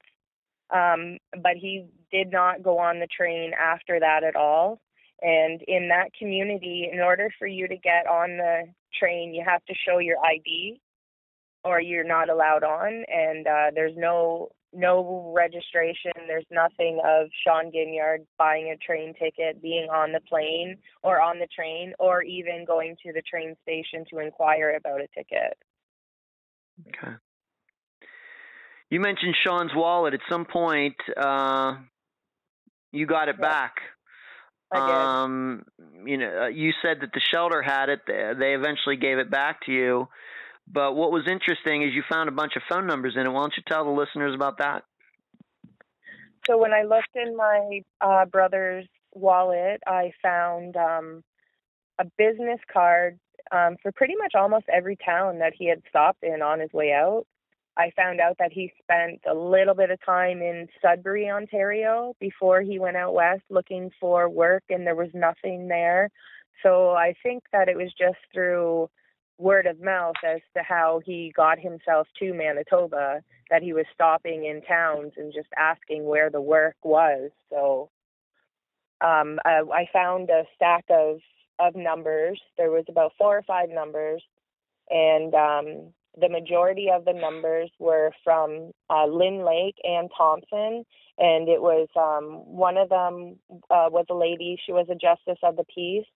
Um, 0.73 1.17
but 1.41 1.55
he 1.55 1.85
did 2.11 2.31
not 2.31 2.63
go 2.63 2.79
on 2.79 2.99
the 2.99 3.07
train 3.07 3.51
after 3.59 3.99
that 3.99 4.23
at 4.23 4.35
all. 4.35 4.81
And 5.21 5.61
in 5.67 5.87
that 5.89 6.13
community, 6.17 6.89
in 6.91 6.99
order 6.99 7.29
for 7.39 7.47
you 7.47 7.67
to 7.67 7.77
get 7.77 8.07
on 8.07 8.37
the 8.37 8.63
train, 8.99 9.33
you 9.33 9.43
have 9.45 9.63
to 9.65 9.73
show 9.87 9.99
your 9.99 10.17
ID 10.19 10.81
or 11.63 11.79
you're 11.79 12.03
not 12.03 12.29
allowed 12.29 12.63
on. 12.63 13.05
And 13.07 13.47
uh, 13.47 13.71
there's 13.73 13.95
no 13.95 14.49
no 14.75 15.31
registration. 15.35 16.11
There's 16.27 16.47
nothing 16.51 16.99
of 17.05 17.27
Sean 17.43 17.71
Ginyard 17.71 18.25
buying 18.37 18.73
a 18.73 18.77
train 18.77 19.13
ticket, 19.13 19.61
being 19.61 19.87
on 19.89 20.11
the 20.11 20.19
plane 20.21 20.77
or 21.03 21.21
on 21.21 21.39
the 21.39 21.47
train, 21.55 21.93
or 21.99 22.23
even 22.23 22.65
going 22.65 22.95
to 23.05 23.13
the 23.13 23.21
train 23.21 23.55
station 23.61 24.03
to 24.09 24.19
inquire 24.19 24.75
about 24.75 25.01
a 25.01 25.07
ticket. 25.15 25.55
Okay. 26.87 27.13
You 28.93 28.99
mentioned 28.99 29.35
Sean's 29.43 29.71
wallet. 29.73 30.13
At 30.13 30.19
some 30.29 30.45
point, 30.45 30.95
uh, 31.17 31.77
you 32.91 33.07
got 33.07 33.27
it 33.27 33.37
Yeah. 33.39 33.49
back. 33.49 33.75
Um, 34.71 35.65
you 36.05 36.17
know, 36.17 36.43
uh, 36.43 36.47
you 36.49 36.73
said 36.83 36.99
that 37.01 37.11
the 37.11 37.19
shelter 37.19 37.63
had 37.63 37.89
it. 37.89 38.01
They 38.05 38.33
they 38.37 38.53
eventually 38.53 38.97
gave 38.97 39.17
it 39.17 39.31
back 39.31 39.61
to 39.65 39.71
you. 39.71 40.09
But 40.67 40.93
what 40.93 41.11
was 41.11 41.27
interesting 41.27 41.81
is 41.81 41.95
you 41.95 42.03
found 42.07 42.29
a 42.29 42.31
bunch 42.31 42.55
of 42.55 42.61
phone 42.69 42.85
numbers 42.85 43.15
in 43.15 43.25
it. 43.25 43.29
Why 43.31 43.41
don't 43.41 43.57
you 43.57 43.63
tell 43.67 43.83
the 43.83 43.89
listeners 43.89 44.35
about 44.35 44.59
that? 44.59 44.83
So 46.45 46.59
when 46.59 46.71
I 46.71 46.83
looked 46.83 47.15
in 47.15 47.35
my 47.35 47.81
uh, 47.99 48.25
brother's 48.25 48.85
wallet, 49.15 49.81
I 49.87 50.11
found 50.21 50.77
um, 50.77 51.23
a 51.97 52.05
business 52.19 52.59
card 52.71 53.19
um, 53.51 53.75
for 53.81 53.91
pretty 53.91 54.15
much 54.17 54.33
almost 54.35 54.65
every 54.71 54.97
town 54.97 55.39
that 55.39 55.53
he 55.57 55.67
had 55.67 55.81
stopped 55.89 56.21
in 56.21 56.43
on 56.43 56.59
his 56.59 56.71
way 56.71 56.93
out. 56.93 57.25
I 57.77 57.91
found 57.95 58.19
out 58.19 58.37
that 58.39 58.51
he 58.51 58.71
spent 58.81 59.21
a 59.29 59.33
little 59.33 59.73
bit 59.73 59.89
of 59.89 59.99
time 60.05 60.41
in 60.41 60.67
Sudbury, 60.81 61.29
Ontario, 61.29 62.13
before 62.19 62.61
he 62.61 62.77
went 62.79 62.97
out 62.97 63.13
west 63.13 63.41
looking 63.49 63.89
for 63.99 64.29
work, 64.29 64.63
and 64.69 64.85
there 64.85 64.95
was 64.95 65.09
nothing 65.13 65.67
there. 65.67 66.09
So 66.61 66.91
I 66.91 67.13
think 67.23 67.43
that 67.51 67.69
it 67.69 67.75
was 67.75 67.91
just 67.97 68.19
through 68.33 68.89
word 69.39 69.65
of 69.65 69.81
mouth 69.81 70.15
as 70.23 70.41
to 70.55 70.61
how 70.63 71.01
he 71.03 71.33
got 71.35 71.59
himself 71.59 72.07
to 72.19 72.33
Manitoba 72.33 73.21
that 73.49 73.63
he 73.63 73.73
was 73.73 73.85
stopping 73.93 74.45
in 74.45 74.61
towns 74.61 75.13
and 75.17 75.33
just 75.33 75.49
asking 75.57 76.05
where 76.05 76.29
the 76.29 76.41
work 76.41 76.75
was. 76.83 77.31
So 77.49 77.89
um, 79.01 79.39
I, 79.45 79.61
I 79.73 79.89
found 79.91 80.29
a 80.29 80.43
stack 80.55 80.85
of 80.89 81.19
of 81.59 81.75
numbers. 81.75 82.39
There 82.57 82.71
was 82.71 82.85
about 82.89 83.13
four 83.17 83.37
or 83.37 83.43
five 83.43 83.69
numbers, 83.69 84.23
and 84.89 85.33
um, 85.35 85.93
the 86.19 86.29
majority 86.29 86.87
of 86.93 87.05
the 87.05 87.13
numbers 87.13 87.69
were 87.79 88.11
from 88.23 88.71
uh, 88.89 89.05
Lynn 89.05 89.45
Lake 89.45 89.75
and 89.83 90.09
Thompson. 90.15 90.85
And 91.17 91.47
it 91.47 91.61
was 91.61 91.87
um, 91.95 92.43
one 92.45 92.77
of 92.77 92.89
them 92.89 93.39
uh, 93.69 93.89
was 93.89 94.05
a 94.09 94.15
lady. 94.15 94.59
She 94.65 94.71
was 94.71 94.87
a 94.89 94.95
justice 94.95 95.39
of 95.43 95.55
the 95.55 95.65
peace, 95.73 96.07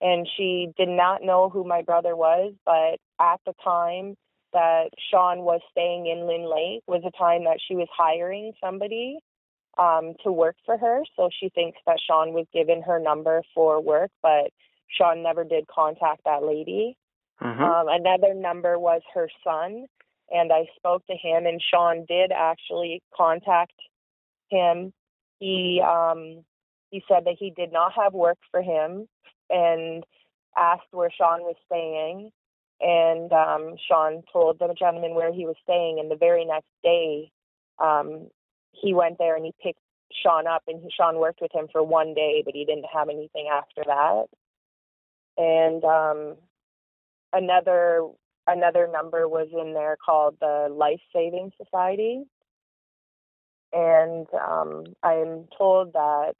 and 0.00 0.26
she 0.36 0.68
did 0.76 0.88
not 0.88 1.22
know 1.22 1.50
who 1.50 1.64
my 1.64 1.82
brother 1.82 2.16
was. 2.16 2.54
But 2.64 2.98
at 3.20 3.40
the 3.44 3.54
time 3.62 4.16
that 4.52 4.88
Sean 5.10 5.40
was 5.40 5.60
staying 5.70 6.06
in 6.06 6.26
Lynn 6.26 6.50
Lake 6.50 6.82
was 6.86 7.02
a 7.06 7.16
time 7.16 7.44
that 7.44 7.58
she 7.66 7.74
was 7.74 7.88
hiring 7.94 8.52
somebody 8.62 9.18
um, 9.76 10.14
to 10.24 10.32
work 10.32 10.56
for 10.64 10.76
her. 10.76 11.02
So 11.16 11.28
she 11.38 11.50
thinks 11.50 11.78
that 11.86 11.98
Sean 12.04 12.32
was 12.32 12.46
given 12.52 12.82
her 12.82 12.98
number 12.98 13.42
for 13.54 13.80
work, 13.80 14.10
but 14.22 14.50
Sean 14.88 15.22
never 15.22 15.44
did 15.44 15.66
contact 15.66 16.22
that 16.24 16.42
lady. 16.42 16.96
Mhm. 17.40 17.60
Um, 17.60 17.88
another 17.88 18.34
number 18.34 18.78
was 18.78 19.02
her 19.14 19.28
son, 19.44 19.86
and 20.30 20.52
I 20.52 20.66
spoke 20.76 21.06
to 21.06 21.16
him, 21.16 21.46
and 21.46 21.62
Sean 21.62 22.04
did 22.06 22.32
actually 22.32 23.02
contact 23.14 23.74
him. 24.50 24.92
He 25.38 25.80
um, 25.80 26.44
he 26.90 27.04
said 27.08 27.24
that 27.26 27.36
he 27.38 27.50
did 27.50 27.72
not 27.72 27.92
have 27.92 28.14
work 28.14 28.38
for 28.50 28.62
him, 28.62 29.08
and 29.50 30.04
asked 30.56 30.88
where 30.92 31.10
Sean 31.10 31.42
was 31.42 31.56
staying, 31.66 32.32
and 32.80 33.32
um, 33.32 33.76
Sean 33.86 34.22
told 34.32 34.58
the 34.58 34.74
gentleman 34.74 35.14
where 35.14 35.32
he 35.32 35.46
was 35.46 35.56
staying, 35.62 36.00
and 36.00 36.10
the 36.10 36.16
very 36.16 36.44
next 36.44 36.70
day, 36.82 37.30
um, 37.78 38.28
he 38.72 38.94
went 38.94 39.18
there 39.18 39.36
and 39.36 39.44
he 39.44 39.54
picked 39.62 39.80
Sean 40.12 40.46
up, 40.46 40.62
and 40.66 40.82
he, 40.82 40.90
Sean 40.90 41.18
worked 41.18 41.40
with 41.40 41.52
him 41.52 41.68
for 41.70 41.82
one 41.82 42.14
day, 42.14 42.42
but 42.44 42.54
he 42.54 42.64
didn't 42.64 42.86
have 42.92 43.08
anything 43.08 43.48
after 43.52 43.82
that. 43.86 44.24
And 45.36 45.84
um, 45.84 46.36
another 47.32 48.06
another 48.46 48.88
number 48.90 49.28
was 49.28 49.48
in 49.52 49.74
there 49.74 49.96
called 50.04 50.36
the 50.40 50.68
Life 50.70 51.00
Saving 51.12 51.52
Society, 51.62 52.24
and 53.72 54.26
um, 54.34 54.84
I'm 55.02 55.46
told 55.56 55.92
that 55.92 56.34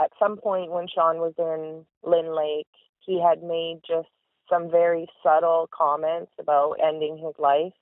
at 0.00 0.10
some 0.18 0.36
point 0.36 0.70
when 0.72 0.88
Sean 0.88 1.18
was 1.18 1.34
in 1.38 1.84
Lynn 2.02 2.34
Lake, 2.34 2.66
he 3.00 3.20
had 3.20 3.42
made 3.42 3.80
just 3.86 4.08
some 4.50 4.70
very 4.70 5.06
subtle 5.22 5.68
comments 5.72 6.32
about 6.38 6.76
ending 6.82 7.16
his 7.16 7.34
life. 7.38 7.72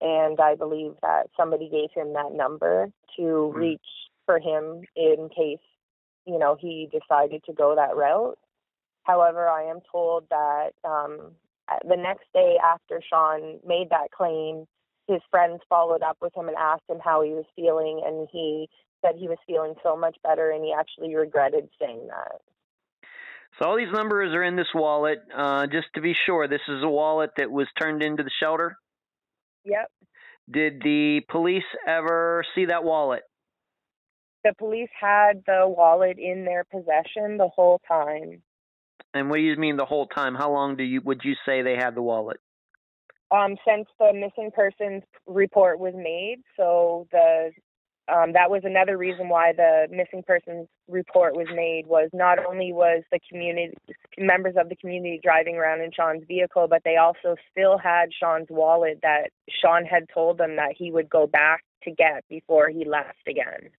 And 0.00 0.38
I 0.40 0.54
believe 0.54 0.92
that 1.02 1.28
somebody 1.36 1.68
gave 1.68 1.90
him 1.92 2.12
that 2.14 2.32
number 2.32 2.90
to 3.16 3.50
Hmm. 3.52 3.58
reach 3.58 3.86
for 4.26 4.38
him 4.38 4.82
in 4.94 5.28
case, 5.28 5.60
you 6.26 6.38
know, 6.38 6.54
he 6.54 6.86
decided 6.86 7.42
to 7.44 7.52
go 7.52 7.74
that 7.74 7.96
route. 7.96 8.38
However, 9.04 9.48
I 9.48 9.64
am 9.64 9.80
told 9.90 10.24
that 10.30 10.70
um, 10.84 11.32
the 11.88 11.96
next 11.96 12.26
day 12.34 12.56
after 12.62 13.00
Sean 13.08 13.58
made 13.66 13.90
that 13.90 14.10
claim, 14.10 14.66
his 15.08 15.20
friends 15.30 15.60
followed 15.68 16.02
up 16.02 16.18
with 16.20 16.36
him 16.36 16.48
and 16.48 16.56
asked 16.56 16.88
him 16.88 16.98
how 17.02 17.22
he 17.22 17.30
was 17.30 17.46
feeling, 17.56 18.02
and 18.04 18.28
he 18.30 18.68
said 19.04 19.16
he 19.16 19.28
was 19.28 19.38
feeling 19.46 19.74
so 19.82 19.96
much 19.96 20.16
better, 20.22 20.50
and 20.50 20.64
he 20.64 20.72
actually 20.78 21.14
regretted 21.14 21.68
saying 21.80 22.06
that. 22.08 22.40
So 23.58 23.68
all 23.68 23.76
these 23.76 23.92
numbers 23.92 24.34
are 24.34 24.44
in 24.44 24.56
this 24.56 24.68
wallet. 24.74 25.18
Uh, 25.34 25.66
just 25.66 25.88
to 25.94 26.00
be 26.00 26.14
sure, 26.26 26.46
this 26.46 26.60
is 26.68 26.82
a 26.82 26.88
wallet 26.88 27.30
that 27.36 27.50
was 27.50 27.66
turned 27.80 28.02
into 28.02 28.22
the 28.22 28.30
shelter. 28.40 28.76
Yep. 29.64 29.90
Did 30.50 30.82
the 30.82 31.20
police 31.28 31.64
ever 31.86 32.44
see 32.54 32.66
that 32.66 32.84
wallet? 32.84 33.22
The 34.44 34.54
police 34.58 34.88
had 34.98 35.42
the 35.46 35.64
wallet 35.66 36.18
in 36.18 36.44
their 36.44 36.64
possession 36.64 37.36
the 37.36 37.50
whole 37.54 37.80
time. 37.86 38.42
And 39.14 39.28
what 39.28 39.36
do 39.36 39.42
you 39.42 39.56
mean 39.56 39.76
the 39.76 39.84
whole 39.84 40.06
time? 40.06 40.34
How 40.34 40.52
long 40.52 40.76
do 40.76 40.84
you 40.84 41.00
would 41.02 41.22
you 41.24 41.34
say 41.44 41.62
they 41.62 41.76
had 41.76 41.94
the 41.94 42.02
wallet? 42.02 42.38
Um, 43.30 43.56
since 43.66 43.86
the 43.98 44.12
missing 44.12 44.50
persons 44.54 45.02
report 45.26 45.78
was 45.78 45.94
made, 45.94 46.38
so 46.56 47.06
the 47.12 47.50
um, 48.12 48.32
that 48.32 48.50
was 48.50 48.62
another 48.64 48.96
reason 48.96 49.28
why 49.28 49.52
the 49.52 49.86
missing 49.90 50.22
persons 50.26 50.66
report 50.88 51.36
was 51.36 51.46
made 51.54 51.86
was 51.86 52.08
not 52.12 52.44
only 52.44 52.72
was 52.72 53.02
the 53.12 53.20
community 53.28 53.76
members 54.18 54.54
of 54.58 54.68
the 54.68 54.76
community 54.76 55.20
driving 55.22 55.56
around 55.56 55.80
in 55.80 55.90
Sean's 55.92 56.24
vehicle, 56.26 56.66
but 56.68 56.82
they 56.84 56.96
also 56.96 57.36
still 57.50 57.78
had 57.78 58.08
Sean's 58.18 58.48
wallet 58.50 58.98
that 59.02 59.30
Sean 59.48 59.84
had 59.84 60.08
told 60.12 60.38
them 60.38 60.56
that 60.56 60.74
he 60.76 60.90
would 60.90 61.08
go 61.08 61.26
back 61.26 61.62
to 61.84 61.90
get 61.90 62.24
before 62.28 62.68
he 62.68 62.84
left 62.84 63.26
again. 63.28 63.70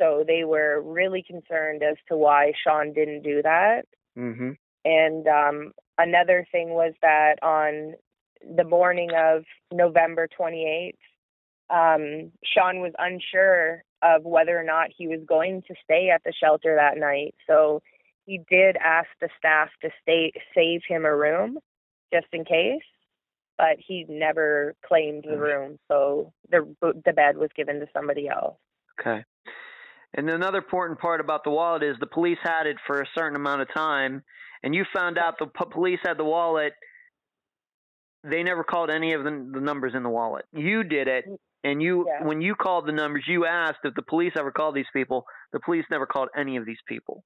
So 0.00 0.24
they 0.26 0.44
were 0.44 0.80
really 0.82 1.22
concerned 1.22 1.82
as 1.82 1.96
to 2.08 2.16
why 2.16 2.52
Sean 2.64 2.92
didn't 2.92 3.22
do 3.22 3.42
that. 3.42 3.82
Mm-hmm. 4.18 4.50
And 4.84 5.26
um, 5.26 5.72
another 5.98 6.46
thing 6.50 6.70
was 6.70 6.94
that 7.02 7.36
on 7.42 7.94
the 8.56 8.64
morning 8.64 9.10
of 9.16 9.44
November 9.72 10.28
28th, 10.38 10.94
um, 11.70 12.32
Sean 12.44 12.80
was 12.80 12.92
unsure 12.98 13.84
of 14.02 14.24
whether 14.24 14.58
or 14.58 14.64
not 14.64 14.88
he 14.96 15.06
was 15.06 15.20
going 15.26 15.62
to 15.68 15.74
stay 15.84 16.10
at 16.12 16.22
the 16.24 16.32
shelter 16.32 16.76
that 16.76 16.98
night. 16.98 17.34
So 17.46 17.82
he 18.24 18.40
did 18.50 18.76
ask 18.76 19.08
the 19.20 19.28
staff 19.38 19.68
to 19.82 19.90
stay, 20.02 20.32
save 20.54 20.80
him 20.88 21.04
a 21.04 21.14
room 21.14 21.58
just 22.12 22.26
in 22.32 22.44
case, 22.44 22.82
but 23.58 23.76
he 23.78 24.06
never 24.08 24.74
claimed 24.86 25.24
the 25.28 25.38
room. 25.38 25.78
So 25.86 26.32
the 26.50 26.74
the 27.04 27.12
bed 27.12 27.36
was 27.36 27.50
given 27.54 27.78
to 27.80 27.86
somebody 27.92 28.28
else. 28.28 28.56
Okay. 28.98 29.24
And 30.14 30.28
another 30.28 30.58
important 30.58 30.98
part 30.98 31.20
about 31.20 31.44
the 31.44 31.50
wallet 31.50 31.82
is 31.82 31.96
the 32.00 32.06
police 32.06 32.38
had 32.42 32.66
it 32.66 32.76
for 32.86 33.00
a 33.00 33.06
certain 33.16 33.36
amount 33.36 33.62
of 33.62 33.72
time, 33.72 34.22
and 34.62 34.74
you 34.74 34.84
found 34.92 35.18
out 35.18 35.38
the 35.38 35.46
p- 35.46 35.64
police 35.70 36.00
had 36.02 36.16
the 36.18 36.24
wallet. 36.24 36.72
They 38.24 38.42
never 38.42 38.64
called 38.64 38.90
any 38.90 39.12
of 39.14 39.24
the, 39.24 39.30
the 39.30 39.60
numbers 39.60 39.92
in 39.94 40.02
the 40.02 40.10
wallet. 40.10 40.44
You 40.52 40.82
did 40.84 41.08
it, 41.08 41.24
and 41.64 41.80
you 41.82 42.06
Yeah. 42.08 42.26
when 42.26 42.40
you 42.40 42.54
called 42.54 42.86
the 42.86 42.92
numbers, 42.92 43.24
you 43.26 43.46
asked 43.46 43.78
if 43.84 43.94
the 43.94 44.02
police 44.02 44.32
ever 44.36 44.50
called 44.50 44.74
these 44.74 44.90
people. 44.92 45.24
The 45.52 45.60
police 45.60 45.84
never 45.90 46.06
called 46.06 46.28
any 46.36 46.56
of 46.56 46.66
these 46.66 46.80
people. 46.86 47.24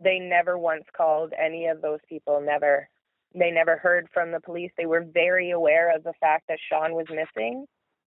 they 0.00 0.18
never 0.18 0.58
once 0.58 0.84
called 0.96 1.32
any 1.38 1.66
of 1.68 1.80
those 1.80 2.00
people 2.08 2.40
never 2.40 2.88
they 3.36 3.52
never 3.52 3.76
heard 3.78 4.08
from 4.12 4.32
the 4.32 4.40
police 4.40 4.72
they 4.76 4.84
were 4.86 5.04
very 5.14 5.52
aware 5.52 5.94
of 5.94 6.02
the 6.02 6.12
fact 6.18 6.44
that 6.48 6.58
sean 6.68 6.92
was 6.92 7.06
missing 7.08 7.64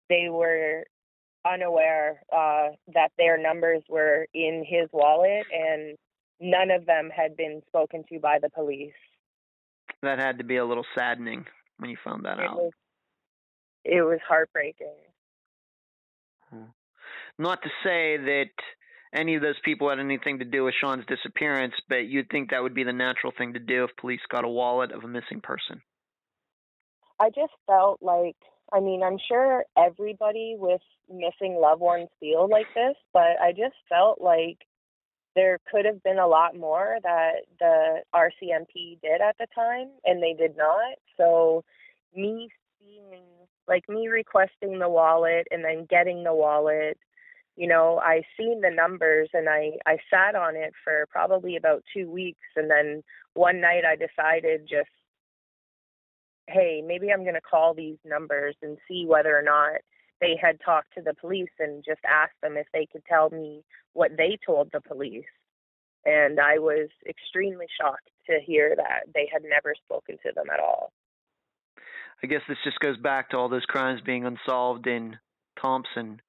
they 0.10 0.28
were 0.30 0.84
unaware 1.46 2.22
uh, 2.36 2.70
that 2.94 3.10
their 3.18 3.38
numbers 3.38 3.84
were 3.90 4.28
in 4.34 4.66
his 4.68 4.90
wallet 4.94 5.46
and 5.54 5.98
none 6.40 6.72
of 6.72 6.86
them 6.86 7.10
had 7.16 7.38
been 7.38 7.62
spoken 7.68 8.04
to 8.12 8.20
by 8.20 8.40
the 8.42 8.50
police 8.50 8.94
That 10.02 10.20
had 10.20 10.38
to 10.40 10.44
be 10.44 10.58
a 10.58 10.66
little 10.66 10.86
saddening 10.98 11.46
when 11.78 11.90
you 11.90 11.98
found 12.04 12.26
that 12.26 12.40
it 12.40 12.46
out. 12.46 12.56
was 12.56 12.72
it 13.84 14.02
was 14.02 14.20
heartbreaking 14.28 14.96
Not 17.38 17.62
to 17.64 17.70
say 17.84 18.18
that 18.18 18.52
any 19.14 19.36
of 19.36 19.42
those 19.42 19.60
people 19.64 19.90
had 19.90 20.00
anything 20.00 20.40
to 20.40 20.46
do 20.46 20.64
with 20.64 20.74
Sean's 20.80 21.06
disappearance, 21.06 21.74
but 21.90 22.08
you'd 22.08 22.30
think 22.30 22.50
that 22.52 22.64
would 22.64 22.74
be 22.76 22.84
the 22.84 22.94
natural 22.94 23.34
thing 23.38 23.54
to 23.54 23.60
do 23.60 23.84
if 23.84 23.96
police 23.98 24.22
got 24.32 24.46
a 24.46 24.50
wallet 24.50 24.92
of 24.92 25.04
a 25.04 25.08
missing 25.08 25.42
person. 25.42 25.82
I 27.20 27.30
just 27.30 27.54
felt 27.66 28.00
like 28.02 28.36
I 28.74 28.80
mean, 28.80 29.04
I'm 29.04 29.18
sure 29.28 29.66
everybody 29.78 30.56
with 30.58 30.82
missing 31.10 31.58
loved 31.62 31.82
ones 31.82 32.10
feel 32.20 32.48
like 32.50 32.68
this, 32.74 32.96
but 33.14 33.40
I 33.42 33.52
just 33.52 33.76
felt 33.90 34.22
like 34.22 34.58
there 35.36 35.60
could 35.70 35.86
have 35.86 36.02
been 36.04 36.18
a 36.18 36.28
lot 36.28 36.56
more 36.56 36.98
that 37.04 37.44
the 37.60 38.02
RCMP 38.14 39.00
did 39.02 39.22
at 39.22 39.38
the 39.38 39.48
time 39.54 39.90
and 40.06 40.24
they 40.24 40.34
did 40.34 40.56
not. 40.58 40.98
So 41.18 41.64
me 42.16 42.50
seeing 42.80 43.24
like 43.68 43.88
me 43.90 44.08
requesting 44.08 44.80
the 44.80 44.90
wallet 44.90 45.48
and 45.52 45.64
then 45.64 45.86
getting 45.90 46.24
the 46.24 46.34
wallet, 46.34 46.98
you 47.58 47.68
know, 47.68 48.00
I 48.02 48.22
seen 48.38 48.62
the 48.62 48.70
numbers 48.70 49.30
and 49.34 49.50
I 49.50 49.72
I 49.86 49.98
sat 50.10 50.36
on 50.36 50.56
it 50.56 50.74
for 50.84 51.06
probably 51.10 51.58
about 51.58 51.84
2 51.94 52.10
weeks 52.10 52.48
and 52.56 52.70
then 52.70 53.04
one 53.34 53.60
night 53.60 53.84
I 53.86 53.96
decided 53.96 54.68
just 54.70 54.90
hey, 56.48 56.84
maybe 56.86 57.12
I'm 57.12 57.24
going 57.24 57.36
to 57.36 57.42
call 57.42 57.74
these 57.74 57.98
numbers 58.06 58.56
and 58.62 58.78
see 58.88 59.06
whether 59.08 59.38
or 59.38 59.42
not 59.42 59.82
they 60.22 60.38
had 60.42 60.60
talked 60.64 60.94
to 60.96 61.02
the 61.02 61.14
police 61.14 61.50
and 61.60 61.84
just 61.86 62.02
asked 62.08 62.40
them 62.42 62.58
if 62.58 62.68
they 62.74 62.88
could 62.92 63.04
tell 63.06 63.30
me 63.30 63.64
what 63.94 64.12
they 64.18 64.38
told 64.46 64.70
the 64.72 64.82
police. 64.82 65.26
And 66.06 66.40
I 66.40 66.60
was 66.60 66.90
extremely 67.08 67.66
shocked 67.80 68.10
to 68.30 68.40
hear 68.46 68.76
that 68.76 69.12
they 69.14 69.28
had 69.32 69.42
never 69.44 69.74
spoken 69.84 70.18
to 70.24 70.32
them 70.36 70.46
at 70.54 70.60
all. 70.60 70.92
I 72.24 72.28
guess 72.28 72.42
this 72.48 72.58
just 72.64 72.80
goes 72.80 72.98
back 72.98 73.30
to 73.30 73.38
all 73.38 73.50
those 73.50 73.66
crimes 73.66 74.02
being 74.06 74.26
unsolved 74.26 74.88
in 74.88 75.18
Thompson. 75.62 76.22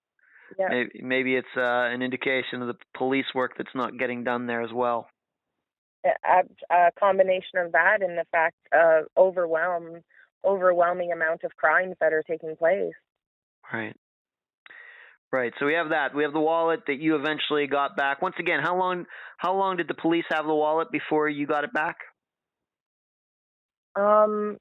Yeah. 0.58 0.68
Maybe, 0.68 1.00
maybe 1.02 1.36
it's 1.36 1.46
uh, 1.56 1.60
an 1.60 2.02
indication 2.02 2.62
of 2.62 2.68
the 2.68 2.78
police 2.96 3.26
work 3.34 3.52
that's 3.56 3.74
not 3.74 3.98
getting 3.98 4.24
done 4.24 4.46
there 4.46 4.62
as 4.62 4.72
well. 4.72 5.08
A, 6.04 6.74
a 6.74 6.90
combination 6.98 7.58
of 7.58 7.72
that 7.72 8.02
and 8.02 8.16
the 8.16 8.24
fact 8.30 8.56
of 8.72 9.06
overwhelm 9.16 10.02
overwhelming 10.44 11.12
amount 11.12 11.42
of 11.42 11.56
crimes 11.56 11.96
that 12.00 12.12
are 12.12 12.22
taking 12.22 12.54
place. 12.56 12.92
Right. 13.72 13.96
Right. 15.32 15.52
So 15.58 15.66
we 15.66 15.74
have 15.74 15.88
that. 15.88 16.14
We 16.14 16.22
have 16.22 16.32
the 16.32 16.40
wallet 16.40 16.80
that 16.86 17.00
you 17.00 17.16
eventually 17.16 17.66
got 17.66 17.96
back. 17.96 18.22
Once 18.22 18.36
again, 18.38 18.60
how 18.62 18.78
long 18.78 19.06
how 19.38 19.54
long 19.56 19.76
did 19.76 19.88
the 19.88 19.94
police 19.94 20.24
have 20.30 20.46
the 20.46 20.54
wallet 20.54 20.90
before 20.92 21.28
you 21.28 21.46
got 21.46 21.64
it 21.64 21.72
back? 21.72 21.96
Um, 23.96 24.58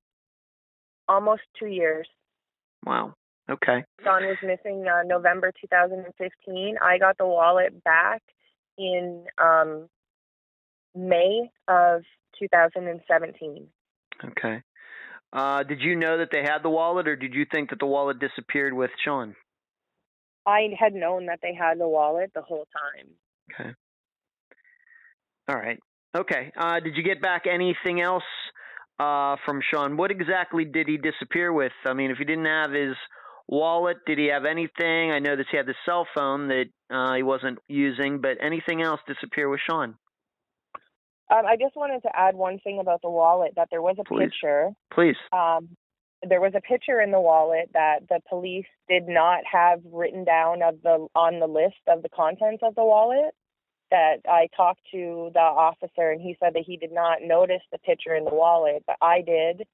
almost 1.07 1.41
two 1.59 1.67
years. 1.67 2.07
Wow. 2.83 3.13
Okay. 3.49 3.83
Sean 4.03 4.25
was 4.25 4.37
missing 4.41 4.85
uh, 4.87 5.03
November 5.05 5.51
2015. 5.61 6.75
I 6.83 6.97
got 6.97 7.17
the 7.17 7.27
wallet 7.27 7.83
back 7.83 8.23
in 8.77 9.25
um, 9.37 9.87
May 10.95 11.49
of 11.67 12.01
2017. 12.39 13.67
Okay. 14.23 14.61
Uh, 15.33 15.63
did 15.63 15.81
you 15.81 15.95
know 15.95 16.17
that 16.17 16.29
they 16.31 16.41
had 16.41 16.59
the 16.63 16.69
wallet, 16.69 17.07
or 17.07 17.15
did 17.15 17.33
you 17.33 17.45
think 17.51 17.69
that 17.69 17.79
the 17.79 17.85
wallet 17.85 18.19
disappeared 18.19 18.73
with 18.73 18.91
Sean? 19.03 19.35
I 20.45 20.69
had 20.79 20.93
known 20.93 21.25
that 21.25 21.39
they 21.41 21.53
had 21.53 21.79
the 21.79 21.87
wallet 21.87 22.31
the 22.33 22.41
whole 22.41 22.67
time. 22.71 23.07
Okay. 23.51 23.69
All 25.49 25.55
right. 25.55 25.79
Okay. 26.15 26.51
Uh, 26.55 26.79
did 26.79 26.95
you 26.95 27.03
get 27.03 27.21
back 27.21 27.43
anything 27.47 27.99
else 27.99 28.23
uh, 28.99 29.35
from 29.45 29.61
Sean. 29.71 29.97
What 29.97 30.11
exactly 30.11 30.65
did 30.65 30.87
he 30.87 30.97
disappear 30.97 31.51
with? 31.51 31.71
I 31.85 31.93
mean, 31.93 32.11
if 32.11 32.17
he 32.17 32.25
didn't 32.25 32.45
have 32.45 32.71
his 32.71 32.95
wallet, 33.47 33.97
did 34.05 34.17
he 34.17 34.27
have 34.27 34.45
anything? 34.45 35.11
I 35.11 35.19
know 35.19 35.35
that 35.35 35.45
he 35.51 35.57
had 35.57 35.65
the 35.65 35.75
cell 35.85 36.07
phone 36.15 36.47
that 36.47 36.65
uh, 36.89 37.15
he 37.15 37.23
wasn't 37.23 37.59
using, 37.67 38.21
but 38.21 38.37
anything 38.41 38.81
else 38.81 38.99
disappear 39.07 39.49
with 39.49 39.59
Sean? 39.69 39.95
Um, 41.29 41.45
I 41.45 41.55
just 41.59 41.75
wanted 41.75 42.01
to 42.03 42.09
add 42.15 42.35
one 42.35 42.59
thing 42.59 42.79
about 42.79 43.01
the 43.01 43.09
wallet 43.09 43.53
that 43.55 43.69
there 43.71 43.81
was 43.81 43.95
a 43.99 44.03
Please. 44.03 44.25
picture. 44.25 44.71
Please. 44.93 45.15
Um, 45.31 45.69
there 46.27 46.41
was 46.41 46.53
a 46.55 46.61
picture 46.61 47.01
in 47.01 47.11
the 47.11 47.19
wallet 47.19 47.69
that 47.73 48.07
the 48.09 48.19
police 48.29 48.65
did 48.87 49.07
not 49.07 49.41
have 49.51 49.79
written 49.91 50.23
down 50.23 50.61
of 50.61 50.81
the 50.81 51.07
on 51.15 51.39
the 51.39 51.47
list 51.47 51.81
of 51.87 52.03
the 52.03 52.09
contents 52.09 52.63
of 52.63 52.75
the 52.75 52.83
wallet. 52.83 53.33
That 53.91 54.17
I 54.27 54.47
talked 54.55 54.81
to 54.91 55.29
the 55.33 55.39
officer 55.39 56.09
and 56.11 56.19
he 56.19 56.35
said 56.39 56.53
that 56.55 56.63
he 56.65 56.75
did 56.75 56.91
not 56.91 57.19
notice 57.21 57.61
the 57.71 57.77
picture 57.77 58.15
in 58.15 58.25
the 58.25 58.33
wallet, 58.33 58.83
but 58.87 58.97
I 59.01 59.21
did, 59.21 59.67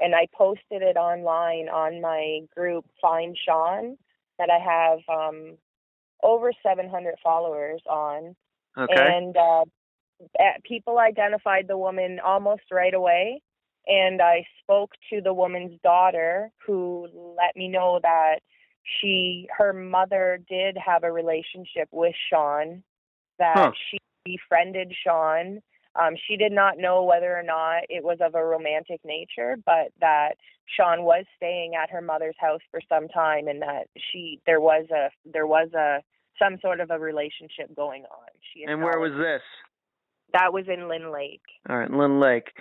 and 0.00 0.14
I 0.14 0.26
posted 0.34 0.82
it 0.82 0.96
online 0.96 1.68
on 1.68 2.00
my 2.00 2.40
group 2.56 2.84
Find 3.00 3.36
Sean 3.46 3.96
that 4.38 4.50
I 4.50 4.58
have 4.58 4.98
um, 5.08 5.56
over 6.22 6.52
700 6.62 7.14
followers 7.22 7.82
on, 7.88 8.34
Okay. 8.76 8.94
and 8.94 9.36
uh, 9.36 9.64
people 10.64 10.98
identified 10.98 11.66
the 11.68 11.78
woman 11.78 12.20
almost 12.24 12.62
right 12.70 12.94
away. 12.94 13.42
And 13.86 14.22
I 14.22 14.44
spoke 14.62 14.92
to 15.10 15.20
the 15.20 15.34
woman's 15.34 15.78
daughter, 15.82 16.50
who 16.64 17.08
let 17.36 17.56
me 17.56 17.68
know 17.68 17.98
that 18.02 18.40
she, 19.00 19.48
her 19.56 19.72
mother, 19.72 20.38
did 20.48 20.76
have 20.84 21.04
a 21.04 21.10
relationship 21.10 21.88
with 21.90 22.14
Sean, 22.30 22.82
that 23.38 23.54
Huh. 23.56 23.72
she 23.90 23.98
befriended 24.24 24.92
Sean. 25.04 25.60
Um, 25.94 26.14
she 26.26 26.36
did 26.36 26.52
not 26.52 26.78
know 26.78 27.02
whether 27.02 27.36
or 27.36 27.42
not 27.42 27.82
it 27.88 28.02
was 28.02 28.18
of 28.20 28.34
a 28.34 28.44
romantic 28.44 29.00
nature, 29.04 29.56
but 29.66 29.92
that 30.00 30.36
Sean 30.66 31.02
was 31.02 31.24
staying 31.36 31.74
at 31.74 31.90
her 31.90 32.00
mother's 32.00 32.36
house 32.38 32.62
for 32.70 32.80
some 32.88 33.08
time, 33.08 33.48
and 33.48 33.60
that 33.62 33.88
she 34.10 34.40
there 34.46 34.60
was 34.60 34.86
a 34.90 35.10
there 35.30 35.46
was 35.46 35.68
a 35.74 36.02
some 36.38 36.58
sort 36.62 36.80
of 36.80 36.90
a 36.90 36.98
relationship 36.98 37.74
going 37.76 38.04
on. 38.04 38.28
She 38.52 38.64
and 38.64 38.82
where 38.82 38.98
was 38.98 39.12
this? 39.12 39.42
That 40.32 40.52
was 40.52 40.64
in 40.68 40.88
Lynn 40.88 41.12
Lake. 41.12 41.42
All 41.68 41.76
right, 41.78 41.90
Lynn 41.90 42.20
Lake. 42.20 42.52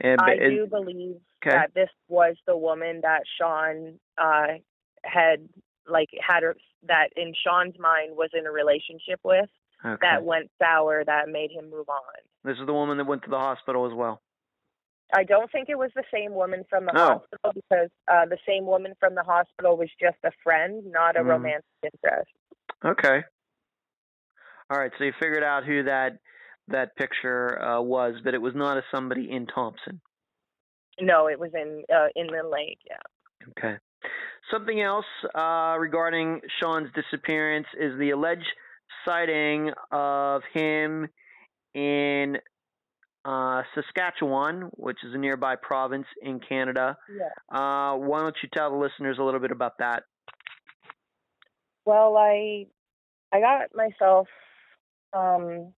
And 0.00 0.20
I 0.20 0.34
is- 0.34 0.50
do 0.50 0.66
believe 0.66 1.16
okay. 1.44 1.56
that 1.56 1.72
this 1.74 1.90
was 2.08 2.36
the 2.46 2.56
woman 2.56 3.00
that 3.02 3.22
Sean 3.40 3.98
uh 4.18 4.58
had 5.04 5.48
like 5.88 6.08
had 6.26 6.42
her 6.42 6.56
that 6.86 7.08
in 7.16 7.32
Sean's 7.44 7.78
mind 7.78 8.16
was 8.16 8.30
in 8.32 8.46
a 8.46 8.50
relationship 8.50 9.20
with 9.24 9.48
okay. 9.84 9.96
that 10.02 10.24
went 10.24 10.50
sour 10.62 11.04
that 11.04 11.28
made 11.28 11.50
him 11.50 11.70
move 11.70 11.88
on. 11.88 12.20
This 12.44 12.58
is 12.58 12.66
the 12.66 12.72
woman 12.72 12.96
that 12.98 13.06
went 13.06 13.22
to 13.24 13.30
the 13.30 13.38
hospital 13.38 13.86
as 13.86 13.92
well. 13.94 14.20
I 15.12 15.24
don't 15.24 15.50
think 15.50 15.68
it 15.68 15.76
was 15.76 15.90
the 15.96 16.04
same 16.14 16.32
woman 16.34 16.64
from 16.70 16.86
the 16.86 16.92
hospital 16.92 17.52
because 17.54 17.90
uh 18.10 18.26
the 18.26 18.38
same 18.46 18.64
woman 18.66 18.94
from 19.00 19.14
the 19.14 19.22
hospital 19.24 19.76
was 19.76 19.90
just 20.00 20.16
a 20.24 20.30
friend, 20.42 20.82
not 20.90 21.16
a 21.16 21.20
Mm. 21.20 21.26
romantic 21.26 21.64
interest. 21.82 22.30
Okay. 22.84 23.22
All 24.70 24.78
right, 24.78 24.92
so 24.96 25.04
you 25.04 25.12
figured 25.20 25.42
out 25.42 25.64
who 25.64 25.82
that 25.82 26.18
that 26.70 26.96
picture 26.96 27.60
uh, 27.62 27.80
was, 27.80 28.14
but 28.24 28.34
it 28.34 28.42
was 28.42 28.54
not 28.54 28.76
a 28.76 28.82
somebody 28.92 29.30
in 29.30 29.46
Thompson. 29.46 30.00
No, 31.00 31.28
it 31.28 31.38
was 31.38 31.50
in 31.54 31.82
uh 31.94 32.08
in 32.14 32.26
Lynn 32.26 32.50
Lake, 32.50 32.78
yeah. 32.88 33.48
Okay. 33.58 33.76
Something 34.50 34.80
else 34.80 35.06
uh, 35.34 35.76
regarding 35.78 36.40
Sean's 36.60 36.88
disappearance 36.94 37.66
is 37.78 37.98
the 37.98 38.10
alleged 38.10 38.46
sighting 39.06 39.70
of 39.92 40.42
him 40.52 41.08
in 41.74 42.38
uh, 43.24 43.62
Saskatchewan, 43.74 44.70
which 44.72 44.98
is 45.04 45.14
a 45.14 45.18
nearby 45.18 45.56
province 45.56 46.06
in 46.22 46.40
Canada. 46.40 46.96
Yeah. 47.14 47.26
Uh, 47.56 47.96
why 47.96 48.20
don't 48.20 48.36
you 48.42 48.48
tell 48.54 48.70
the 48.70 48.76
listeners 48.76 49.18
a 49.20 49.22
little 49.22 49.40
bit 49.40 49.52
about 49.52 49.78
that? 49.78 50.04
Well, 51.84 52.16
I 52.16 52.66
I 53.32 53.40
got 53.40 53.74
myself 53.74 54.28
um 55.12 55.72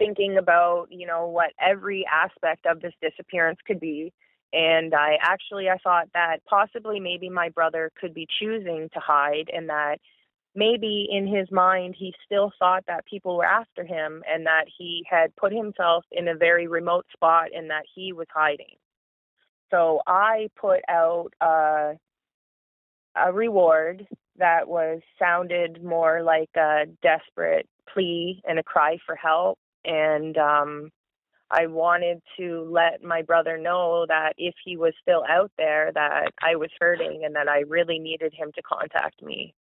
thinking 0.00 0.38
about, 0.38 0.86
you 0.90 1.06
know, 1.06 1.28
what 1.28 1.52
every 1.60 2.04
aspect 2.10 2.66
of 2.66 2.80
this 2.80 2.94
disappearance 3.02 3.58
could 3.66 3.78
be. 3.78 4.12
And 4.52 4.94
I 4.94 5.18
actually 5.20 5.68
I 5.68 5.76
thought 5.76 6.08
that 6.14 6.38
possibly 6.48 6.98
maybe 6.98 7.28
my 7.28 7.50
brother 7.50 7.92
could 8.00 8.12
be 8.14 8.26
choosing 8.40 8.88
to 8.94 8.98
hide 8.98 9.48
and 9.52 9.68
that 9.68 9.98
maybe 10.56 11.06
in 11.08 11.28
his 11.28 11.48
mind 11.52 11.94
he 11.96 12.12
still 12.26 12.50
thought 12.58 12.82
that 12.88 13.06
people 13.06 13.36
were 13.36 13.44
after 13.44 13.84
him 13.84 14.24
and 14.28 14.46
that 14.46 14.64
he 14.76 15.04
had 15.08 15.36
put 15.36 15.52
himself 15.52 16.04
in 16.10 16.26
a 16.26 16.34
very 16.34 16.66
remote 16.66 17.06
spot 17.12 17.50
and 17.54 17.70
that 17.70 17.84
he 17.94 18.12
was 18.12 18.26
hiding. 18.34 18.74
So 19.70 20.00
I 20.08 20.48
put 20.60 20.80
out 20.88 21.28
uh 21.40 21.92
a 23.14 23.32
reward 23.32 24.04
that 24.38 24.66
was 24.66 25.00
sounded 25.18 25.84
more 25.84 26.22
like 26.22 26.50
a 26.56 26.86
desperate 27.02 27.68
plea 27.92 28.40
and 28.48 28.58
a 28.58 28.64
cry 28.64 28.98
for 29.06 29.14
help 29.14 29.59
and 29.84 30.36
um 30.38 30.90
I 31.50 31.66
wanted 31.66 32.22
to 32.38 32.68
let 32.70 33.02
my 33.02 33.22
brother 33.22 33.58
know 33.58 34.06
that 34.08 34.34
if 34.38 34.54
he 34.64 34.76
was 34.76 34.94
still 35.02 35.24
out 35.28 35.50
there 35.58 35.90
that 35.92 36.30
I 36.40 36.54
was 36.56 36.70
hurting 36.80 37.24
and 37.24 37.34
that 37.34 37.48
I 37.48 37.60
really 37.60 37.98
needed 37.98 38.32
him 38.32 38.52
to 38.54 38.62
contact 38.62 39.20
me. 39.22 39.54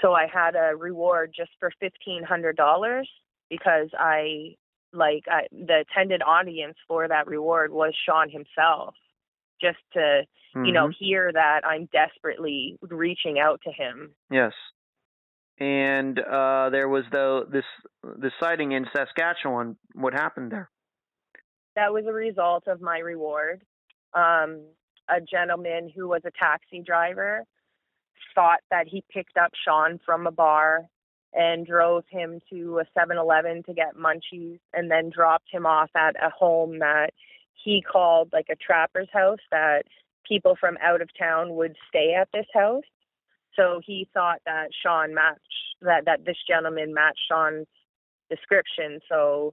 So 0.00 0.14
I 0.14 0.26
had 0.26 0.56
a 0.56 0.74
reward 0.76 1.32
just 1.36 1.50
for 1.60 1.70
$1500 1.80 3.04
because 3.50 3.88
I 3.98 4.56
like 4.92 5.24
I, 5.30 5.46
the 5.52 5.84
attended 5.88 6.22
audience 6.22 6.76
for 6.88 7.06
that 7.08 7.26
reward 7.28 7.72
was 7.72 7.94
Sean 8.04 8.28
himself 8.30 8.94
just 9.60 9.78
to 9.94 10.26
you 10.64 10.72
know 10.72 10.88
Mhm. 10.88 10.94
hear 10.98 11.32
that 11.32 11.64
i'm 11.64 11.86
desperately 11.86 12.78
reaching 12.82 13.38
out 13.38 13.60
to 13.62 13.72
him 13.72 14.14
Yes. 14.30 14.52
And 15.62 16.18
uh, 16.18 16.70
there 16.70 16.88
was 16.88 17.04
the 17.12 17.46
this 17.52 17.64
this 18.18 18.32
sighting 18.40 18.72
in 18.72 18.86
Saskatchewan. 18.96 19.76
What 19.94 20.12
happened 20.12 20.50
there? 20.50 20.70
that 21.74 21.92
was 21.92 22.04
a 22.06 22.12
result 22.12 22.64
of 22.66 22.80
my 22.80 22.98
reward 22.98 23.62
um 24.14 24.60
a 25.08 25.20
gentleman 25.20 25.90
who 25.94 26.08
was 26.08 26.22
a 26.24 26.30
taxi 26.38 26.82
driver 26.84 27.44
thought 28.34 28.60
that 28.70 28.86
he 28.86 29.02
picked 29.12 29.36
up 29.36 29.52
sean 29.64 29.98
from 30.04 30.26
a 30.26 30.30
bar 30.30 30.82
and 31.34 31.66
drove 31.66 32.04
him 32.10 32.40
to 32.50 32.80
a 32.80 32.98
7-eleven 32.98 33.62
to 33.64 33.72
get 33.72 33.96
munchies 33.96 34.58
and 34.74 34.90
then 34.90 35.10
dropped 35.10 35.48
him 35.50 35.64
off 35.66 35.90
at 35.96 36.14
a 36.22 36.30
home 36.30 36.78
that 36.78 37.10
he 37.64 37.82
called 37.82 38.28
like 38.32 38.46
a 38.50 38.56
trapper's 38.56 39.08
house 39.12 39.40
that 39.50 39.82
people 40.28 40.56
from 40.60 40.76
out 40.82 41.00
of 41.00 41.08
town 41.18 41.54
would 41.54 41.74
stay 41.88 42.14
at 42.18 42.28
this 42.32 42.46
house 42.54 42.84
so 43.56 43.80
he 43.84 44.08
thought 44.14 44.38
that 44.46 44.68
sean 44.82 45.14
matched 45.14 45.40
that 45.80 46.04
that 46.06 46.24
this 46.24 46.36
gentleman 46.48 46.92
matched 46.92 47.20
sean's 47.30 47.66
description 48.30 49.00
so 49.08 49.52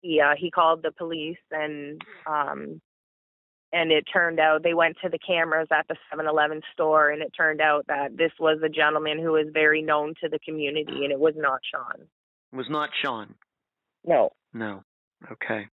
he 0.00 0.20
uh, 0.20 0.34
he 0.36 0.50
called 0.50 0.82
the 0.82 0.92
police 0.92 1.36
and 1.50 2.00
um 2.26 2.80
and 3.72 3.92
it 3.92 4.04
turned 4.10 4.40
out 4.40 4.62
they 4.62 4.74
went 4.74 4.96
to 5.02 5.08
the 5.08 5.18
cameras 5.18 5.68
at 5.70 5.86
the 5.88 5.96
7-Eleven 6.12 6.62
store 6.72 7.10
and 7.10 7.22
it 7.22 7.32
turned 7.36 7.60
out 7.60 7.86
that 7.88 8.16
this 8.16 8.32
was 8.40 8.58
a 8.64 8.68
gentleman 8.68 9.18
who 9.18 9.32
was 9.32 9.46
very 9.52 9.82
known 9.82 10.14
to 10.22 10.28
the 10.28 10.38
community 10.38 11.04
and 11.04 11.12
it 11.12 11.18
was 11.18 11.34
not 11.36 11.60
Sean. 11.70 12.06
It 12.52 12.56
was 12.56 12.66
not 12.70 12.90
Sean. 13.02 13.34
No. 14.06 14.30
No. 14.54 14.82
Okay. 15.30 15.66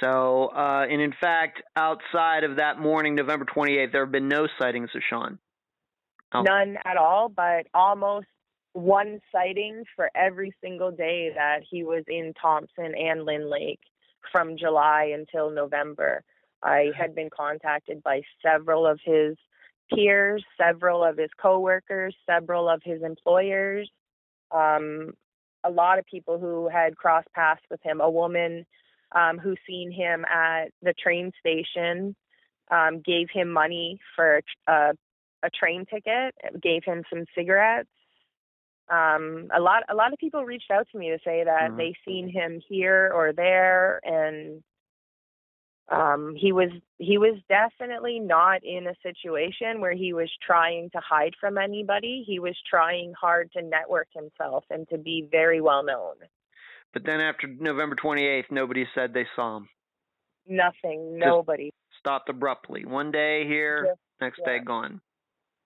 So, 0.00 0.50
uh, 0.54 0.86
and 0.88 1.00
in 1.00 1.14
fact, 1.20 1.62
outside 1.74 2.44
of 2.44 2.56
that 2.56 2.78
morning, 2.78 3.14
November 3.14 3.44
28th, 3.44 3.92
there 3.92 4.04
have 4.04 4.12
been 4.12 4.28
no 4.28 4.46
sightings 4.58 4.90
of 4.94 5.02
Sean. 5.08 5.38
Oh. 6.32 6.42
None 6.42 6.76
at 6.84 6.96
all, 6.96 7.28
but 7.28 7.66
almost 7.74 8.26
one 8.72 9.20
sighting 9.32 9.84
for 9.94 10.10
every 10.14 10.52
single 10.62 10.90
day 10.90 11.30
that 11.34 11.60
he 11.68 11.82
was 11.82 12.04
in 12.08 12.34
Thompson 12.40 12.94
and 12.94 13.24
Lynn 13.24 13.50
Lake 13.50 13.80
from 14.32 14.58
July 14.58 15.12
until 15.14 15.50
November. 15.50 16.22
I 16.62 16.90
had 16.98 17.14
been 17.14 17.30
contacted 17.34 18.02
by 18.02 18.22
several 18.42 18.86
of 18.86 18.98
his 19.04 19.36
peers, 19.92 20.44
several 20.60 21.04
of 21.04 21.16
his 21.16 21.30
coworkers, 21.40 22.14
several 22.26 22.68
of 22.68 22.82
his 22.84 23.02
employers, 23.02 23.88
um, 24.50 25.12
a 25.64 25.70
lot 25.70 25.98
of 25.98 26.06
people 26.06 26.38
who 26.38 26.68
had 26.68 26.96
crossed 26.96 27.32
paths 27.34 27.62
with 27.70 27.80
him. 27.82 28.00
A 28.00 28.10
woman 28.10 28.66
um, 29.14 29.38
who 29.38 29.54
seen 29.66 29.90
him 29.90 30.24
at 30.24 30.66
the 30.82 30.92
train 30.94 31.32
station 31.40 32.14
um, 32.70 33.00
gave 33.04 33.28
him 33.32 33.50
money 33.50 34.00
for 34.14 34.40
a, 34.68 34.72
a 34.72 34.92
train 35.50 35.84
ticket, 35.86 36.34
gave 36.62 36.82
him 36.84 37.02
some 37.10 37.24
cigarettes. 37.34 37.88
Um, 38.88 39.48
a 39.54 39.60
lot, 39.60 39.82
a 39.88 39.94
lot 39.94 40.12
of 40.12 40.18
people 40.18 40.44
reached 40.44 40.70
out 40.70 40.86
to 40.92 40.98
me 40.98 41.10
to 41.10 41.18
say 41.24 41.42
that 41.44 41.70
Mhm. 41.72 41.76
they 41.76 41.94
seen 42.04 42.28
him 42.28 42.60
here 42.68 43.10
or 43.12 43.32
there, 43.32 44.00
and 44.04 44.62
um, 45.88 46.34
he 46.36 46.52
was 46.52 46.70
he 46.98 47.16
was 47.18 47.36
definitely 47.48 48.18
not 48.18 48.64
in 48.64 48.86
a 48.88 48.94
situation 49.02 49.80
where 49.80 49.92
he 49.92 50.12
was 50.12 50.30
trying 50.44 50.90
to 50.90 50.98
hide 51.00 51.34
from 51.40 51.58
anybody. 51.58 52.24
He 52.26 52.38
was 52.40 52.56
trying 52.68 53.12
hard 53.20 53.52
to 53.52 53.62
network 53.62 54.08
himself 54.12 54.64
and 54.70 54.88
to 54.88 54.98
be 54.98 55.28
very 55.30 55.60
well 55.60 55.84
known. 55.84 56.14
But 56.92 57.04
then 57.04 57.20
after 57.20 57.46
November 57.46 57.94
28th, 57.94 58.50
nobody 58.50 58.86
said 58.94 59.12
they 59.12 59.26
saw 59.36 59.58
him. 59.58 59.68
Nothing. 60.46 61.18
Nobody. 61.18 61.72
Stopped 61.98 62.28
abruptly. 62.28 62.84
One 62.84 63.10
day 63.12 63.46
here, 63.46 63.84
Just- 63.86 64.00
next 64.20 64.38
yeah. 64.40 64.58
day 64.58 64.58
gone. 64.64 65.00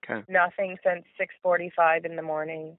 Okay. 0.05 0.25
Nothing 0.29 0.77
since 0.85 1.05
6:45 1.19 2.05
in 2.05 2.17
the 2.17 2.23
morning. 2.23 2.77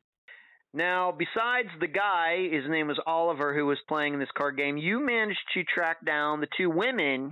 Now, 0.74 1.12
besides 1.12 1.70
the 1.80 1.88
guy, 1.88 2.48
his 2.50 2.68
name 2.70 2.88
was 2.88 3.00
Oliver, 3.06 3.54
who 3.54 3.66
was 3.66 3.78
playing 3.90 4.14
in 4.14 4.20
this 4.20 4.32
card 4.38 4.56
game, 4.56 4.78
you 4.78 5.06
managed 5.06 5.46
to 5.54 5.64
track 5.66 5.98
down 6.06 6.40
the 6.40 6.48
two 6.56 6.70
women 6.70 7.32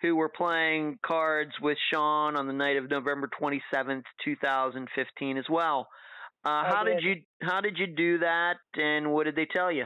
who 0.00 0.16
were 0.16 0.28
playing 0.28 0.98
cards 1.04 1.52
with 1.60 1.76
Sean 1.92 2.36
on 2.36 2.46
the 2.46 2.52
night 2.52 2.76
of 2.76 2.88
November 2.88 3.28
27th, 3.40 4.04
2015 4.24 5.36
as 5.36 5.44
well. 5.50 5.88
Uh, 6.44 6.64
how 6.64 6.84
did 6.84 7.00
did. 7.00 7.04
you 7.04 7.14
how 7.42 7.60
did 7.60 7.76
you 7.76 7.86
do 7.86 8.18
that 8.18 8.56
and 8.74 9.12
what 9.12 9.24
did 9.24 9.34
they 9.34 9.46
tell 9.46 9.72
you? 9.72 9.84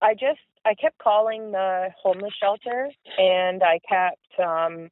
I 0.00 0.14
just 0.14 0.40
I 0.64 0.74
kept 0.74 0.98
calling 0.98 1.52
the 1.52 1.88
homeless 2.02 2.32
shelter 2.42 2.88
and 3.18 3.62
I 3.62 3.78
kept 3.86 4.40
um 4.40 4.88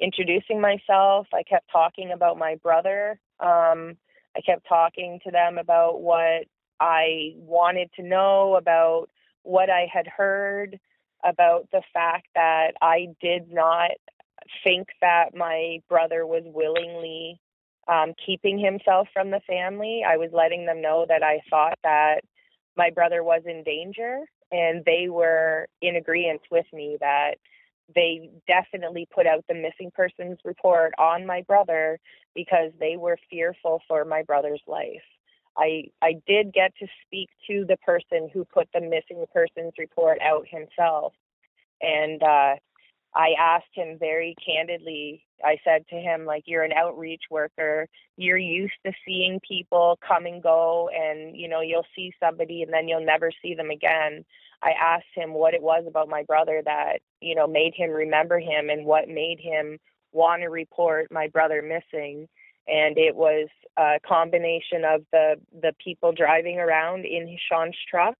introducing 0.00 0.60
myself. 0.60 1.26
I 1.32 1.42
kept 1.42 1.70
talking 1.70 2.12
about 2.12 2.38
my 2.38 2.56
brother. 2.56 3.18
Um 3.40 3.96
I 4.36 4.40
kept 4.46 4.66
talking 4.68 5.20
to 5.24 5.30
them 5.30 5.58
about 5.58 6.00
what 6.00 6.44
I 6.78 7.34
wanted 7.36 7.90
to 7.96 8.02
know 8.02 8.56
about 8.56 9.08
what 9.42 9.70
I 9.70 9.86
had 9.92 10.06
heard 10.06 10.78
about 11.24 11.68
the 11.72 11.82
fact 11.92 12.28
that 12.34 12.72
I 12.80 13.08
did 13.20 13.52
not 13.52 13.90
think 14.64 14.88
that 15.00 15.34
my 15.34 15.80
brother 15.88 16.26
was 16.26 16.42
willingly 16.46 17.40
um 17.88 18.14
keeping 18.24 18.58
himself 18.58 19.08
from 19.12 19.30
the 19.30 19.40
family. 19.46 20.02
I 20.06 20.16
was 20.16 20.30
letting 20.32 20.66
them 20.66 20.80
know 20.80 21.06
that 21.08 21.22
I 21.22 21.40
thought 21.50 21.78
that 21.82 22.20
my 22.76 22.90
brother 22.90 23.22
was 23.22 23.42
in 23.46 23.62
danger 23.64 24.20
and 24.52 24.84
they 24.84 25.08
were 25.08 25.66
in 25.80 25.96
agreement 25.96 26.42
with 26.50 26.66
me 26.72 26.96
that 27.00 27.34
they 27.94 28.30
definitely 28.46 29.06
put 29.12 29.26
out 29.26 29.44
the 29.48 29.54
missing 29.54 29.90
persons 29.94 30.38
report 30.44 30.92
on 30.98 31.26
my 31.26 31.42
brother 31.42 31.98
because 32.34 32.72
they 32.78 32.96
were 32.96 33.18
fearful 33.30 33.82
for 33.88 34.04
my 34.04 34.22
brother's 34.22 34.62
life. 34.66 35.02
I 35.56 35.84
I 36.02 36.14
did 36.26 36.52
get 36.52 36.72
to 36.80 36.86
speak 37.06 37.28
to 37.48 37.64
the 37.66 37.76
person 37.78 38.30
who 38.32 38.44
put 38.44 38.68
the 38.72 38.80
missing 38.80 39.24
persons 39.32 39.72
report 39.78 40.18
out 40.20 40.46
himself 40.48 41.12
and 41.80 42.22
uh 42.22 42.54
I 43.14 43.30
asked 43.40 43.74
him 43.74 43.98
very 43.98 44.36
candidly. 44.44 45.24
I 45.44 45.56
said 45.64 45.86
to 45.88 45.96
him 45.96 46.26
like 46.26 46.44
you're 46.46 46.62
an 46.62 46.72
outreach 46.72 47.22
worker. 47.30 47.88
You're 48.16 48.38
used 48.38 48.74
to 48.86 48.92
seeing 49.04 49.40
people 49.46 49.98
come 50.06 50.26
and 50.26 50.42
go 50.42 50.88
and 50.94 51.36
you 51.36 51.48
know 51.48 51.60
you'll 51.60 51.86
see 51.96 52.12
somebody 52.20 52.62
and 52.62 52.72
then 52.72 52.88
you'll 52.88 53.04
never 53.04 53.30
see 53.42 53.54
them 53.54 53.70
again. 53.70 54.24
I 54.62 54.72
asked 54.72 55.06
him 55.14 55.32
what 55.32 55.54
it 55.54 55.62
was 55.62 55.84
about 55.86 56.08
my 56.08 56.22
brother 56.22 56.62
that, 56.64 56.98
you 57.20 57.34
know, 57.34 57.46
made 57.46 57.72
him 57.74 57.90
remember 57.90 58.38
him 58.38 58.68
and 58.68 58.84
what 58.84 59.08
made 59.08 59.38
him 59.40 59.78
want 60.12 60.42
to 60.42 60.48
report 60.48 61.10
my 61.10 61.28
brother 61.28 61.62
missing. 61.62 62.28
And 62.68 62.98
it 62.98 63.16
was 63.16 63.48
a 63.78 63.98
combination 64.06 64.84
of 64.84 65.02
the 65.12 65.36
the 65.62 65.72
people 65.82 66.12
driving 66.12 66.58
around 66.58 67.04
in 67.06 67.36
Sean's 67.48 67.76
truck, 67.90 68.16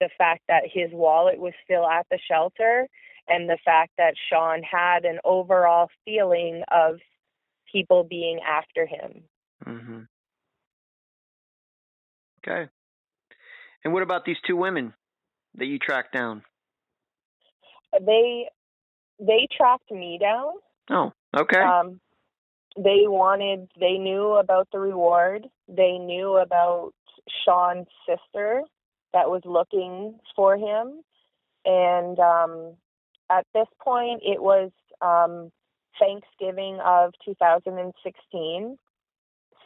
the 0.00 0.10
fact 0.18 0.42
that 0.48 0.64
his 0.70 0.90
wallet 0.92 1.38
was 1.38 1.52
still 1.64 1.86
at 1.86 2.06
the 2.10 2.18
shelter, 2.28 2.88
and 3.28 3.48
the 3.48 3.58
fact 3.64 3.92
that 3.98 4.14
Sean 4.28 4.62
had 4.62 5.04
an 5.04 5.20
overall 5.24 5.88
feeling 6.04 6.62
of 6.72 6.98
people 7.70 8.04
being 8.04 8.40
after 8.40 8.84
him. 8.84 9.22
Mm-hmm. 9.64 10.00
Okay. 12.44 12.68
And 13.84 13.92
what 13.92 14.02
about 14.02 14.24
these 14.24 14.36
two 14.44 14.56
women 14.56 14.92
that 15.56 15.66
you 15.66 15.78
tracked 15.78 16.12
down? 16.12 16.42
They 18.00 18.48
they 19.18 19.46
tracked 19.56 19.90
me 19.90 20.18
down. 20.20 20.52
Oh, 20.90 21.12
okay. 21.36 21.60
Um, 21.60 22.00
they 22.76 23.04
wanted, 23.06 23.68
they 23.78 23.98
knew 23.98 24.32
about 24.32 24.68
the 24.72 24.78
reward. 24.78 25.46
They 25.68 25.98
knew 25.98 26.38
about 26.38 26.92
Sean's 27.44 27.86
sister 28.06 28.62
that 29.12 29.28
was 29.28 29.42
looking 29.44 30.18
for 30.34 30.56
him. 30.56 31.02
And 31.64 32.18
um, 32.18 32.74
at 33.30 33.46
this 33.54 33.68
point, 33.80 34.22
it 34.24 34.42
was 34.42 34.70
um, 35.02 35.52
Thanksgiving 36.00 36.80
of 36.84 37.12
2016. 37.24 38.78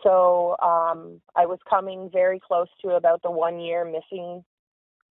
So 0.02 0.56
um, 0.62 1.20
I 1.34 1.46
was 1.46 1.58
coming 1.68 2.10
very 2.12 2.40
close 2.40 2.68
to 2.84 2.96
about 2.96 3.22
the 3.22 3.30
one 3.30 3.60
year 3.60 3.84
missing 3.84 4.44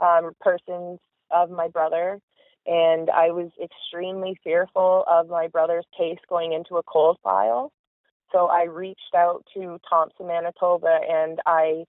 um, 0.00 0.32
persons 0.40 0.98
of 1.30 1.50
my 1.50 1.68
brother 1.68 2.20
and 2.66 3.10
I 3.10 3.30
was 3.30 3.50
extremely 3.62 4.38
fearful 4.42 5.04
of 5.06 5.28
my 5.28 5.48
brother's 5.48 5.84
case 5.96 6.18
going 6.28 6.52
into 6.52 6.76
a 6.76 6.82
cold 6.82 7.18
file. 7.22 7.72
So 8.32 8.46
I 8.46 8.64
reached 8.64 9.14
out 9.14 9.44
to 9.54 9.78
Thompson, 9.88 10.26
Manitoba, 10.28 10.98
and 11.08 11.38
I 11.46 11.84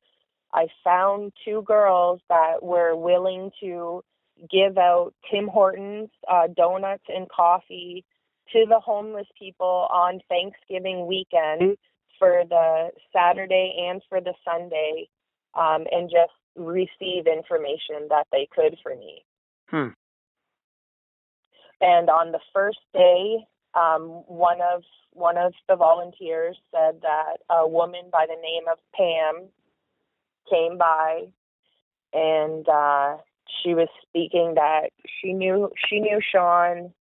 I 0.54 0.68
found 0.84 1.34
two 1.44 1.64
girls 1.64 2.22
that 2.30 2.62
were 2.62 2.96
willing 2.96 3.52
to 3.62 4.02
give 4.50 4.78
out 4.78 5.14
Tim 5.32 5.48
Hortons 5.48 6.10
uh, 6.32 6.48
donuts 6.56 7.04
and 7.08 7.28
coffee 7.30 8.06
to 8.52 8.66
the 8.70 8.80
homeless 8.80 9.28
people 9.40 9.88
on 9.92 10.20
Thanksgiving 10.30 11.08
weekend 11.08 11.78
for 12.20 12.44
the 12.48 12.90
Saturday 13.14 13.88
and 13.90 14.02
for 14.08 14.22
the 14.22 14.34
Sunday, 14.46 15.10
um, 15.56 15.86
and 15.92 16.10
just 16.10 16.32
receive 16.56 17.28
information 17.28 18.08
that 18.10 18.28
they 18.32 18.48
could 18.54 18.78
for 18.82 18.96
me. 18.96 19.24
Hmm. 19.70 19.90
And 21.82 22.10
on 22.10 22.32
the 22.32 22.40
first 22.54 22.80
day, 22.94 23.46
um, 23.74 24.24
one 24.28 24.60
of 24.62 24.84
one 25.12 25.38
of 25.38 25.54
the 25.68 25.76
volunteers 25.76 26.58
said 26.72 27.02
that 27.02 27.38
a 27.50 27.68
woman 27.68 28.10
by 28.12 28.26
the 28.28 28.42
name 28.42 28.64
of 28.72 28.78
Pam 28.94 29.48
came 30.50 30.78
by, 30.78 31.26
and 32.14 32.68
uh, 32.68 33.18
she 33.62 33.74
was 33.74 33.88
speaking 34.08 34.54
that 34.56 34.90
she 35.22 35.34
knew 35.34 35.72
she 35.90 36.00
knew 36.00 36.20
Sean. 36.32 36.94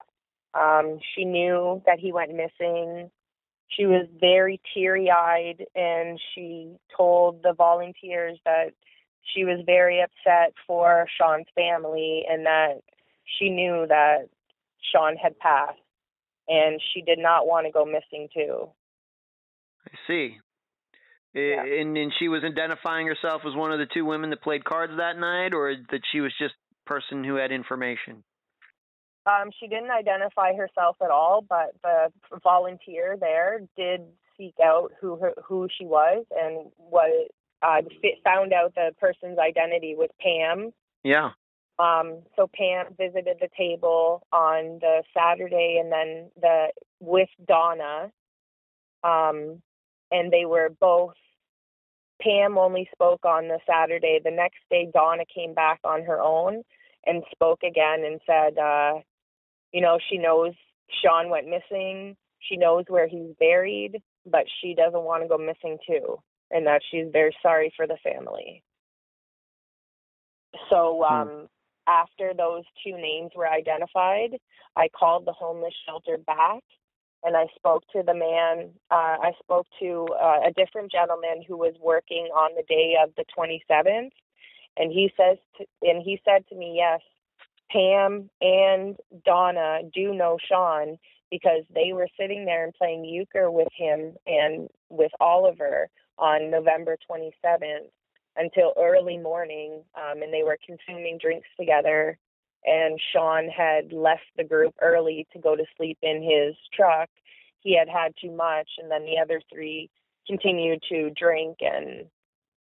Um, 0.55 0.99
she 1.15 1.25
knew 1.25 1.83
that 1.87 1.99
he 1.99 2.13
went 2.13 2.35
missing. 2.35 3.11
She 3.69 3.87
was 3.87 4.07
very 4.21 4.61
teary 4.75 5.11
eyed, 5.11 5.65
and 5.75 6.21
she 6.35 6.77
told 6.95 7.43
the 7.43 7.55
volunteers 7.55 8.39
that 8.45 8.73
she 9.35 9.45
was 9.45 9.61
very 9.65 10.01
upset 10.01 10.55
for 10.67 11.07
Sean's 11.19 11.47
family 11.55 12.25
and 12.29 12.47
that 12.47 12.83
she 13.39 13.49
knew 13.49 13.87
that 13.89 14.29
Sean 14.93 15.17
had 15.17 15.39
passed 15.39 15.79
and 16.49 16.81
she 16.93 17.03
did 17.03 17.19
not 17.19 17.47
want 17.47 17.67
to 17.67 17.73
go 17.73 17.85
missing 17.85 18.29
too. 18.35 18.69
I 19.87 19.97
see. 20.07 20.37
Yeah. 21.35 21.65
And 21.65 21.97
and 21.97 22.13
she 22.19 22.29
was 22.29 22.43
identifying 22.45 23.07
herself 23.07 23.43
as 23.47 23.55
one 23.55 23.73
of 23.73 23.79
the 23.79 23.87
two 23.93 24.05
women 24.05 24.31
that 24.31 24.43
played 24.43 24.65
cards 24.65 24.93
that 24.99 25.19
night, 25.19 25.55
or 25.55 25.75
that 25.91 26.01
she 26.13 26.21
was 26.21 26.33
just 26.39 26.55
a 26.55 26.89
person 26.89 27.25
who 27.25 27.37
had 27.37 27.51
information. 27.53 28.23
Um, 29.25 29.51
she 29.59 29.69
didn't 29.69 29.91
identify 29.91 30.53
herself 30.55 30.97
at 31.03 31.11
all, 31.11 31.45
but 31.49 31.75
the 31.83 32.11
volunteer 32.43 33.17
there 33.19 33.61
did 33.77 34.03
seek 34.37 34.55
out 34.63 34.93
who 35.01 35.17
her, 35.17 35.33
who 35.45 35.69
she 35.79 35.87
was 35.87 36.25
and 36.31 36.71
what 36.77 37.11
uh, 37.63 37.83
found 38.25 38.53
out 38.53 38.75
the 38.75 38.91
person's 38.99 39.39
identity 39.39 39.95
was 39.97 40.11
Pam. 40.21 40.73
Yeah. 41.05 41.31
Um, 41.79 42.23
so 42.37 42.49
Pam 42.55 42.95
visited 42.99 43.39
the 43.41 43.49
table 43.57 44.27
on 44.33 44.79
the 44.81 45.03
Saturday 45.17 45.81
and 45.83 45.91
then 45.91 46.31
the 46.41 46.67
with 47.01 47.29
Donna. 47.47 48.11
Um, 49.03 49.63
and 50.11 50.33
they 50.33 50.45
were 50.45 50.71
both 50.81 51.15
Pam 52.21 52.57
only 52.57 52.89
spoke 52.93 53.25
on 53.25 53.49
the 53.49 53.59
Saturday. 53.69 54.21
The 54.23 54.31
next 54.31 54.59
day 54.71 54.89
Donna 54.93 55.25
came 55.35 55.55
back 55.55 55.81
on 55.83 56.05
her 56.05 56.21
own 56.21 56.63
and 57.05 57.25
spoke 57.33 57.63
again 57.65 58.05
and 58.05 58.21
said 58.27 58.59
uh, 58.59 59.01
you 59.73 59.81
know, 59.81 59.99
she 60.09 60.19
knows 60.19 60.53
Sean 61.03 61.31
went 61.31 61.49
missing. 61.49 62.17
She 62.41 62.57
knows 62.57 62.85
where 62.89 63.09
he's 63.09 63.35
buried, 63.41 64.03
but 64.27 64.45
she 64.61 64.75
doesn't 64.75 65.03
want 65.03 65.23
to 65.23 65.29
go 65.29 65.39
missing 65.39 65.79
too, 65.87 66.19
and 66.53 66.67
that 66.67 66.83
she's 66.91 67.07
very 67.13 67.35
sorry 67.43 67.73
for 67.77 67.87
the 67.87 67.99
family. 68.03 68.63
So 70.71 71.05
Hmm. 71.09 71.29
um, 71.31 71.49
after 71.89 72.33
those 72.37 72.65
two 72.85 72.97
names 72.97 73.33
were 73.35 73.49
identified, 73.49 74.39
I 74.77 74.89
called 74.89 75.27
the 75.27 75.33
homeless 75.33 75.75
shelter 75.87 76.19
back 76.19 76.63
and 77.25 77.37
I 77.37 77.47
spoke 77.57 77.85
to 77.93 78.03
the 78.05 78.15
man. 78.15 78.71
Uh, 78.91 79.17
I 79.23 79.33
spoke 79.43 79.67
to 79.81 80.09
uh, 80.21 80.41
a 80.49 80.53
different 80.57 80.91
gentleman 80.91 81.43
who 81.47 81.57
was 81.57 81.75
working 81.81 82.29
on 82.35 82.51
the 82.57 82.65
day 82.69 82.95
of 83.03 83.11
the 83.17 83.25
27th, 83.37 84.11
and 84.77 84.93
he 84.93 85.13
says, 85.17 85.39
to, 85.59 85.67
and 85.83 86.03
he 86.03 86.21
said 86.25 86.47
to 86.49 86.57
me, 86.57 86.75
yes, 86.77 87.01
Pam 87.71 88.29
and 88.41 88.97
Donna 89.25 89.81
do 89.95 90.15
know 90.15 90.37
Sean 90.49 90.99
because 91.31 91.63
they 91.75 91.93
were 91.93 92.09
sitting 92.19 92.45
there 92.45 92.65
and 92.65 92.75
playing 92.75 93.05
euchre 93.05 93.51
with 93.51 93.69
him 93.77 94.15
and 94.27 94.69
with 94.91 95.13
Oliver 95.21 95.89
on 96.23 96.51
November 96.51 96.97
27th 97.11 97.91
until 98.37 98.73
early 98.79 99.19
morning, 99.19 99.83
um, 99.97 100.23
and 100.23 100.33
they 100.33 100.43
were 100.43 100.57
consuming 100.67 101.19
drinks 101.21 101.49
together 101.59 102.17
and 102.65 103.01
Sean 103.13 103.49
had 103.49 103.93
left 103.93 104.23
the 104.37 104.45
group 104.45 104.75
early 104.81 105.27
to 105.33 105.39
go 105.39 105.57
to 105.57 105.65
sleep 105.77 105.99
in 106.03 106.23
his 106.23 106.55
truck. 106.73 107.09
He 107.61 107.77
had 107.77 107.89
had 107.89 108.13
too 108.21 108.31
much, 108.31 108.69
and 108.79 108.91
then 108.91 109.05
the 109.05 109.19
other 109.21 109.41
three 109.53 109.91
continued 110.27 110.83
to 110.89 111.11
drink 111.11 111.59
and, 111.61 112.07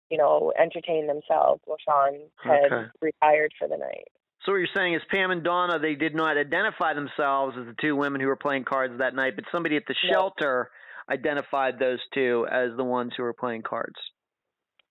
you 0.10 0.18
know, 0.18 0.54
entertain 0.60 1.08
themselves 1.08 1.62
while 1.66 1.78
Sean 1.84 2.30
had 2.44 2.72
Okay. 2.72 2.90
retired 3.02 3.54
for 3.58 3.68
the 3.68 3.78
night. 3.78 4.08
So 4.46 4.54
what 4.54 4.60
you're 4.60 4.68
saying 4.76 4.94
is 4.94 5.02
Pam 5.10 5.32
and 5.32 5.44
Donna, 5.44 5.80
they 5.80 5.96
did 5.96 6.16
not 6.16 6.38
identify 6.38 6.94
themselves 6.94 7.58
as 7.60 7.66
the 7.66 7.76
two 7.82 7.96
women 7.96 8.22
who 8.22 8.28
were 8.28 8.36
playing 8.36 8.64
cards 8.64 8.98
that 9.00 9.14
night, 9.14 9.36
but 9.36 9.46
somebody 9.52 9.76
at 9.76 9.86
the 9.88 9.96
No. 10.04 10.10
shelter 10.12 10.72
identified 11.10 11.80
those 11.80 12.00
two 12.14 12.46
as 12.52 12.70
the 12.78 12.84
ones 12.84 13.14
who 13.16 13.24
were 13.24 13.34
playing 13.34 13.64
cards. 13.64 13.96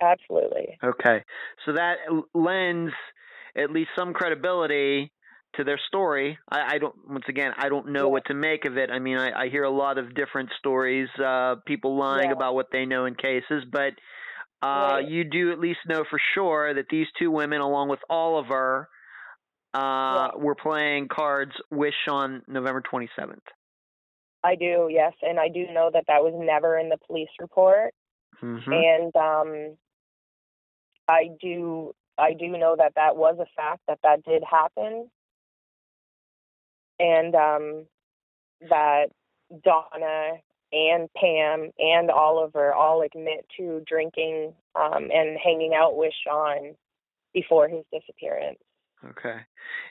Absolutely. 0.00 0.78
Okay. 0.82 1.24
So 1.66 1.72
that 1.72 1.96
lends 2.34 2.92
at 3.56 3.70
least 3.70 3.90
some 3.98 4.12
credibility 4.12 5.12
to 5.56 5.64
their 5.64 5.78
story. 5.88 6.38
I, 6.50 6.74
I 6.74 6.78
don't, 6.78 6.94
once 7.08 7.24
again, 7.28 7.52
I 7.56 7.68
don't 7.68 7.88
know 7.88 8.06
Yeah. 8.06 8.12
what 8.12 8.26
to 8.26 8.34
make 8.34 8.64
of 8.64 8.76
it. 8.76 8.90
I 8.90 8.98
mean, 8.98 9.16
I, 9.18 9.44
I 9.44 9.48
hear 9.48 9.64
a 9.64 9.70
lot 9.70 9.98
of 9.98 10.14
different 10.14 10.50
stories, 10.58 11.08
uh, 11.18 11.56
people 11.66 11.96
lying 11.98 12.30
Yeah. 12.30 12.36
about 12.36 12.54
what 12.54 12.66
they 12.70 12.84
know 12.84 13.06
in 13.06 13.14
cases, 13.14 13.64
but 13.70 13.94
uh, 14.62 14.98
Right. 14.98 15.08
you 15.08 15.24
do 15.24 15.52
at 15.52 15.58
least 15.58 15.80
know 15.86 16.04
for 16.08 16.20
sure 16.34 16.74
that 16.74 16.86
these 16.90 17.06
two 17.18 17.30
women, 17.30 17.60
along 17.60 17.88
with 17.88 18.00
Oliver, 18.10 18.88
uh, 19.74 20.30
were 20.36 20.54
playing 20.54 21.08
cards 21.08 21.52
with 21.70 21.94
Sean 22.06 22.42
November 22.48 22.82
27th. 22.92 23.38
I 24.44 24.55
do, 24.55 24.89
yes, 24.90 25.12
and 25.23 25.39
I 25.40 25.48
do 25.48 25.66
know 25.73 25.90
that 25.93 26.05
that 26.09 26.23
was 26.23 26.35
never 26.36 26.78
in 26.78 26.89
the 26.89 26.98
police 27.06 27.31
report. 27.40 27.93
Mm-hmm. 28.43 28.73
and 28.73 29.16
um 29.16 29.77
i 31.09 31.28
do 31.40 31.93
i 32.19 32.35
do 32.35 32.56
know 32.56 32.77
that 32.78 32.93
that 32.94 33.16
was 33.16 33.36
a 33.40 33.47
fact 33.56 33.81
that 33.89 33.98
that 34.05 34.23
did 34.23 34.44
happen 34.48 35.10
and 37.01 37.35
um 37.35 37.86
that 38.70 39.06
donna 39.65 40.35
and 40.73 41.09
pam 41.16 41.70
and 41.81 42.12
oliver 42.12 42.73
all 42.73 43.02
admit 43.02 43.44
to 43.56 43.82
drinking 43.89 44.55
um 44.77 45.10
and 45.12 45.36
hanging 45.43 45.74
out 45.74 45.97
with 45.97 46.12
sean 46.24 46.77
before 47.35 47.66
his 47.69 47.85
disappearance 47.93 48.60
Okay. 49.04 49.36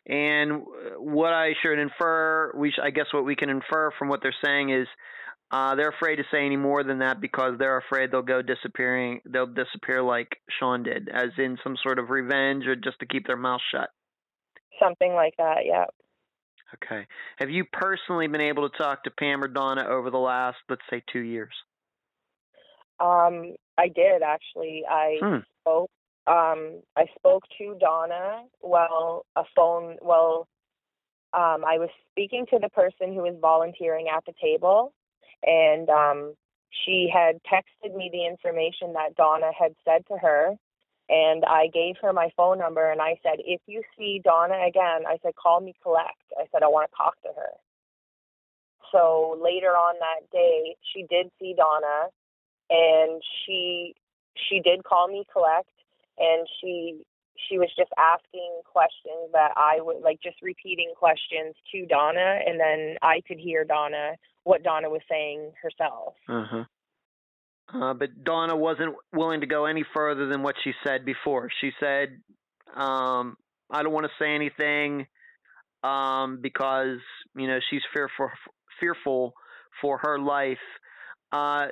And 0.08 0.52
uh, 0.52 1.00
what 1.00 1.34
I 1.34 1.54
should 1.62 1.80
infer, 1.80 2.52
we 2.56 2.72
sh- 2.72 2.80
I 2.84 2.90
guess 2.90 3.06
what 3.14 3.26
we 3.26 3.36
can 3.36 3.50
infer 3.50 3.92
from 3.98 4.10
what 4.10 4.22
they're 4.22 4.36
saying 4.44 4.70
is 4.72 4.88
uh, 5.52 5.76
they're 5.76 5.90
afraid 5.90 6.18
to 6.18 6.24
say 6.32 6.46
any 6.46 6.58
more 6.58 6.84
than 6.84 7.00
that 7.00 7.22
because 7.22 7.54
they're 7.58 7.78
afraid 7.78 8.12
they'll 8.12 8.22
go 8.22 8.42
disappearing. 8.42 9.22
They'll 9.26 9.46
disappear 9.48 10.02
like 10.02 10.38
Sean 10.60 10.84
did, 10.84 11.08
as 11.10 11.30
in 11.38 11.58
some 11.64 11.78
sort 11.82 12.00
of 12.00 12.10
revenge 12.10 12.66
or 12.68 12.76
just 12.76 13.00
to 13.00 13.06
keep 13.06 13.26
their 13.28 13.38
mouth 13.38 13.62
shut. 13.72 13.90
something 14.82 15.14
like 15.14 15.34
that 15.38 15.60
yeah 15.66 15.86
Okay. 16.74 17.08
Have 17.38 17.50
you 17.50 17.64
personally 17.72 18.28
been 18.28 18.42
able 18.42 18.70
to 18.70 18.78
talk 18.78 19.04
to 19.06 19.12
Pam 19.12 19.42
or 19.42 19.48
Donna 19.48 19.86
over 19.88 20.10
the 20.10 20.18
last, 20.18 20.58
let's 20.70 20.82
say, 20.90 21.02
two 21.12 21.22
years? 21.22 21.54
Um, 23.00 23.56
I 23.78 23.88
did 23.88 24.22
actually. 24.22 24.84
I 24.90 25.18
Hmm. 25.22 25.38
spoke. 25.62 25.90
Um, 26.28 26.82
I 26.98 27.06
spoke 27.18 27.44
to 27.58 27.78
Donna 27.80 28.44
while 28.60 29.26
a 29.36 29.44
phone. 29.56 29.98
Well, 30.02 30.48
um, 31.34 31.64
I 31.66 31.78
was 31.78 31.90
speaking 32.12 32.46
to 32.52 32.60
the 32.60 32.70
person 32.70 33.14
who 33.14 33.24
was 33.24 33.36
volunteering 33.42 34.08
at 34.10 34.26
the 34.26 34.34
table, 34.42 34.94
and 35.44 35.90
um, 35.90 36.34
she 36.86 37.10
had 37.14 37.38
texted 37.52 37.96
me 37.96 38.10
the 38.12 38.26
information 38.26 38.94
that 38.94 39.16
Donna 39.16 39.52
had 39.58 39.74
said 39.86 40.06
to 40.08 40.18
her, 40.18 40.56
and 41.10 41.46
I 41.46 41.68
gave 41.74 41.96
her 42.02 42.12
my 42.14 42.30
phone 42.36 42.60
number, 42.60 42.92
and 42.92 43.02
I 43.02 43.20
said, 43.24 43.40
if 43.40 43.62
you 43.68 43.82
see 43.98 44.22
Donna 44.24 44.60
again, 44.68 45.08
I 45.08 45.18
said, 45.24 45.34
call 45.36 45.62
me 45.62 45.74
collect. 45.82 46.24
I 46.38 46.46
said, 46.52 46.64
I 46.64 46.68
want 46.68 46.90
to 46.92 46.98
talk 46.98 47.22
to 47.22 47.30
her. 47.36 47.52
So 48.92 49.40
later 49.42 49.72
on 49.72 49.96
that 50.00 50.30
day, 50.32 50.76
she 50.94 51.06
did 51.10 51.30
see 51.40 51.54
Donna, 51.56 52.10
and 52.70 53.22
she 53.46 53.96
she 54.50 54.60
did 54.62 54.84
call 54.84 55.08
me 55.08 55.26
collect 55.32 55.70
and 56.18 56.48
she 56.60 57.02
she 57.50 57.58
was 57.58 57.70
just 57.78 57.92
asking 57.98 58.62
questions 58.66 59.30
that 59.34 59.52
I 59.56 59.78
would 59.80 60.02
like 60.04 60.20
just 60.22 60.38
repeating 60.42 60.94
questions 60.98 61.56
to 61.72 61.86
Donna 61.86 62.40
and 62.46 62.60
then 62.60 62.96
I 63.02 63.22
could 63.28 63.38
hear 63.38 63.64
Donna 63.64 64.14
what 64.44 64.64
Donna 64.64 64.90
was 64.90 65.02
saying 65.10 65.52
herself. 65.62 66.14
Uh-huh. 66.28 66.64
Uh, 67.74 67.94
but 67.94 68.24
Donna 68.24 68.56
wasn't 68.56 68.96
willing 69.14 69.42
to 69.42 69.48
go 69.48 69.66
any 69.66 69.84
further 69.94 70.28
than 70.28 70.42
what 70.42 70.56
she 70.64 70.72
said 70.86 71.04
before. 71.06 71.50
She 71.60 71.72
said, 71.82 72.22
um, 72.74 73.36
"I 73.70 73.84
don't 73.84 73.92
want 73.92 74.06
to 74.06 74.24
say 74.24 74.34
anything 74.34 75.06
um, 75.84 76.40
because 76.42 77.00
you 77.36 77.48
know 77.48 77.60
she's 77.70 77.82
fearful 77.94 78.30
fearful 78.80 79.34
for 79.82 79.98
her 79.98 80.18
life." 80.18 80.58
Uh, 81.34 81.68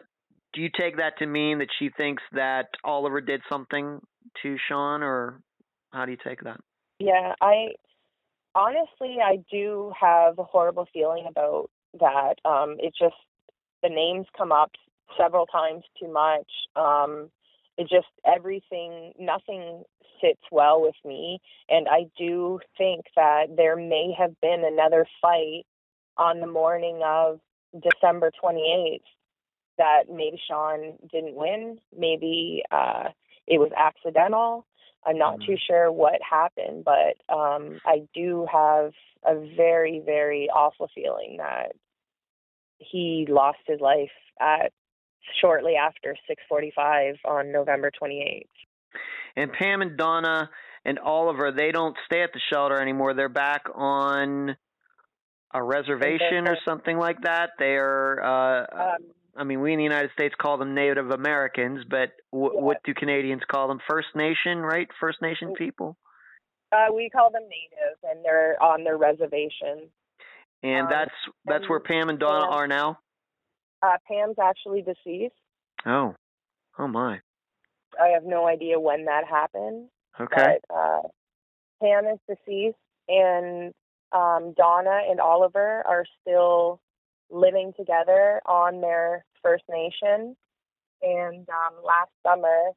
do 0.53 0.61
you 0.61 0.69
take 0.77 0.97
that 0.97 1.17
to 1.19 1.25
mean 1.25 1.59
that 1.59 1.69
she 1.79 1.89
thinks 1.97 2.23
that 2.33 2.67
Oliver 2.83 3.21
did 3.21 3.41
something 3.49 4.01
to 4.43 4.57
Sean, 4.67 5.03
or 5.03 5.41
how 5.91 6.05
do 6.05 6.11
you 6.11 6.17
take 6.23 6.41
that? 6.41 6.59
Yeah, 6.99 7.33
I 7.41 7.69
honestly 8.53 9.17
I 9.23 9.37
do 9.51 9.91
have 9.99 10.39
a 10.39 10.43
horrible 10.43 10.87
feeling 10.93 11.25
about 11.27 11.69
that. 11.99 12.35
Um 12.45 12.77
it 12.79 12.93
just 12.97 13.15
the 13.83 13.89
names 13.89 14.25
come 14.37 14.51
up 14.51 14.71
several 15.19 15.45
times 15.45 15.83
too 15.99 16.11
much. 16.11 16.49
Um 16.75 17.29
it 17.77 17.89
just 17.89 18.07
everything 18.25 19.13
nothing 19.19 19.83
sits 20.21 20.41
well 20.51 20.81
with 20.81 20.95
me 21.03 21.39
and 21.67 21.87
I 21.89 22.05
do 22.17 22.59
think 22.77 23.05
that 23.17 23.47
there 23.57 23.75
may 23.75 24.15
have 24.17 24.39
been 24.41 24.63
another 24.65 25.05
fight 25.21 25.65
on 26.17 26.39
the 26.39 26.47
morning 26.47 27.01
of 27.03 27.41
December 27.73 28.31
28th 28.41 28.99
that 29.77 30.03
maybe 30.09 30.39
Sean 30.47 30.93
didn't 31.11 31.35
win, 31.35 31.79
maybe 31.97 32.63
uh 32.71 33.09
it 33.47 33.59
was 33.59 33.71
accidental. 33.75 34.65
I'm 35.05 35.17
not 35.17 35.39
Mhm. 35.39 35.45
too 35.45 35.57
sure 35.57 35.91
what 35.91 36.21
happened, 36.21 36.83
but 36.83 37.17
um, 37.29 37.79
I 37.85 38.07
do 38.13 38.45
have 38.51 38.93
a 39.23 39.35
very, 39.55 39.99
very 39.99 40.49
awful 40.49 40.87
feeling 40.87 41.37
that 41.37 41.75
he 42.79 43.25
lost 43.29 43.59
his 43.67 43.79
life 43.79 44.11
at 44.39 44.73
shortly 45.39 45.75
after 45.75 46.15
6:45 46.27 47.19
on 47.25 47.51
November 47.51 47.91
28th. 47.91 48.49
And 49.35 49.51
Pam 49.53 49.81
and 49.81 49.97
Donna 49.97 50.49
and 50.85 50.99
Oliver, 50.99 51.51
they 51.51 51.71
don't 51.71 51.97
stay 52.05 52.21
at 52.21 52.31
the 52.33 52.39
shelter 52.39 52.79
anymore. 52.79 53.13
They're 53.13 53.29
back 53.29 53.63
on 53.73 54.55
a 55.53 55.63
reservation 55.63 56.47
or 56.47 56.57
something 56.65 56.97
like 56.97 57.21
that. 57.21 57.51
They 57.57 57.75
are. 57.75 58.21
Uh, 58.23 58.95
Um, 58.95 59.13
I 59.37 59.43
mean, 59.43 59.59
we 59.61 59.73
in 59.73 59.77
the 59.77 59.83
United 59.83 60.11
States 60.13 60.33
call 60.39 60.57
them 60.57 60.73
Native 60.73 61.11
Americans, 61.11 61.83
but 61.89 62.11
w- 62.31 62.53
Yeah. 62.55 62.61
what 62.61 62.77
do 62.83 62.93
Canadians 62.93 63.43
call 63.45 63.67
them? 63.67 63.79
First 63.87 64.15
Nation, 64.15 64.59
right? 64.59 64.87
First 64.99 65.21
Nation 65.21 65.53
people. 65.55 65.97
uh, 66.71 66.87
we 66.93 67.09
call 67.09 67.29
them 67.29 67.43
native, 67.47 67.97
and 68.03 68.25
they're 68.25 68.61
on 68.61 68.83
their 68.83 68.97
reservation. 68.97 69.89
And 70.63 70.87
Um, 70.87 70.89
that's 70.89 71.15
that's 71.45 71.69
where 71.69 71.79
Pam 71.79 72.09
and 72.09 72.19
Donna 72.19 72.45
Pam- 72.47 72.53
are 72.53 72.67
now. 72.67 72.99
Uh, 73.81 73.97
Pam's 74.07 74.37
actually 74.39 74.81
deceased. 74.81 75.35
Oh, 75.85 76.15
oh 76.77 76.87
my. 76.87 77.21
I 78.01 78.07
have 78.09 78.23
no 78.25 78.45
idea 78.47 78.77
when 78.79 79.05
that 79.05 79.25
happened. 79.25 79.89
Okay. 80.19 80.59
But 80.67 80.75
uh, 80.75 81.01
Pam 81.81 82.07
is 82.07 82.19
deceased, 82.27 82.77
and 83.07 83.73
um, 84.11 84.53
Donna 84.57 85.01
and 85.09 85.21
Oliver 85.21 85.83
are 85.85 86.05
still 86.21 86.81
living 87.29 87.73
together 87.77 88.41
on 88.45 88.81
their 88.81 89.25
First 89.41 89.63
Nation. 89.69 90.35
And 91.01 91.47
um, 91.49 91.83
last 91.83 92.11
summer, 92.25 92.71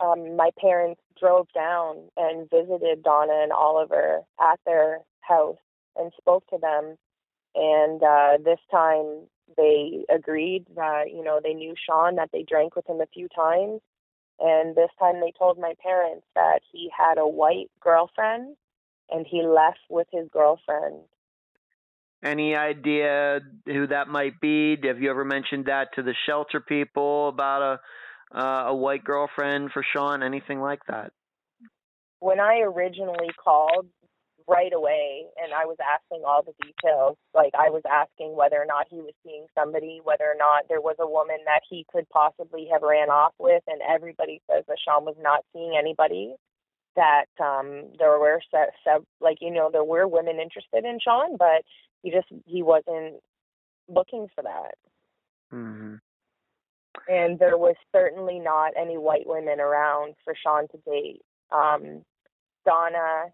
um, 0.00 0.36
my 0.36 0.50
parents 0.60 1.00
drove 1.18 1.46
down 1.54 2.08
and 2.16 2.48
visited 2.50 3.02
Donna 3.02 3.40
and 3.42 3.52
Oliver 3.52 4.20
at 4.40 4.58
their 4.66 5.00
house 5.20 5.56
and 5.96 6.12
spoke 6.18 6.46
to 6.48 6.58
them. 6.58 6.96
And 7.54 8.02
uh, 8.02 8.38
this 8.44 8.58
time 8.70 9.26
they 9.56 10.04
agreed 10.08 10.64
that, 10.76 11.12
you 11.12 11.22
know, 11.22 11.40
they 11.42 11.54
knew 11.54 11.74
Sean, 11.76 12.16
that 12.16 12.30
they 12.32 12.42
drank 12.42 12.74
with 12.74 12.88
him 12.88 13.00
a 13.00 13.06
few 13.12 13.28
times. 13.28 13.80
And 14.40 14.74
this 14.74 14.90
time 14.98 15.20
they 15.20 15.32
told 15.38 15.58
my 15.58 15.74
parents 15.82 16.26
that 16.34 16.60
he 16.72 16.90
had 16.96 17.18
a 17.18 17.28
white 17.28 17.70
girlfriend 17.80 18.56
and 19.10 19.26
he 19.26 19.42
left 19.42 19.80
with 19.88 20.06
his 20.10 20.28
girlfriend. 20.32 21.02
Any 22.24 22.54
idea 22.56 23.40
who 23.66 23.86
that 23.88 24.08
might 24.08 24.40
be? 24.40 24.76
Have 24.84 25.00
you 25.00 25.10
ever 25.10 25.24
mentioned 25.24 25.66
that 25.66 25.88
to 25.96 26.02
the 26.02 26.14
shelter 26.26 26.60
people 26.60 27.28
about 27.28 27.62
a 27.62 27.80
uh, 28.38 28.64
a 28.68 28.74
white 28.74 29.04
girlfriend 29.04 29.70
for 29.72 29.84
Sean? 29.92 30.22
Anything 30.22 30.60
like 30.60 30.80
that? 30.88 31.12
When 32.20 32.40
I 32.40 32.60
originally 32.60 33.30
called 33.42 33.86
right 34.48 34.72
away 34.72 35.24
and 35.42 35.52
I 35.54 35.66
was 35.66 35.76
asking 35.80 36.24
all 36.26 36.42
the 36.42 36.54
details, 36.64 37.16
like 37.34 37.52
I 37.58 37.70
was 37.70 37.82
asking 37.90 38.34
whether 38.36 38.56
or 38.56 38.66
not 38.66 38.86
he 38.90 38.96
was 38.96 39.14
seeing 39.24 39.46
somebody, 39.56 40.00
whether 40.02 40.24
or 40.24 40.36
not 40.38 40.64
there 40.68 40.80
was 40.80 40.96
a 41.00 41.08
woman 41.08 41.38
that 41.46 41.62
he 41.68 41.86
could 41.92 42.08
possibly 42.10 42.68
have 42.72 42.82
ran 42.82 43.10
off 43.10 43.34
with, 43.38 43.62
and 43.66 43.80
everybody 43.88 44.40
says 44.50 44.64
that 44.68 44.78
Sean 44.84 45.04
was 45.04 45.16
not 45.20 45.44
seeing 45.52 45.74
anybody. 45.78 46.34
that 46.96 47.26
um 47.40 47.92
there 47.98 48.18
were 48.18 48.40
se- 48.52 48.76
se- 48.84 49.06
like 49.20 49.38
you 49.40 49.50
know 49.50 49.70
there 49.72 49.84
were 49.84 50.06
women 50.08 50.38
interested 50.40 50.84
in 50.84 50.98
Sean, 51.00 51.36
but 51.38 51.62
he 52.02 52.10
just 52.10 52.28
he 52.46 52.62
wasn't 52.62 53.20
looking 53.88 54.28
for 54.34 54.42
that. 54.42 54.74
hmm 55.50 55.94
And 57.08 57.38
there 57.38 57.58
was 57.58 57.76
certainly 57.94 58.38
not 58.38 58.72
any 58.76 58.98
white 58.98 59.26
women 59.26 59.60
around 59.60 60.14
for 60.24 60.34
Sean 60.40 60.68
to 60.68 60.78
date. 60.86 61.22
Um, 61.50 62.02
Donna 62.64 63.26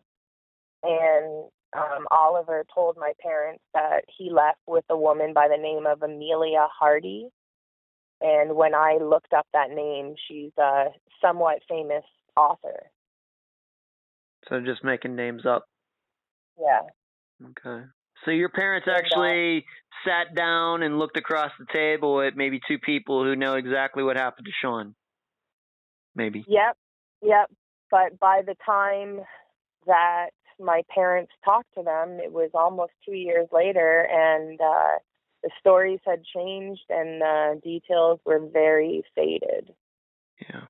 and 0.82 1.49
um, 1.77 2.07
Oliver 2.11 2.65
told 2.74 2.97
my 2.97 3.12
parents 3.20 3.62
that 3.74 4.03
he 4.16 4.31
left 4.31 4.59
with 4.66 4.85
a 4.90 4.97
woman 4.97 5.32
by 5.32 5.49
the 5.49 5.61
name 5.61 5.86
of 5.86 6.03
Amelia 6.03 6.66
Hardy. 6.73 7.28
And 8.20 8.57
when 8.57 8.74
I 8.74 8.99
looked 9.01 9.32
up 9.32 9.47
that 9.53 9.70
name, 9.70 10.15
she's 10.27 10.51
a 10.59 10.86
somewhat 11.20 11.59
famous 11.69 12.05
author. 12.36 12.90
So 14.49 14.61
just 14.61 14.82
making 14.82 15.15
names 15.15 15.45
up. 15.47 15.66
Yeah. 16.61 16.81
Okay. 17.51 17.85
So 18.24 18.31
your 18.31 18.49
parents 18.49 18.89
actually 18.90 19.65
sat 20.07 20.35
down 20.35 20.82
and 20.82 20.99
looked 20.99 21.16
across 21.16 21.51
the 21.59 21.66
table 21.73 22.20
at 22.20 22.36
maybe 22.36 22.61
two 22.69 22.78
people 22.78 23.24
who 23.24 23.36
know 23.36 23.55
exactly 23.55 24.03
what 24.03 24.16
happened 24.16 24.47
to 24.47 24.53
Sean. 24.61 24.95
Maybe. 26.15 26.45
Yep. 26.49 26.77
Yep. 27.23 27.51
But 27.90 28.19
by 28.19 28.43
the 28.45 28.55
time 28.65 29.20
that 29.86 30.31
my 30.61 30.82
parents 30.95 31.32
talked 31.45 31.73
to 31.77 31.82
them, 31.82 32.19
it 32.23 32.32
was 32.32 32.51
almost 32.55 32.93
two 33.05 33.15
years 33.15 33.49
later, 33.53 34.07
and 34.11 34.61
uh, 34.61 34.99
the 35.43 35.51
stories 35.61 36.01
had 36.05 36.23
changed 36.24 36.82
and 36.89 37.20
the 37.20 37.61
details 37.62 38.20
were 38.27 38.40
very 38.53 39.03
faded. 39.15 39.73
Yeah. 40.40 40.62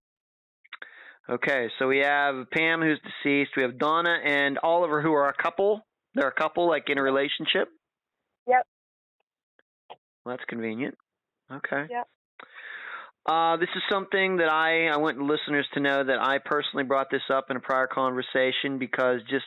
Okay, 1.30 1.68
so 1.78 1.88
we 1.88 1.98
have 1.98 2.50
Pam 2.50 2.80
who's 2.80 3.00
deceased. 3.00 3.50
We 3.56 3.62
have 3.62 3.78
Donna 3.78 4.16
and 4.24 4.58
Oliver 4.62 5.02
who 5.02 5.12
are 5.12 5.28
a 5.28 5.42
couple. 5.42 5.84
They're 6.14 6.28
a 6.28 6.32
couple, 6.32 6.68
like 6.68 6.84
in 6.88 6.98
a 6.98 7.02
relationship. 7.02 7.68
Yep. 8.46 8.66
Well, 10.24 10.36
that's 10.36 10.44
convenient. 10.48 10.96
Okay. 11.50 11.86
Yep. 11.90 12.06
Uh, 13.26 13.56
this 13.58 13.68
is 13.76 13.82
something 13.90 14.38
that 14.38 14.48
I, 14.48 14.86
I 14.86 14.96
want 14.96 15.18
listeners 15.18 15.66
to 15.74 15.80
know 15.80 16.02
that 16.02 16.18
I 16.18 16.38
personally 16.38 16.84
brought 16.84 17.10
this 17.10 17.22
up 17.30 17.46
in 17.50 17.56
a 17.56 17.60
prior 17.60 17.86
conversation 17.86 18.78
because 18.78 19.20
just 19.28 19.44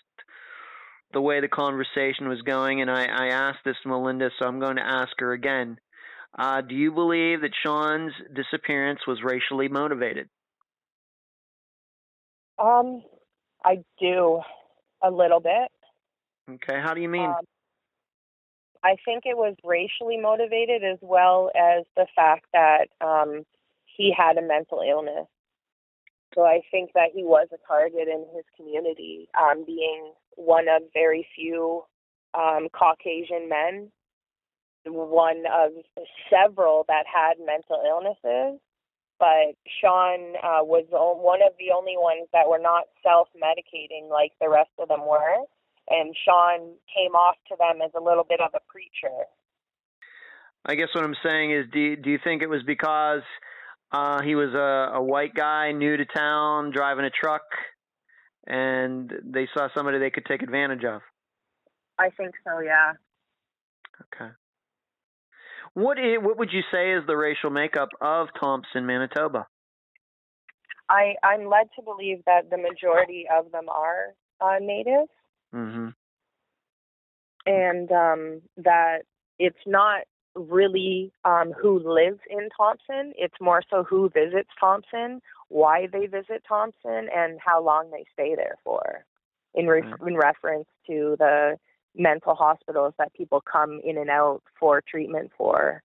the 1.14 1.22
way 1.22 1.42
the 1.42 1.48
conversation 1.48 2.30
was 2.30 2.42
going, 2.44 2.82
and 2.82 2.92
I, 2.92 3.06
I 3.06 3.28
asked 3.30 3.60
this 3.66 3.76
to 3.84 3.90
Melinda, 3.90 4.30
so 4.40 4.48
I'm 4.48 4.60
going 4.60 4.76
to 4.76 4.86
ask 4.86 5.12
her 5.20 5.34
again. 5.34 5.78
Uh, 6.38 6.62
do 6.62 6.76
you 6.76 6.92
believe 6.92 7.42
that 7.42 7.52
Sean's 7.64 8.14
disappearance 8.34 9.00
was 9.08 9.18
racially 9.24 9.68
motivated? 9.68 10.30
Um, 12.58 13.02
I 13.66 13.84
do 14.00 14.42
a 15.04 15.10
little 15.10 15.40
bit. 15.40 15.72
Okay, 16.56 16.80
how 16.82 16.94
do 16.94 17.02
you 17.02 17.10
mean? 17.10 17.30
Um, 17.30 17.45
I 18.84 18.95
think 19.06 19.23
it 19.26 19.38
was 19.38 19.56
racially 19.64 20.18
motivated 20.18 20.84
as 20.84 20.98
well 21.02 21.52
as 21.56 21.86
the 21.95 22.07
fact 22.15 22.45
that 22.53 22.88
um, 22.99 23.45
he 23.86 24.14
had 24.15 24.38
a 24.38 24.41
mental 24.41 24.82
illness. 24.88 25.28
So 26.34 26.44
I 26.44 26.61
think 26.72 26.91
that 26.94 27.10
he 27.14 27.23
was 27.23 27.48
a 27.53 27.57
target 27.68 28.07
in 28.07 28.26
his 28.34 28.45
community, 28.56 29.28
um, 29.40 29.65
being 29.65 30.14
one 30.36 30.68
of 30.68 30.84
very 30.94 31.28
few 31.36 31.84
um, 32.34 32.69
Caucasian 32.73 33.49
men, 33.49 33.91
one 34.86 35.44
of 35.52 35.72
several 36.30 36.86
that 36.88 37.03
had 37.06 37.34
mental 37.45 37.84
illnesses. 37.86 38.60
But 39.19 39.53
Sean 39.80 40.36
uh, 40.38 40.64
was 40.64 40.86
on- 40.91 41.22
one 41.22 41.41
of 41.44 41.53
the 41.60 41.72
only 41.76 41.95
ones 41.98 42.28
that 42.34 42.49
were 42.49 42.57
not 42.57 42.86
self 43.03 43.28
medicating 43.38 44.10
like 44.10 44.32
the 44.41 44.49
rest 44.49 44.72
of 44.80 44.88
them 44.88 45.06
were. 45.06 45.45
And 45.90 46.16
Sean 46.26 46.76
came 46.95 47.14
off 47.14 47.36
to 47.49 47.56
them 47.60 47.82
as 47.84 47.91
a 47.95 48.02
little 48.02 48.24
bit 48.24 48.40
of 48.40 48.52
a 48.53 48.60
preacher. 48.72 49.26
I 50.66 50.76
guess 50.76 50.90
what 50.94 51.03
I'm 51.03 51.16
saying 51.24 51.52
is, 51.52 51.66
do 51.74 51.80
you, 51.80 51.95
do 51.95 52.10
you 52.12 52.20
think 52.24 52.44
it 52.44 52.49
was 52.49 52.62
because 52.66 53.24
uh, 53.91 54.22
he 54.22 54.36
was 54.36 54.53
a, 54.53 54.98
a 54.98 55.02
white 55.02 55.34
guy, 55.34 55.72
new 55.72 55.98
to 55.98 56.06
town, 56.06 56.72
driving 56.72 57.06
a 57.06 57.10
truck, 57.10 57.41
and 58.48 59.12
they 59.24 59.48
saw 59.53 59.70
somebody 59.76 59.98
they 59.98 60.12
could 60.12 60.26
take 60.26 60.44
advantage 60.44 60.84
of? 60.84 61.02
I 61.98 62.10
think 62.12 62.36
so, 62.45 62.60
yeah. 62.60 62.94
Okay. 64.14 64.32
What 65.74 65.98
what 66.22 66.38
would 66.38 66.52
you 66.52 66.62
say 66.72 66.91
is 66.91 67.03
the 67.08 67.16
racial 67.16 67.49
makeup 67.49 67.90
of 68.02 68.28
Thompson, 68.40 68.86
Manitoba? 68.86 69.48
I, 70.90 71.16
I'm 71.24 71.48
led 71.48 71.68
to 71.78 71.82
believe 71.82 72.24
that 72.26 72.49
the 72.49 72.58
majority 72.58 73.26
of 73.34 73.52
them 73.52 73.70
are 73.70 74.14
uh, 74.41 74.60
native 74.60 75.08
hmm 75.52 75.90
and 77.45 77.91
um, 77.91 78.41
that 78.57 78.99
it's 79.40 79.57
not 79.65 80.02
really 80.36 81.11
um, 81.26 81.53
who 81.60 81.80
lives 81.80 82.19
in 82.30 82.49
Thompson. 82.56 83.14
It's 83.18 83.36
more 83.41 83.61
so 83.69 83.84
who 83.84 84.10
visits 84.10 84.49
Thompson, 84.60 85.22
why 85.49 85.88
they 85.91 86.06
visit 86.06 86.44
Thompson, 86.48 87.10
and 87.15 87.40
how 87.44 87.64
long 87.64 87.91
they 87.91 88.06
stay 88.14 88.36
there 88.36 88.56
for, 88.64 89.06
in, 89.53 89.68
re- 89.68 89.82
Right. 89.82 89.99
in 90.07 90.15
reference 90.15 90.68
to 90.88 91.15
the 91.19 91.57
mental 91.95 92.36
hospitals 92.36 92.94
that 92.98 93.14
people 93.14 93.41
come 93.41 93.82
in 93.84 93.98
and 93.98 94.10
out 94.10 94.41
for 94.60 94.82
treatment 94.82 95.32
for. 95.38 95.84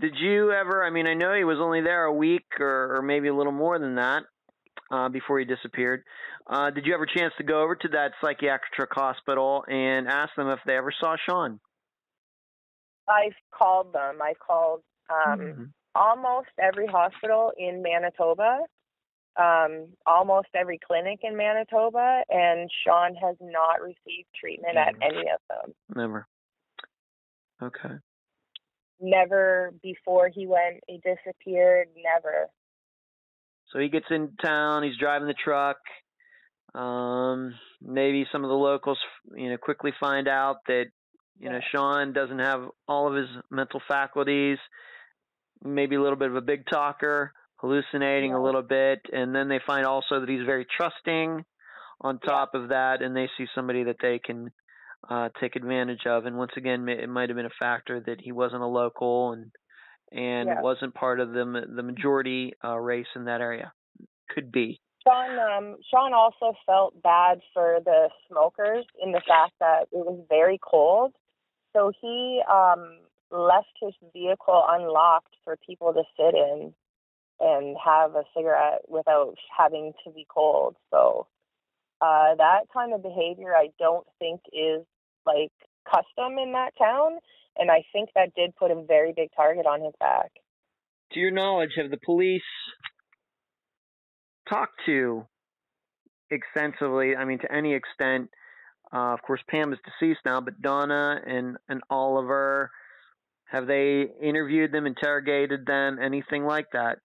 Did 0.00 0.14
you 0.20 0.52
ever? 0.52 0.84
I 0.84 0.90
mean, 0.90 1.06
I 1.06 1.14
know 1.14 1.34
he 1.34 1.44
was 1.44 1.58
only 1.58 1.80
there 1.80 2.04
a 2.04 2.12
week 2.12 2.44
or, 2.60 2.96
or 2.96 3.02
maybe 3.02 3.28
a 3.28 3.34
little 3.34 3.52
more 3.52 3.78
than 3.78 3.94
that 3.96 4.24
uh, 4.90 5.08
before 5.08 5.38
he 5.38 5.44
disappeared. 5.44 6.02
Uh, 6.46 6.70
did 6.70 6.86
you 6.86 6.94
ever 6.94 7.06
chance 7.06 7.32
to 7.38 7.44
go 7.44 7.62
over 7.62 7.74
to 7.74 7.88
that 7.88 8.12
psychiatric 8.20 8.90
hospital 8.92 9.64
and 9.68 10.08
ask 10.08 10.34
them 10.36 10.48
if 10.48 10.60
they 10.66 10.76
ever 10.76 10.92
saw 11.00 11.16
Sean? 11.28 11.60
I've 13.08 13.36
called 13.52 13.92
them. 13.92 14.20
I've 14.22 14.38
called 14.38 14.82
um, 15.08 15.40
Mhm. 15.40 15.72
almost 15.94 16.48
every 16.58 16.86
hospital 16.86 17.52
in 17.56 17.80
Manitoba, 17.82 18.66
um, 19.36 19.96
almost 20.04 20.48
every 20.54 20.78
clinic 20.78 21.20
in 21.22 21.36
Manitoba, 21.36 22.24
and 22.28 22.70
Sean 22.84 23.14
has 23.14 23.36
not 23.40 23.80
received 23.80 24.28
treatment 24.34 24.76
at 24.76 24.94
Mhm. 24.94 25.02
any 25.02 25.30
of 25.30 25.40
them. 25.48 25.74
Never. 25.94 26.26
Okay. 27.62 27.98
Never 28.98 29.72
before 29.82 30.28
he 30.28 30.46
went, 30.46 30.82
he 30.88 30.98
disappeared. 30.98 31.88
Never. 31.96 32.50
So 33.72 33.78
he 33.78 33.88
gets 33.88 34.06
in 34.10 34.32
town. 34.42 34.82
He's 34.82 34.98
driving 34.98 35.28
the 35.28 35.34
truck. 35.34 35.78
Um, 36.74 37.54
maybe 37.80 38.26
some 38.30 38.44
of 38.44 38.48
the 38.48 38.54
locals, 38.54 38.98
you 39.34 39.50
know, 39.50 39.56
quickly 39.56 39.92
find 39.98 40.28
out 40.28 40.56
that 40.66 40.86
you 41.38 41.48
know 41.48 41.60
Sean 41.72 42.12
doesn't 42.12 42.38
have 42.38 42.68
all 42.86 43.08
of 43.08 43.14
his 43.14 43.28
mental 43.50 43.80
faculties. 43.88 44.58
Maybe 45.64 45.96
a 45.96 46.02
little 46.02 46.18
bit 46.18 46.28
of 46.28 46.36
a 46.36 46.42
big 46.42 46.66
talker, 46.70 47.32
hallucinating 47.56 48.34
a 48.34 48.42
little 48.42 48.62
bit, 48.62 49.00
and 49.10 49.34
then 49.34 49.48
they 49.48 49.60
find 49.66 49.86
also 49.86 50.20
that 50.20 50.28
he's 50.28 50.44
very 50.44 50.66
trusting. 50.76 51.44
On 52.02 52.18
top 52.18 52.54
of 52.54 52.68
that, 52.68 53.00
and 53.00 53.16
they 53.16 53.26
see 53.38 53.46
somebody 53.54 53.84
that 53.84 53.96
they 54.02 54.18
can 54.18 54.50
uh, 55.08 55.30
take 55.40 55.56
advantage 55.56 56.06
of. 56.06 56.26
And 56.26 56.36
once 56.36 56.52
again, 56.56 56.86
it 56.90 57.08
might 57.08 57.30
have 57.30 57.36
been 57.36 57.46
a 57.46 57.58
factor 57.58 58.00
that 58.06 58.20
he 58.20 58.32
wasn't 58.32 58.62
a 58.62 58.66
local 58.66 59.32
and 59.32 59.50
and 60.12 60.48
wasn't 60.60 60.94
part 60.94 61.20
of 61.20 61.32
the 61.32 61.64
the 61.74 61.82
majority 61.82 62.54
uh, 62.64 62.76
race 62.76 63.06
in 63.14 63.24
that 63.24 63.40
area. 63.40 63.72
Could 64.30 64.50
be. 64.50 64.80
Sean, 65.06 65.38
um, 65.38 65.76
Sean 65.88 66.12
also 66.12 66.56
felt 66.66 67.00
bad 67.00 67.40
for 67.54 67.78
the 67.84 68.08
smokers 68.28 68.84
in 69.00 69.12
the 69.12 69.22
fact 69.26 69.52
that 69.60 69.82
it 69.92 70.04
was 70.04 70.20
very 70.28 70.58
cold, 70.60 71.12
so 71.72 71.92
he 72.00 72.42
um, 72.50 72.98
left 73.30 73.68
his 73.80 73.94
vehicle 74.12 74.64
unlocked 74.68 75.34
for 75.44 75.56
people 75.64 75.92
to 75.92 76.02
sit 76.16 76.34
in 76.34 76.74
and 77.38 77.76
have 77.84 78.14
a 78.14 78.24
cigarette 78.36 78.80
without 78.88 79.34
having 79.56 79.92
to 80.04 80.10
be 80.10 80.26
cold. 80.28 80.74
So 80.90 81.26
uh, 82.00 82.34
that 82.36 82.62
kind 82.72 82.92
of 82.92 83.02
behavior, 83.02 83.54
I 83.54 83.68
don't 83.78 84.06
think 84.18 84.40
is 84.52 84.84
like 85.24 85.52
custom 85.88 86.38
in 86.38 86.52
that 86.52 86.72
town, 86.78 87.18
and 87.58 87.70
I 87.70 87.84
think 87.92 88.10
that 88.14 88.34
did 88.34 88.54
put 88.56 88.70
a 88.70 88.82
very 88.82 89.12
big 89.14 89.30
target 89.34 89.66
on 89.66 89.82
his 89.82 89.94
back. 89.98 90.30
To 91.12 91.20
your 91.20 91.30
knowledge, 91.30 91.70
have 91.76 91.90
the 91.90 91.98
police 92.04 92.42
talked 94.48 94.80
to 94.86 95.26
extensively? 96.30 97.16
I 97.16 97.24
mean, 97.24 97.38
to 97.40 97.52
any 97.52 97.74
extent. 97.74 98.30
Uh, 98.92 99.12
of 99.12 99.22
course, 99.22 99.40
Pam 99.48 99.72
is 99.72 99.78
deceased 99.84 100.20
now, 100.24 100.40
but 100.40 100.60
Donna 100.62 101.20
and 101.26 101.56
and 101.68 101.82
Oliver, 101.90 102.70
have 103.46 103.66
they 103.66 104.06
interviewed 104.22 104.72
them, 104.72 104.86
interrogated 104.86 105.66
them, 105.66 105.98
anything 106.00 106.44
like 106.44 106.66
that 106.72 106.98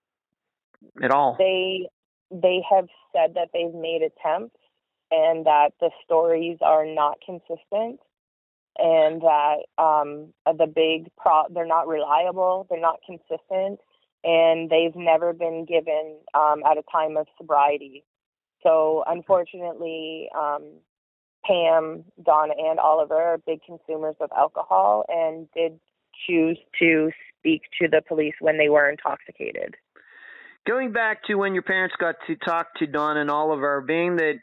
at 1.03 1.11
all? 1.11 1.36
they 1.40 1.88
they 2.32 2.61
have 2.72 2.88
said 3.11 3.34
that 3.36 3.49
they've 3.53 3.73
made 3.73 4.02
attempts 4.02 4.57
and 5.11 5.45
that 5.45 5.72
the 5.80 5.90
stories 6.06 6.57
are 6.61 6.86
not 6.86 7.18
consistent 7.26 7.99
and 8.82 9.22
that 9.22 9.58
um 9.78 10.34
the 10.58 10.68
big 10.68 11.12
pro 11.18 11.44
they're 11.53 11.66
not 11.68 11.88
reliable 11.88 12.68
they're 12.70 12.80
not 12.80 12.99
consistent 13.06 13.80
and 14.24 14.70
they've 14.70 14.95
never 14.95 15.34
been 15.34 15.66
given 15.66 16.18
um 16.34 16.64
at 16.70 16.78
a 16.78 16.84
time 16.91 17.18
of 17.18 17.28
sobriety 17.38 18.03
So 18.64 19.03
unfortunately, 19.08 20.30
um, 20.38 20.64
Pam, 21.45 22.06
Donna, 22.24 22.53
and 22.58 22.80
Oliver 22.80 23.16
are 23.16 23.38
big 23.40 23.62
consumers 23.66 24.16
of 24.20 24.30
alcohol 24.38 25.06
and 25.10 25.48
did 25.56 25.80
choose 26.28 26.60
to 26.80 27.12
speak 27.40 27.64
to 27.82 27.88
the 27.88 28.02
police 28.08 28.36
when 28.40 28.58
they 28.58 28.70
were 28.70 28.90
intoxicated. 28.90 29.76
Going 30.68 30.91
back 30.91 31.24
to 31.24 31.36
when 31.36 31.53
your 31.56 31.64
parents 31.64 31.95
got 31.99 32.16
to 32.28 32.36
talk 32.36 32.76
to 32.76 32.86
Don 32.86 33.18
and 33.18 33.32
Oliver, 33.32 33.82
being 33.82 34.18
that 34.18 34.36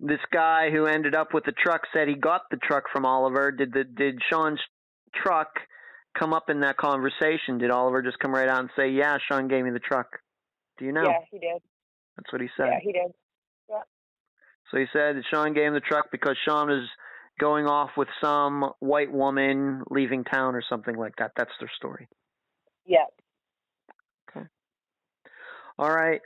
this 0.00 0.20
guy 0.32 0.70
who 0.70 0.86
ended 0.86 1.14
up 1.14 1.34
with 1.34 1.44
the 1.44 1.52
truck 1.52 1.82
said 1.92 2.08
he 2.08 2.14
got 2.14 2.42
the 2.50 2.56
truck 2.56 2.84
from 2.92 3.04
Oliver, 3.04 3.52
did 3.52 3.72
the 3.72 3.84
did 3.84 4.18
Sean's 4.30 4.60
truck 5.14 5.48
come 6.18 6.32
up 6.32 6.48
in 6.48 6.60
that 6.60 6.76
conversation? 6.76 7.58
Did 7.58 7.70
Oliver 7.70 8.02
just 8.02 8.18
come 8.18 8.34
right 8.34 8.48
out 8.48 8.60
and 8.60 8.70
say, 8.76 8.90
"Yeah, 8.90 9.18
Sean 9.30 9.48
gave 9.48 9.64
me 9.64 9.70
the 9.70 9.78
truck"? 9.78 10.08
Do 10.78 10.86
you 10.86 10.92
know? 10.92 11.04
Yeah, 11.04 11.18
he 11.30 11.38
did. 11.38 11.62
That's 12.16 12.32
what 12.32 12.40
he 12.40 12.48
said. 12.56 12.66
Yeah, 12.66 12.78
he 12.82 12.92
did. 12.92 13.12
Yeah. 13.68 13.82
So 14.70 14.78
he 14.78 14.86
said 14.92 15.16
that 15.16 15.24
Sean 15.30 15.52
gave 15.52 15.64
him 15.64 15.74
the 15.74 15.80
truck 15.80 16.06
because 16.10 16.36
Sean 16.44 16.68
was 16.68 16.88
going 17.38 17.66
off 17.66 17.90
with 17.96 18.08
some 18.22 18.72
white 18.80 19.12
woman 19.12 19.82
leaving 19.90 20.24
town 20.24 20.54
or 20.54 20.62
something 20.68 20.96
like 20.96 21.16
that. 21.18 21.32
That's 21.36 21.50
their 21.58 21.70
story. 21.76 22.08
Yeah. 22.86 23.06
Okay. 24.30 24.46
All 25.78 25.90
right. 25.90 26.20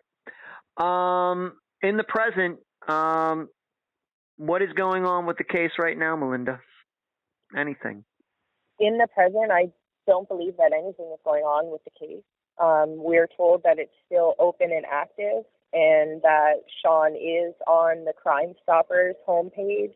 Um, 0.76 1.52
in 1.82 1.96
the 1.96 2.04
present, 2.04 2.58
um, 2.88 3.48
what 4.46 4.62
is 4.62 4.72
going 4.76 5.04
on 5.04 5.26
with 5.26 5.38
the 5.38 5.44
case 5.44 5.72
right 5.78 5.96
now, 5.96 6.16
Melinda? 6.16 6.60
Anything? 7.56 8.04
In 8.78 8.98
the 8.98 9.08
present, 9.14 9.50
I 9.50 9.70
don't 10.06 10.28
believe 10.28 10.56
that 10.58 10.72
anything 10.72 11.10
is 11.12 11.20
going 11.24 11.44
on 11.44 11.70
with 11.70 11.82
the 11.84 11.90
case. 11.98 12.24
Um, 12.60 13.02
we're 13.02 13.28
told 13.36 13.62
that 13.64 13.78
it's 13.78 13.94
still 14.06 14.34
open 14.38 14.70
and 14.70 14.84
active, 14.90 15.44
and 15.72 16.22
that 16.22 16.62
Sean 16.82 17.16
is 17.16 17.54
on 17.66 18.04
the 18.04 18.12
Crime 18.12 18.54
Stoppers 18.62 19.16
homepage, 19.26 19.94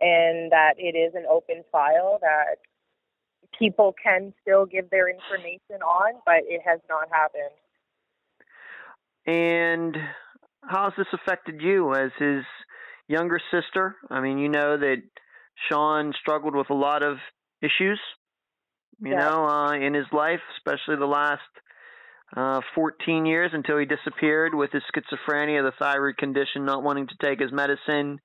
and 0.00 0.52
that 0.52 0.74
it 0.76 0.96
is 0.96 1.14
an 1.14 1.24
open 1.30 1.64
file 1.72 2.18
that 2.20 2.56
people 3.58 3.94
can 4.00 4.32
still 4.42 4.66
give 4.66 4.90
their 4.90 5.08
information 5.08 5.82
on, 5.82 6.14
but 6.24 6.42
it 6.44 6.60
has 6.64 6.80
not 6.88 7.08
happened. 7.10 7.56
And 9.26 9.96
how 10.62 10.84
has 10.84 10.92
this 10.96 11.06
affected 11.12 11.60
you 11.60 11.94
as 11.94 12.10
his 12.18 12.44
younger 13.08 13.40
sister? 13.50 13.96
I 14.10 14.20
mean, 14.20 14.38
you 14.38 14.48
know 14.48 14.76
that 14.78 15.02
Sean 15.68 16.12
struggled 16.20 16.54
with 16.54 16.70
a 16.70 16.74
lot 16.74 17.02
of 17.02 17.16
issues, 17.60 18.00
you 19.00 19.14
Yeah. 19.14 19.16
know, 19.16 19.46
uh, 19.46 19.72
in 19.72 19.94
his 19.94 20.06
life, 20.12 20.40
especially 20.58 20.96
the 20.96 21.06
last 21.06 21.40
uh, 22.36 22.60
14 22.74 23.26
years 23.26 23.50
until 23.54 23.78
he 23.78 23.86
disappeared 23.86 24.54
with 24.54 24.70
his 24.72 24.82
schizophrenia, 24.94 25.62
the 25.62 25.72
thyroid 25.78 26.18
condition, 26.18 26.64
not 26.64 26.82
wanting 26.82 27.06
to 27.08 27.14
take 27.26 27.40
his 27.40 27.52
medicine, 27.52 28.20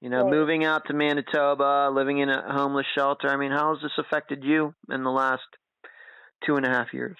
you 0.00 0.08
know, 0.08 0.24
Right. 0.24 0.30
moving 0.30 0.64
out 0.64 0.82
to 0.86 0.94
Manitoba, 0.94 1.90
living 1.92 2.18
in 2.18 2.30
a 2.30 2.52
homeless 2.52 2.86
shelter. 2.96 3.28
I 3.28 3.36
mean, 3.36 3.52
how 3.52 3.74
has 3.74 3.82
this 3.82 3.92
affected 3.98 4.42
you 4.42 4.74
in 4.88 5.04
the 5.04 5.10
last 5.10 5.42
two 6.46 6.56
and 6.56 6.64
a 6.64 6.70
half 6.70 6.88
years? 6.94 7.18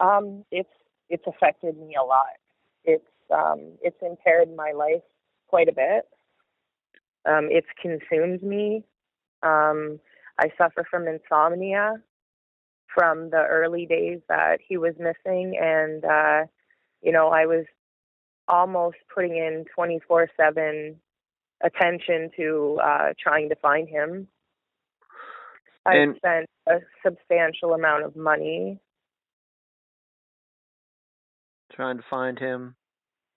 Um, 0.00 0.44
it's 0.50 0.68
it's 1.08 1.24
affected 1.26 1.76
me 1.78 1.94
a 2.00 2.04
lot. 2.04 2.36
It's 2.84 3.04
um, 3.30 3.78
it's 3.82 3.96
impaired 4.02 4.48
my 4.54 4.72
life 4.72 5.02
quite 5.48 5.68
a 5.68 5.72
bit. 5.72 6.08
Um, 7.28 7.48
it's 7.50 7.66
consumed 7.80 8.42
me. 8.42 8.84
Um, 9.42 9.98
I 10.38 10.50
suffer 10.58 10.84
from 10.90 11.06
insomnia 11.08 11.94
from 12.94 13.30
the 13.30 13.42
early 13.48 13.84
days 13.86 14.20
that 14.28 14.58
he 14.66 14.76
was 14.78 14.94
missing, 14.98 15.58
and 15.60 16.04
uh, 16.04 16.44
you 17.02 17.12
know 17.12 17.28
I 17.28 17.46
was 17.46 17.64
almost 18.48 18.96
putting 19.12 19.36
in 19.36 19.64
twenty 19.74 20.00
four 20.06 20.28
seven 20.36 20.96
attention 21.62 22.30
to 22.36 22.78
uh, 22.82 23.08
trying 23.20 23.48
to 23.48 23.56
find 23.56 23.88
him. 23.88 24.28
I 25.84 25.96
And- 25.96 26.16
spent 26.16 26.46
a 26.68 26.78
substantial 27.04 27.74
amount 27.74 28.04
of 28.04 28.16
money 28.16 28.80
Trying 31.72 31.98
to 31.98 32.04
find 32.08 32.38
him, 32.38 32.74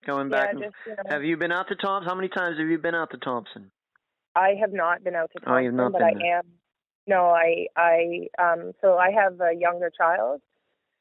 going 0.06 0.30
yeah, 0.30 0.38
back. 0.38 0.50
and 0.54 0.64
just 0.64 0.76
know, 0.88 1.04
Have 1.10 1.24
you 1.24 1.38
been 1.38 1.52
out 1.52 1.68
to 1.70 1.76
Thompson? 1.76 2.10
How 2.10 2.16
many 2.16 2.30
times 2.30 2.58
have 2.60 2.68
you 2.68 2.78
been 2.78 2.96
out 2.96 3.12
to 3.12 3.18
Thompson? 3.18 3.72
I 4.36 4.56
have 4.60 4.74
not 4.74 5.04
been 5.04 5.16
out 5.16 5.32
to 5.34 5.40
Oh, 5.48 5.58
you've 5.58 5.74
Thompson, 5.74 5.78
not 5.78 5.92
but 5.94 6.00
been 6.00 6.08
I 6.08 6.20
there. 6.22 6.38
am. 6.40 6.44
No, 7.08 7.26
I 7.30 7.66
I 7.76 8.28
um 8.42 8.72
so 8.82 8.98
I 8.98 9.12
have 9.12 9.40
a 9.42 9.54
younger 9.58 9.92
child, 9.96 10.42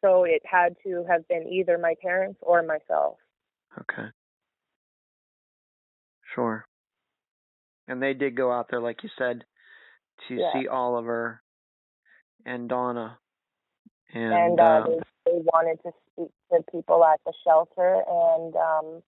so 0.01 0.25
it 0.25 0.43
had 0.45 0.77
to 0.85 1.05
have 1.09 1.27
been 1.29 1.47
either 1.49 1.77
my 1.79 1.95
parents 2.03 2.39
or 2.43 2.63
myself. 2.63 3.17
Okay. 3.81 4.09
Sure. 6.35 6.65
And 7.87 8.03
they 8.03 8.15
did 8.15 8.37
go 8.37 8.53
out 8.53 8.67
there, 8.71 8.81
like 8.81 9.03
you 9.03 9.09
said, 9.19 9.45
to 10.29 10.35
Yeah. 10.35 10.53
see 10.53 10.69
Oliver 10.69 11.43
and 12.45 12.69
Donna. 12.69 13.19
And, 14.13 14.33
And, 14.33 14.61
uh, 14.61 14.63
uh, 14.63 14.87
they, 14.87 15.01
they 15.27 15.39
wanted 15.53 15.83
to 15.83 15.93
speak 16.19 16.31
to 16.53 16.63
people 16.73 17.05
at 17.05 17.21
the 17.25 17.33
shelter, 17.47 18.03
and 18.09 18.55
um 18.57 19.03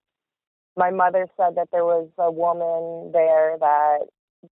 my 0.77 0.91
mother 0.91 1.27
said 1.37 1.57
that 1.57 1.69
there 1.73 1.85
was 1.85 2.09
a 2.19 2.31
woman 2.31 3.11
there 3.13 3.57
that 3.59 3.99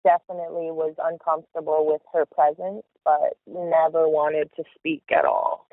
definitely 0.05 0.71
was 0.71 0.95
uncomfortable 1.03 1.87
with 1.87 2.03
her 2.13 2.27
presence, 2.27 2.85
but 3.05 3.37
never 3.47 4.09
wanted 4.09 4.51
to 4.57 4.65
speak 4.77 5.03
at 5.11 5.25
all 5.25 5.67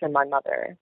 to 0.00 0.08
my 0.08 0.24
mother. 0.24 0.76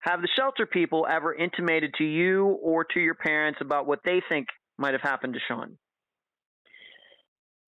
have 0.00 0.22
the 0.22 0.28
shelter 0.36 0.66
people 0.66 1.06
ever 1.08 1.32
intimated 1.34 1.94
to 1.98 2.04
you 2.04 2.58
or 2.62 2.84
to 2.84 3.00
your 3.00 3.14
parents 3.14 3.60
about 3.60 3.86
what 3.86 4.00
they 4.04 4.20
think 4.28 4.48
might 4.78 4.92
have 4.92 5.02
happened 5.02 5.34
to 5.34 5.40
Sean? 5.46 5.78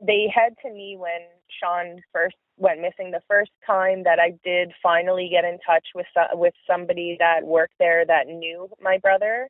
they 0.01 0.31
had 0.35 0.55
to 0.63 0.71
me 0.73 0.97
when 0.99 1.21
Sean 1.61 2.01
first 2.13 2.37
went 2.59 2.81
missing 2.81 3.11
the 3.11 3.23
first 3.29 3.51
time 3.67 4.05
that 4.05 4.19
I 4.19 4.33
did 4.45 4.73
finally 4.83 5.29
get 5.31 5.45
in 5.45 5.59
touch 5.67 5.87
with 5.95 6.07
so- 6.15 6.37
with 6.37 6.55
somebody 6.67 7.17
that 7.21 7.45
worked 7.45 7.75
there 7.79 8.05
that 8.07 8.29
knew 8.29 8.71
my 8.81 8.99
brother. 8.99 9.49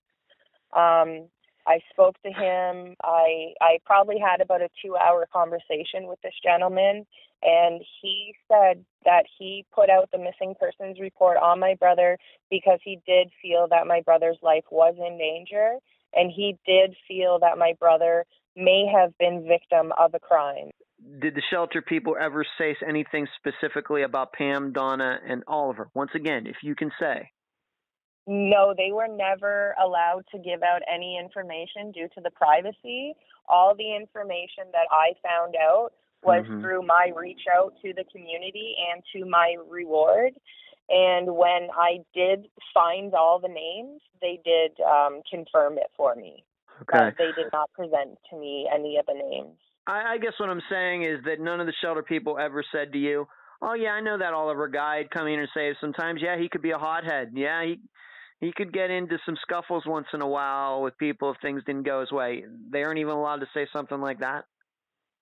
Um, 0.72 1.28
I 1.66 1.80
spoke 1.90 2.20
to 2.22 2.30
him. 2.32 2.96
I 3.02 3.54
I 3.60 3.78
probably 3.84 4.18
had 4.18 4.40
about 4.40 4.62
a 4.62 4.68
two 4.82 4.96
hour 4.96 5.26
conversation 5.32 6.06
with 6.06 6.20
this 6.22 6.34
gentleman, 6.42 7.06
and 7.42 7.82
he 8.00 8.34
said 8.48 8.84
that 9.04 9.24
he 9.38 9.64
put 9.74 9.90
out 9.90 10.10
the 10.12 10.18
missing 10.18 10.54
persons 10.58 11.00
report 11.00 11.38
on 11.38 11.60
my 11.60 11.74
brother 11.74 12.18
because 12.50 12.80
he 12.84 13.00
did 13.06 13.30
feel 13.42 13.68
that 13.68 13.86
my 13.86 14.00
brother's 14.02 14.38
life 14.42 14.64
was 14.70 14.94
in 14.98 15.18
danger, 15.18 15.76
and 16.14 16.30
he 16.30 16.56
did 16.66 16.94
feel 17.08 17.38
that 17.40 17.58
my 17.58 17.74
brother 17.80 18.24
may 18.56 18.86
have 18.86 19.16
been 19.18 19.46
victim 19.46 19.92
of 19.98 20.14
a 20.14 20.20
crime. 20.20 20.70
Did 21.20 21.34
the 21.34 21.42
shelter 21.50 21.82
people 21.82 22.16
ever 22.20 22.44
say 22.58 22.76
anything 22.86 23.28
specifically 23.36 24.02
about 24.02 24.32
Pam, 24.32 24.72
Donna, 24.72 25.20
and 25.26 25.44
Oliver? 25.46 25.88
Once 25.94 26.10
again, 26.14 26.46
if 26.46 26.56
you 26.62 26.74
can 26.74 26.90
say. 26.98 27.30
No, 28.26 28.74
they 28.76 28.90
were 28.90 29.06
never 29.06 29.76
allowed 29.82 30.24
to 30.32 30.38
give 30.38 30.62
out 30.64 30.82
any 30.92 31.16
information 31.16 31.92
due 31.92 32.08
to 32.16 32.20
the 32.20 32.30
privacy. 32.30 33.14
All 33.48 33.74
the 33.76 33.94
information 33.94 34.64
that 34.72 34.88
I 34.90 35.14
found 35.22 35.54
out 35.54 35.92
was 36.22 36.44
Mhm. 36.44 36.60
through 36.60 36.82
my 36.82 37.12
reach 37.14 37.46
out 37.46 37.74
to 37.82 37.92
the 37.92 38.02
community 38.04 38.76
and 38.90 39.04
to 39.12 39.24
my 39.26 39.56
reward. 39.68 40.34
And 40.88 41.36
when 41.36 41.70
I 41.72 42.04
did 42.14 42.50
find 42.74 43.14
all 43.14 43.38
the 43.38 43.48
names, 43.48 44.02
they 44.20 44.38
did 44.44 44.80
um, 44.80 45.22
confirm 45.30 45.78
it 45.78 45.90
for 45.96 46.16
me. 46.16 46.44
Okay. 46.82 46.98
But 46.98 47.16
they 47.16 47.32
did 47.32 47.52
not 47.52 47.72
present 47.72 48.18
to 48.30 48.36
me 48.36 48.68
any 48.72 48.96
of 48.96 49.06
the 49.06 49.14
names. 49.14 49.58
I, 49.86 50.14
I 50.14 50.18
guess 50.18 50.32
what 50.38 50.48
I'm 50.48 50.62
saying 50.70 51.04
is 51.04 51.24
that 51.24 51.40
none 51.40 51.60
of 51.60 51.66
the 51.66 51.72
shelter 51.80 52.02
people 52.02 52.38
ever 52.38 52.64
said 52.72 52.92
to 52.92 52.98
you, 52.98 53.26
"Oh 53.62 53.74
yeah, 53.74 53.90
I 53.90 54.00
know 54.00 54.18
that 54.18 54.34
Oliver 54.34 54.68
guy. 54.68 54.98
He'd 54.98 55.10
come 55.10 55.26
in 55.28 55.38
and 55.38 55.48
say 55.54 55.74
sometimes, 55.80 56.20
yeah, 56.22 56.38
he 56.38 56.48
could 56.48 56.62
be 56.62 56.72
a 56.72 56.78
hothead. 56.78 57.32
Yeah, 57.34 57.64
he 57.64 57.80
he 58.40 58.52
could 58.52 58.72
get 58.72 58.90
into 58.90 59.18
some 59.24 59.36
scuffles 59.40 59.84
once 59.86 60.06
in 60.12 60.20
a 60.20 60.28
while 60.28 60.82
with 60.82 60.98
people 60.98 61.30
if 61.30 61.36
things 61.40 61.62
didn't 61.64 61.84
go 61.84 62.00
his 62.00 62.12
way." 62.12 62.44
They 62.70 62.82
aren't 62.82 62.98
even 62.98 63.14
allowed 63.14 63.40
to 63.40 63.48
say 63.54 63.66
something 63.72 64.00
like 64.00 64.20
that. 64.20 64.44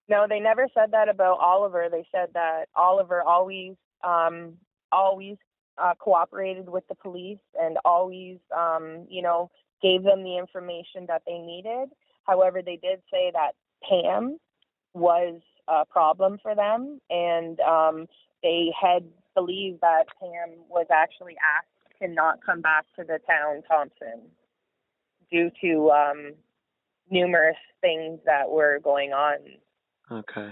No, 0.08 0.26
they 0.28 0.40
never 0.40 0.66
said 0.74 0.90
that 0.92 1.08
about 1.08 1.38
Oliver. 1.40 1.88
They 1.90 2.06
said 2.12 2.28
that 2.34 2.66
Oliver 2.76 3.22
always, 3.22 3.74
um, 4.02 4.54
always 4.92 5.36
uh, 5.78 5.94
cooperated 5.98 6.68
with 6.68 6.86
the 6.88 6.94
police 6.94 7.38
and 7.58 7.78
always, 7.84 8.36
um, 8.54 9.06
you 9.08 9.22
know, 9.22 9.50
gave 9.82 10.02
them 10.02 10.22
the 10.22 10.36
information 10.36 11.06
that 11.08 11.22
they 11.26 11.38
needed. 11.38 11.88
However, 12.24 12.60
they 12.62 12.76
did 12.76 13.00
say 13.10 13.32
that 13.32 13.52
Pam 13.88 14.38
was 14.94 15.40
a 15.68 15.84
problem 15.84 16.38
for 16.42 16.54
them, 16.54 17.00
and 17.10 17.58
um, 17.60 18.06
they 18.42 18.70
had 18.80 19.04
believed 19.34 19.80
that 19.80 20.04
Pam 20.20 20.56
was 20.68 20.86
actually 20.92 21.34
asked 21.56 22.00
to 22.00 22.08
not 22.08 22.38
come 22.44 22.60
back 22.60 22.86
to 22.96 23.04
the 23.04 23.18
town 23.26 23.62
Thompson 23.68 24.22
due 25.30 25.50
to 25.60 25.90
um, 25.90 26.32
numerous 27.10 27.56
things 27.80 28.20
that 28.26 28.48
were 28.48 28.78
going 28.82 29.12
on 29.12 29.38
Okay. 30.10 30.50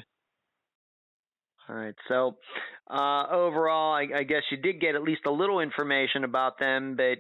All 1.69 1.77
right. 1.77 1.95
So 2.09 2.37
uh, 2.91 3.27
overall, 3.31 3.95
I, 3.95 4.09
I 4.21 4.23
guess 4.25 4.43
you 4.51 4.57
did 4.57 4.81
get 4.81 4.95
at 4.95 5.03
least 5.03 5.23
a 5.27 5.31
little 5.31 5.61
information 5.61 6.25
about 6.25 6.59
them, 6.59 6.97
but 6.97 7.19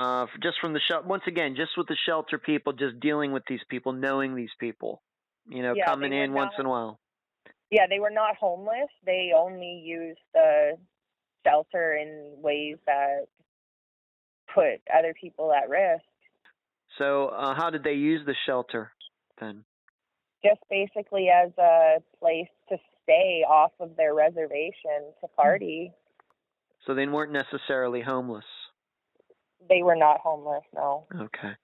uh, 0.00 0.26
just 0.42 0.58
from 0.60 0.72
the 0.72 0.80
shelter. 0.88 1.06
Once 1.06 1.22
again, 1.26 1.54
just 1.56 1.70
with 1.76 1.88
the 1.88 1.96
shelter 2.06 2.38
people, 2.38 2.72
just 2.72 3.00
dealing 3.00 3.32
with 3.32 3.42
these 3.48 3.60
people, 3.68 3.92
knowing 3.92 4.34
these 4.34 4.50
people, 4.60 5.02
you 5.48 5.62
know, 5.62 5.74
Yeah, 5.74 5.84
coming 5.84 6.12
in 6.12 6.32
once 6.32 6.52
not- 6.52 6.60
in 6.60 6.66
a 6.66 6.70
while. 6.70 7.00
Yeah, 7.70 7.86
they 7.88 7.98
were 7.98 8.10
not 8.10 8.36
homeless. 8.36 8.90
They 9.04 9.32
only 9.34 9.72
used 9.84 10.20
the 10.32 10.78
shelter 11.44 11.94
in 11.94 12.40
ways 12.40 12.78
that 12.86 13.26
put 14.54 14.80
other 14.92 15.14
people 15.14 15.52
at 15.52 15.68
risk. 15.68 16.04
So, 16.98 17.28
uh, 17.28 17.54
how 17.54 17.70
did 17.70 17.82
they 17.82 17.94
use 17.94 18.24
the 18.24 18.34
shelter 18.46 18.92
then? 19.38 19.64
Just 20.44 20.60
basically 20.70 21.28
as 21.28 21.50
a 21.58 22.02
place 22.18 22.48
to 22.68 22.78
stay 23.02 23.44
off 23.48 23.72
of 23.80 23.96
their 23.96 24.14
reservation 24.14 25.12
to 25.20 25.28
party. 25.28 25.92
So 26.84 26.94
they 26.94 27.06
weren't 27.06 27.32
necessarily 27.32 28.00
homeless. 28.00 28.44
They 29.68 29.82
were 29.82 29.96
not 29.96 30.20
homeless, 30.20 30.64
no. 30.72 31.06
Okay. 31.12 31.56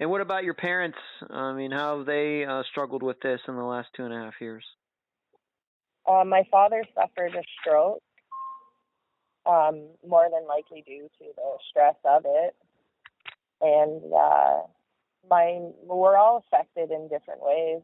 And 0.00 0.10
what 0.10 0.22
about 0.22 0.44
your 0.44 0.54
parents? 0.54 0.96
I 1.28 1.52
mean, 1.52 1.70
how 1.70 1.98
have 1.98 2.06
they 2.06 2.46
uh, 2.46 2.62
struggled 2.70 3.02
with 3.02 3.20
this 3.20 3.38
in 3.46 3.54
the 3.54 3.62
last 3.62 3.88
two 3.94 4.04
and 4.04 4.14
a 4.14 4.16
half 4.16 4.32
years? 4.40 4.64
Uh, 6.08 6.24
my 6.24 6.42
father 6.50 6.82
suffered 6.94 7.34
a 7.34 7.42
stroke, 7.60 8.02
um, 9.44 9.88
more 10.06 10.28
than 10.32 10.48
likely 10.48 10.82
due 10.86 11.08
to 11.18 11.24
the 11.36 11.58
stress 11.68 11.96
of 12.06 12.22
it. 12.24 12.56
And 13.60 14.02
uh, 14.12 14.60
my 15.28 15.60
we're 15.84 16.16
all 16.16 16.42
affected 16.46 16.90
in 16.90 17.08
different 17.08 17.42
ways. 17.42 17.82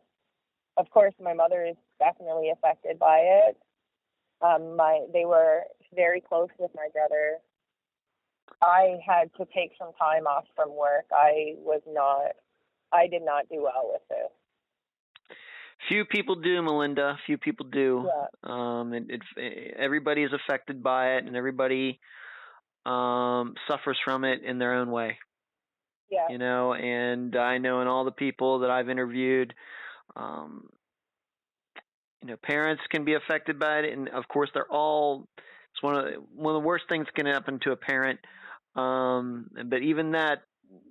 Of 0.79 0.89
course, 0.89 1.13
my 1.23 1.35
mother 1.35 1.67
is 1.67 1.77
definitely 1.99 2.49
affected 2.49 2.99
by 2.99 3.19
it. 3.19 3.59
Um, 4.41 4.75
my 4.75 5.05
they 5.13 5.27
were 5.27 5.65
very 5.95 6.23
close 6.23 6.49
with 6.59 6.71
my 6.75 6.89
brother. 6.95 7.37
I 8.63 8.97
had 9.07 9.31
to 9.37 9.47
take 9.55 9.73
some 9.79 9.93
time 9.99 10.27
off 10.27 10.45
from 10.55 10.75
work. 10.75 11.07
I 11.13 11.55
was 11.59 11.83
not. 11.87 12.33
I 12.93 13.07
did 13.09 13.23
not 13.25 13.49
do 13.49 13.63
well 13.63 13.91
with 13.93 14.03
it. 14.11 14.33
Few 15.89 16.05
people 16.05 16.37
do, 16.37 16.63
Melinda. 16.63 17.19
Few 17.27 17.37
people 17.39 17.67
do. 17.67 18.09
Yeah. 18.09 18.27
Um, 18.43 18.93
it, 18.95 19.21
it, 19.37 19.75
everybody 19.79 20.23
is 20.23 20.31
affected 20.33 20.83
by 20.83 21.17
it, 21.17 21.25
and 21.25 21.37
everybody 21.37 22.01
um, 22.87 23.55
suffers 23.69 23.99
from 24.05 24.25
it 24.25 24.43
in 24.43 24.59
their 24.59 24.75
own 24.75 24.91
way. 24.91 25.19
Yeah. 26.11 26.29
You 26.31 26.39
know, 26.39 26.73
and 26.73 27.37
I 27.37 27.59
know 27.59 27.83
in 27.83 27.89
all 27.89 28.05
the 28.05 28.13
people 28.13 28.61
that 28.61 28.71
I've 28.71 28.89
interviewed, 28.89 29.53
um, 30.15 30.69
you 32.23 32.29
know, 32.29 32.37
parents 32.43 32.83
can 32.91 33.05
be 33.05 33.15
affected 33.15 33.59
by 33.59 33.81
it, 33.81 33.93
and 33.93 34.09
of 34.09 34.27
course, 34.29 34.51
they're 34.55 34.71
all. 34.71 35.29
It's 35.77 35.83
one 35.83 35.95
of 35.97 36.05
the, 36.05 36.11
one 36.35 36.57
of 36.57 36.63
the 36.63 36.67
worst 36.67 36.85
things 36.89 37.07
that 37.07 37.15
can 37.15 37.27
happen 37.27 37.61
to 37.65 37.73
a 37.73 37.77
parent. 37.77 38.19
Um, 38.75 39.51
but 39.67 39.83
even 39.83 40.13
that, 40.13 40.39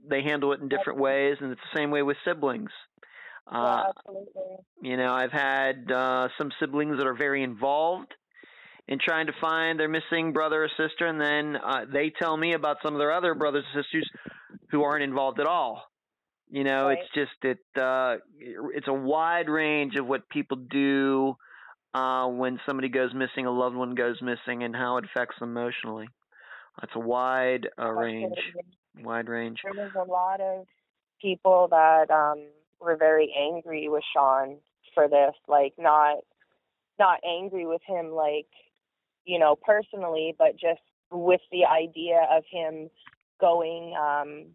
they 0.08 0.22
handle 0.22 0.54
it 0.54 0.62
in 0.62 0.70
different 0.70 1.00
ways, 1.00 1.38
and 1.42 1.52
it's 1.52 1.62
the 1.74 1.80
same 1.80 1.90
way 1.90 2.04
with 2.04 2.18
siblings. 2.24 2.70
yeah, 3.52 3.58
Uh, 3.60 3.84
absolutely. 3.90 4.44
you 4.82 4.98
know, 4.98 5.12
I've 5.14 5.32
had 5.32 5.92
uh, 5.92 6.28
some 6.38 6.52
siblings 6.60 6.98
that 6.98 7.08
are 7.08 7.16
very 7.16 7.44
involved 7.44 8.14
in 8.88 9.00
trying 9.04 9.26
to 9.28 9.34
find 9.42 9.80
their 9.80 9.90
missing 9.90 10.32
brother 10.34 10.64
or 10.64 10.70
sister, 10.70 11.08
and 11.08 11.20
then 11.20 11.56
uh, 11.56 11.86
they 11.92 12.12
tell 12.20 12.38
me 12.38 12.54
about 12.54 12.78
some 12.84 12.94
of 12.94 13.00
their 13.00 13.12
other 13.12 13.34
brothers 13.34 13.64
and 13.74 13.84
sisters 13.84 14.08
who 14.70 14.84
aren't 14.84 15.04
involved 15.04 15.40
at 15.40 15.48
all. 15.48 15.84
You 16.50 16.64
know, 16.64 16.88
Right. 16.88 17.00
it's 17.00 17.10
just 17.16 17.44
it 17.44 17.82
uh, 17.82 18.18
it's 18.40 18.88
a 18.88 18.94
wide 18.94 19.50
range 19.50 19.96
of 19.96 20.06
what 20.06 20.30
people 20.30 20.58
do 20.58 21.36
uh, 21.96 22.28
when 22.28 22.60
somebody 22.66 22.90
goes 22.90 23.14
missing, 23.14 23.46
a 23.46 23.52
loved 23.52 23.76
one 23.76 23.96
goes 23.96 24.22
missing, 24.22 24.64
and 24.64 24.76
how 24.76 24.98
it 24.98 25.06
affects 25.06 25.38
them 25.40 25.58
emotionally. 25.58 26.08
It's 26.84 26.92
a 26.94 27.00
wide 27.00 27.70
uh, 27.80 27.90
range, 27.90 28.36
wide 29.00 29.30
range. 29.30 29.60
there 29.64 29.86
was 29.86 29.94
a 29.96 30.04
lot 30.04 30.42
of 30.42 30.66
people 31.22 31.70
that 31.72 32.12
um 32.12 32.48
were 32.82 32.98
very 32.98 33.34
angry 33.40 33.88
with 33.88 34.04
Sean 34.14 34.58
for 34.94 35.08
this 35.08 35.34
like 35.48 35.74
not 35.78 36.18
not 37.00 37.20
angry 37.26 37.66
with 37.66 37.82
him 37.88 38.12
like 38.12 38.48
you 39.24 39.40
know 39.40 39.56
personally 39.56 40.36
but 40.38 40.52
just 40.60 40.82
with 41.12 41.42
the 41.52 41.64
idea 41.66 42.28
of 42.30 42.44
him 42.52 42.90
going 43.40 43.96
um 43.96 44.46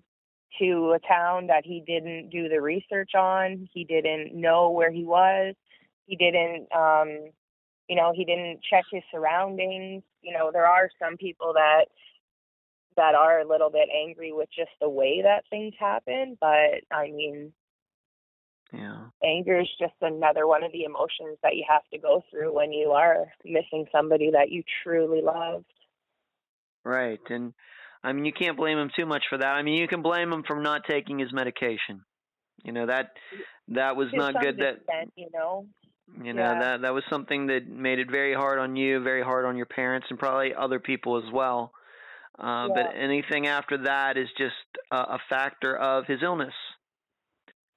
to 0.58 0.94
a 0.94 0.98
town 1.08 1.46
that 1.46 1.64
he 1.64 1.82
didn't 1.86 2.28
do 2.28 2.50
the 2.50 2.60
research 2.60 3.12
on 3.14 3.66
he 3.72 3.84
didn't 3.84 4.38
know 4.38 4.70
where 4.70 4.92
he 4.92 5.04
was 5.04 5.54
he 6.10 6.16
didn't 6.16 6.66
um 6.74 7.30
you 7.88 7.94
know 7.96 8.12
he 8.14 8.24
didn't 8.24 8.60
check 8.68 8.84
his 8.90 9.02
surroundings 9.12 10.02
you 10.22 10.32
know 10.36 10.50
there 10.52 10.66
are 10.66 10.90
some 11.00 11.16
people 11.16 11.52
that 11.54 11.84
that 12.96 13.14
are 13.14 13.40
a 13.40 13.48
little 13.48 13.70
bit 13.70 13.88
angry 13.94 14.32
with 14.32 14.48
just 14.54 14.72
the 14.80 14.88
way 14.88 15.22
that 15.22 15.44
things 15.48 15.72
happen 15.78 16.36
but 16.40 16.82
i 16.92 17.10
mean 17.12 17.52
Yeah. 18.72 19.06
anger 19.24 19.60
is 19.60 19.68
just 19.78 19.94
another 20.00 20.46
one 20.46 20.64
of 20.64 20.72
the 20.72 20.84
emotions 20.84 21.38
that 21.44 21.54
you 21.54 21.64
have 21.68 21.82
to 21.92 21.98
go 21.98 22.22
through 22.30 22.52
when 22.54 22.72
you 22.72 22.90
are 22.90 23.26
missing 23.44 23.86
somebody 23.92 24.30
that 24.32 24.50
you 24.50 24.64
truly 24.82 25.22
loved 25.22 25.64
Right, 26.84 27.20
and 27.28 27.52
I 28.02 28.12
mean 28.12 28.24
you 28.24 28.32
can't 28.32 28.56
blame 28.56 28.78
him 28.78 28.90
too 28.96 29.04
much 29.06 29.24
for 29.28 29.38
that. 29.38 29.46
I 29.46 29.62
mean 29.62 29.78
you 29.78 29.86
can 29.86 30.02
blame 30.02 30.32
him 30.32 30.42
for 30.46 30.60
not 30.60 30.82
taking 30.88 31.18
his 31.18 31.32
medication. 31.32 32.02
You 32.64 32.72
know 32.72 32.86
that 32.86 33.10
that 33.68 33.96
was 33.96 34.08
to 34.12 34.16
not 34.16 34.40
good. 34.40 34.58
That 34.58 35.08
you 35.14 35.28
know 35.32 35.66
you 36.22 36.32
know 36.32 36.42
yeah. 36.52 36.58
that 36.60 36.80
that 36.82 36.94
was 36.94 37.04
something 37.10 37.46
that 37.46 37.68
made 37.68 37.98
it 37.98 38.10
very 38.10 38.34
hard 38.34 38.58
on 38.58 38.76
you, 38.76 39.00
very 39.02 39.22
hard 39.22 39.44
on 39.44 39.56
your 39.56 39.66
parents, 39.66 40.06
and 40.10 40.18
probably 40.18 40.54
other 40.54 40.78
people 40.80 41.16
as 41.18 41.32
well. 41.32 41.72
Uh, 42.38 42.68
But 42.68 42.94
anything 42.96 43.46
after 43.46 43.76
that 43.84 44.16
is 44.16 44.28
just 44.38 44.54
a, 44.90 44.96
a 44.96 45.18
factor 45.28 45.76
of 45.76 46.06
his 46.06 46.22
illness. 46.22 46.54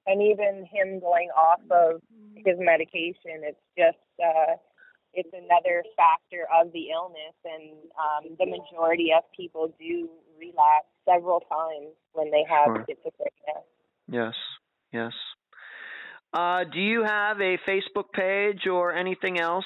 and 0.06 0.20
even 0.22 0.66
him 0.70 1.00
going 1.00 1.28
off 1.30 1.60
of 1.70 2.00
his 2.36 2.56
medication 2.58 3.40
it's 3.50 3.64
just 3.76 4.04
uh 4.20 4.52
it's 5.14 5.30
another 5.32 5.82
factor 5.96 6.42
of 6.52 6.72
the 6.72 6.90
illness 6.90 7.36
and 7.44 7.64
um 7.96 8.36
the 8.38 8.46
majority 8.46 9.08
of 9.16 9.22
people 9.36 9.72
do 9.78 10.08
relapse 10.38 10.90
several 11.08 11.40
times 11.40 11.94
when 12.12 12.30
they 12.30 12.44
have 12.48 12.66
Sure. 12.66 12.84
schizophrenia 12.84 13.56
Yes, 14.08 14.34
yes. 14.92 15.12
Uh, 16.34 16.64
do 16.64 16.80
you 16.80 17.04
have 17.04 17.40
a 17.40 17.58
Facebook 17.58 18.10
page 18.12 18.66
or 18.66 18.92
anything 18.92 19.38
else 19.38 19.64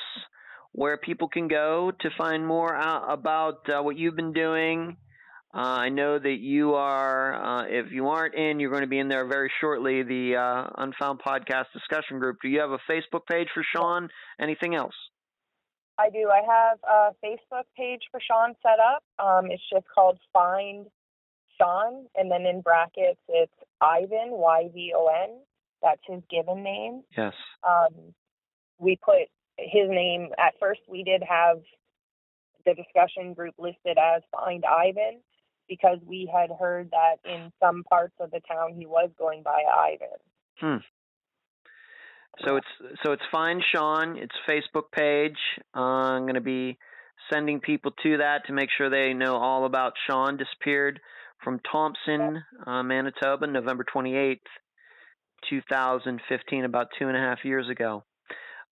where 0.73 0.99
people 0.99 1.27
can 1.27 1.49
go 1.49 1.91
to 1.99 2.11
find 2.19 2.47
more 2.47 2.77
out 2.77 3.07
about 3.09 3.61
uh, 3.71 3.83
what 3.83 3.97
you've 3.97 4.17
been 4.17 4.35
doing? 4.35 4.99
Uh, 5.55 5.61
I 5.61 5.89
know 5.89 6.19
that 6.19 6.39
you 6.41 6.75
are, 6.75 7.35
uh, 7.35 7.65
if 7.69 7.91
you 7.91 8.09
aren't 8.09 8.35
in, 8.35 8.61
you're 8.61 8.71
going 8.71 8.83
to 8.83 8.89
be 8.89 8.99
in 8.99 9.09
there 9.09 9.27
very 9.27 9.51
shortly, 9.63 10.03
the 10.03 10.37
uh, 10.37 10.71
Unfound 10.77 11.21
Podcast 11.27 11.73
discussion 11.73 12.19
group. 12.19 12.37
Do 12.43 12.49
you 12.49 12.61
have 12.61 12.71
a 12.71 12.79
Facebook 12.89 13.25
page 13.27 13.49
for 13.55 13.65
Sean? 13.75 14.11
Anything 14.39 14.75
else? 14.75 14.95
I 15.97 16.11
do. 16.11 16.29
I 16.31 16.43
have 16.47 16.79
a 16.87 17.27
Facebook 17.27 17.65
page 17.79 18.03
for 18.11 18.21
Sean 18.21 18.55
set 18.63 18.79
up. 18.79 19.03
Um, 19.19 19.51
it's 19.51 19.63
just 19.73 19.87
called 19.93 20.19
Find 20.35 20.85
Sean, 21.59 22.05
and 22.15 22.31
then 22.31 22.43
in 22.43 22.61
brackets 22.61 23.19
it's 23.27 23.53
Yvon 23.83 24.33
Y 24.33 24.69
V 24.75 24.93
O 24.95 25.07
N. 25.07 25.41
That's 25.83 26.01
his 26.07 26.23
given 26.31 26.63
name. 26.63 27.03
Yes. 27.17 27.35
Um, 27.67 28.15
we 28.79 28.99
put 29.03 29.29
his 29.59 29.89
name 29.89 30.31
at 30.39 30.55
first. 30.61 30.81
We 30.89 31.03
did 31.03 31.23
have 31.29 31.59
the 32.65 32.75
discussion 32.75 33.35
group 33.35 33.55
listed 33.59 33.99
as 33.99 34.23
Find 34.33 34.65
Ivan 34.65 35.21
because 35.69 35.99
we 36.07 36.31
had 36.33 36.51
heard 36.59 36.91
that 36.91 37.17
in 37.25 37.53
some 37.61 37.85
parts 37.85 38.15
of 38.21 38.31
the 38.31 38.41
town 38.41 38.75
he 38.75 38.87
was 38.87 39.11
going 39.19 39.43
by 39.43 39.63
Ivan. 39.77 40.09
Hmm. 40.61 42.47
So 42.47 42.57
it's 42.57 42.99
so 43.05 43.13
it's 43.13 43.23
Find 43.33 43.63
Sean. 43.73 44.17
It's 44.17 44.35
Facebook 44.49 44.93
page. 44.93 45.39
Uh, 45.75 45.81
I'm 45.81 46.23
going 46.23 46.35
to 46.35 46.41
be 46.41 46.79
sending 47.33 47.61
people 47.61 47.93
to 48.03 48.19
that 48.19 48.47
to 48.47 48.53
make 48.53 48.69
sure 48.77 48.89
they 48.89 49.13
know 49.13 49.37
all 49.37 49.65
about 49.65 49.95
Sean. 50.09 50.37
Disappeared 50.37 51.01
from 51.43 51.61
Thompson, 51.71 52.43
uh, 52.67 52.83
Manitoba, 52.83 53.47
November 53.47 53.85
28th, 53.95 54.39
2015, 55.49 56.65
about 56.65 56.89
two 56.99 57.09
and 57.09 57.17
a 57.17 57.21
half 57.21 57.45
years 57.45 57.69
ago. 57.69 58.05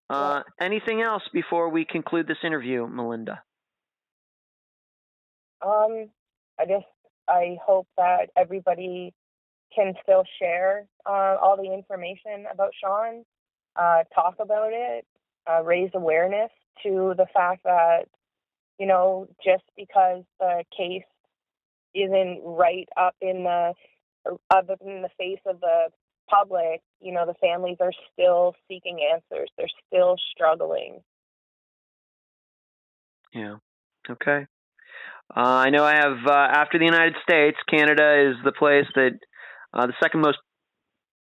Uh, 0.09 0.41
anything 0.61 1.01
else 1.01 1.23
before 1.33 1.69
we 1.69 1.83
conclude 1.83 2.27
this 2.27 2.37
interview, 2.43 2.87
Melinda? 2.87 3.41
Um, 5.65 6.09
I 6.59 6.65
just 6.67 6.85
I 7.27 7.57
hope 7.65 7.87
that 7.97 8.29
everybody 8.37 9.13
can 9.75 9.93
still 10.03 10.23
share 10.39 10.85
uh, 11.05 11.37
all 11.41 11.57
the 11.57 11.73
information 11.73 12.45
about 12.51 12.71
Sean, 12.81 13.23
uh, 13.75 14.03
talk 14.13 14.35
about 14.39 14.69
it, 14.71 15.05
uh, 15.49 15.63
raise 15.63 15.89
awareness 15.95 16.51
to 16.83 17.13
the 17.17 17.25
fact 17.33 17.63
that 17.63 18.05
you 18.77 18.85
know 18.85 19.27
just 19.43 19.63
because 19.75 20.23
the 20.39 20.63
case 20.75 21.03
isn't 21.95 22.41
right 22.43 22.87
up 22.97 23.15
in 23.21 23.43
the 23.43 23.73
up 24.49 24.69
in 24.81 25.01
the 25.01 25.09
face 25.17 25.39
of 25.45 25.59
the 25.61 25.87
public, 26.29 26.81
you 26.99 27.13
know 27.13 27.25
the 27.25 27.35
families 27.35 27.77
are 27.79 27.93
still 28.13 28.55
seeking 28.67 28.99
answers. 29.13 29.49
They're 29.57 29.67
still 29.87 30.15
struggling. 30.31 30.99
Yeah. 33.33 33.55
Okay. 34.09 34.47
Uh, 35.35 35.39
I 35.39 35.69
know 35.71 35.83
I 35.83 35.95
have 35.95 36.17
uh, 36.25 36.31
after 36.31 36.77
the 36.77 36.85
United 36.85 37.15
States, 37.23 37.57
Canada 37.69 38.29
is 38.29 38.35
the 38.43 38.51
place 38.51 38.85
that 38.95 39.17
uh, 39.73 39.87
the 39.87 39.93
second 40.01 40.21
most 40.21 40.37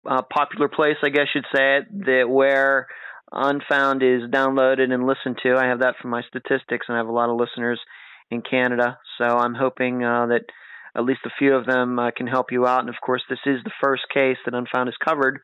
uh, 0.09 0.22
popular 0.22 0.68
place, 0.68 0.97
I 1.02 1.10
guess 1.10 1.27
you'd 1.35 1.44
say 1.55 1.78
it, 1.78 2.06
that 2.06 2.24
where 2.28 2.89
Unfound 3.32 4.02
is 4.02 4.22
downloaded 4.31 4.90
and 4.90 5.06
listened 5.06 5.39
to. 5.43 5.56
I 5.56 5.66
have 5.66 5.81
that 5.81 5.97
from 6.01 6.10
my 6.10 6.22
statistics, 6.22 6.86
and 6.89 6.97
I 6.97 6.98
have 6.98 7.09
a 7.09 7.12
lot 7.12 7.31
of 7.31 7.39
listeners 7.39 7.78
in 8.31 8.43
Canada. 8.43 8.98
So 9.18 9.24
I'm 9.24 9.55
hoping 9.55 10.02
uh, 10.02 10.27
that 10.27 10.47
at 10.96 11.04
least 11.04 11.20
a 11.26 11.30
few 11.38 11.54
of 11.54 11.66
them 11.66 11.98
uh, 11.98 12.10
can 12.16 12.26
help 12.26 12.52
you 12.52 12.66
out. 12.66 12.80
And 12.80 12.88
of 12.88 12.96
course, 13.04 13.22
this 13.28 13.38
is 13.46 13.62
the 13.64 13.70
first 13.82 14.02
case 14.12 14.36
that 14.44 14.54
Unfound 14.54 14.88
has 14.88 14.96
covered 15.04 15.40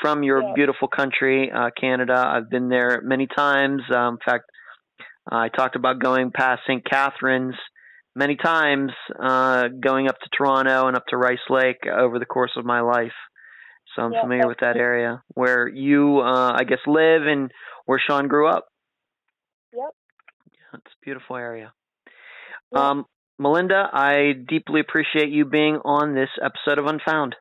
from 0.00 0.22
your 0.22 0.42
Yeah. 0.42 0.52
beautiful 0.54 0.88
country, 0.88 1.50
uh, 1.52 1.70
Canada. 1.78 2.14
I've 2.26 2.48
been 2.50 2.68
there 2.68 3.00
many 3.02 3.26
times. 3.26 3.82
Um, 3.90 4.14
in 4.14 4.18
fact, 4.24 4.44
I 5.30 5.48
talked 5.48 5.76
about 5.76 5.98
going 5.98 6.30
past 6.32 6.62
St. 6.66 6.84
Catharines 6.84 7.54
many 8.14 8.36
times, 8.36 8.92
uh, 9.18 9.68
going 9.68 10.08
up 10.08 10.18
to 10.20 10.28
Toronto 10.36 10.88
and 10.88 10.96
up 10.96 11.06
to 11.08 11.16
Rice 11.16 11.38
Lake 11.48 11.86
over 11.86 12.18
the 12.18 12.26
course 12.26 12.52
of 12.56 12.64
my 12.64 12.80
life. 12.80 13.12
So 13.94 14.02
I'm 14.02 14.12
Yeah, 14.12 14.20
familiar 14.22 14.48
with 14.48 14.58
that 14.60 14.76
area 14.76 15.22
where 15.34 15.68
you, 15.68 16.20
uh, 16.20 16.52
I 16.58 16.64
guess, 16.64 16.78
live 16.86 17.26
and 17.26 17.52
where 17.86 17.98
Sean 17.98 18.28
grew 18.28 18.48
up. 18.48 18.66
Yep. 19.72 19.94
Yeah, 20.52 20.78
it's 20.78 20.92
a 20.92 21.04
beautiful 21.04 21.36
area. 21.36 21.72
Um, 22.72 23.06
Melinda, 23.40 23.88
I 23.90 24.32
deeply 24.46 24.80
appreciate 24.80 25.30
you 25.30 25.46
being 25.46 25.76
on 25.82 26.14
this 26.14 26.28
episode 26.44 26.78
of 26.78 26.84
Unfound. 26.84 27.34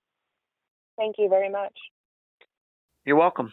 Thank 0.97 1.17
you 1.17 1.27
very 1.27 1.49
much. 1.49 1.73
You're 3.05 3.17
welcome. 3.17 3.51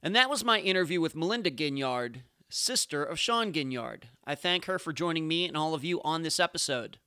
And 0.00 0.14
that 0.14 0.30
was 0.30 0.44
my 0.44 0.60
interview 0.60 1.00
with 1.00 1.16
Melinda 1.16 1.50
Ginyard, 1.50 2.18
sister 2.48 3.02
of 3.02 3.18
Sean 3.18 3.52
Ginyard. 3.52 4.04
I 4.24 4.36
thank 4.36 4.66
her 4.66 4.78
for 4.78 4.92
joining 4.92 5.26
me 5.26 5.48
and 5.48 5.56
all 5.56 5.74
of 5.74 5.82
you 5.82 6.00
on 6.02 6.22
this 6.22 6.38
episode. 6.38 6.98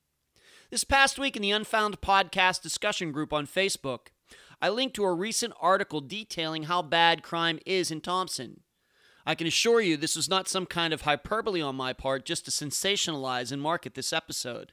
This 0.69 0.83
past 0.83 1.17
week 1.17 1.37
in 1.37 1.41
the 1.41 1.51
Unfound 1.51 2.01
Podcast 2.01 2.61
discussion 2.61 3.13
group 3.13 3.31
on 3.31 3.47
Facebook, 3.47 4.07
I 4.61 4.67
linked 4.67 4.97
to 4.97 5.05
a 5.05 5.13
recent 5.13 5.53
article 5.61 6.01
detailing 6.01 6.63
how 6.63 6.81
bad 6.81 7.23
crime 7.23 7.59
is 7.65 7.89
in 7.89 8.01
Thompson. 8.01 8.63
I 9.27 9.35
can 9.35 9.45
assure 9.45 9.81
you 9.81 9.97
this 9.97 10.15
was 10.15 10.29
not 10.29 10.47
some 10.47 10.65
kind 10.65 10.93
of 10.93 11.01
hyperbole 11.01 11.61
on 11.61 11.75
my 11.75 11.91
part 11.91 12.23
just 12.23 12.45
to 12.45 12.51
sensationalize 12.51 13.51
and 13.51 13.61
market 13.61 13.93
this 13.93 14.13
episode. 14.13 14.71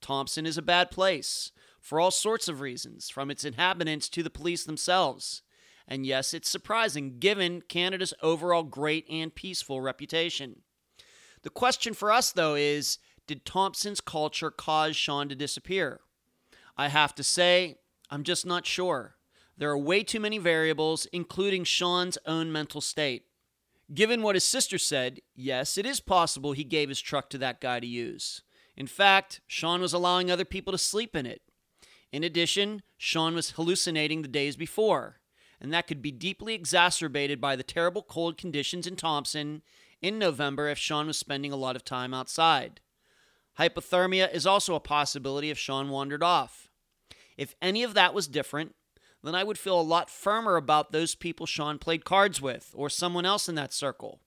Thompson 0.00 0.44
is 0.44 0.58
a 0.58 0.62
bad 0.62 0.90
place 0.90 1.52
for 1.80 2.00
all 2.00 2.10
sorts 2.10 2.48
of 2.48 2.60
reasons, 2.60 3.08
from 3.08 3.30
its 3.30 3.44
inhabitants 3.44 4.08
to 4.08 4.24
the 4.24 4.28
police 4.28 4.64
themselves. 4.64 5.42
And 5.86 6.04
yes, 6.04 6.34
it's 6.34 6.48
surprising 6.48 7.20
given 7.20 7.62
Canada's 7.68 8.12
overall 8.20 8.64
great 8.64 9.06
and 9.08 9.32
peaceful 9.32 9.80
reputation. 9.80 10.62
The 11.42 11.50
question 11.50 11.94
for 11.94 12.10
us, 12.10 12.32
though, 12.32 12.56
is 12.56 12.98
did 13.28 13.44
Thompson's 13.44 14.00
culture 14.00 14.50
cause 14.50 14.96
Sean 14.96 15.28
to 15.28 15.36
disappear? 15.36 16.00
I 16.76 16.88
have 16.88 17.14
to 17.14 17.22
say, 17.22 17.76
I'm 18.10 18.24
just 18.24 18.44
not 18.46 18.66
sure. 18.66 19.14
There 19.56 19.70
are 19.70 19.78
way 19.78 20.02
too 20.02 20.18
many 20.18 20.38
variables, 20.38 21.06
including 21.12 21.62
Sean's 21.62 22.18
own 22.26 22.50
mental 22.50 22.80
state. 22.80 23.26
Given 23.92 24.22
what 24.22 24.36
his 24.36 24.44
sister 24.44 24.78
said, 24.78 25.20
yes, 25.34 25.76
it 25.76 25.84
is 25.84 26.00
possible 26.00 26.52
he 26.52 26.64
gave 26.64 26.88
his 26.88 27.00
truck 27.00 27.28
to 27.30 27.38
that 27.38 27.60
guy 27.60 27.80
to 27.80 27.86
use. 27.86 28.42
In 28.76 28.86
fact, 28.86 29.40
Sean 29.46 29.80
was 29.80 29.92
allowing 29.92 30.30
other 30.30 30.44
people 30.44 30.72
to 30.72 30.78
sleep 30.78 31.14
in 31.14 31.26
it. 31.26 31.42
In 32.10 32.24
addition, 32.24 32.82
Sean 32.96 33.34
was 33.34 33.50
hallucinating 33.50 34.22
the 34.22 34.28
days 34.28 34.56
before, 34.56 35.20
and 35.60 35.72
that 35.72 35.86
could 35.86 36.00
be 36.00 36.10
deeply 36.10 36.54
exacerbated 36.54 37.40
by 37.40 37.54
the 37.54 37.62
terrible 37.62 38.02
cold 38.02 38.38
conditions 38.38 38.86
in 38.86 38.96
Thompson 38.96 39.62
in 40.00 40.18
November 40.18 40.68
if 40.68 40.78
Sean 40.78 41.06
was 41.06 41.18
spending 41.18 41.52
a 41.52 41.56
lot 41.56 41.76
of 41.76 41.84
time 41.84 42.14
outside. 42.14 42.80
Hypothermia 43.58 44.32
is 44.32 44.46
also 44.46 44.74
a 44.74 44.80
possibility 44.80 45.50
if 45.50 45.58
Sean 45.58 45.90
wandered 45.90 46.22
off. 46.22 46.70
If 47.36 47.54
any 47.60 47.82
of 47.82 47.94
that 47.94 48.14
was 48.14 48.26
different, 48.26 48.74
then 49.22 49.34
I 49.34 49.44
would 49.44 49.58
feel 49.58 49.80
a 49.80 49.82
lot 49.82 50.10
firmer 50.10 50.56
about 50.56 50.90
those 50.90 51.14
people 51.14 51.46
Sean 51.46 51.78
played 51.78 52.04
cards 52.04 52.40
with, 52.40 52.72
or 52.74 52.90
someone 52.90 53.24
else 53.24 53.48
in 53.48 53.54
that 53.54 53.72
circle. 53.72 54.20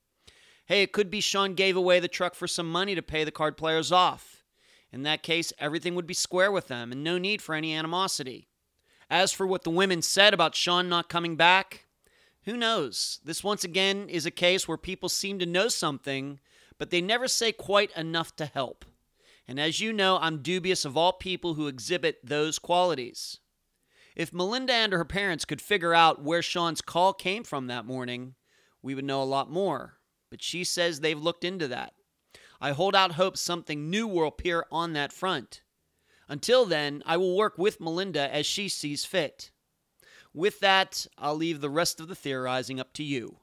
Hey, 0.68 0.82
it 0.82 0.94
could 0.94 1.12
be 1.12 1.22
Sean 1.22 1.54
gave 1.54 1.76
away 1.76 2.00
the 2.00 2.08
truck 2.08 2.34
for 2.34 2.48
some 2.48 2.72
money 2.72 2.96
to 2.96 3.02
pay 3.02 3.24
the 3.24 3.32
card 3.32 3.58
players 3.58 3.92
off. 3.92 4.44
In 4.92 5.04
that 5.04 5.24
case, 5.24 5.52
everything 5.60 5.94
would 5.96 6.08
be 6.08 6.14
square 6.14 6.52
with 6.52 6.70
them 6.70 6.92
and 6.92 7.04
no 7.04 7.18
need 7.18 7.42
for 7.42 7.54
any 7.54 7.74
animosity. 7.74 8.48
As 9.10 9.32
for 9.32 9.46
what 9.46 9.64
the 9.64 9.70
women 9.70 10.02
said 10.02 10.34
about 10.34 10.56
Sean 10.56 10.90
not 10.90 11.10
coming 11.10 11.36
back, 11.36 11.86
who 12.46 12.58
knows? 12.58 13.20
This 13.24 13.44
once 13.44 13.64
again 13.64 14.08
is 14.08 14.26
a 14.26 14.32
case 14.32 14.68
where 14.68 14.78
people 14.78 15.10
seem 15.10 15.40
to 15.40 15.46
know 15.46 15.68
something, 15.68 16.40
but 16.78 16.90
they 16.90 17.02
never 17.02 17.28
say 17.28 17.52
quite 17.52 17.92
enough 17.98 18.36
to 18.38 18.46
help. 18.46 18.86
And 19.48 19.60
as 19.60 19.80
you 19.80 19.94
know, 19.94 20.18
I'm 20.20 20.42
dubious 20.42 20.86
of 20.86 20.96
all 20.98 21.14
people 21.14 21.56
who 21.56 21.68
exhibit 21.68 22.20
those 22.24 22.58
qualities. 22.58 23.40
If 24.16 24.32
Melinda 24.32 24.74
and 24.74 24.94
her 24.94 25.06
parents 25.06 25.44
could 25.44 25.62
figure 25.62 25.94
out 25.94 26.24
where 26.24 26.42
Sean's 26.42 26.82
call 26.82 27.14
came 27.14 27.44
from 27.44 27.68
that 27.68 27.86
morning, 27.86 28.36
we 28.82 28.96
would 28.96 29.04
know 29.04 29.22
a 29.22 29.26
lot 29.26 29.52
more. 29.52 29.98
But 30.30 30.42
she 30.42 30.64
says 30.64 31.00
they've 31.00 31.20
looked 31.20 31.44
into 31.44 31.68
that. 31.68 31.94
I 32.62 32.72
hold 32.72 32.96
out 32.96 33.14
hope 33.14 33.38
something 33.38 33.90
new 33.90 34.08
will 34.08 34.28
appear 34.28 34.66
on 34.72 34.94
that 34.94 35.12
front. 35.12 35.62
Until 36.30 36.66
then, 36.66 37.04
I 37.06 37.18
will 37.18 37.36
work 37.36 37.58
with 37.58 37.82
Melinda 37.82 38.34
as 38.34 38.46
she 38.46 38.70
sees 38.70 39.06
fit. 39.06 39.52
With 40.34 40.60
that, 40.62 41.06
I'll 41.18 41.36
leave 41.36 41.62
the 41.62 41.70
rest 41.70 42.00
of 42.00 42.08
the 42.08 42.16
theorizing 42.16 42.80
up 42.80 42.94
to 42.94 43.04
you. 43.04 43.40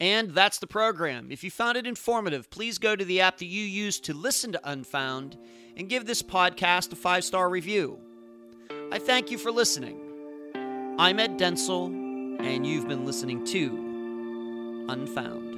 And 0.00 0.30
that's 0.30 0.58
the 0.58 0.66
program. 0.66 1.30
If 1.30 1.44
you 1.44 1.50
found 1.50 1.76
it 1.76 1.86
informative, 1.86 2.50
please 2.50 2.78
go 2.78 2.96
to 2.96 3.04
the 3.04 3.20
app 3.20 3.38
that 3.38 3.46
you 3.46 3.64
use 3.64 4.00
to 4.00 4.14
listen 4.14 4.52
to 4.52 4.70
Unfound 4.70 5.38
and 5.76 5.88
give 5.90 6.06
this 6.06 6.22
podcast 6.22 6.92
a 6.92 6.96
five 6.96 7.24
star 7.24 7.50
review. 7.50 8.00
I 8.92 8.98
thank 8.98 9.30
you 9.30 9.38
for 9.38 9.52
listening. 9.52 10.00
I'm 10.98 11.20
Ed 11.20 11.38
Densel, 11.38 11.86
and 12.40 12.66
you've 12.66 12.88
been 12.88 13.06
listening 13.06 13.44
to 13.44 14.86
Unfound. 14.88 15.49